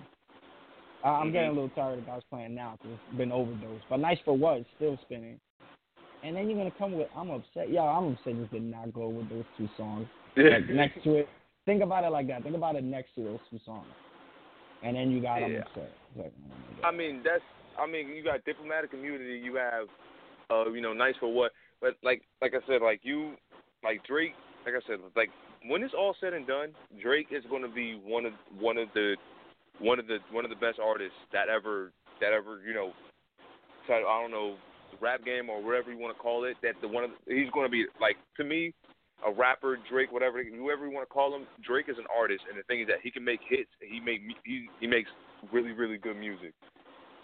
I, 1.02 1.08
I'm 1.08 1.28
Mhm. 1.28 1.32
getting 1.32 1.50
a 1.50 1.52
little 1.52 1.68
tired 1.70 1.98
of 1.98 2.06
God's 2.06 2.24
Plan 2.30 2.54
now 2.54 2.78
because 2.80 2.96
it's 3.08 3.18
been 3.18 3.32
overdosed. 3.32 3.84
But 3.90 3.98
"Nice 3.98 4.18
for 4.24 4.36
What" 4.36 4.58
is 4.58 4.66
still 4.76 4.96
spinning. 5.02 5.40
And 6.24 6.34
then 6.34 6.48
you're 6.48 6.56
gonna 6.56 6.72
come 6.78 6.92
with 6.92 7.08
"I'm 7.14 7.30
Upset." 7.30 7.70
Yeah, 7.70 7.82
I'm 7.82 8.12
upset 8.12 8.34
just 8.36 8.50
did 8.50 8.62
not 8.62 8.94
go 8.94 9.08
with 9.08 9.28
those 9.28 9.44
two 9.58 9.68
songs. 9.76 10.06
Like 10.36 10.68
next 10.68 11.04
to 11.04 11.16
it. 11.16 11.28
Think 11.66 11.82
about 11.82 12.02
it 12.02 12.10
like 12.10 12.26
that. 12.28 12.42
Think 12.42 12.56
about 12.56 12.74
it 12.76 12.82
next 12.82 13.14
to 13.14 13.22
those 13.22 13.38
two 13.50 13.60
songs. 13.64 13.86
And 14.82 14.96
then 14.96 15.10
you 15.10 15.20
got 15.20 15.42
"I'm 15.42 15.56
Upset." 15.56 15.92
Like, 16.16 16.32
oh. 16.82 16.86
I 16.88 16.90
mean, 16.90 17.20
that's. 17.22 17.44
I 17.78 17.86
mean, 17.86 18.08
you 18.08 18.24
got 18.24 18.44
diplomatic 18.44 18.94
immunity. 18.94 19.38
You 19.38 19.56
have, 19.56 19.86
uh, 20.50 20.70
you 20.70 20.80
know, 20.80 20.94
nice 20.94 21.14
for 21.20 21.32
what? 21.32 21.52
But 21.80 21.96
like, 22.02 22.22
like 22.40 22.54
I 22.54 22.66
said, 22.66 22.80
like 22.82 23.00
you, 23.02 23.34
like 23.82 24.02
Drake. 24.06 24.32
Like 24.64 24.74
I 24.74 24.86
said, 24.88 25.00
like 25.14 25.28
when 25.68 25.82
it's 25.82 25.94
all 25.94 26.16
said 26.20 26.32
and 26.32 26.46
done, 26.46 26.70
Drake 27.02 27.28
is 27.32 27.44
going 27.50 27.62
to 27.62 27.68
be 27.68 28.00
one 28.02 28.24
of 28.24 28.32
one 28.58 28.78
of 28.78 28.88
the 28.94 29.16
one 29.78 29.98
of 29.98 30.06
the 30.06 30.18
one 30.32 30.44
of 30.44 30.50
the 30.50 30.56
best 30.56 30.78
artists 30.82 31.18
that 31.34 31.50
ever 31.50 31.92
that 32.22 32.32
ever 32.32 32.60
you 32.66 32.72
know. 32.72 32.92
I 33.86 34.00
don't 34.00 34.30
know 34.30 34.56
the 34.94 35.04
rap 35.04 35.24
game 35.24 35.50
or 35.50 35.62
whatever 35.62 35.90
you 35.90 35.98
want 35.98 36.16
to 36.16 36.20
call 36.22 36.44
it. 36.44 36.56
That 36.62 36.74
the 36.80 36.88
one 36.88 37.04
of 37.04 37.10
the, 37.10 37.34
he's 37.34 37.50
going 37.50 37.66
to 37.66 37.72
be 37.72 37.86
like 38.00 38.16
to 38.36 38.44
me. 38.44 38.72
A 39.24 39.32
rapper, 39.32 39.78
Drake, 39.88 40.12
whatever, 40.12 40.42
whoever 40.42 40.84
you 40.84 40.92
want 40.92 41.08
to 41.08 41.12
call 41.12 41.34
him, 41.34 41.46
Drake 41.64 41.88
is 41.88 41.96
an 41.96 42.04
artist, 42.12 42.44
and 42.50 42.58
the 42.58 42.62
thing 42.64 42.82
is 42.82 42.88
that 42.88 43.00
he 43.00 43.10
can 43.10 43.24
make 43.24 43.40
hits. 43.48 43.70
And 43.80 43.88
he 43.88 43.98
make 43.98 44.20
he 44.44 44.68
he 44.80 44.86
makes 44.86 45.08
really 45.52 45.72
really 45.72 45.96
good 45.96 46.16
music. 46.16 46.52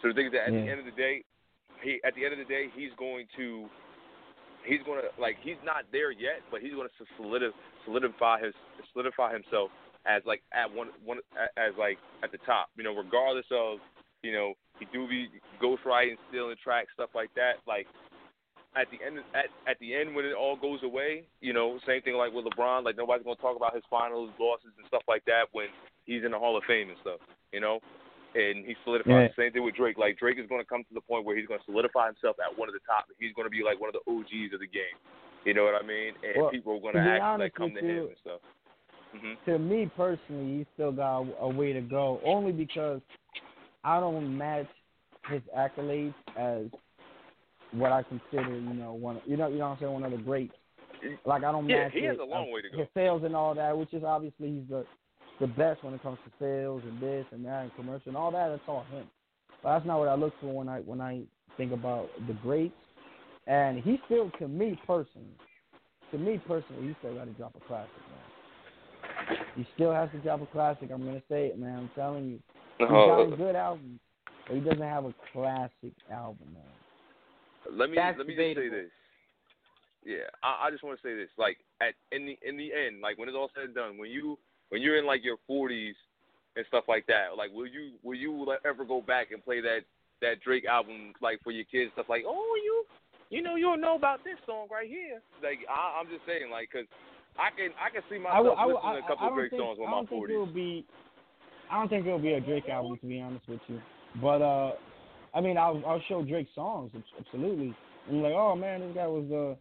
So 0.01 0.09
the 0.09 0.15
thing 0.15 0.27
is 0.27 0.33
that 0.33 0.49
at 0.49 0.53
the 0.53 0.65
end 0.65 0.81
of 0.81 0.87
the 0.87 0.97
day, 0.97 1.23
he 1.83 2.01
at 2.05 2.15
the 2.15 2.25
end 2.25 2.33
of 2.33 2.41
the 2.41 2.49
day 2.49 2.73
he's 2.75 2.95
going 2.97 3.27
to 3.37 3.69
he's 4.65 4.81
going 4.85 5.01
to 5.01 5.09
like 5.21 5.37
he's 5.43 5.61
not 5.65 5.85
there 5.93 6.11
yet, 6.11 6.41
but 6.51 6.61
he's 6.61 6.73
going 6.73 6.89
to 6.89 7.05
solidify 7.17 7.53
solidify 7.85 8.41
his 8.41 8.55
solidify 8.93 9.33
himself 9.33 9.69
as 10.07 10.23
like 10.25 10.41
at 10.53 10.73
one 10.73 10.89
one 11.05 11.19
as 11.57 11.73
like 11.79 11.99
at 12.25 12.33
the 12.33 12.41
top. 12.47 12.69
You 12.77 12.85
know, 12.85 12.97
regardless 12.97 13.47
of 13.53 13.79
you 14.23 14.33
know 14.33 14.55
he 14.81 14.87
do 14.93 15.07
be 15.07 15.29
ghostwriting, 15.63 16.17
stealing 16.29 16.57
tracks, 16.63 16.89
stuff 16.95 17.11
like 17.15 17.31
that. 17.37 17.61
Like 17.69 17.87
at 18.77 18.87
the 18.91 18.99
end 19.05 19.19
at 19.35 19.53
at 19.69 19.79
the 19.79 19.95
end 19.95 20.15
when 20.15 20.25
it 20.25 20.35
all 20.35 20.57
goes 20.57 20.83
away, 20.83 21.25
you 21.41 21.53
know, 21.53 21.79
same 21.87 22.03
thing 22.03 22.15
like 22.15 22.33
with 22.33 22.47
LeBron. 22.47 22.85
Like 22.85 22.97
nobody's 22.97 23.25
going 23.25 23.37
to 23.37 23.43
talk 23.43 23.57
about 23.57 23.75
his 23.75 23.85
finals 23.91 24.31
losses 24.41 24.73
and 24.79 24.87
stuff 24.89 25.03
like 25.07 25.25
that 25.27 25.53
when 25.53 25.67
he's 26.07 26.25
in 26.25 26.33
the 26.33 26.39
Hall 26.39 26.57
of 26.57 26.65
Fame 26.67 26.89
and 26.89 26.99
stuff. 27.01 27.21
You 27.53 27.61
know, 27.61 27.79
and 28.35 28.65
he 28.65 28.75
solidified. 28.85 29.31
Yeah. 29.37 29.45
Same 29.45 29.53
thing 29.53 29.65
with 29.65 29.75
Drake. 29.75 29.99
Like 29.99 30.19
Drake 30.19 30.39
is 30.39 30.49
going 30.49 30.63
to 30.63 30.69
come 30.69 30.83
to 30.85 30.95
the 30.95 31.03
point 31.03 31.25
where 31.25 31.37
he's 31.37 31.47
going 31.47 31.61
to 31.61 31.67
solidify 31.67 32.07
himself 32.07 32.37
at 32.41 32.57
one 32.57 32.69
of 32.69 32.75
the 32.75 32.85
top. 32.87 33.07
He's 33.19 33.35
going 33.35 33.47
to 33.47 33.53
be 33.53 33.63
like 33.63 33.81
one 33.81 33.91
of 33.91 33.97
the 33.99 34.05
OGs 34.07 34.55
of 34.55 34.61
the 34.61 34.71
game. 34.71 34.97
You 35.45 35.55
know 35.55 35.65
what 35.65 35.75
I 35.75 35.85
mean? 35.87 36.15
And 36.23 36.43
Well, 36.43 36.51
people 36.51 36.77
are 36.77 36.81
going 36.81 36.95
to 36.95 37.03
to 37.03 37.09
actually 37.09 37.45
like 37.45 37.55
come 37.55 37.75
to 37.75 37.81
him 37.81 38.13
and 38.13 38.19
stuff. 38.21 38.41
hmm 39.13 39.35
to 39.47 39.59
me 39.59 39.91
personally, 39.97 40.59
he 40.59 40.67
still 40.75 40.93
got 40.93 41.27
a 41.41 41.49
way 41.49 41.73
to 41.73 41.81
go. 41.81 42.21
Only 42.25 42.53
because 42.53 43.01
I 43.85 44.01
don't 44.01 44.37
match 44.37 44.67
his 45.29 45.43
accolades 45.57 46.15
as 46.37 46.65
what 47.73 47.93
I 47.93 48.03
consider, 48.03 48.53
you 48.53 48.75
know, 48.75 48.93
one. 48.93 49.21
You 49.27 49.37
know, 49.37 49.49
you 49.49 49.59
know 49.59 49.69
what 49.69 49.73
I'm 49.75 49.79
saying, 49.81 49.93
one 49.93 50.05
of 50.05 50.11
the 50.13 50.19
greats. 50.19 50.55
Like 51.25 51.45
I 51.45 51.53
don't 51.53 51.69
Yeah, 51.69 51.85
match 51.85 51.93
he 51.95 52.05
has 52.05 52.17
it 52.17 52.21
a 52.21 52.25
long 52.25 52.47
of 52.49 52.53
way 52.53 52.63
to 52.63 52.69
go. 52.71 52.79
His 52.79 52.89
sales 52.95 53.23
and 53.25 53.35
all 53.35 53.55
that, 53.55 53.77
which 53.77 53.93
is 53.95 54.05
obviously 54.05 54.51
he's 54.51 54.69
the 54.69 54.85
the 55.41 55.47
best 55.47 55.83
when 55.83 55.95
it 55.95 56.03
comes 56.03 56.19
to 56.27 56.33
sales 56.39 56.83
and 56.85 57.01
this 57.01 57.25
and 57.33 57.45
that 57.47 57.63
and 57.63 57.75
commercial 57.77 58.09
and 58.09 58.17
all 58.17 58.31
that. 58.31 58.49
That's 58.49 58.63
all 58.69 58.85
him. 58.93 59.07
But 59.63 59.75
that's 59.75 59.87
not 59.87 59.99
what 59.99 60.09
I 60.09 60.15
look 60.15 60.35
for 60.41 60.53
when 60.53 60.69
I 60.69 60.81
when 60.81 61.01
I 61.01 61.23
think 61.57 61.73
about 61.73 62.09
the 62.27 62.35
greats. 62.35 62.75
And 63.47 63.79
he 63.83 63.99
still, 64.07 64.31
to 64.39 64.49
me 64.49 64.79
personally, 64.87 65.35
to 66.13 66.19
me 66.19 66.41
personally, 66.47 66.89
he 66.89 66.95
still 67.01 67.15
got 67.15 67.25
to 67.25 67.33
drop 67.33 67.55
a 67.57 67.67
classic, 67.67 67.91
man. 68.11 69.37
He 69.57 69.67
still 69.75 69.93
has 69.93 70.11
to 70.13 70.19
drop 70.19 70.43
a 70.43 70.47
classic. 70.47 70.91
I'm 70.93 71.05
gonna 71.05 71.23
say 71.29 71.47
it, 71.47 71.59
man. 71.59 71.79
I'm 71.79 71.91
telling 71.95 72.29
you. 72.29 72.39
He's 72.81 72.89
oh. 72.91 73.27
got 73.29 73.33
a 73.35 73.37
good 73.37 73.57
album, 73.57 74.01
but 74.47 74.57
he 74.57 74.61
doesn't 74.63 74.81
have 74.81 75.05
a 75.05 75.15
classic 75.33 75.93
album, 76.11 76.49
man. 76.55 77.77
let 77.77 77.91
me 77.91 77.97
That's 77.97 78.17
let 78.17 78.27
me 78.27 78.35
just 78.35 78.57
say 78.57 78.69
this. 78.69 78.91
Yeah, 80.05 80.33
I, 80.43 80.67
I 80.67 80.71
just 80.71 80.83
want 80.83 80.97
to 80.97 81.07
say 81.07 81.15
this. 81.15 81.29
Like 81.37 81.59
at 81.83 81.93
in 82.11 82.25
the 82.25 82.39
in 82.41 82.57
the 82.57 82.73
end, 82.73 83.03
like 83.03 83.19
when 83.19 83.29
it's 83.29 83.37
all 83.37 83.51
said 83.55 83.65
and 83.65 83.75
done, 83.75 83.99
when 83.99 84.11
you 84.11 84.39
when 84.71 84.81
you're 84.81 84.99
in 84.99 85.05
like 85.05 85.21
your 85.23 85.37
40s 85.45 85.93
and 86.57 86.65
stuff 86.69 86.85
like 86.89 87.05
that, 87.07 87.37
like 87.37 87.53
will 87.53 87.67
you 87.67 88.01
will 88.03 88.17
you 88.17 88.33
ever 88.65 88.85
go 88.85 89.03
back 89.03 89.31
and 89.31 89.45
play 89.45 89.61
that 89.61 89.81
that 90.23 90.41
Drake 90.41 90.65
album 90.65 91.13
like 91.21 91.41
for 91.45 91.51
your 91.53 91.65
kids 91.65 91.93
and 91.93 92.01
stuff 92.01 92.09
like 92.09 92.25
oh 92.27 92.57
you 92.65 92.85
you 93.29 93.43
know 93.43 93.57
you 93.57 93.65
don't 93.65 93.81
know 93.81 93.95
about 93.97 94.25
this 94.25 94.37
song 94.45 94.69
right 94.71 94.89
here 94.89 95.21
like 95.43 95.61
I, 95.69 96.01
I'm 96.01 96.09
just 96.09 96.25
saying 96.27 96.51
like 96.51 96.69
because 96.73 96.89
I 97.39 97.49
can 97.57 97.73
I 97.81 97.89
can 97.89 98.03
see 98.09 98.17
I, 98.17 98.25
myself 98.25 98.57
I, 98.57 98.67
would- 98.67 98.77
listening 98.77 99.01
to 99.01 99.05
a 99.05 99.09
couple 99.09 99.25
I, 99.25 99.29
I 99.29 99.33
of 99.33 99.35
great 99.37 99.51
think, 99.51 99.61
songs 99.61 99.79
when 99.79 99.89
I 99.89 99.91
my 99.93 99.97
don't 100.05 100.09
think 100.09 100.29
40s. 100.29 100.33
it'll 100.33 100.47
be. 100.53 100.85
I 101.71 101.79
don't 101.79 101.89
think 101.89 102.07
it'll 102.07 102.19
be 102.19 102.33
a 102.33 102.41
Drake 102.41 102.69
album, 102.69 102.99
to 103.01 103.07
be 103.07 103.21
honest 103.21 103.49
with 103.49 103.61
you. 103.69 103.81
But 104.21 104.43
uh, 104.43 104.73
I 105.35 105.41
mean, 105.41 105.57
I'll 105.57 105.83
I'll 105.87 106.03
show 106.09 106.23
Drake 106.23 106.49
songs, 106.55 106.91
absolutely. 107.19 107.75
I'm 108.09 108.23
like, 108.23 108.33
oh 108.33 108.57
man, 108.57 108.81
this 108.81 108.95
guy 108.95 109.07
was 109.07 109.25
the 109.29 109.57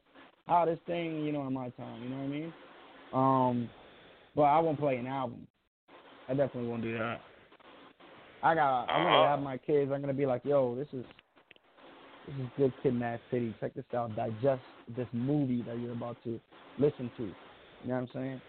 hottest 0.48 0.82
thing, 0.88 1.24
you 1.24 1.32
know, 1.32 1.46
in 1.48 1.54
my 1.54 1.70
time. 1.70 2.02
You 2.02 2.10
know 2.10 2.18
what 2.18 2.24
I 2.24 2.28
mean? 2.28 2.54
Um, 3.14 3.70
but 4.36 4.44
I 4.44 4.60
won't 4.60 4.80
play 4.80 4.96
an 4.98 5.08
album. 5.08 5.46
I 6.28 6.34
definitely 6.34 6.70
won't 6.70 6.84
do 6.84 6.98
that. 6.98 7.22
I 8.42 8.56
got. 8.56 8.90
I'm 8.90 9.04
gonna 9.04 9.18
Uh-uh. 9.18 9.30
have 9.30 9.42
my 9.42 9.58
kids. 9.58 9.92
I'm 9.94 10.02
gonna 10.02 10.14
be 10.14 10.26
like, 10.26 10.42
yo, 10.46 10.76
this 10.76 10.88
is 10.94 11.06
this 12.28 12.36
is 12.36 12.52
Good 12.58 12.74
Kid, 12.82 12.94
Mad 12.96 13.20
City. 13.30 13.54
Check 13.60 13.74
this 13.74 13.86
out. 13.96 14.16
Digest 14.16 14.62
this 14.96 15.08
movie 15.14 15.62
that 15.64 15.78
you're 15.80 15.92
about 15.92 16.18
to 16.24 16.40
listen 16.80 17.12
to. 17.18 17.24
You 17.24 17.34
know 17.86 17.94
what 17.96 18.02
I'm 18.02 18.10
saying? 18.14 18.42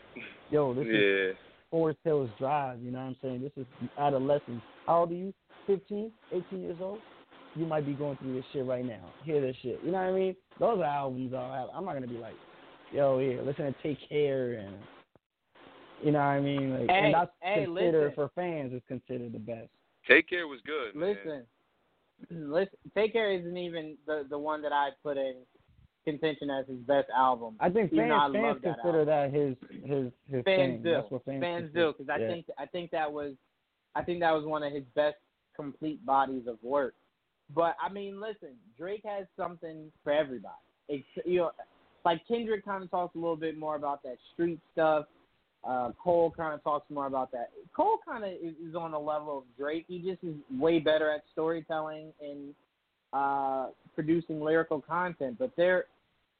Yo, 0.50 0.74
this 0.74 0.86
is 0.86 1.36
yeah. 1.72 1.78
Forest 1.78 1.98
Hills 2.04 2.30
Drive. 2.38 2.80
You 2.82 2.90
know 2.90 2.98
what 2.98 3.04
I'm 3.04 3.16
saying? 3.22 3.42
This 3.42 3.52
is 3.56 3.66
adolescence. 3.98 4.62
How 4.86 5.00
old 5.00 5.10
are 5.10 5.14
you? 5.14 5.32
15, 5.66 6.10
18 6.32 6.62
years 6.62 6.76
old? 6.80 6.98
You 7.56 7.66
might 7.66 7.84
be 7.86 7.92
going 7.92 8.16
through 8.18 8.34
this 8.34 8.44
shit 8.52 8.64
right 8.64 8.84
now. 8.84 9.00
Hear 9.24 9.40
this 9.40 9.56
shit. 9.62 9.80
You 9.84 9.90
know 9.92 9.98
what 9.98 10.06
I 10.06 10.12
mean? 10.12 10.36
Those 10.58 10.78
are 10.78 10.84
albums 10.84 11.32
I'll 11.34 11.52
have. 11.52 11.68
I'm 11.74 11.84
not 11.84 11.94
gonna 11.94 12.06
be 12.06 12.14
like, 12.18 12.34
yo, 12.92 13.18
here, 13.18 13.42
listen 13.42 13.66
to 13.66 13.74
Take 13.82 13.98
Care 14.08 14.54
and 14.54 14.76
you 16.02 16.12
know 16.12 16.18
what 16.18 16.24
I 16.26 16.40
mean? 16.40 16.70
Like, 16.78 16.88
Hey, 16.88 16.98
and 17.06 17.14
that's 17.14 17.30
hey, 17.42 17.64
considered 17.66 18.02
listen. 18.02 18.14
for 18.14 18.30
fans 18.34 18.72
is 18.72 18.82
considered 18.88 19.32
the 19.32 19.38
best. 19.38 19.68
Take 20.08 20.28
Care 20.28 20.46
was 20.48 20.60
good. 20.64 20.94
man. 20.94 21.16
Listen, 22.30 22.50
listen. 22.52 22.78
Take 22.94 23.12
Care 23.12 23.32
isn't 23.32 23.56
even 23.56 23.96
the 24.06 24.26
the 24.30 24.38
one 24.38 24.62
that 24.62 24.72
I 24.72 24.90
put 25.02 25.16
in 25.16 25.34
contention 26.04 26.50
as 26.50 26.66
his 26.68 26.78
best 26.78 27.08
album. 27.16 27.56
I 27.60 27.68
think 27.68 27.92
Even 27.92 28.08
fans 28.08 28.10
though 28.10 28.16
I 28.16 28.32
fans 28.32 28.42
love 28.44 28.62
that 28.62 28.82
consider 28.82 29.04
that 29.04 29.32
his 29.32 29.56
his 29.84 30.12
his 30.30 30.44
Fans 30.44 30.44
thing. 30.44 30.79
That's 31.02 31.12
what 31.12 31.24
fans 31.24 31.42
Fans 31.42 31.72
do 31.72 31.92
because 31.96 32.08
I 32.08 32.18
Yeah. 32.18 32.28
think 32.28 32.46
I 32.58 32.66
think 32.66 32.90
that 32.90 33.12
was 33.12 33.34
I 33.94 34.02
think 34.02 34.20
that 34.20 34.32
was 34.32 34.44
one 34.44 34.62
of 34.62 34.72
his 34.72 34.84
best 34.94 35.16
complete 35.56 36.04
bodies 36.06 36.46
of 36.46 36.62
work. 36.62 36.94
But 37.54 37.76
I 37.82 37.88
mean, 37.88 38.20
listen, 38.20 38.56
Drake 38.78 39.04
has 39.04 39.26
something 39.36 39.90
for 40.04 40.12
everybody. 40.12 40.54
It's, 40.88 41.06
you 41.24 41.38
know, 41.38 41.50
like 42.04 42.26
Kendrick 42.26 42.64
kind 42.64 42.82
of 42.82 42.90
talks 42.90 43.14
a 43.14 43.18
little 43.18 43.36
bit 43.36 43.58
more 43.58 43.76
about 43.76 44.02
that 44.04 44.16
street 44.32 44.60
stuff. 44.72 45.06
Uh, 45.62 45.92
Cole 46.02 46.30
kind 46.30 46.54
of 46.54 46.62
talks 46.62 46.88
more 46.90 47.06
about 47.06 47.30
that. 47.32 47.50
Cole 47.76 47.98
kind 48.06 48.24
of 48.24 48.30
is, 48.30 48.54
is 48.66 48.74
on 48.74 48.92
the 48.92 48.98
level 48.98 49.38
of 49.38 49.44
Drake. 49.58 49.84
He 49.88 49.98
just 49.98 50.22
is 50.24 50.34
way 50.58 50.78
better 50.78 51.10
at 51.10 51.22
storytelling 51.32 52.12
and 52.22 52.54
uh, 53.12 53.68
producing 53.94 54.40
lyrical 54.40 54.80
content. 54.80 55.36
But 55.38 55.54
their 55.56 55.86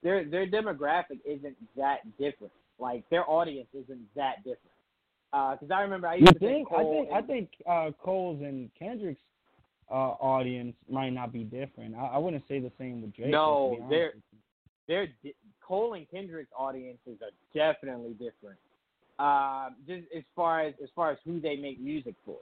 their 0.02 0.24
their 0.24 0.46
demographic 0.46 1.20
isn't 1.24 1.56
that 1.76 1.98
different. 2.18 2.52
Like 2.80 3.08
their 3.10 3.28
audience 3.28 3.68
isn't 3.74 4.00
that 4.16 4.36
different. 4.38 4.58
Because 5.32 5.70
I 5.72 5.82
remember 5.82 6.08
I 6.08 6.14
You 6.16 6.22
used 6.22 6.32
to 6.34 6.38
think? 6.40 6.68
I 6.72 6.82
think 6.82 7.08
I 7.12 7.18
and- 7.18 7.26
think 7.26 7.48
uh, 7.68 7.90
Cole's 8.02 8.40
and 8.42 8.70
Kendrick's 8.78 9.20
uh, 9.90 9.94
audience 10.20 10.74
might 10.88 11.10
not 11.10 11.32
be 11.32 11.44
different. 11.44 11.94
I, 11.96 12.06
I 12.14 12.18
wouldn't 12.18 12.44
say 12.48 12.58
the 12.60 12.72
same 12.78 13.02
with 13.02 13.14
Drake. 13.14 13.30
No, 13.30 13.70
to 13.70 13.76
be 13.76 13.82
honest 13.82 13.90
they're- 13.90 14.14
they're 14.88 15.06
di- 15.22 15.34
Cole 15.60 15.94
and 15.94 16.10
Kendrick's 16.10 16.50
audiences 16.58 17.18
are 17.22 17.30
definitely 17.54 18.10
different. 18.14 18.58
Uh, 19.20 19.70
just 19.86 20.02
as 20.16 20.24
far 20.34 20.62
as 20.62 20.74
as 20.82 20.88
far 20.96 21.12
as 21.12 21.18
who 21.24 21.40
they 21.40 21.54
make 21.56 21.78
music 21.78 22.14
for. 22.24 22.38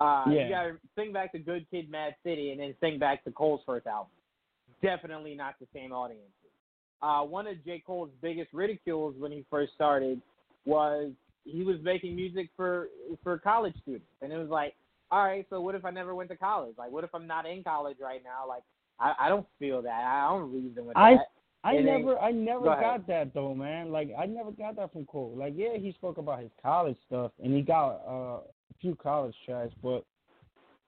Uh, 0.00 0.24
Yeah. 0.30 0.44
You 0.44 0.48
gotta 0.50 0.76
think 0.96 1.12
back 1.12 1.30
to 1.32 1.38
Good 1.38 1.66
Kid, 1.70 1.88
Mad 1.90 2.14
City, 2.24 2.50
and 2.50 2.60
then 2.60 2.74
think 2.80 2.98
back 2.98 3.22
to 3.24 3.30
Cole's 3.30 3.60
first 3.66 3.86
album. 3.86 4.10
Definitely 4.82 5.34
not 5.34 5.54
the 5.60 5.66
same 5.74 5.92
audiences. 5.92 6.32
Uh, 7.02 7.22
one 7.22 7.46
of 7.46 7.62
J. 7.64 7.82
Cole's 7.86 8.10
biggest 8.20 8.52
ridicules 8.52 9.14
when 9.18 9.30
he 9.32 9.44
first 9.50 9.72
started 9.74 10.20
was 10.64 11.12
he 11.44 11.62
was 11.62 11.76
making 11.82 12.14
music 12.16 12.50
for 12.56 12.88
for 13.22 13.38
college 13.38 13.74
students, 13.82 14.06
and 14.22 14.32
it 14.32 14.36
was 14.36 14.48
like, 14.48 14.74
all 15.10 15.24
right, 15.24 15.46
so 15.48 15.60
what 15.60 15.74
if 15.74 15.84
I 15.84 15.90
never 15.90 16.14
went 16.14 16.28
to 16.30 16.36
college? 16.36 16.74
Like, 16.76 16.90
what 16.90 17.04
if 17.04 17.14
I'm 17.14 17.26
not 17.26 17.46
in 17.46 17.62
college 17.64 17.96
right 18.02 18.22
now? 18.22 18.46
Like, 18.46 18.62
I, 19.00 19.26
I 19.26 19.28
don't 19.28 19.46
feel 19.58 19.80
that. 19.82 20.04
I 20.04 20.28
don't 20.28 20.52
reason 20.52 20.86
with 20.86 20.96
I- 20.96 21.14
that. 21.14 21.26
I 21.64 21.74
ain't- 21.74 21.86
never, 21.86 22.16
I 22.20 22.30
never 22.30 22.60
Go 22.60 22.80
got 22.80 23.06
that 23.08 23.34
though, 23.34 23.52
man. 23.52 23.90
Like 23.90 24.10
I 24.16 24.26
never 24.26 24.52
got 24.52 24.76
that 24.76 24.92
from 24.92 25.06
Cole. 25.06 25.34
Like 25.36 25.54
yeah, 25.56 25.76
he 25.76 25.90
spoke 25.92 26.16
about 26.18 26.40
his 26.40 26.52
college 26.62 26.96
stuff 27.06 27.32
and 27.42 27.52
he 27.52 27.62
got 27.62 27.96
uh, 28.08 28.38
a 28.38 28.74
few 28.80 28.94
college 28.94 29.34
tracks, 29.44 29.72
but 29.82 30.04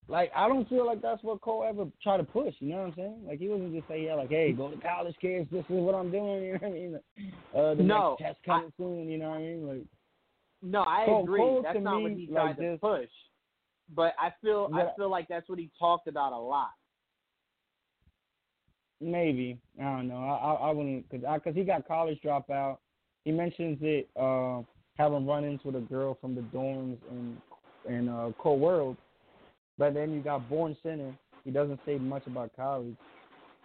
like 0.08 0.32
I 0.34 0.48
don't 0.48 0.68
feel 0.68 0.84
like 0.86 1.00
that's 1.02 1.22
what 1.22 1.40
Cole 1.40 1.64
ever 1.68 1.86
tried 2.02 2.16
to 2.18 2.24
push. 2.24 2.54
You 2.58 2.70
know 2.70 2.78
what 2.78 2.86
I'm 2.88 2.94
saying? 2.96 3.22
Like 3.26 3.38
he 3.38 3.48
wasn't 3.48 3.72
just 3.74 3.86
say 3.88 4.04
yeah, 4.04 4.14
like 4.14 4.28
hey, 4.30 4.52
go 4.52 4.68
to 4.70 4.76
college, 4.78 5.14
kids. 5.20 5.48
This 5.52 5.60
is 5.60 5.66
what 5.70 5.94
I'm 5.94 6.10
doing. 6.10 6.42
You 6.44 6.52
know 6.52 6.58
what 6.60 6.68
I 6.68 6.72
mean? 6.72 7.00
Uh, 7.56 7.74
the 7.74 7.82
No, 7.82 8.16
next 8.18 8.34
test 8.34 8.44
coming 8.44 8.72
soon. 8.76 9.08
You 9.08 9.18
know 9.18 9.30
what 9.30 9.36
I 9.36 9.40
mean? 9.40 9.68
Like 9.68 9.84
No, 10.62 10.80
I 10.82 11.04
Cole- 11.06 11.22
agree. 11.24 11.40
Cole 11.40 11.62
that's 11.62 11.78
not 11.80 11.96
me, 11.98 12.02
what 12.02 12.12
he 12.12 12.26
like 12.30 12.56
tried 12.56 12.56
to 12.56 12.70
this- 12.72 12.80
push. 12.80 13.08
But 13.94 14.14
I 14.20 14.32
feel 14.40 14.70
I 14.74 14.86
feel 14.96 15.10
like 15.10 15.26
that's 15.28 15.48
what 15.48 15.58
he 15.58 15.68
talked 15.78 16.06
about 16.06 16.32
a 16.32 16.38
lot. 16.38 16.70
maybe 19.00 19.58
I 19.80 19.84
don't 19.84 20.08
know. 20.08 20.16
I 20.18 20.34
I, 20.36 20.54
I 20.68 20.70
wouldn't 20.72 21.08
because 21.10 21.26
because 21.34 21.56
he 21.56 21.64
got 21.64 21.86
college 21.88 22.18
dropout. 22.24 22.78
He 23.24 23.32
mentions 23.32 23.78
it 23.82 24.08
uh, 24.18 24.62
having 24.96 25.26
run-ins 25.26 25.60
with 25.64 25.76
a 25.76 25.80
girl 25.80 26.16
from 26.20 26.34
the 26.34 26.40
dorms 26.42 26.98
in 27.10 27.36
in 27.88 28.08
uh, 28.08 28.30
Cole 28.38 28.58
World, 28.58 28.96
but 29.80 29.94
then 29.94 30.12
you 30.12 30.20
got 30.20 30.46
Born 30.50 30.76
Sinner. 30.82 31.16
He 31.42 31.50
doesn't 31.50 31.80
say 31.86 31.96
much 31.96 32.26
about 32.26 32.54
college. 32.54 32.94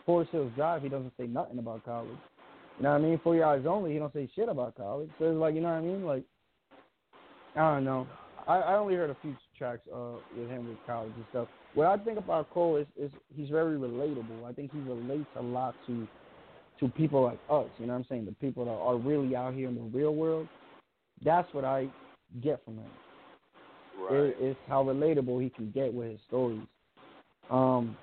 Forest 0.06 0.32
Hills 0.32 0.52
Drive. 0.56 0.82
He 0.82 0.88
doesn't 0.88 1.12
say 1.20 1.28
nothing 1.28 1.60
about 1.60 1.84
college. 1.84 2.18
You 2.78 2.84
know 2.84 2.92
what 2.92 3.02
I 3.02 3.02
mean? 3.02 3.20
Your 3.26 3.46
Eyes 3.46 3.66
Only. 3.68 3.92
He 3.92 4.00
don't 4.00 4.14
say 4.14 4.30
shit 4.34 4.48
about 4.48 4.78
college. 4.78 5.10
So 5.20 5.26
it's 5.26 5.38
like 5.38 5.56
you 5.56 5.62
know 5.62 5.68
what 5.68 5.76
I 5.76 5.82
mean? 5.82 6.06
Like 6.06 6.24
I 7.58 7.76
don't 7.76 7.84
know. 7.84 8.08
I, 8.48 8.60
I 8.60 8.78
only 8.78 8.96
heard 8.96 9.10
a 9.10 9.18
few 9.22 9.36
tracks 9.58 9.82
uh, 9.94 10.14
with 10.38 10.50
him 10.50 10.70
with 10.70 10.78
college 10.88 11.12
and 11.16 11.26
stuff. 11.32 11.48
What 11.74 11.88
I 11.88 11.98
think 11.98 12.18
about 12.18 12.50
Cole 12.52 12.78
is, 12.78 12.88
is 12.96 13.12
he's 13.36 13.50
very 13.50 13.78
relatable. 13.78 14.46
I 14.48 14.54
think 14.54 14.72
he 14.72 14.80
relates 14.80 15.28
a 15.36 15.42
lot 15.42 15.76
to 15.88 16.08
to 16.80 16.88
people 16.88 17.24
like 17.24 17.40
us. 17.50 17.68
You 17.78 17.88
know 17.88 17.94
what 17.94 18.00
I'm 18.00 18.06
saying? 18.08 18.26
The 18.26 18.32
people 18.34 18.64
that 18.64 18.72
are 18.72 18.98
really 18.98 19.36
out 19.36 19.54
here 19.54 19.68
in 19.68 19.76
the 19.76 19.82
real 19.82 20.16
world. 20.16 20.48
That's 21.26 21.54
what 21.54 21.66
I 21.66 21.90
get 22.42 22.64
from 22.64 22.76
him. 22.76 22.92
Right. 24.00 24.20
It, 24.20 24.38
it's 24.40 24.60
how 24.68 24.84
relatable 24.84 25.42
he 25.42 25.50
can 25.50 25.72
get 25.72 25.94
with 25.94 26.12
his 26.12 26.20
stories. 26.28 26.62
Um, 27.50 27.96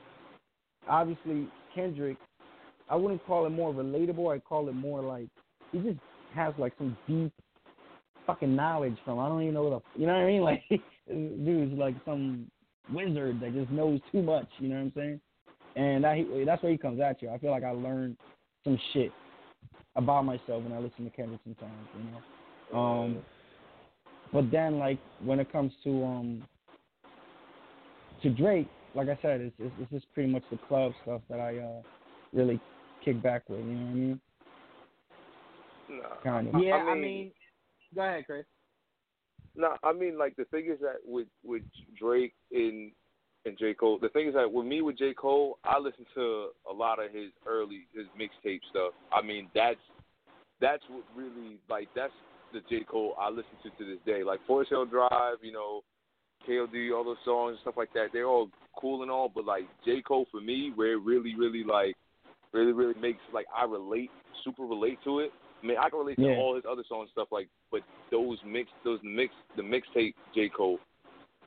obviously 0.89 1.49
Kendrick, 1.75 2.17
I 2.89 2.97
wouldn't 2.97 3.25
call 3.27 3.47
it 3.47 3.51
more 3.51 3.73
relatable. 3.73 4.35
I 4.35 4.39
call 4.39 4.69
it 4.69 4.75
more 4.75 5.03
like 5.03 5.29
he 5.73 5.79
just 5.79 5.99
has 6.35 6.55
like 6.59 6.73
some 6.79 6.97
deep 7.07 7.33
fucking 8.27 8.55
knowledge 8.55 8.97
from. 9.05 9.19
I 9.19 9.29
don't 9.29 9.43
even 9.43 9.55
know 9.55 9.65
what 9.65 9.83
the 9.95 10.01
you 10.01 10.07
know 10.07 10.15
what 10.15 10.23
I 10.23 10.27
mean. 10.27 10.43
Like 11.09 11.45
dude's 11.45 11.77
like 11.79 11.97
some 12.05 12.47
wizard 12.93 13.41
that 13.41 13.55
just 13.55 13.71
knows 13.71 14.01
too 14.11 14.23
much. 14.23 14.47
You 14.59 14.69
know 14.69 14.77
what 14.77 14.83
I'm 14.83 14.93
saying? 14.95 15.21
And 15.75 16.05
he, 16.05 16.45
that's 16.45 16.63
where 16.63 16.73
he 16.73 16.79
comes 16.79 17.01
at 17.01 17.23
you. 17.23 17.31
I 17.31 17.39
feel 17.39 17.51
like 17.51 17.65
I 17.65 17.71
learned 17.71 18.17
some 18.65 18.79
shit 18.93 19.11
about 19.97 20.25
myself 20.25 20.63
when 20.63 20.73
I 20.73 20.79
listen 20.79 21.05
to 21.05 21.11
Kendrick 21.11 21.41
sometimes. 21.45 21.73
You 21.97 22.11
know. 22.11 22.79
Um, 22.79 23.17
but 24.33 24.51
then 24.51 24.79
like 24.79 24.99
when 25.25 25.41
it 25.41 25.51
comes 25.53 25.73
to 25.85 26.05
um 26.05 26.43
to 28.23 28.31
Drake, 28.31 28.69
like 28.95 29.09
I 29.09 29.19
said, 29.23 29.41
it's 29.41 29.55
it's, 29.59 29.75
it's 29.81 29.91
just 29.91 30.07
pretty 30.15 30.31
much 30.31 30.43
the 30.51 30.59
club 30.69 30.93
stuff 31.03 31.21
that 31.29 31.41
I 31.41 31.59
uh 31.59 31.83
really 32.33 32.61
kick 33.05 33.23
back 33.23 33.49
with. 33.49 33.61
You 33.61 33.67
know 33.67 33.85
what 33.85 33.91
I 33.91 33.95
mean? 33.95 34.21
Nah. 35.91 36.09
Kind 36.23 36.55
of. 36.55 36.63
Yeah, 36.63 36.75
I 36.77 36.79
I 36.91 36.95
mean- 36.95 37.03
mean, 37.03 37.33
go 37.95 38.03
ahead, 38.03 38.25
Chris. 38.27 38.45
No, 39.55 39.77
I 39.83 39.93
mean 39.93 40.17
like 40.17 40.35
the 40.37 40.47
thing 40.47 40.67
is 40.73 40.81
that 40.81 40.97
with 41.05 41.29
with 41.45 41.63
Drake 41.99 42.33
and 42.53 42.91
and 43.45 43.59
J 43.59 43.75
Cole, 43.75 43.99
the 44.01 44.09
thing 44.11 44.29
is 44.29 44.35
that 44.35 44.51
with 44.51 44.65
me 44.67 44.81
with 44.83 44.97
J 44.97 45.13
Cole, 45.15 45.59
I 45.65 45.79
listen 45.79 46.07
to 46.15 46.49
a 46.71 46.73
lot 46.73 47.05
of 47.05 47.13
his 47.13 47.33
early 47.47 47.87
his 47.95 48.07
mixtape 48.19 48.61
stuff. 48.71 48.93
I 49.13 49.21
mean 49.21 49.49
that's 49.55 49.81
that's 50.61 50.83
what 50.89 51.03
really 51.15 51.59
like 51.69 51.89
that's 51.95 52.13
the 52.53 52.61
J 52.69 52.85
Cole 52.85 53.15
I 53.19 53.31
listen 53.31 53.57
to 53.63 53.71
to 53.71 53.91
this 53.91 53.99
day. 54.07 54.23
Like 54.25 54.41
Forest 54.47 54.71
Hill 54.71 54.87
Drive, 54.87 55.39
you 55.43 55.53
know, 55.53 55.83
KOD, 56.49 56.95
all 56.95 57.05
those 57.05 57.17
songs 57.25 57.53
and 57.53 57.61
stuff 57.63 57.75
like 57.77 57.93
that. 57.95 58.09
They're 58.13 58.27
all 58.27 58.51
cool 58.79 59.03
and 59.03 59.11
all, 59.11 59.31
but 59.35 59.45
like 59.45 59.65
J 59.85 60.03
Cole 60.03 60.27
for 60.31 60.41
me, 60.41 60.73
where 60.75 60.93
it 60.93 61.03
really 61.03 61.35
really 61.35 61.65
like 61.65 61.97
really 62.53 62.73
really 62.73 62.99
makes 63.01 63.21
like 63.33 63.47
I 63.57 63.65
relate 63.65 64.11
super 64.45 64.65
relate 64.65 64.99
to 65.05 65.21
it. 65.21 65.31
I 65.63 65.67
mean, 65.67 65.77
I 65.79 65.89
can 65.89 66.01
relate 66.01 66.17
to 66.17 66.35
all 66.35 66.57
his 66.57 66.65
other 66.69 66.83
songs 66.89 67.03
and 67.03 67.11
stuff 67.13 67.29
like, 67.31 67.49
but 67.71 67.83
those 68.11 68.37
mix, 68.45 68.69
those 68.85 68.99
mix, 69.05 69.33
the 69.57 69.63
mixtape 69.63 70.15
J 70.35 70.49
Cole, 70.49 70.79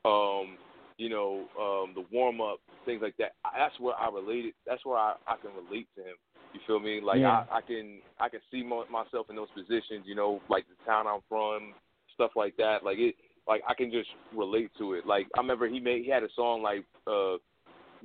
um, 0.06 0.58
you 0.98 1.10
know, 1.10 1.46
um, 1.60 1.94
the 1.94 2.06
warm 2.12 2.40
up 2.40 2.60
things 2.86 3.02
like 3.02 3.18
that. 3.18 3.34
That's 3.58 3.78
where 3.80 3.96
I 3.96 4.10
related. 4.10 4.54
That's 4.66 4.86
where 4.86 4.98
I, 4.98 5.16
I 5.28 5.36
can 5.38 5.52
relate 5.52 5.88
to 5.98 6.02
him. 6.02 6.16
You 6.56 6.62
feel 6.66 6.80
me? 6.80 7.02
Like 7.04 7.20
Yeah. 7.20 7.44
I, 7.52 7.58
I 7.58 7.62
can 7.62 8.00
I 8.20 8.30
can 8.30 8.40
see 8.50 8.64
mo- 8.64 8.88
myself 8.90 9.30
in 9.30 9.36
those 9.36 9.52
positions. 9.54 10.06
You 10.06 10.16
know, 10.16 10.42
like 10.50 10.64
the 10.68 10.80
town 10.90 11.06
I'm 11.06 11.20
from, 11.28 11.74
stuff 12.14 12.32
like 12.36 12.56
that. 12.58 12.84
Like 12.84 12.98
it, 12.98 13.16
like 13.46 13.62
I 13.68 13.74
can 13.74 13.92
just 13.92 14.10
relate 14.34 14.72
to 14.80 14.94
it. 14.94 15.06
Like 15.06 15.28
I 15.38 15.42
remember 15.42 15.68
he 15.68 15.82
made 15.82 16.06
he 16.06 16.10
had 16.10 16.24
a 16.24 16.30
song 16.34 16.64
like 16.64 16.86
uh 17.08 17.36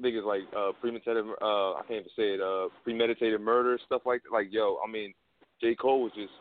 niggas 0.01 0.27
like 0.27 0.43
uh 0.57 0.73
premeditated 0.81 1.25
uh 1.41 1.75
I 1.75 1.83
can't 1.87 2.01
even 2.01 2.11
say 2.17 2.35
it 2.35 2.41
uh 2.41 2.69
premeditated 2.83 3.41
murder 3.41 3.79
stuff 3.87 4.03
like 4.05 4.23
like 4.33 4.49
yo 4.51 4.79
I 4.87 4.91
mean 4.91 5.15
J 5.61 5.77
Cole 5.77 6.03
was 6.03 6.13
just 6.15 6.33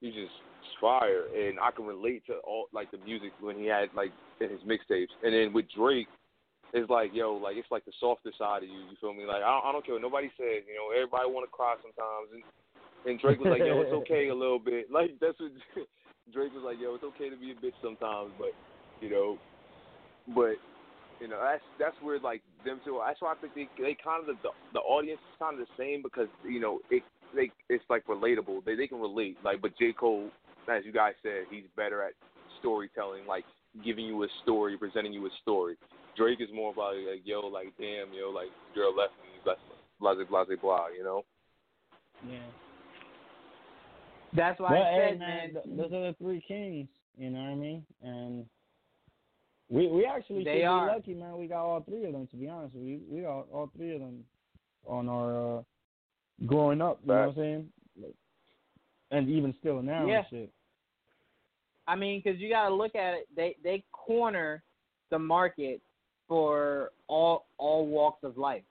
he 0.00 0.10
just 0.10 0.34
fire 0.80 1.26
and 1.36 1.58
I 1.60 1.70
can 1.70 1.84
relate 1.84 2.26
to 2.26 2.34
all 2.44 2.66
like 2.72 2.90
the 2.90 2.98
music 2.98 3.32
when 3.40 3.56
he 3.56 3.66
had 3.66 3.88
like 3.94 4.10
in 4.40 4.50
his 4.50 4.60
mixtapes 4.60 5.14
and 5.22 5.32
then 5.32 5.52
with 5.52 5.66
Drake 5.76 6.08
it's 6.74 6.90
like 6.90 7.14
yo 7.14 7.38
like 7.38 7.56
it's 7.56 7.70
like 7.70 7.84
the 7.86 7.96
softer 8.02 8.34
side 8.36 8.66
of 8.66 8.68
you 8.68 8.90
you 8.90 8.96
feel 9.00 9.14
me 9.14 9.24
like 9.24 9.40
I 9.40 9.48
don't, 9.48 9.64
I 9.64 9.72
don't 9.72 9.84
care 9.86 9.94
what 9.94 10.02
nobody 10.02 10.28
says 10.36 10.66
you 10.66 10.74
know 10.74 10.90
everybody 10.90 11.30
want 11.30 11.46
to 11.46 11.52
cry 11.54 11.78
sometimes 11.78 12.34
and 12.34 12.42
and 13.06 13.16
Drake 13.22 13.38
was 13.38 13.54
like 13.54 13.62
yo 13.62 13.80
it's 13.80 13.94
okay 14.04 14.28
a 14.28 14.34
little 14.34 14.58
bit 14.58 14.90
like 14.98 15.16
that's 15.22 15.38
what 15.38 15.54
Drake 16.34 16.52
was 16.52 16.66
like 16.66 16.82
yo 16.82 16.98
it's 16.98 17.06
okay 17.16 17.30
to 17.30 17.38
be 17.38 17.54
a 17.54 17.58
bitch 17.58 17.78
sometimes 17.80 18.34
but 18.36 18.52
you 19.00 19.08
know 19.08 19.38
but 20.34 20.58
you 21.20 21.28
know 21.28 21.38
that's 21.40 21.62
that's 21.78 21.96
where 22.02 22.18
like 22.18 22.42
them 22.64 22.80
two. 22.84 23.00
That's 23.04 23.20
why 23.20 23.32
I 23.32 23.36
think 23.36 23.54
they 23.54 23.68
they 23.78 23.96
kind 24.02 24.28
of 24.28 24.36
the 24.42 24.50
the 24.72 24.80
audience 24.80 25.20
is 25.30 25.38
kind 25.38 25.58
of 25.58 25.66
the 25.66 25.72
same 25.78 26.02
because 26.02 26.28
you 26.44 26.60
know 26.60 26.80
it 26.90 27.02
they 27.34 27.50
it's 27.68 27.84
like 27.88 28.06
relatable. 28.06 28.64
They 28.64 28.74
they 28.74 28.86
can 28.86 29.00
relate. 29.00 29.36
Like, 29.44 29.60
but 29.60 29.76
J 29.78 29.92
Cole, 29.92 30.30
as 30.68 30.84
you 30.84 30.92
guys 30.92 31.12
said, 31.22 31.44
he's 31.50 31.64
better 31.76 32.02
at 32.02 32.12
storytelling, 32.60 33.26
like 33.26 33.44
giving 33.84 34.06
you 34.06 34.22
a 34.24 34.28
story, 34.42 34.76
presenting 34.76 35.12
you 35.12 35.26
a 35.26 35.30
story. 35.42 35.76
Drake 36.16 36.40
is 36.40 36.48
more 36.54 36.72
about 36.72 36.94
like 36.96 37.22
yo, 37.24 37.40
like 37.40 37.72
damn, 37.78 38.12
yo, 38.12 38.30
like 38.30 38.48
girl 38.74 38.94
left 38.94 39.12
me, 39.22 39.40
blah 39.44 39.54
blah 40.00 40.14
blah 40.14 40.44
blah 40.44 40.56
blah. 40.60 40.86
You 40.96 41.04
know. 41.04 41.24
Yeah. 42.28 42.38
That's 44.36 44.58
why 44.58 44.70
But 44.70 44.78
I 44.78 44.92
hey, 44.92 45.08
said, 45.10 45.18
man, 45.18 45.52
man. 45.54 45.76
those 45.76 45.92
are 45.92 46.08
the 46.10 46.16
three 46.18 46.44
kings. 46.46 46.88
You 47.16 47.30
know 47.30 47.40
what 47.40 47.50
I 47.50 47.54
mean? 47.54 47.86
And 48.02 48.46
we 49.70 49.86
we 49.88 50.04
actually 50.04 50.44
They 50.44 50.60
should 50.60 50.66
are. 50.66 50.88
be 50.88 50.92
lucky, 50.94 51.14
man. 51.14 51.38
We 51.38 51.46
got 51.46 51.64
all 51.64 51.80
three 51.82 52.04
of 52.04 52.12
them. 52.12 52.26
To 52.28 52.36
be 52.36 52.48
honest, 52.48 52.74
we 52.74 53.00
we 53.08 53.22
got 53.22 53.46
all 53.52 53.70
three 53.76 53.94
of 53.94 54.00
them 54.00 54.24
on 54.86 55.08
our 55.08 55.58
uh, 55.58 55.62
growing 56.46 56.82
up. 56.82 56.98
You 57.04 57.12
know 57.12 57.20
what 57.20 57.28
I'm 57.28 57.34
saying? 57.36 57.68
Like, 58.00 58.14
and 59.10 59.28
even 59.28 59.54
still 59.60 59.82
now 59.82 60.06
Yeah. 60.06 60.18
and 60.18 60.26
shit. 60.30 60.50
I 61.86 61.94
mean, 61.96 62.20
because 62.24 62.40
you 62.40 62.48
got 62.48 62.68
to 62.68 62.74
look 62.74 62.94
at 62.94 63.14
it. 63.14 63.28
They 63.36 63.56
they 63.62 63.84
corner 63.92 64.62
the 65.10 65.18
market 65.18 65.80
for 66.28 66.90
all 67.08 67.46
all 67.58 67.86
walks 67.86 68.22
of 68.24 68.38
life. 68.38 68.64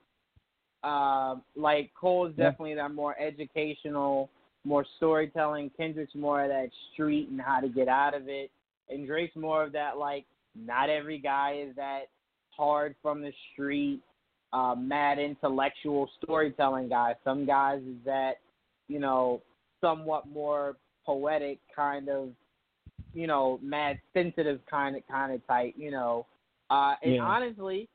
Um, 0.84 1.44
like 1.56 1.92
Cole 1.94 2.26
is 2.26 2.34
Yeah. 2.38 2.50
definitely 2.50 2.76
that 2.76 2.94
more 2.94 3.18
educational, 3.20 4.30
more 4.64 4.86
storytelling. 4.98 5.70
Kendrick's 5.72 6.16
more 6.16 6.44
of 6.44 6.50
that 6.50 6.70
street 6.94 7.30
and 7.30 7.40
how 7.40 7.60
to 7.60 7.70
get 7.70 7.88
out 7.88 8.14
of 8.14 8.28
it, 8.28 8.52
and 8.90 9.08
Drake's 9.08 9.36
more 9.36 9.64
of 9.64 9.72
that 9.74 9.98
like 9.98 10.26
not 10.56 10.90
every 10.90 11.18
guy 11.18 11.54
is 11.54 11.76
that 11.76 12.10
hard 12.50 12.96
from 13.02 13.22
the 13.22 13.34
street, 13.52 14.02
uh, 14.52 14.76
mad 14.76 15.20
intellectual 15.20 16.10
storytelling 16.22 16.90
guy. 16.90 17.16
Some 17.24 17.46
guys 17.46 17.82
is 17.82 18.04
that 18.06 18.40
you 18.88 19.00
know 19.00 19.42
somewhat 19.82 20.28
more 20.28 20.76
poetic 21.06 21.60
kind 21.76 22.10
of 22.10 22.30
you 23.14 23.28
know, 23.28 23.60
mad 23.62 24.00
sensitive 24.14 24.60
kind 24.70 24.96
of 24.96 25.04
kind 25.08 25.34
of 25.34 25.46
type, 25.48 25.74
you 25.78 25.92
know. 25.92 26.26
Uh 26.74 26.96
and 27.04 27.16
Yeah. 27.16 27.24
honestly, 27.34 27.90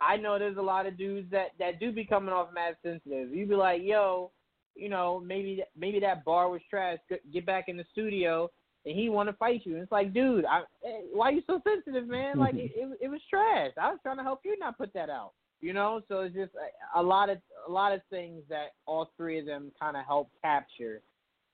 I 0.00 0.16
know 0.16 0.38
there's 0.38 0.56
a 0.64 0.68
lot 0.74 0.86
of 0.86 0.96
dudes 0.96 1.30
that 1.30 1.48
that 1.58 1.80
do 1.80 1.90
be 1.92 2.04
coming 2.04 2.32
off 2.32 2.52
mad 2.54 2.76
sensitive. 2.82 3.34
You 3.34 3.46
be 3.46 3.54
like, 3.56 3.82
"Yo, 3.82 4.30
you 4.76 4.88
know, 4.88 5.20
maybe 5.32 5.62
maybe 5.76 5.98
that 6.00 6.24
bar 6.24 6.48
was 6.48 6.62
trash. 6.70 6.98
Get- 7.08 7.46
back 7.46 7.68
in 7.68 7.76
the 7.76 7.84
studio." 7.92 8.50
And 8.86 8.96
he 8.98 9.10
want 9.10 9.28
to 9.28 9.34
fight 9.34 9.66
you. 9.66 9.74
And 9.74 9.82
it's 9.82 9.92
like, 9.92 10.14
dude, 10.14 10.46
I, 10.46 10.60
eh, 10.86 11.02
why 11.12 11.28
you 11.28 11.42
so 11.46 11.60
sensitive, 11.68 12.08
man? 12.08 12.38
Like 12.38 12.54
it, 12.64 12.72
it, 12.74 12.98
it 13.02 13.08
was 13.08 13.20
trash. 13.28 13.72
I 13.76 13.90
was 13.90 13.98
trying 14.02 14.16
to 14.16 14.22
help 14.22 14.40
you 14.42 14.58
not 14.58 14.78
put 14.78 14.90
that 14.94 15.10
out. 15.10 15.32
You 15.60 15.74
know, 15.74 16.00
so 16.08 16.20
it's 16.20 16.34
just 16.34 16.52
a, 16.54 17.00
a 17.00 17.02
lot 17.02 17.28
of 17.28 17.38
a 17.68 17.70
lot 17.70 17.92
of 17.92 18.00
things 18.08 18.42
that 18.48 18.68
all 18.86 19.10
three 19.18 19.38
of 19.38 19.44
them 19.44 19.70
kind 19.78 19.96
of 19.98 20.06
help 20.06 20.30
capture. 20.40 21.02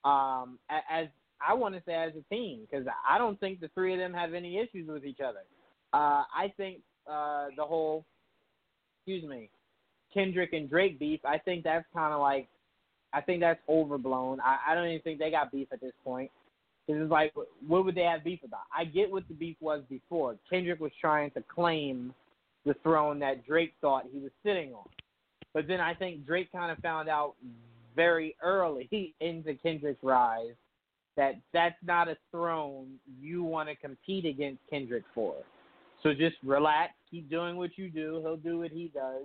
Um, 0.04 0.60
as 0.98 1.08
I 1.46 1.52
want 1.54 1.74
to 1.74 1.82
say 1.84 1.94
as 1.94 2.12
a 2.14 2.22
team 2.32 2.60
because 2.70 2.86
I 3.08 3.18
don't 3.18 3.38
think 3.40 3.58
the 3.60 3.70
three 3.74 3.92
of 3.94 3.98
them 3.98 4.14
have 4.14 4.32
any 4.32 4.58
issues 4.58 4.86
with 4.88 5.04
each 5.04 5.20
other. 5.20 5.42
Uh, 5.92 6.24
I 6.34 6.52
think 6.56 6.78
uh, 7.10 7.46
the 7.56 7.64
whole, 7.64 8.04
excuse 8.98 9.28
me, 9.28 9.50
Kendrick 10.12 10.52
and 10.52 10.68
Drake 10.68 10.98
beef. 10.98 11.20
I 11.24 11.38
think 11.38 11.64
that's 11.64 11.84
kind 11.94 12.12
of 12.12 12.20
like, 12.20 12.48
I 13.12 13.20
think 13.20 13.40
that's 13.40 13.60
overblown. 13.68 14.40
I, 14.40 14.58
I 14.68 14.74
don't 14.74 14.86
even 14.88 15.00
think 15.02 15.18
they 15.18 15.30
got 15.30 15.52
beef 15.52 15.68
at 15.72 15.80
this 15.80 15.92
point. 16.04 16.30
Because 16.86 17.02
it's 17.02 17.10
like, 17.10 17.32
what 17.66 17.84
would 17.84 17.96
they 17.96 18.02
have 18.02 18.22
beef 18.22 18.40
about? 18.44 18.60
I 18.76 18.84
get 18.84 19.10
what 19.10 19.26
the 19.28 19.34
beef 19.34 19.56
was 19.60 19.82
before. 19.88 20.36
Kendrick 20.48 20.78
was 20.78 20.92
trying 21.00 21.32
to 21.32 21.42
claim 21.42 22.14
the 22.64 22.74
throne 22.82 23.18
that 23.20 23.44
Drake 23.46 23.74
thought 23.80 24.04
he 24.12 24.20
was 24.20 24.30
sitting 24.44 24.72
on. 24.72 24.88
But 25.52 25.66
then 25.66 25.80
I 25.80 25.94
think 25.94 26.26
Drake 26.26 26.52
kind 26.52 26.70
of 26.70 26.78
found 26.78 27.08
out 27.08 27.34
very 27.96 28.36
early 28.42 28.88
into 29.20 29.54
Kendrick's 29.54 30.02
rise 30.02 30.54
that 31.16 31.40
that's 31.52 31.76
not 31.84 32.08
a 32.08 32.16
throne 32.30 32.86
you 33.20 33.42
want 33.42 33.68
to 33.68 33.74
compete 33.74 34.26
against 34.26 34.60
Kendrick 34.68 35.04
for. 35.14 35.34
So 36.06 36.14
just 36.14 36.36
relax, 36.44 36.92
keep 37.10 37.28
doing 37.28 37.56
what 37.56 37.76
you 37.76 37.90
do. 37.90 38.20
He'll 38.22 38.36
do 38.36 38.60
what 38.60 38.70
he 38.70 38.92
does, 38.94 39.24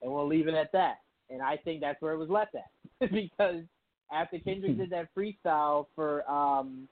and 0.00 0.12
we'll 0.12 0.28
leave 0.28 0.46
it 0.46 0.54
at 0.54 0.70
that. 0.70 0.98
And 1.28 1.42
I 1.42 1.56
think 1.56 1.80
that's 1.80 2.00
where 2.00 2.12
it 2.12 2.18
was 2.18 2.28
left 2.28 2.54
at 2.54 2.70
because 3.12 3.64
after 4.12 4.38
Kendrick 4.38 4.78
did 4.78 4.90
that 4.90 5.08
freestyle 5.12 5.86
for 5.96 6.28
um, 6.30 6.86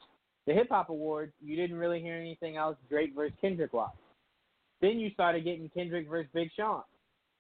the 0.49 0.55
Hip 0.55 0.71
Hop 0.71 0.89
Awards, 0.89 1.33
you 1.41 1.55
didn't 1.55 1.77
really 1.77 2.01
hear 2.01 2.17
anything 2.17 2.57
else 2.57 2.77
Drake 2.91 3.13
versus 3.15 3.37
Kendrick 3.41 3.73
wise. 3.73 3.91
Then 4.81 4.99
you 4.99 5.09
started 5.11 5.45
getting 5.45 5.69
Kendrick 5.69 6.09
versus 6.09 6.31
Big 6.35 6.51
Sean. 6.57 6.83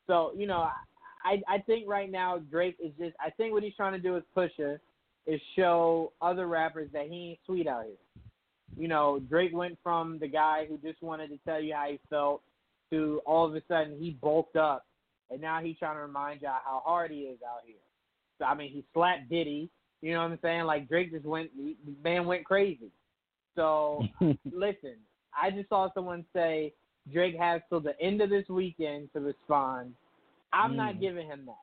So 0.06 0.30
you 0.36 0.46
know, 0.46 0.68
I 1.24 1.42
I 1.48 1.58
think 1.66 1.88
right 1.88 2.10
now 2.10 2.38
Drake 2.48 2.76
is 2.80 2.92
just 2.96 3.16
I 3.18 3.30
think 3.30 3.52
what 3.52 3.64
he's 3.64 3.74
trying 3.74 3.94
to 3.94 3.98
do 3.98 4.12
with 4.12 4.24
Pusha 4.36 4.78
is 5.26 5.40
show 5.56 6.12
other 6.22 6.46
rappers 6.46 6.90
that 6.92 7.08
he 7.08 7.30
ain't 7.30 7.38
sweet 7.44 7.66
out 7.66 7.86
here. 7.86 8.22
You 8.76 8.88
know, 8.88 9.18
Drake 9.28 9.52
went 9.52 9.78
from 9.82 10.18
the 10.18 10.28
guy 10.28 10.66
who 10.68 10.78
just 10.78 11.02
wanted 11.02 11.28
to 11.28 11.38
tell 11.46 11.60
you 11.60 11.74
how 11.74 11.86
he 11.90 11.98
felt 12.10 12.42
to 12.90 13.20
all 13.26 13.46
of 13.46 13.54
a 13.54 13.62
sudden 13.68 13.96
he 13.98 14.10
bulked 14.22 14.56
up, 14.56 14.86
and 15.30 15.40
now 15.40 15.60
he's 15.60 15.78
trying 15.78 15.96
to 15.96 16.02
remind 16.02 16.42
y'all 16.42 16.60
how 16.64 16.82
hard 16.84 17.10
he 17.10 17.20
is 17.20 17.38
out 17.42 17.60
here. 17.64 17.76
So 18.38 18.44
I 18.44 18.54
mean, 18.54 18.70
he 18.70 18.84
slapped 18.94 19.28
Diddy. 19.28 19.68
You 20.00 20.12
know 20.14 20.20
what 20.22 20.32
I'm 20.32 20.38
saying? 20.42 20.62
Like 20.62 20.88
Drake 20.88 21.10
just 21.12 21.24
went, 21.24 21.50
the 21.56 21.74
man 22.04 22.24
went 22.26 22.44
crazy. 22.44 22.90
So 23.56 24.04
listen, 24.52 24.94
I 25.40 25.50
just 25.50 25.68
saw 25.68 25.88
someone 25.92 26.24
say 26.32 26.72
Drake 27.12 27.36
has 27.36 27.60
till 27.68 27.80
the 27.80 27.98
end 28.00 28.20
of 28.20 28.30
this 28.30 28.48
weekend 28.48 29.08
to 29.14 29.20
respond. 29.20 29.94
I'm 30.52 30.76
not 30.76 30.94
Mm. 30.94 31.00
giving 31.00 31.26
him 31.26 31.44
that. 31.46 31.58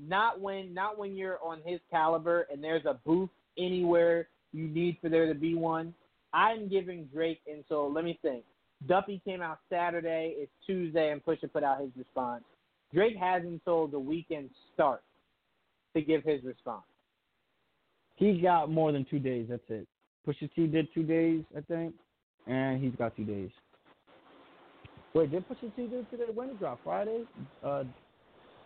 Not 0.00 0.40
when, 0.40 0.72
not 0.74 0.98
when 0.98 1.16
you're 1.16 1.42
on 1.42 1.60
his 1.64 1.80
caliber 1.90 2.46
and 2.52 2.62
there's 2.62 2.84
a 2.84 3.00
booth 3.04 3.30
anywhere 3.56 4.28
you 4.52 4.68
need 4.68 4.98
for 5.00 5.08
there 5.08 5.26
to 5.26 5.34
be 5.34 5.54
one. 5.54 5.94
I'm 6.32 6.68
giving 6.68 7.04
Drake 7.06 7.40
until 7.46 7.92
let 7.92 8.04
me 8.04 8.18
think. 8.22 8.44
Duppy 8.86 9.20
came 9.24 9.42
out 9.42 9.58
Saturday. 9.70 10.34
It's 10.36 10.52
Tuesday, 10.66 11.10
and 11.10 11.24
Pusha 11.24 11.52
put 11.52 11.64
out 11.64 11.80
his 11.80 11.90
response. 11.96 12.44
Drake 12.94 13.16
has 13.16 13.42
until 13.42 13.86
the 13.86 13.98
weekend 13.98 14.50
starts 14.74 15.02
to 15.94 16.02
give 16.02 16.22
his 16.22 16.42
response. 16.44 16.84
He 18.16 18.40
got 18.40 18.70
more 18.70 18.92
than 18.92 19.04
two 19.10 19.18
days. 19.18 19.46
That's 19.50 19.62
it. 19.68 19.86
Pusha 20.26 20.50
T 20.54 20.66
did 20.66 20.88
two 20.94 21.02
days, 21.02 21.42
I 21.56 21.60
think, 21.62 21.94
and 22.46 22.82
he's 22.82 22.94
got 22.96 23.16
two 23.16 23.24
days. 23.24 23.50
Wait, 25.14 25.30
did 25.30 25.48
Pusha 25.48 25.74
T 25.74 25.86
do 25.86 26.06
today? 26.10 26.24
When 26.32 26.48
did 26.48 26.56
it 26.56 26.60
drop? 26.60 26.80
Friday? 26.84 27.24
Uh, 27.64 27.84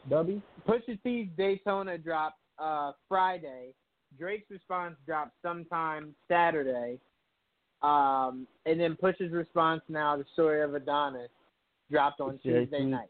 Duppy? 0.08 0.42
Pusha 0.66 1.00
T's 1.02 1.28
Daytona 1.36 1.98
dropped 1.98 2.38
uh, 2.58 2.92
Friday. 3.08 3.72
Drake's 4.18 4.50
response 4.50 4.96
dropped 5.06 5.32
sometime 5.42 6.14
Saturday. 6.28 6.98
Um, 7.82 8.46
and 8.64 8.80
then 8.80 8.96
Pusha's 9.02 9.32
response 9.32 9.82
now, 9.88 10.16
the 10.16 10.24
story 10.34 10.62
of 10.62 10.70
Adidon, 10.70 11.26
dropped 11.90 12.20
on 12.20 12.38
Tuesday 12.38 12.78
he- 12.78 12.84
night. 12.84 13.08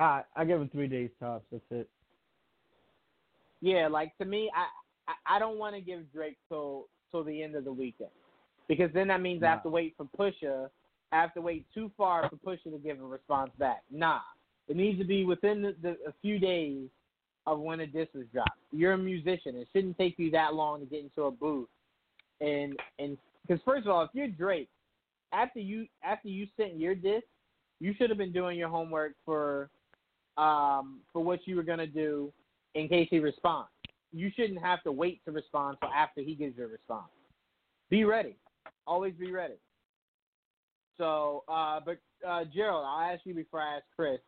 Ah, 0.00 0.24
I 0.36 0.44
give 0.44 0.60
him 0.60 0.68
three 0.68 0.86
days 0.86 1.10
tops. 1.18 1.44
That's 1.50 1.64
it. 1.70 1.88
Yeah, 3.60 3.88
like 3.88 4.16
to 4.18 4.24
me, 4.24 4.50
I 4.54 4.66
I, 5.08 5.36
I 5.36 5.38
don't 5.38 5.58
want 5.58 5.74
to 5.74 5.80
give 5.80 6.12
Drake 6.12 6.36
till 6.48 6.86
till 7.10 7.24
the 7.24 7.42
end 7.42 7.56
of 7.56 7.64
the 7.64 7.72
weekend 7.72 8.10
because 8.68 8.90
then 8.94 9.08
that 9.08 9.20
means 9.20 9.42
I 9.42 9.46
have 9.46 9.62
to 9.64 9.70
wait 9.70 9.94
for 9.96 10.06
Pusha. 10.16 10.68
I 11.10 11.16
have 11.20 11.34
to 11.34 11.40
wait 11.40 11.66
too 11.74 11.90
far 11.96 12.28
for 12.28 12.36
Pusha 12.36 12.70
to 12.70 12.78
give 12.78 13.00
a 13.00 13.04
response 13.04 13.50
back. 13.58 13.82
Nah, 13.90 14.20
it 14.68 14.76
needs 14.76 14.98
to 14.98 15.04
be 15.04 15.24
within 15.24 15.62
the, 15.62 15.74
the 15.82 15.96
a 16.06 16.12
few 16.22 16.38
days 16.38 16.88
of 17.46 17.58
when 17.58 17.80
a 17.80 17.86
disc 17.86 18.10
was 18.14 18.26
dropped. 18.32 18.58
You're 18.72 18.92
a 18.92 18.98
musician. 18.98 19.56
It 19.56 19.68
shouldn't 19.72 19.96
take 19.98 20.18
you 20.18 20.30
that 20.32 20.54
long 20.54 20.80
to 20.80 20.86
get 20.86 21.02
into 21.02 21.22
a 21.22 21.30
booth 21.30 21.68
and 22.40 22.78
and 22.98 23.16
because 23.48 23.62
first 23.64 23.86
of 23.86 23.92
all, 23.92 24.02
if 24.02 24.10
you're 24.12 24.28
Drake, 24.28 24.68
after 25.32 25.60
you 25.60 25.86
after 26.02 26.28
you 26.28 26.46
sent 26.56 26.78
your 26.78 26.94
disc, 26.94 27.24
you 27.80 27.94
should 27.96 28.10
have 28.10 28.18
been 28.18 28.32
doing 28.32 28.58
your 28.58 28.68
homework 28.68 29.12
for 29.24 29.70
um 30.36 31.00
for 31.12 31.22
what 31.22 31.40
you 31.46 31.56
were 31.56 31.62
gonna 31.62 31.86
do 31.86 32.32
in 32.74 32.88
case 32.88 33.08
he 33.10 33.18
responds. 33.18 33.68
You 34.12 34.30
shouldn't 34.34 34.60
have 34.60 34.82
to 34.84 34.92
wait 34.92 35.24
to 35.24 35.32
respond 35.32 35.78
till 35.80 35.90
after 35.90 36.20
he 36.20 36.34
gives 36.34 36.56
your 36.56 36.68
response. 36.68 37.10
Be 37.90 38.04
ready. 38.04 38.36
Always 38.86 39.14
be 39.14 39.30
ready. 39.30 39.54
So, 40.96 41.44
uh, 41.48 41.80
but 41.84 41.98
uh, 42.26 42.44
Gerald, 42.52 42.84
I'll 42.86 43.12
ask 43.12 43.24
you 43.24 43.34
before 43.34 43.60
I 43.60 43.76
ask 43.76 43.84
Chris. 43.94 44.18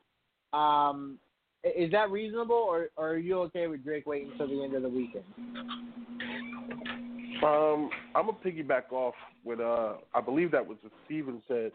Um, 0.53 1.19
is 1.65 1.91
that 1.93 2.11
reasonable, 2.11 2.55
or, 2.55 2.89
or 2.97 3.11
are 3.11 3.19
you 3.19 3.39
okay 3.41 3.67
with 3.67 3.85
Drake 3.85 4.07
waiting 4.07 4.31
until 4.33 4.49
the 4.49 4.63
end 4.63 4.75
of 4.75 4.83
the 4.83 4.89
weekend? 4.89 5.25
Um, 7.43 7.91
I'm 8.15 8.27
gonna 8.27 8.39
piggyback 8.45 8.93
off 8.93 9.15
with 9.45 9.61
uh, 9.61 9.95
I 10.15 10.21
believe 10.21 10.51
that 10.53 10.67
was 10.67 10.77
what 10.83 10.93
Steven 11.07 11.43
said. 11.49 11.73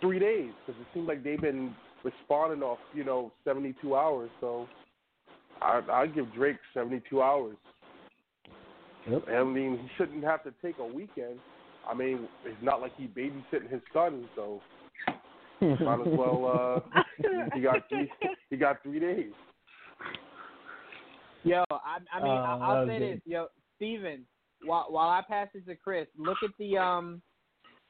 Three 0.00 0.18
days 0.18 0.50
because 0.66 0.80
it 0.80 0.86
seems 0.92 1.08
like 1.08 1.22
they've 1.22 1.40
been 1.40 1.74
responding 2.04 2.62
off, 2.62 2.78
you 2.94 3.04
know, 3.04 3.32
72 3.44 3.94
hours. 3.94 4.30
So 4.40 4.68
I 5.60 5.80
I 5.90 6.06
give 6.06 6.32
Drake 6.34 6.56
72 6.74 7.22
hours. 7.22 7.56
Yep. 9.10 9.24
I 9.28 9.42
mean, 9.42 9.78
he 9.78 9.88
shouldn't 9.96 10.22
have 10.24 10.44
to 10.44 10.52
take 10.62 10.78
a 10.78 10.84
weekend. 10.84 11.38
I 11.88 11.94
mean, 11.94 12.28
it's 12.44 12.62
not 12.62 12.80
like 12.80 12.92
he 12.96 13.06
babysitting 13.06 13.70
his 13.70 13.80
son, 13.92 14.28
so 14.36 14.60
might 15.60 16.00
as 16.00 16.18
well. 16.18 16.82
Uh, 16.94 17.24
he 17.54 17.60
got 17.60 17.88
three. 17.88 18.10
He 18.50 18.56
got 18.56 18.82
three 18.82 19.00
days. 19.00 19.32
Yo, 21.44 21.64
I, 21.70 21.98
I 22.12 22.22
mean, 22.22 22.30
Uh, 22.30 22.34
I, 22.34 22.58
I'll 22.62 22.86
say 22.86 22.98
good. 22.98 23.16
this, 23.16 23.20
yo, 23.26 23.46
Steven, 23.76 24.24
while 24.64 24.86
while 24.88 25.08
I 25.08 25.22
pass 25.26 25.48
this 25.54 25.62
to 25.66 25.74
Chris, 25.74 26.06
look 26.18 26.38
at 26.42 26.50
the 26.58 26.78
um, 26.78 27.22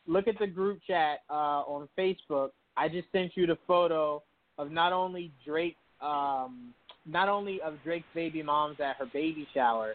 look 0.07 0.28
at 0.28 0.39
the 0.39 0.47
group 0.47 0.81
chat 0.86 1.20
uh 1.31 1.62
on 1.66 1.89
Facebook. 1.99 2.51
I 2.77 2.89
just 2.89 3.09
sent 3.12 3.32
you 3.36 3.47
the 3.47 3.59
photo 3.66 4.23
of 4.59 4.70
not 4.70 4.93
only 4.93 5.32
Drake, 5.44 5.77
um, 6.01 6.73
not 7.07 7.28
only 7.28 7.61
of 7.61 7.74
Drake's 7.85 8.07
baby 8.15 8.43
moms 8.43 8.78
at 8.81 8.97
her 8.97 9.07
baby 9.12 9.47
shower, 9.53 9.94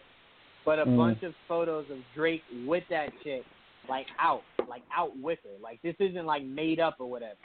but 0.64 0.78
a 0.78 0.84
Mm. 0.84 0.96
bunch 0.96 1.22
of 1.22 1.34
photos 1.46 1.86
of 1.90 1.98
Drake 2.14 2.42
with 2.66 2.84
that 2.90 3.10
chick, 3.24 3.44
like 3.88 4.06
out, 4.18 4.42
like 4.68 4.82
out 4.94 5.16
with 5.18 5.38
her. 5.44 5.58
Like 5.60 5.80
this 5.82 5.96
isn't 5.98 6.26
like 6.26 6.44
made 6.44 6.78
up 6.78 6.96
or 6.98 7.10
whatever. 7.10 7.38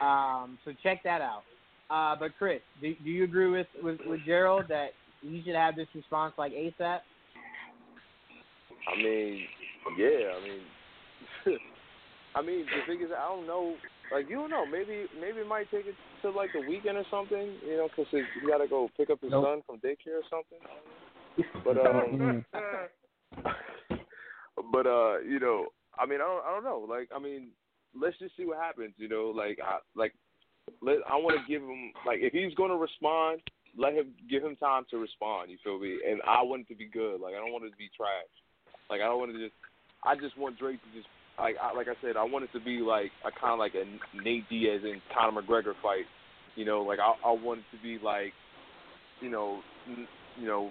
Um, 0.00 0.58
so 0.64 0.72
check 0.82 1.02
that 1.02 1.20
out. 1.20 1.42
Uh, 1.90 2.14
but 2.18 2.30
Chris, 2.38 2.60
do, 2.80 2.94
do 3.02 3.10
you 3.10 3.24
agree 3.24 3.50
with, 3.50 3.66
with 3.82 3.98
with 4.06 4.20
Gerald 4.24 4.66
that 4.68 4.90
he 5.20 5.42
should 5.44 5.54
have 5.54 5.74
this 5.74 5.88
response 5.94 6.34
like 6.38 6.52
ASAP? 6.52 7.00
I 8.88 8.96
mean, 8.96 9.44
yeah. 9.98 10.32
I 10.32 10.40
mean, 10.44 10.62
I 12.34 12.42
mean, 12.42 12.66
the 12.66 12.92
thing 12.92 13.02
is, 13.02 13.10
I 13.16 13.28
don't 13.28 13.46
know. 13.46 13.74
Like, 14.12 14.28
you 14.28 14.36
don't 14.36 14.50
know. 14.50 14.64
Maybe, 14.64 15.06
maybe 15.20 15.40
it 15.40 15.48
might 15.48 15.70
take 15.70 15.86
it 15.86 15.94
to 16.22 16.30
like 16.30 16.50
the 16.52 16.60
weekend 16.66 16.96
or 16.96 17.04
something. 17.10 17.54
You 17.66 17.76
know, 17.76 17.88
because 17.88 18.06
he 18.12 18.22
got 18.46 18.58
to 18.58 18.68
go 18.68 18.88
pick 18.96 19.10
up 19.10 19.20
his 19.20 19.30
Nope. 19.30 19.44
son 19.44 19.62
from 19.66 19.78
daycare 19.78 20.20
or 20.20 20.24
something. 20.30 20.58
But 21.64 21.78
um, 21.86 22.44
but 24.72 24.86
uh, 24.86 25.18
you 25.20 25.40
know, 25.40 25.66
I 25.98 26.06
mean, 26.06 26.20
I 26.20 26.24
don't, 26.24 26.44
I 26.44 26.50
don't 26.54 26.64
know. 26.64 26.86
Like, 26.88 27.10
I 27.14 27.18
mean, 27.18 27.48
let's 27.98 28.18
just 28.18 28.36
see 28.36 28.46
what 28.46 28.58
happens. 28.58 28.94
You 28.96 29.08
know, 29.08 29.32
like, 29.34 29.58
I, 29.62 29.78
like, 29.94 30.14
let, 30.80 30.98
I 31.10 31.16
want 31.16 31.36
to 31.36 31.46
give 31.52 31.62
him 31.62 31.92
like 32.06 32.20
if 32.20 32.32
he's 32.32 32.54
going 32.54 32.70
to 32.70 32.76
respond, 32.76 33.40
let 33.76 33.94
him 33.94 34.14
give 34.30 34.42
him 34.42 34.56
time 34.56 34.84
to 34.90 34.98
respond. 34.98 35.50
You 35.50 35.58
feel 35.62 35.78
me? 35.78 35.98
And 36.08 36.22
I 36.26 36.42
want 36.42 36.62
it 36.62 36.68
to 36.68 36.76
be 36.76 36.88
good. 36.88 37.20
Like, 37.20 37.34
I 37.34 37.38
don't 37.38 37.52
want 37.52 37.64
it 37.64 37.70
to 37.70 37.76
be 37.76 37.90
trash. 37.96 38.32
Like, 38.90 39.00
I 39.00 39.04
don't 39.04 39.18
want 39.18 39.32
to 39.32 39.38
just. 39.38 39.54
I 40.04 40.14
just 40.14 40.38
want 40.38 40.58
Drake 40.58 40.78
to 40.78 40.96
just 40.96 41.08
like, 41.38 41.56
I, 41.62 41.74
like 41.74 41.88
I 41.88 41.94
said, 42.02 42.16
I 42.16 42.24
want 42.24 42.44
it 42.44 42.52
to 42.52 42.60
be 42.60 42.78
like 42.78 43.10
a 43.24 43.30
kind 43.30 43.52
of 43.52 43.58
like 43.58 43.74
a 43.74 43.84
Nate 44.16 44.48
Diaz 44.48 44.82
and 44.84 45.00
Conor 45.14 45.42
McGregor 45.42 45.74
fight. 45.82 46.06
You 46.56 46.64
know, 46.64 46.82
like 46.82 46.98
I, 46.98 47.14
I 47.24 47.32
want 47.32 47.60
it 47.60 47.76
to 47.76 47.82
be 47.82 47.98
like, 48.02 48.32
you 49.20 49.30
know, 49.30 49.60
you 50.36 50.46
know, 50.46 50.70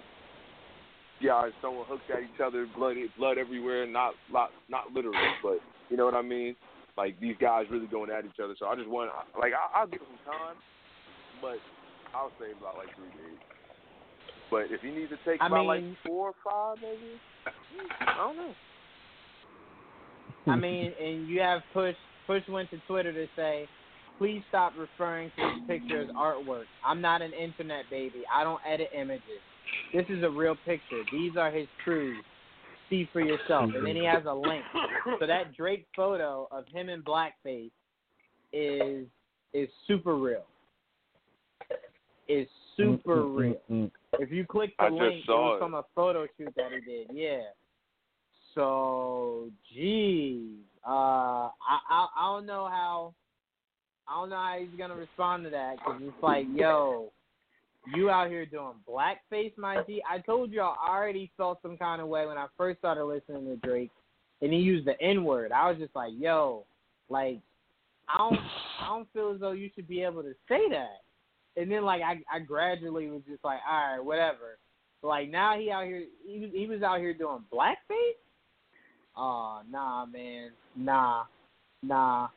yeah, 1.20 1.48
someone 1.60 1.86
hooked 1.88 2.10
at 2.10 2.22
each 2.22 2.40
other, 2.44 2.66
blood, 2.76 2.96
blood 3.16 3.38
everywhere. 3.38 3.86
Not, 3.86 4.14
not, 4.32 4.50
not 4.68 4.92
literally, 4.94 5.18
but 5.42 5.58
you 5.90 5.96
know 5.96 6.04
what 6.04 6.14
I 6.14 6.22
mean. 6.22 6.54
Like 6.96 7.18
these 7.20 7.36
guys 7.40 7.66
really 7.70 7.86
going 7.86 8.10
at 8.10 8.24
each 8.24 8.40
other. 8.42 8.54
So 8.58 8.66
I 8.66 8.76
just 8.76 8.88
want, 8.88 9.10
like, 9.38 9.52
I, 9.52 9.80
I'll 9.80 9.86
give 9.86 10.00
him 10.00 10.18
time, 10.24 10.56
but 11.40 11.58
I'll 12.14 12.32
say 12.40 12.52
about 12.56 12.76
like 12.76 12.94
three 12.96 13.08
days. 13.08 13.57
But 14.50 14.66
if 14.70 14.80
he 14.80 14.90
needs 14.90 15.10
to 15.10 15.18
take 15.30 15.40
I 15.40 15.46
about 15.46 15.66
like 15.66 15.84
four 16.06 16.28
or 16.28 16.34
five, 16.44 16.78
maybe, 16.82 17.20
I 18.00 18.16
don't 18.16 18.36
know. 18.36 18.54
I 20.46 20.56
mean, 20.56 20.92
and 21.00 21.28
you 21.28 21.40
have 21.40 21.62
Push. 21.72 21.94
Push 22.26 22.42
went 22.48 22.70
to 22.70 22.78
Twitter 22.86 23.12
to 23.12 23.26
say, 23.36 23.68
"Please 24.18 24.42
stop 24.48 24.72
referring 24.78 25.30
to 25.36 25.42
this 25.42 25.66
picture 25.66 26.02
as 26.02 26.08
artwork. 26.08 26.64
I'm 26.84 27.00
not 27.00 27.22
an 27.22 27.32
internet 27.32 27.84
baby. 27.90 28.22
I 28.32 28.44
don't 28.44 28.60
edit 28.66 28.90
images. 28.94 29.22
This 29.94 30.04
is 30.08 30.22
a 30.22 30.30
real 30.30 30.56
picture. 30.64 31.02
These 31.12 31.36
are 31.36 31.50
his 31.50 31.66
truths. 31.84 32.20
See 32.90 33.08
for 33.12 33.20
yourself." 33.20 33.70
And 33.74 33.86
then 33.86 33.96
he 33.96 34.04
has 34.04 34.24
a 34.26 34.34
link. 34.34 34.64
So 35.20 35.26
that 35.26 35.56
Drake 35.56 35.86
photo 35.96 36.48
of 36.50 36.64
him 36.72 36.88
in 36.88 37.02
blackface 37.02 37.70
is 38.52 39.06
is 39.54 39.68
super 39.86 40.16
real. 40.16 40.44
Is 42.28 42.46
super 42.76 43.22
real. 43.22 43.90
If 44.14 44.30
you 44.30 44.44
click 44.46 44.72
the 44.78 44.84
I 44.84 44.88
link, 44.88 45.24
it 45.26 45.28
was 45.28 45.56
it. 45.56 45.62
from 45.62 45.74
a 45.74 45.84
photo 45.94 46.26
shoot 46.36 46.52
that 46.56 46.70
he 46.72 46.90
did. 46.90 47.08
Yeah. 47.12 47.42
So, 48.54 49.50
geez, 49.72 50.56
uh, 50.86 50.90
I, 50.90 51.50
I 51.90 52.06
I 52.16 52.32
don't 52.32 52.46
know 52.46 52.66
how 52.68 53.14
I 54.08 54.20
don't 54.20 54.30
know 54.30 54.36
how 54.36 54.56
he's 54.58 54.78
gonna 54.78 54.96
respond 54.96 55.44
to 55.44 55.50
that 55.50 55.76
because 55.76 56.00
it's 56.02 56.22
like, 56.22 56.46
yo, 56.54 57.12
you 57.94 58.10
out 58.10 58.28
here 58.28 58.46
doing 58.46 58.74
blackface, 58.88 59.56
my 59.56 59.82
G. 59.86 60.02
I 60.08 60.18
told 60.18 60.50
y'all 60.50 60.76
I 60.82 60.96
already 60.96 61.30
felt 61.36 61.60
some 61.62 61.76
kind 61.76 62.00
of 62.00 62.08
way 62.08 62.26
when 62.26 62.38
I 62.38 62.46
first 62.56 62.78
started 62.78 63.04
listening 63.04 63.44
to 63.46 63.56
Drake, 63.56 63.90
and 64.40 64.52
he 64.52 64.58
used 64.58 64.86
the 64.86 65.00
N 65.00 65.24
word. 65.24 65.52
I 65.52 65.70
was 65.70 65.78
just 65.78 65.94
like, 65.94 66.12
yo, 66.16 66.64
like, 67.10 67.38
I 68.08 68.18
don't 68.18 68.38
I 68.80 68.86
don't 68.88 69.12
feel 69.12 69.32
as 69.34 69.40
though 69.40 69.52
you 69.52 69.70
should 69.74 69.88
be 69.88 70.02
able 70.02 70.22
to 70.22 70.34
say 70.48 70.68
that. 70.70 71.02
And 71.58 71.70
then 71.70 71.84
like 71.84 72.02
I 72.02 72.20
I 72.32 72.38
gradually 72.38 73.08
was 73.08 73.22
just 73.28 73.44
like, 73.44 73.60
all 73.68 73.96
right, 73.96 74.04
whatever. 74.04 74.58
Like 75.02 75.30
now 75.30 75.58
he 75.58 75.70
out 75.70 75.84
here 75.84 76.04
he 76.26 76.40
was 76.40 76.50
he 76.52 76.66
was 76.66 76.82
out 76.82 76.98
here 76.98 77.14
doing 77.14 77.44
blackface. 77.52 78.18
Oh 79.16 79.60
nah, 79.70 80.06
man, 80.06 80.50
nah, 80.76 81.24
nah. 81.82 82.28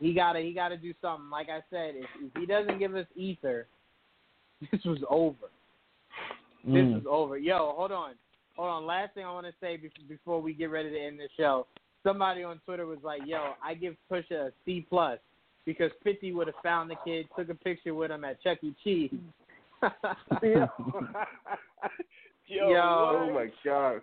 He 0.00 0.12
gotta 0.12 0.40
he 0.40 0.52
gotta 0.52 0.76
do 0.76 0.92
something. 1.00 1.30
Like 1.30 1.48
I 1.48 1.60
said, 1.70 1.94
if, 1.94 2.06
if 2.20 2.32
he 2.36 2.46
doesn't 2.46 2.78
give 2.78 2.96
us 2.96 3.06
ether, 3.14 3.68
this 4.72 4.82
was 4.84 4.98
over. 5.08 5.50
This 6.64 6.72
Mm. 6.72 7.00
is 7.00 7.06
over. 7.08 7.36
Yo, 7.36 7.74
hold 7.76 7.92
on, 7.92 8.14
hold 8.56 8.70
on. 8.70 8.86
Last 8.86 9.14
thing 9.14 9.26
I 9.26 9.32
want 9.32 9.46
to 9.46 9.52
say 9.60 9.78
before 10.08 10.40
we 10.40 10.54
get 10.54 10.70
ready 10.70 10.90
to 10.90 10.98
end 10.98 11.20
the 11.20 11.28
show. 11.36 11.66
Somebody 12.02 12.42
on 12.42 12.58
Twitter 12.64 12.86
was 12.86 12.98
like, 13.02 13.22
"Yo, 13.26 13.52
I 13.62 13.74
give 13.74 13.96
Pusha 14.10 14.48
a 14.48 14.52
C 14.64 14.86
plus 14.88 15.18
because 15.66 15.90
50 16.02 16.32
would 16.32 16.46
have 16.46 16.56
found 16.62 16.90
the 16.90 16.96
kid, 17.04 17.26
took 17.36 17.48
a 17.48 17.54
picture 17.54 17.94
with 17.94 18.10
him 18.10 18.24
at 18.24 18.42
Chuck 18.42 18.58
E. 18.62 18.74
Cheese." 18.82 19.10
Yo. 20.42 20.68
Yo. 22.46 22.80
Oh 22.82 23.30
my 23.32 23.50
god. 23.64 24.00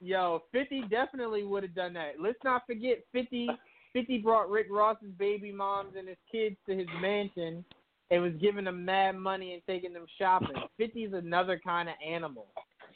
Yo, 0.00 0.42
50 0.52 0.84
definitely 0.90 1.42
would 1.44 1.64
have 1.64 1.74
done 1.74 1.92
that. 1.94 2.12
Let's 2.20 2.38
not 2.44 2.66
forget 2.66 3.04
50 3.12 3.48
50 3.92 4.18
brought 4.18 4.50
Rick 4.50 4.66
Ross's 4.70 5.10
baby 5.18 5.50
moms 5.50 5.94
and 5.98 6.08
his 6.08 6.18
kids 6.30 6.56
to 6.68 6.76
his 6.76 6.86
mansion 7.00 7.64
and 8.10 8.22
was 8.22 8.32
giving 8.40 8.64
them 8.64 8.84
mad 8.84 9.16
money 9.16 9.54
and 9.54 9.62
taking 9.66 9.92
them 9.92 10.06
shopping. 10.18 10.56
50 10.76 11.04
is 11.04 11.12
another 11.12 11.60
kind 11.62 11.88
of 11.88 11.94
animal. 12.06 12.46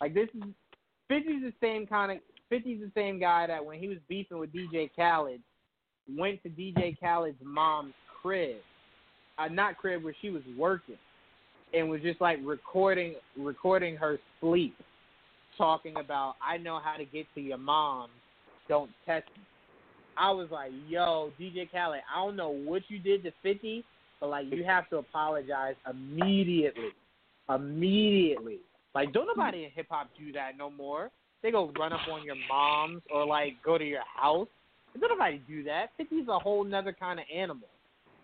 Like 0.01 0.15
this 0.15 0.29
is 0.35 0.43
50's 1.11 1.43
the 1.43 1.53
same 1.61 1.87
kind 1.87 2.13
of 2.13 2.19
50's 2.53 2.81
the 2.81 2.93
same 2.95 3.19
guy 3.19 3.47
that 3.47 3.65
when 3.65 3.79
he 3.79 3.89
was 3.89 3.99
beefing 4.09 4.39
with 4.39 4.53
DJ 4.53 4.91
Khaled 4.95 5.41
went 6.17 6.43
to 6.43 6.49
DJ 6.49 6.99
Khaled's 6.99 7.37
mom's 7.43 7.95
crib. 8.23 8.57
Uh, 9.39 9.49
not 9.49 9.79
crib 9.79 10.05
where 10.05 10.15
she 10.21 10.31
was 10.31 10.43
working 10.59 10.99
and 11.75 11.89
was 11.89 12.01
just 12.03 12.21
like 12.21 12.39
recording 12.45 13.15
recording 13.37 13.97
her 13.97 14.19
sleep 14.41 14.77
talking 15.57 15.95
about 15.97 16.35
I 16.47 16.57
know 16.59 16.81
how 16.83 16.97
to 16.97 17.05
get 17.05 17.27
to 17.35 17.41
your 17.41 17.59
mom. 17.59 18.11
Don't 18.69 18.91
test 19.07 19.27
me. 19.37 19.43
I 20.17 20.31
was 20.31 20.49
like, 20.51 20.73
yo, 20.89 21.31
DJ 21.41 21.71
Khaled, 21.71 22.01
I 22.15 22.25
don't 22.25 22.37
know 22.37 22.51
what 22.51 22.83
you 22.89 22.99
did 22.99 23.23
to 23.23 23.33
50, 23.43 23.83
but 24.21 24.29
like 24.29 24.47
you 24.51 24.65
have 24.65 24.89
to 24.91 24.99
apologize 24.99 25.75
immediately. 25.91 26.91
Immediately. 27.49 28.59
Like 28.95 29.13
don't 29.13 29.27
nobody 29.27 29.65
in 29.65 29.71
hip 29.71 29.87
hop 29.91 30.11
do 30.19 30.33
that 30.33 30.53
no 30.59 30.71
more. 30.71 31.11
They 31.43 31.51
go 31.51 31.73
run 31.79 31.93
up 31.93 32.01
on 32.11 32.25
your 32.25 32.37
moms 32.49 33.03
or 33.13 33.27
like 33.27 33.55
go 33.65 33.79
to 33.79 33.85
your 33.85 34.03
house. 34.15 34.49
Don't 34.99 35.11
nobody 35.11 35.43
do 35.49 35.65
that. 35.65 35.91
50's 35.99 36.29
a 36.29 36.39
whole 36.39 36.65
nother 36.65 36.93
kind 36.93 37.19
of 37.19 37.27
animal. 37.35 37.69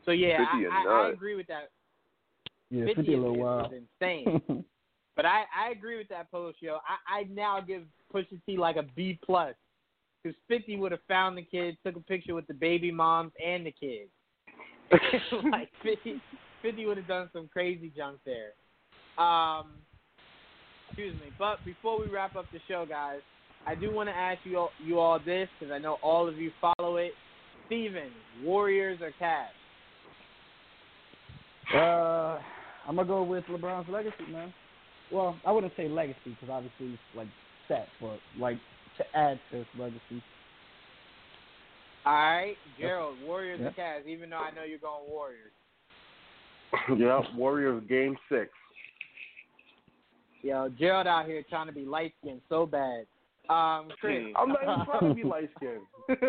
So 0.05 0.11
yeah, 0.13 0.39
50 0.39 0.67
I, 0.67 0.69
a 0.69 0.71
I, 0.71 0.79
I 0.79 1.03
nut. 1.05 1.13
agree 1.15 1.35
with 1.35 1.47
that. 1.49 1.71
Yeah, 2.71 2.85
50 2.87 3.03
50 3.03 3.13
a 3.13 3.17
is, 3.17 3.21
little 3.21 3.39
wild. 3.39 3.73
is 3.73 3.83
insane. 4.01 4.65
But 5.19 5.27
I, 5.27 5.47
I 5.53 5.71
agree 5.73 5.99
with 5.99 6.09
that 6.11 6.31
post, 6.31 6.59
yo. 6.61 6.77
I, 6.77 7.23
I 7.23 7.23
now 7.25 7.61
give 7.61 7.83
Pusha 8.15 8.41
T 8.47 8.57
like 8.57 8.77
a 8.77 8.85
B 8.95 9.19
plus 9.27 9.57
because 10.23 10.39
Fifty 10.47 10.77
would 10.77 10.93
have 10.93 11.01
found 11.09 11.37
the 11.37 11.43
kids, 11.43 11.77
took 11.85 11.97
a 11.97 12.01
picture 12.01 12.37
with 12.37 12.47
the 12.47 12.55
baby 12.55 12.93
moms 12.93 13.33
and 13.45 13.67
the 13.67 13.73
kids. 13.73 14.11
like 15.51 15.71
50, 15.83 16.23
50 16.63 16.87
would 16.87 16.99
have 16.99 17.09
done 17.09 17.29
some 17.33 17.51
crazy 17.53 17.91
junk 17.97 18.21
there. 18.25 18.53
Um, 19.19 19.73
excuse 20.87 21.15
me. 21.15 21.33
But 21.37 21.65
before 21.65 22.01
we 22.01 22.07
wrap 22.07 22.37
up 22.37 22.47
the 22.53 22.61
show, 22.69 22.87
guys, 22.89 23.19
I 23.69 23.75
do 23.75 23.93
want 23.93 24.09
to 24.09 24.15
ask 24.15 24.41
you 24.45 24.59
all, 24.59 24.73
you 24.83 24.99
all 24.99 25.19
this 25.19 25.47
because 25.61 25.71
I 25.73 25.79
know 25.79 25.99
all 26.03 26.27
of 26.27 26.39
you 26.39 26.51
follow 26.59 26.97
it. 26.97 27.13
Steven, 27.67 28.09
Warriors 28.43 28.99
or 29.03 29.13
Cavs? 29.21 29.49
Uh, 31.75 32.41
I'm 32.89 32.97
gonna 32.97 33.07
go 33.07 33.23
with 33.23 33.45
LeBron's 33.45 33.91
legacy, 33.91 34.25
man. 34.33 34.55
Well, 35.13 35.37
I 35.45 35.53
wouldn't 35.53 35.75
say 35.77 35.87
legacy 35.87 36.19
because 36.25 36.49
obviously 36.49 36.87
it's 36.87 37.03
like 37.15 37.29
set, 37.69 37.89
but 38.01 38.19
like 38.41 38.57
to 38.97 39.05
add 39.15 39.39
to 39.51 39.59
his 39.59 39.67
legacy. 39.79 40.23
All 42.07 42.15
right, 42.15 42.57
Gerald, 42.79 43.17
Warriors 43.23 43.61
Yep. 43.61 43.75
or 43.77 43.83
Cavs? 43.83 44.07
Even 44.07 44.31
though 44.31 44.39
I 44.39 44.51
know 44.51 44.63
you're 44.63 44.79
going 44.79 45.07
Warriors. 45.11 45.53
yep, 46.97 47.35
Warriors 47.37 47.83
game 47.87 48.17
six. 48.31 48.51
Yo, 50.43 50.71
Gerald 50.71 51.07
out 51.07 51.27
here 51.27 51.45
trying 51.51 51.67
to 51.67 51.73
be 51.73 51.85
light 51.85 52.15
skinned 52.23 52.41
so 52.49 52.65
bad. 52.65 53.05
Um, 53.49 53.89
Chris. 54.01 54.25
I'm 54.37 54.49
not 54.49 54.63
even 54.63 54.85
trying 54.85 55.09
to 55.09 55.15
be 55.15 55.25
light 55.29 55.51
skinned. 55.57 55.83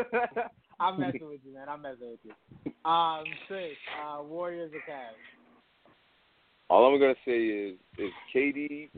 I'm 0.80 1.00
messing 1.00 1.28
with 1.28 1.42
you, 1.46 1.54
man. 1.54 1.68
I'm 1.68 1.82
messing 1.82 2.12
with 2.12 2.20
you. 2.24 2.90
Um, 2.90 3.26
Chris, 3.48 3.72
uh, 4.02 4.24
Warriors 4.24 4.72
or 4.74 4.80
Cavs? 4.92 5.18
All 6.70 6.86
I'm 6.86 7.00
gonna 7.00 7.16
say 7.26 7.46
is 7.46 7.76
if 7.98 8.14
KD 8.34 8.90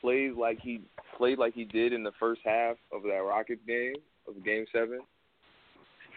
plays 0.00 0.32
like 0.38 0.60
he 0.60 0.82
played 1.16 1.38
like 1.38 1.54
he 1.54 1.64
did 1.64 1.92
in 1.92 2.02
the 2.02 2.12
first 2.20 2.42
half 2.44 2.76
of 2.92 3.02
that 3.04 3.22
Rockets 3.26 3.62
game 3.66 3.94
of 4.28 4.44
Game 4.44 4.66
Seven 4.72 5.00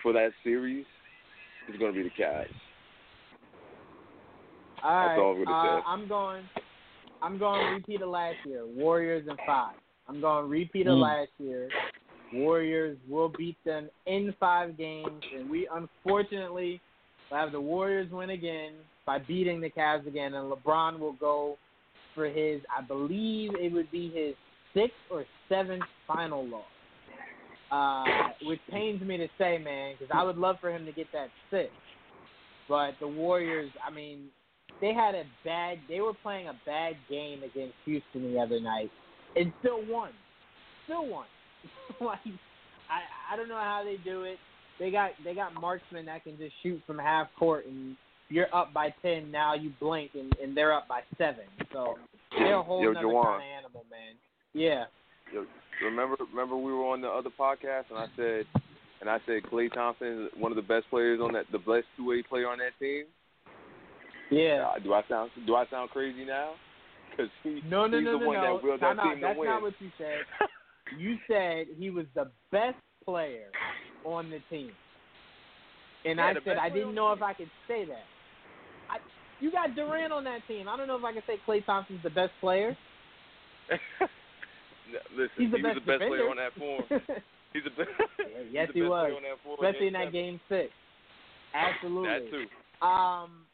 for 0.04 0.14
that 0.14 0.32
series, 0.44 0.86
it's 1.68 1.78
gonna 1.80 1.94
be 1.94 2.04
the 2.04 2.10
Cavs. 2.10 2.48
All 4.84 4.94
right. 4.94 5.08
That's 5.08 5.20
all 5.20 5.32
I'm 5.32 5.44
gonna 5.46 5.58
uh, 5.58 5.80
say. 5.80 5.84
I'm 5.88 6.08
going. 6.08 6.44
I'm 7.22 7.38
going 7.40 7.74
repeat 7.76 8.02
of 8.02 8.10
last 8.10 8.36
year. 8.46 8.66
Warriors 8.68 9.26
in 9.30 9.38
five. 9.48 9.76
I'm 10.08 10.22
going 10.22 10.50
repeat 10.50 10.88
of 10.88 10.98
Mm. 10.98 11.02
last 11.02 11.32
year. 11.38 11.70
Warriors 12.34 12.98
will 13.08 13.30
beat 13.30 13.58
them 13.64 13.90
in 14.06 14.34
five 14.40 14.76
games, 14.76 15.24
and 15.36 15.50
we 15.50 15.68
unfortunately 15.68 16.82
will 17.30 17.38
have 17.38 17.52
the 17.52 17.62
Warriors 17.62 18.10
win 18.12 18.32
again 18.32 18.74
by 19.06 19.20
beating 19.20 19.62
the 19.62 19.70
Cavs 19.70 20.08
again, 20.08 20.34
and 20.34 20.52
LeBron 20.52 21.00
will 21.00 21.14
go 21.14 21.58
for 22.16 22.26
his. 22.26 22.62
I 22.76 22.82
believe 22.82 23.54
it 23.56 23.72
would 23.72 23.92
be 23.92 24.10
his 24.10 24.36
sixth 24.74 24.98
or 25.12 25.26
seventh 25.48 25.84
final 26.08 26.46
loss. 26.48 26.66
Uh, 27.72 28.30
which 28.44 28.60
pains 28.70 29.02
me 29.02 29.18
to 29.18 29.28
say, 29.38 29.58
man, 29.58 29.96
because 29.98 30.14
I 30.14 30.24
would 30.24 30.38
love 30.38 30.60
for 30.60 30.70
him 30.70 30.86
to 30.86 30.92
get 30.92 31.12
that 31.12 31.30
six. 31.50 31.72
But 32.70 32.92
the 33.00 33.08
Warriors, 33.08 33.72
I 33.86 33.90
mean, 33.90 34.28
they 34.80 34.94
had 34.94 35.16
a 35.16 35.24
bad. 35.44 35.80
They 35.90 36.00
were 36.00 36.14
playing 36.14 36.48
a 36.50 36.60
bad 36.66 36.96
game 37.10 37.42
against 37.42 37.74
Houston 37.86 38.32
the 38.32 38.40
other 38.40 38.60
night, 38.60 38.92
and 39.36 39.54
still 39.60 39.80
won. 39.88 40.12
Still 40.86 41.08
won. 41.08 41.26
like 42.02 42.20
I, 42.90 43.34
I 43.34 43.36
don't 43.36 43.50
know 43.50 43.56
how 43.56 43.84
they 43.84 43.98
do 44.04 44.24
it. 44.24 44.38
They 44.80 44.92
got 44.92 45.12
they 45.24 45.34
got 45.34 45.54
marksmen 45.54 46.06
that 46.08 46.24
can 46.24 46.38
just 46.38 46.54
shoot 46.64 46.82
from 46.86 46.98
half 46.98 47.28
court, 47.38 47.66
and 47.66 47.96
you're 48.30 48.54
up 48.54 48.74
by 48.74 48.94
ten. 49.02 49.32
Now 49.32 49.54
you 49.54 49.72
blink, 49.80 50.12
and, 50.14 50.36
and 50.42 50.58
they're 50.58 50.74
up 50.74 50.88
by 50.88 51.02
seven. 51.18 51.46
So 51.72 51.96
they're 52.38 52.56
a 52.56 52.64
whole 52.64 52.84
Yo, 52.84 52.94
Jawan. 52.94 53.24
kind 53.24 53.36
of 53.36 53.58
animal, 53.58 53.86
man. 53.90 54.16
Yeah. 54.54 54.86
Yo, 55.34 55.46
remember, 55.84 56.16
remember 56.32 56.58
we 56.58 56.74
were 56.74 56.86
on 56.86 57.02
the 57.02 57.08
other 57.08 57.30
podcast 57.30 57.86
and 57.90 57.98
I 57.98 58.06
said, 58.16 58.46
and 59.02 59.10
I 59.10 59.18
said 59.26 59.44
Klay 59.52 59.74
Thompson 59.74 60.26
is 60.26 60.42
one 60.42 60.52
of 60.52 60.56
the 60.56 60.62
best 60.62 60.90
players 60.90 61.20
on 61.22 61.34
that, 61.34 61.46
the 61.52 61.60
best 61.60 61.86
two 61.98 62.08
way 62.08 62.24
player 62.24 62.48
on 62.48 62.60
that 62.60 62.72
team. 62.80 63.06
Yeah. 64.32 64.68
Uh, 64.76 64.80
do 64.80 64.94
I 64.94 65.02
sound 65.10 65.32
do 65.46 65.56
I 65.56 65.66
sound 65.70 65.90
crazy 65.90 66.26
now? 66.26 66.54
Because 67.16 67.32
he, 67.44 67.62
No, 67.70 67.86
no, 67.88 67.98
he's 67.98 68.06
no, 68.06 68.12
the 68.14 68.20
no, 68.20 68.28
one 68.28 68.38
no. 68.38 68.42
that 68.58 68.64
willed 68.64 68.80
that 68.82 68.98
team 69.04 69.22
That's 69.22 69.36
to 69.36 69.40
win. 69.40 69.50
not 69.50 69.62
what 69.62 69.74
you 69.80 69.90
said. 69.98 70.18
you 70.98 71.18
said 71.28 71.68
he 71.78 71.90
was 71.90 72.06
the 72.16 72.30
best 72.52 72.78
player 73.06 73.48
on 74.06 74.30
the 74.30 74.40
team. 74.50 74.72
And 76.06 76.18
Yeah, 76.18 76.26
I 76.26 76.34
said 76.44 76.58
I 76.58 76.70
didn't 76.70 76.96
know 76.96 77.10
the 77.10 77.18
if 77.18 77.22
I 77.24 77.34
could 77.34 77.50
say 77.68 77.86
that. 77.86 78.04
I, 78.90 78.98
you 79.40 79.52
got 79.52 79.76
Durant 79.76 80.12
on 80.12 80.24
that 80.26 80.40
team. 80.48 80.68
I 80.68 80.76
don't 80.76 80.88
know 80.88 80.98
if 80.98 81.04
I 81.04 81.14
can 81.14 81.22
say 81.28 81.36
Klay 81.48 81.66
Thompson's 81.66 82.04
the 82.04 82.10
best 82.10 82.32
player. 82.42 82.76
Listen, 85.16 85.30
He's 85.38 85.52
the 85.52 85.58
he 85.58 85.64
best 85.64 85.76
was 85.76 85.84
the 85.86 85.92
best 85.98 86.08
player 86.08 86.30
on 86.30 86.38
that 86.38 86.54
form. 86.58 86.84
He's 87.54 87.64
the 87.64 87.70
best. 87.72 87.90
yes, 88.52 88.68
he's 88.74 88.74
he 88.76 88.82
the 88.82 88.90
best 88.90 88.90
was. 88.90 89.58
Especially 89.60 89.88
in 89.88 89.94
that 89.94 90.12
game 90.12 90.40
six. 90.50 90.70
Absolutely. 91.54 92.10
That 92.10 92.30
too. 92.32 92.86
Um, 92.86 93.46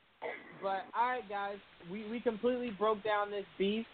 but 0.62 0.84
all 0.98 1.08
right, 1.10 1.28
guys, 1.30 1.58
we 1.92 2.10
we 2.10 2.20
completely 2.20 2.72
broke 2.72 3.04
down 3.04 3.32
this 3.32 3.46
beef. 3.58 3.86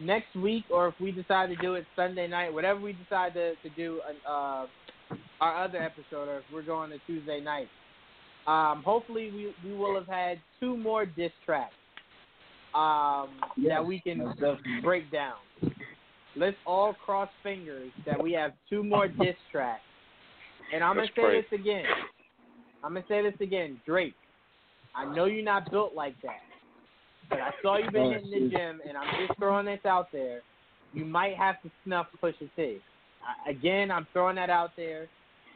Next 0.00 0.32
week, 0.36 0.62
or 0.70 0.86
if 0.86 0.94
we 1.00 1.10
decide 1.10 1.48
to 1.48 1.56
do 1.56 1.74
it 1.74 1.84
Sunday 1.96 2.28
night, 2.28 2.52
whatever 2.52 2.78
we 2.78 2.92
decide 2.92 3.34
to 3.34 3.56
to 3.56 3.68
do, 3.74 4.00
uh, 4.28 4.66
our 5.40 5.64
other 5.64 5.78
episode, 5.78 6.28
or 6.28 6.38
if 6.38 6.44
we're 6.52 6.62
going 6.62 6.90
to 6.90 6.98
Tuesday 7.04 7.40
night, 7.40 7.68
Um, 8.46 8.82
hopefully, 8.84 9.30
we 9.32 9.52
we 9.68 9.76
will 9.76 9.94
have 9.96 10.06
had 10.06 10.38
two 10.60 10.76
more 10.76 11.04
diss 11.04 11.32
tracks 11.44 11.74
um, 12.74 13.28
that 13.66 13.84
we 13.84 14.00
can 14.00 14.34
break 14.82 15.10
down. 15.10 15.36
Let's 16.36 16.56
all 16.64 16.94
cross 17.04 17.28
fingers 17.42 17.90
that 18.06 18.22
we 18.22 18.32
have 18.32 18.52
two 18.70 18.84
more 18.84 19.08
diss 19.08 19.36
tracks. 19.50 19.82
And 20.72 20.84
I'm 20.84 20.96
Let's 20.96 21.10
gonna 21.16 21.28
say 21.28 21.32
pray. 21.32 21.40
this 21.42 21.60
again. 21.60 21.84
I'm 22.84 22.94
gonna 22.94 23.04
say 23.08 23.22
this 23.22 23.40
again, 23.40 23.80
Drake. 23.84 24.14
I 24.98 25.04
know 25.14 25.26
you're 25.26 25.44
not 25.44 25.70
built 25.70 25.94
like 25.94 26.20
that, 26.22 26.40
but 27.30 27.38
I 27.38 27.50
saw 27.62 27.78
you 27.78 27.88
been 27.92 28.12
hitting 28.12 28.30
the 28.30 28.50
gym, 28.50 28.80
and 28.86 28.96
I'm 28.96 29.26
just 29.26 29.38
throwing 29.38 29.66
this 29.66 29.78
out 29.86 30.08
there. 30.10 30.40
You 30.92 31.04
might 31.04 31.36
have 31.36 31.62
to 31.62 31.70
snuff 31.84 32.06
Pusha 32.20 32.50
T. 32.56 32.78
I, 33.46 33.50
again, 33.50 33.92
I'm 33.92 34.08
throwing 34.12 34.34
that 34.36 34.50
out 34.50 34.70
there. 34.76 35.06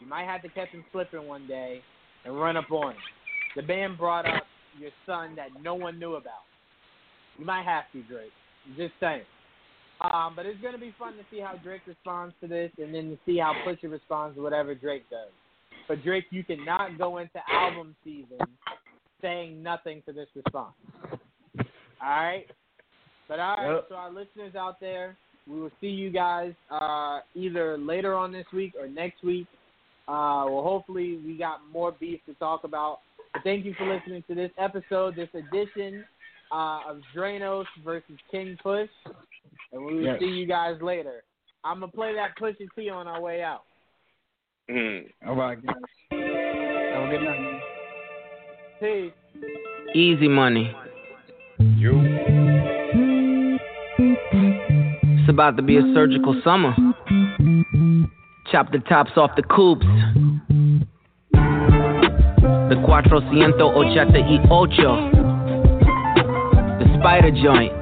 You 0.01 0.07
might 0.07 0.27
have 0.27 0.43
to 0.43 0.49
catch 0.49 0.69
him 0.69 0.85
slipping 0.93 1.27
one 1.27 1.49
day 1.49 1.81
and 2.25 2.41
run 2.41 2.57
up 2.57 2.71
on 2.71 2.93
him. 2.93 3.01
The 3.57 3.63
band 3.63 3.99
brought 3.99 4.27
up 4.27 4.45
your 4.79 4.91
son 5.07 5.35
that 5.35 5.49
no 5.61 5.75
one 5.75 5.99
knew 5.99 6.15
about. 6.15 6.45
You 7.37 7.45
might 7.45 7.65
have 7.65 7.85
to, 7.95 8.03
Drake. 8.03 8.31
Just 8.77 8.95
saying. 9.01 9.23
Um, 10.01 10.35
but 10.37 10.47
it's 10.47 10.61
going 10.61 10.75
to 10.75 10.81
be 10.81 10.95
fun 10.97 11.15
to 11.15 11.25
see 11.33 11.41
how 11.41 11.57
Drake 11.65 11.83
responds 11.87 12.35
to 12.43 12.47
this 12.47 12.71
and 12.79 12.95
then 12.95 13.11
to 13.11 13.19
see 13.27 13.39
how 13.39 13.55
Pusha 13.67 13.91
responds 13.91 14.37
to 14.37 14.43
whatever 14.43 14.75
Drake 14.75 15.11
does. 15.11 15.31
But 15.89 16.05
Drake, 16.05 16.27
you 16.31 16.45
cannot 16.45 16.97
go 16.97 17.19
into 17.19 17.41
album 17.51 17.97
season 18.05 18.39
saying 19.23 19.63
nothing 19.63 20.03
to 20.07 20.13
this 20.13 20.29
response. 20.35 20.75
All 21.59 21.65
right? 22.03 22.47
But 23.29 23.39
all 23.41 23.57
right, 23.57 23.75
Yep. 23.77 23.87
so 23.89 23.95
our 23.95 24.11
listeners 24.11 24.55
out 24.57 24.79
there, 24.81 25.17
we 25.47 25.59
will 25.61 25.71
see 25.81 25.87
you 25.89 26.11
guys 26.11 26.53
uh, 26.71 27.21
either 27.35 27.79
later 27.79 28.15
on 28.15 28.33
this 28.33 28.47
week 28.53 28.75
or 28.79 28.87
next 28.89 29.23
week. 29.25 29.47
Uh, 30.09 30.45
well, 30.51 30.63
hopefully 30.63 31.19
we 31.25 31.39
got 31.39 31.61
more 31.73 31.93
beef 31.93 32.21
to 32.27 32.35
talk 32.35 32.65
about. 32.65 32.99
But 33.33 33.43
thank 33.45 33.65
you 33.65 33.73
for 33.79 33.87
listening 33.87 34.23
to 34.29 34.35
this 34.35 34.51
episode, 34.59 35.17
this 35.17 35.29
edition 35.33 36.05
uh, 36.53 36.81
of 36.87 37.01
Dranos 37.17 37.65
versus 37.85 38.19
King 38.31 38.59
Push, 38.63 38.91
and 39.73 39.83
we 39.85 39.95
will 39.95 40.03
Yes. 40.03 40.19
see 40.21 40.27
you 40.27 40.45
guys 40.47 40.77
later. 40.83 41.23
I'm 41.65 41.81
gonna 41.81 41.91
play 41.93 42.13
that 42.15 42.37
Pusha 42.39 42.67
T 42.75 42.91
on 42.91 43.07
our 43.07 43.21
way 43.23 43.43
out. 43.43 43.63
Mm. 44.69 45.11
All 45.27 45.37
right, 45.37 45.65
guys. 45.65 45.75
Have 46.11 46.21
a 47.05 47.09
good 47.11 47.23
night. 47.23 47.52
Easy 49.95 50.27
money. 50.27 50.75
You. 51.59 51.93
It's 55.21 55.29
about 55.29 55.57
to 55.57 55.63
be 55.63 55.77
a 55.77 55.83
surgical 55.95 56.41
summer. 56.43 56.75
Chop 58.51 58.73
the 58.73 58.81
tops 58.89 59.13
off 59.17 59.37
the 59.37 59.45
coupes. 59.45 59.87
The 61.33 62.77
Cuatrocientos 62.85 63.73
Ochenta 63.73 64.19
y 64.19 64.41
Ocho. 64.51 65.11
The 66.81 66.99
spider 66.99 67.31
joint. 67.31 67.82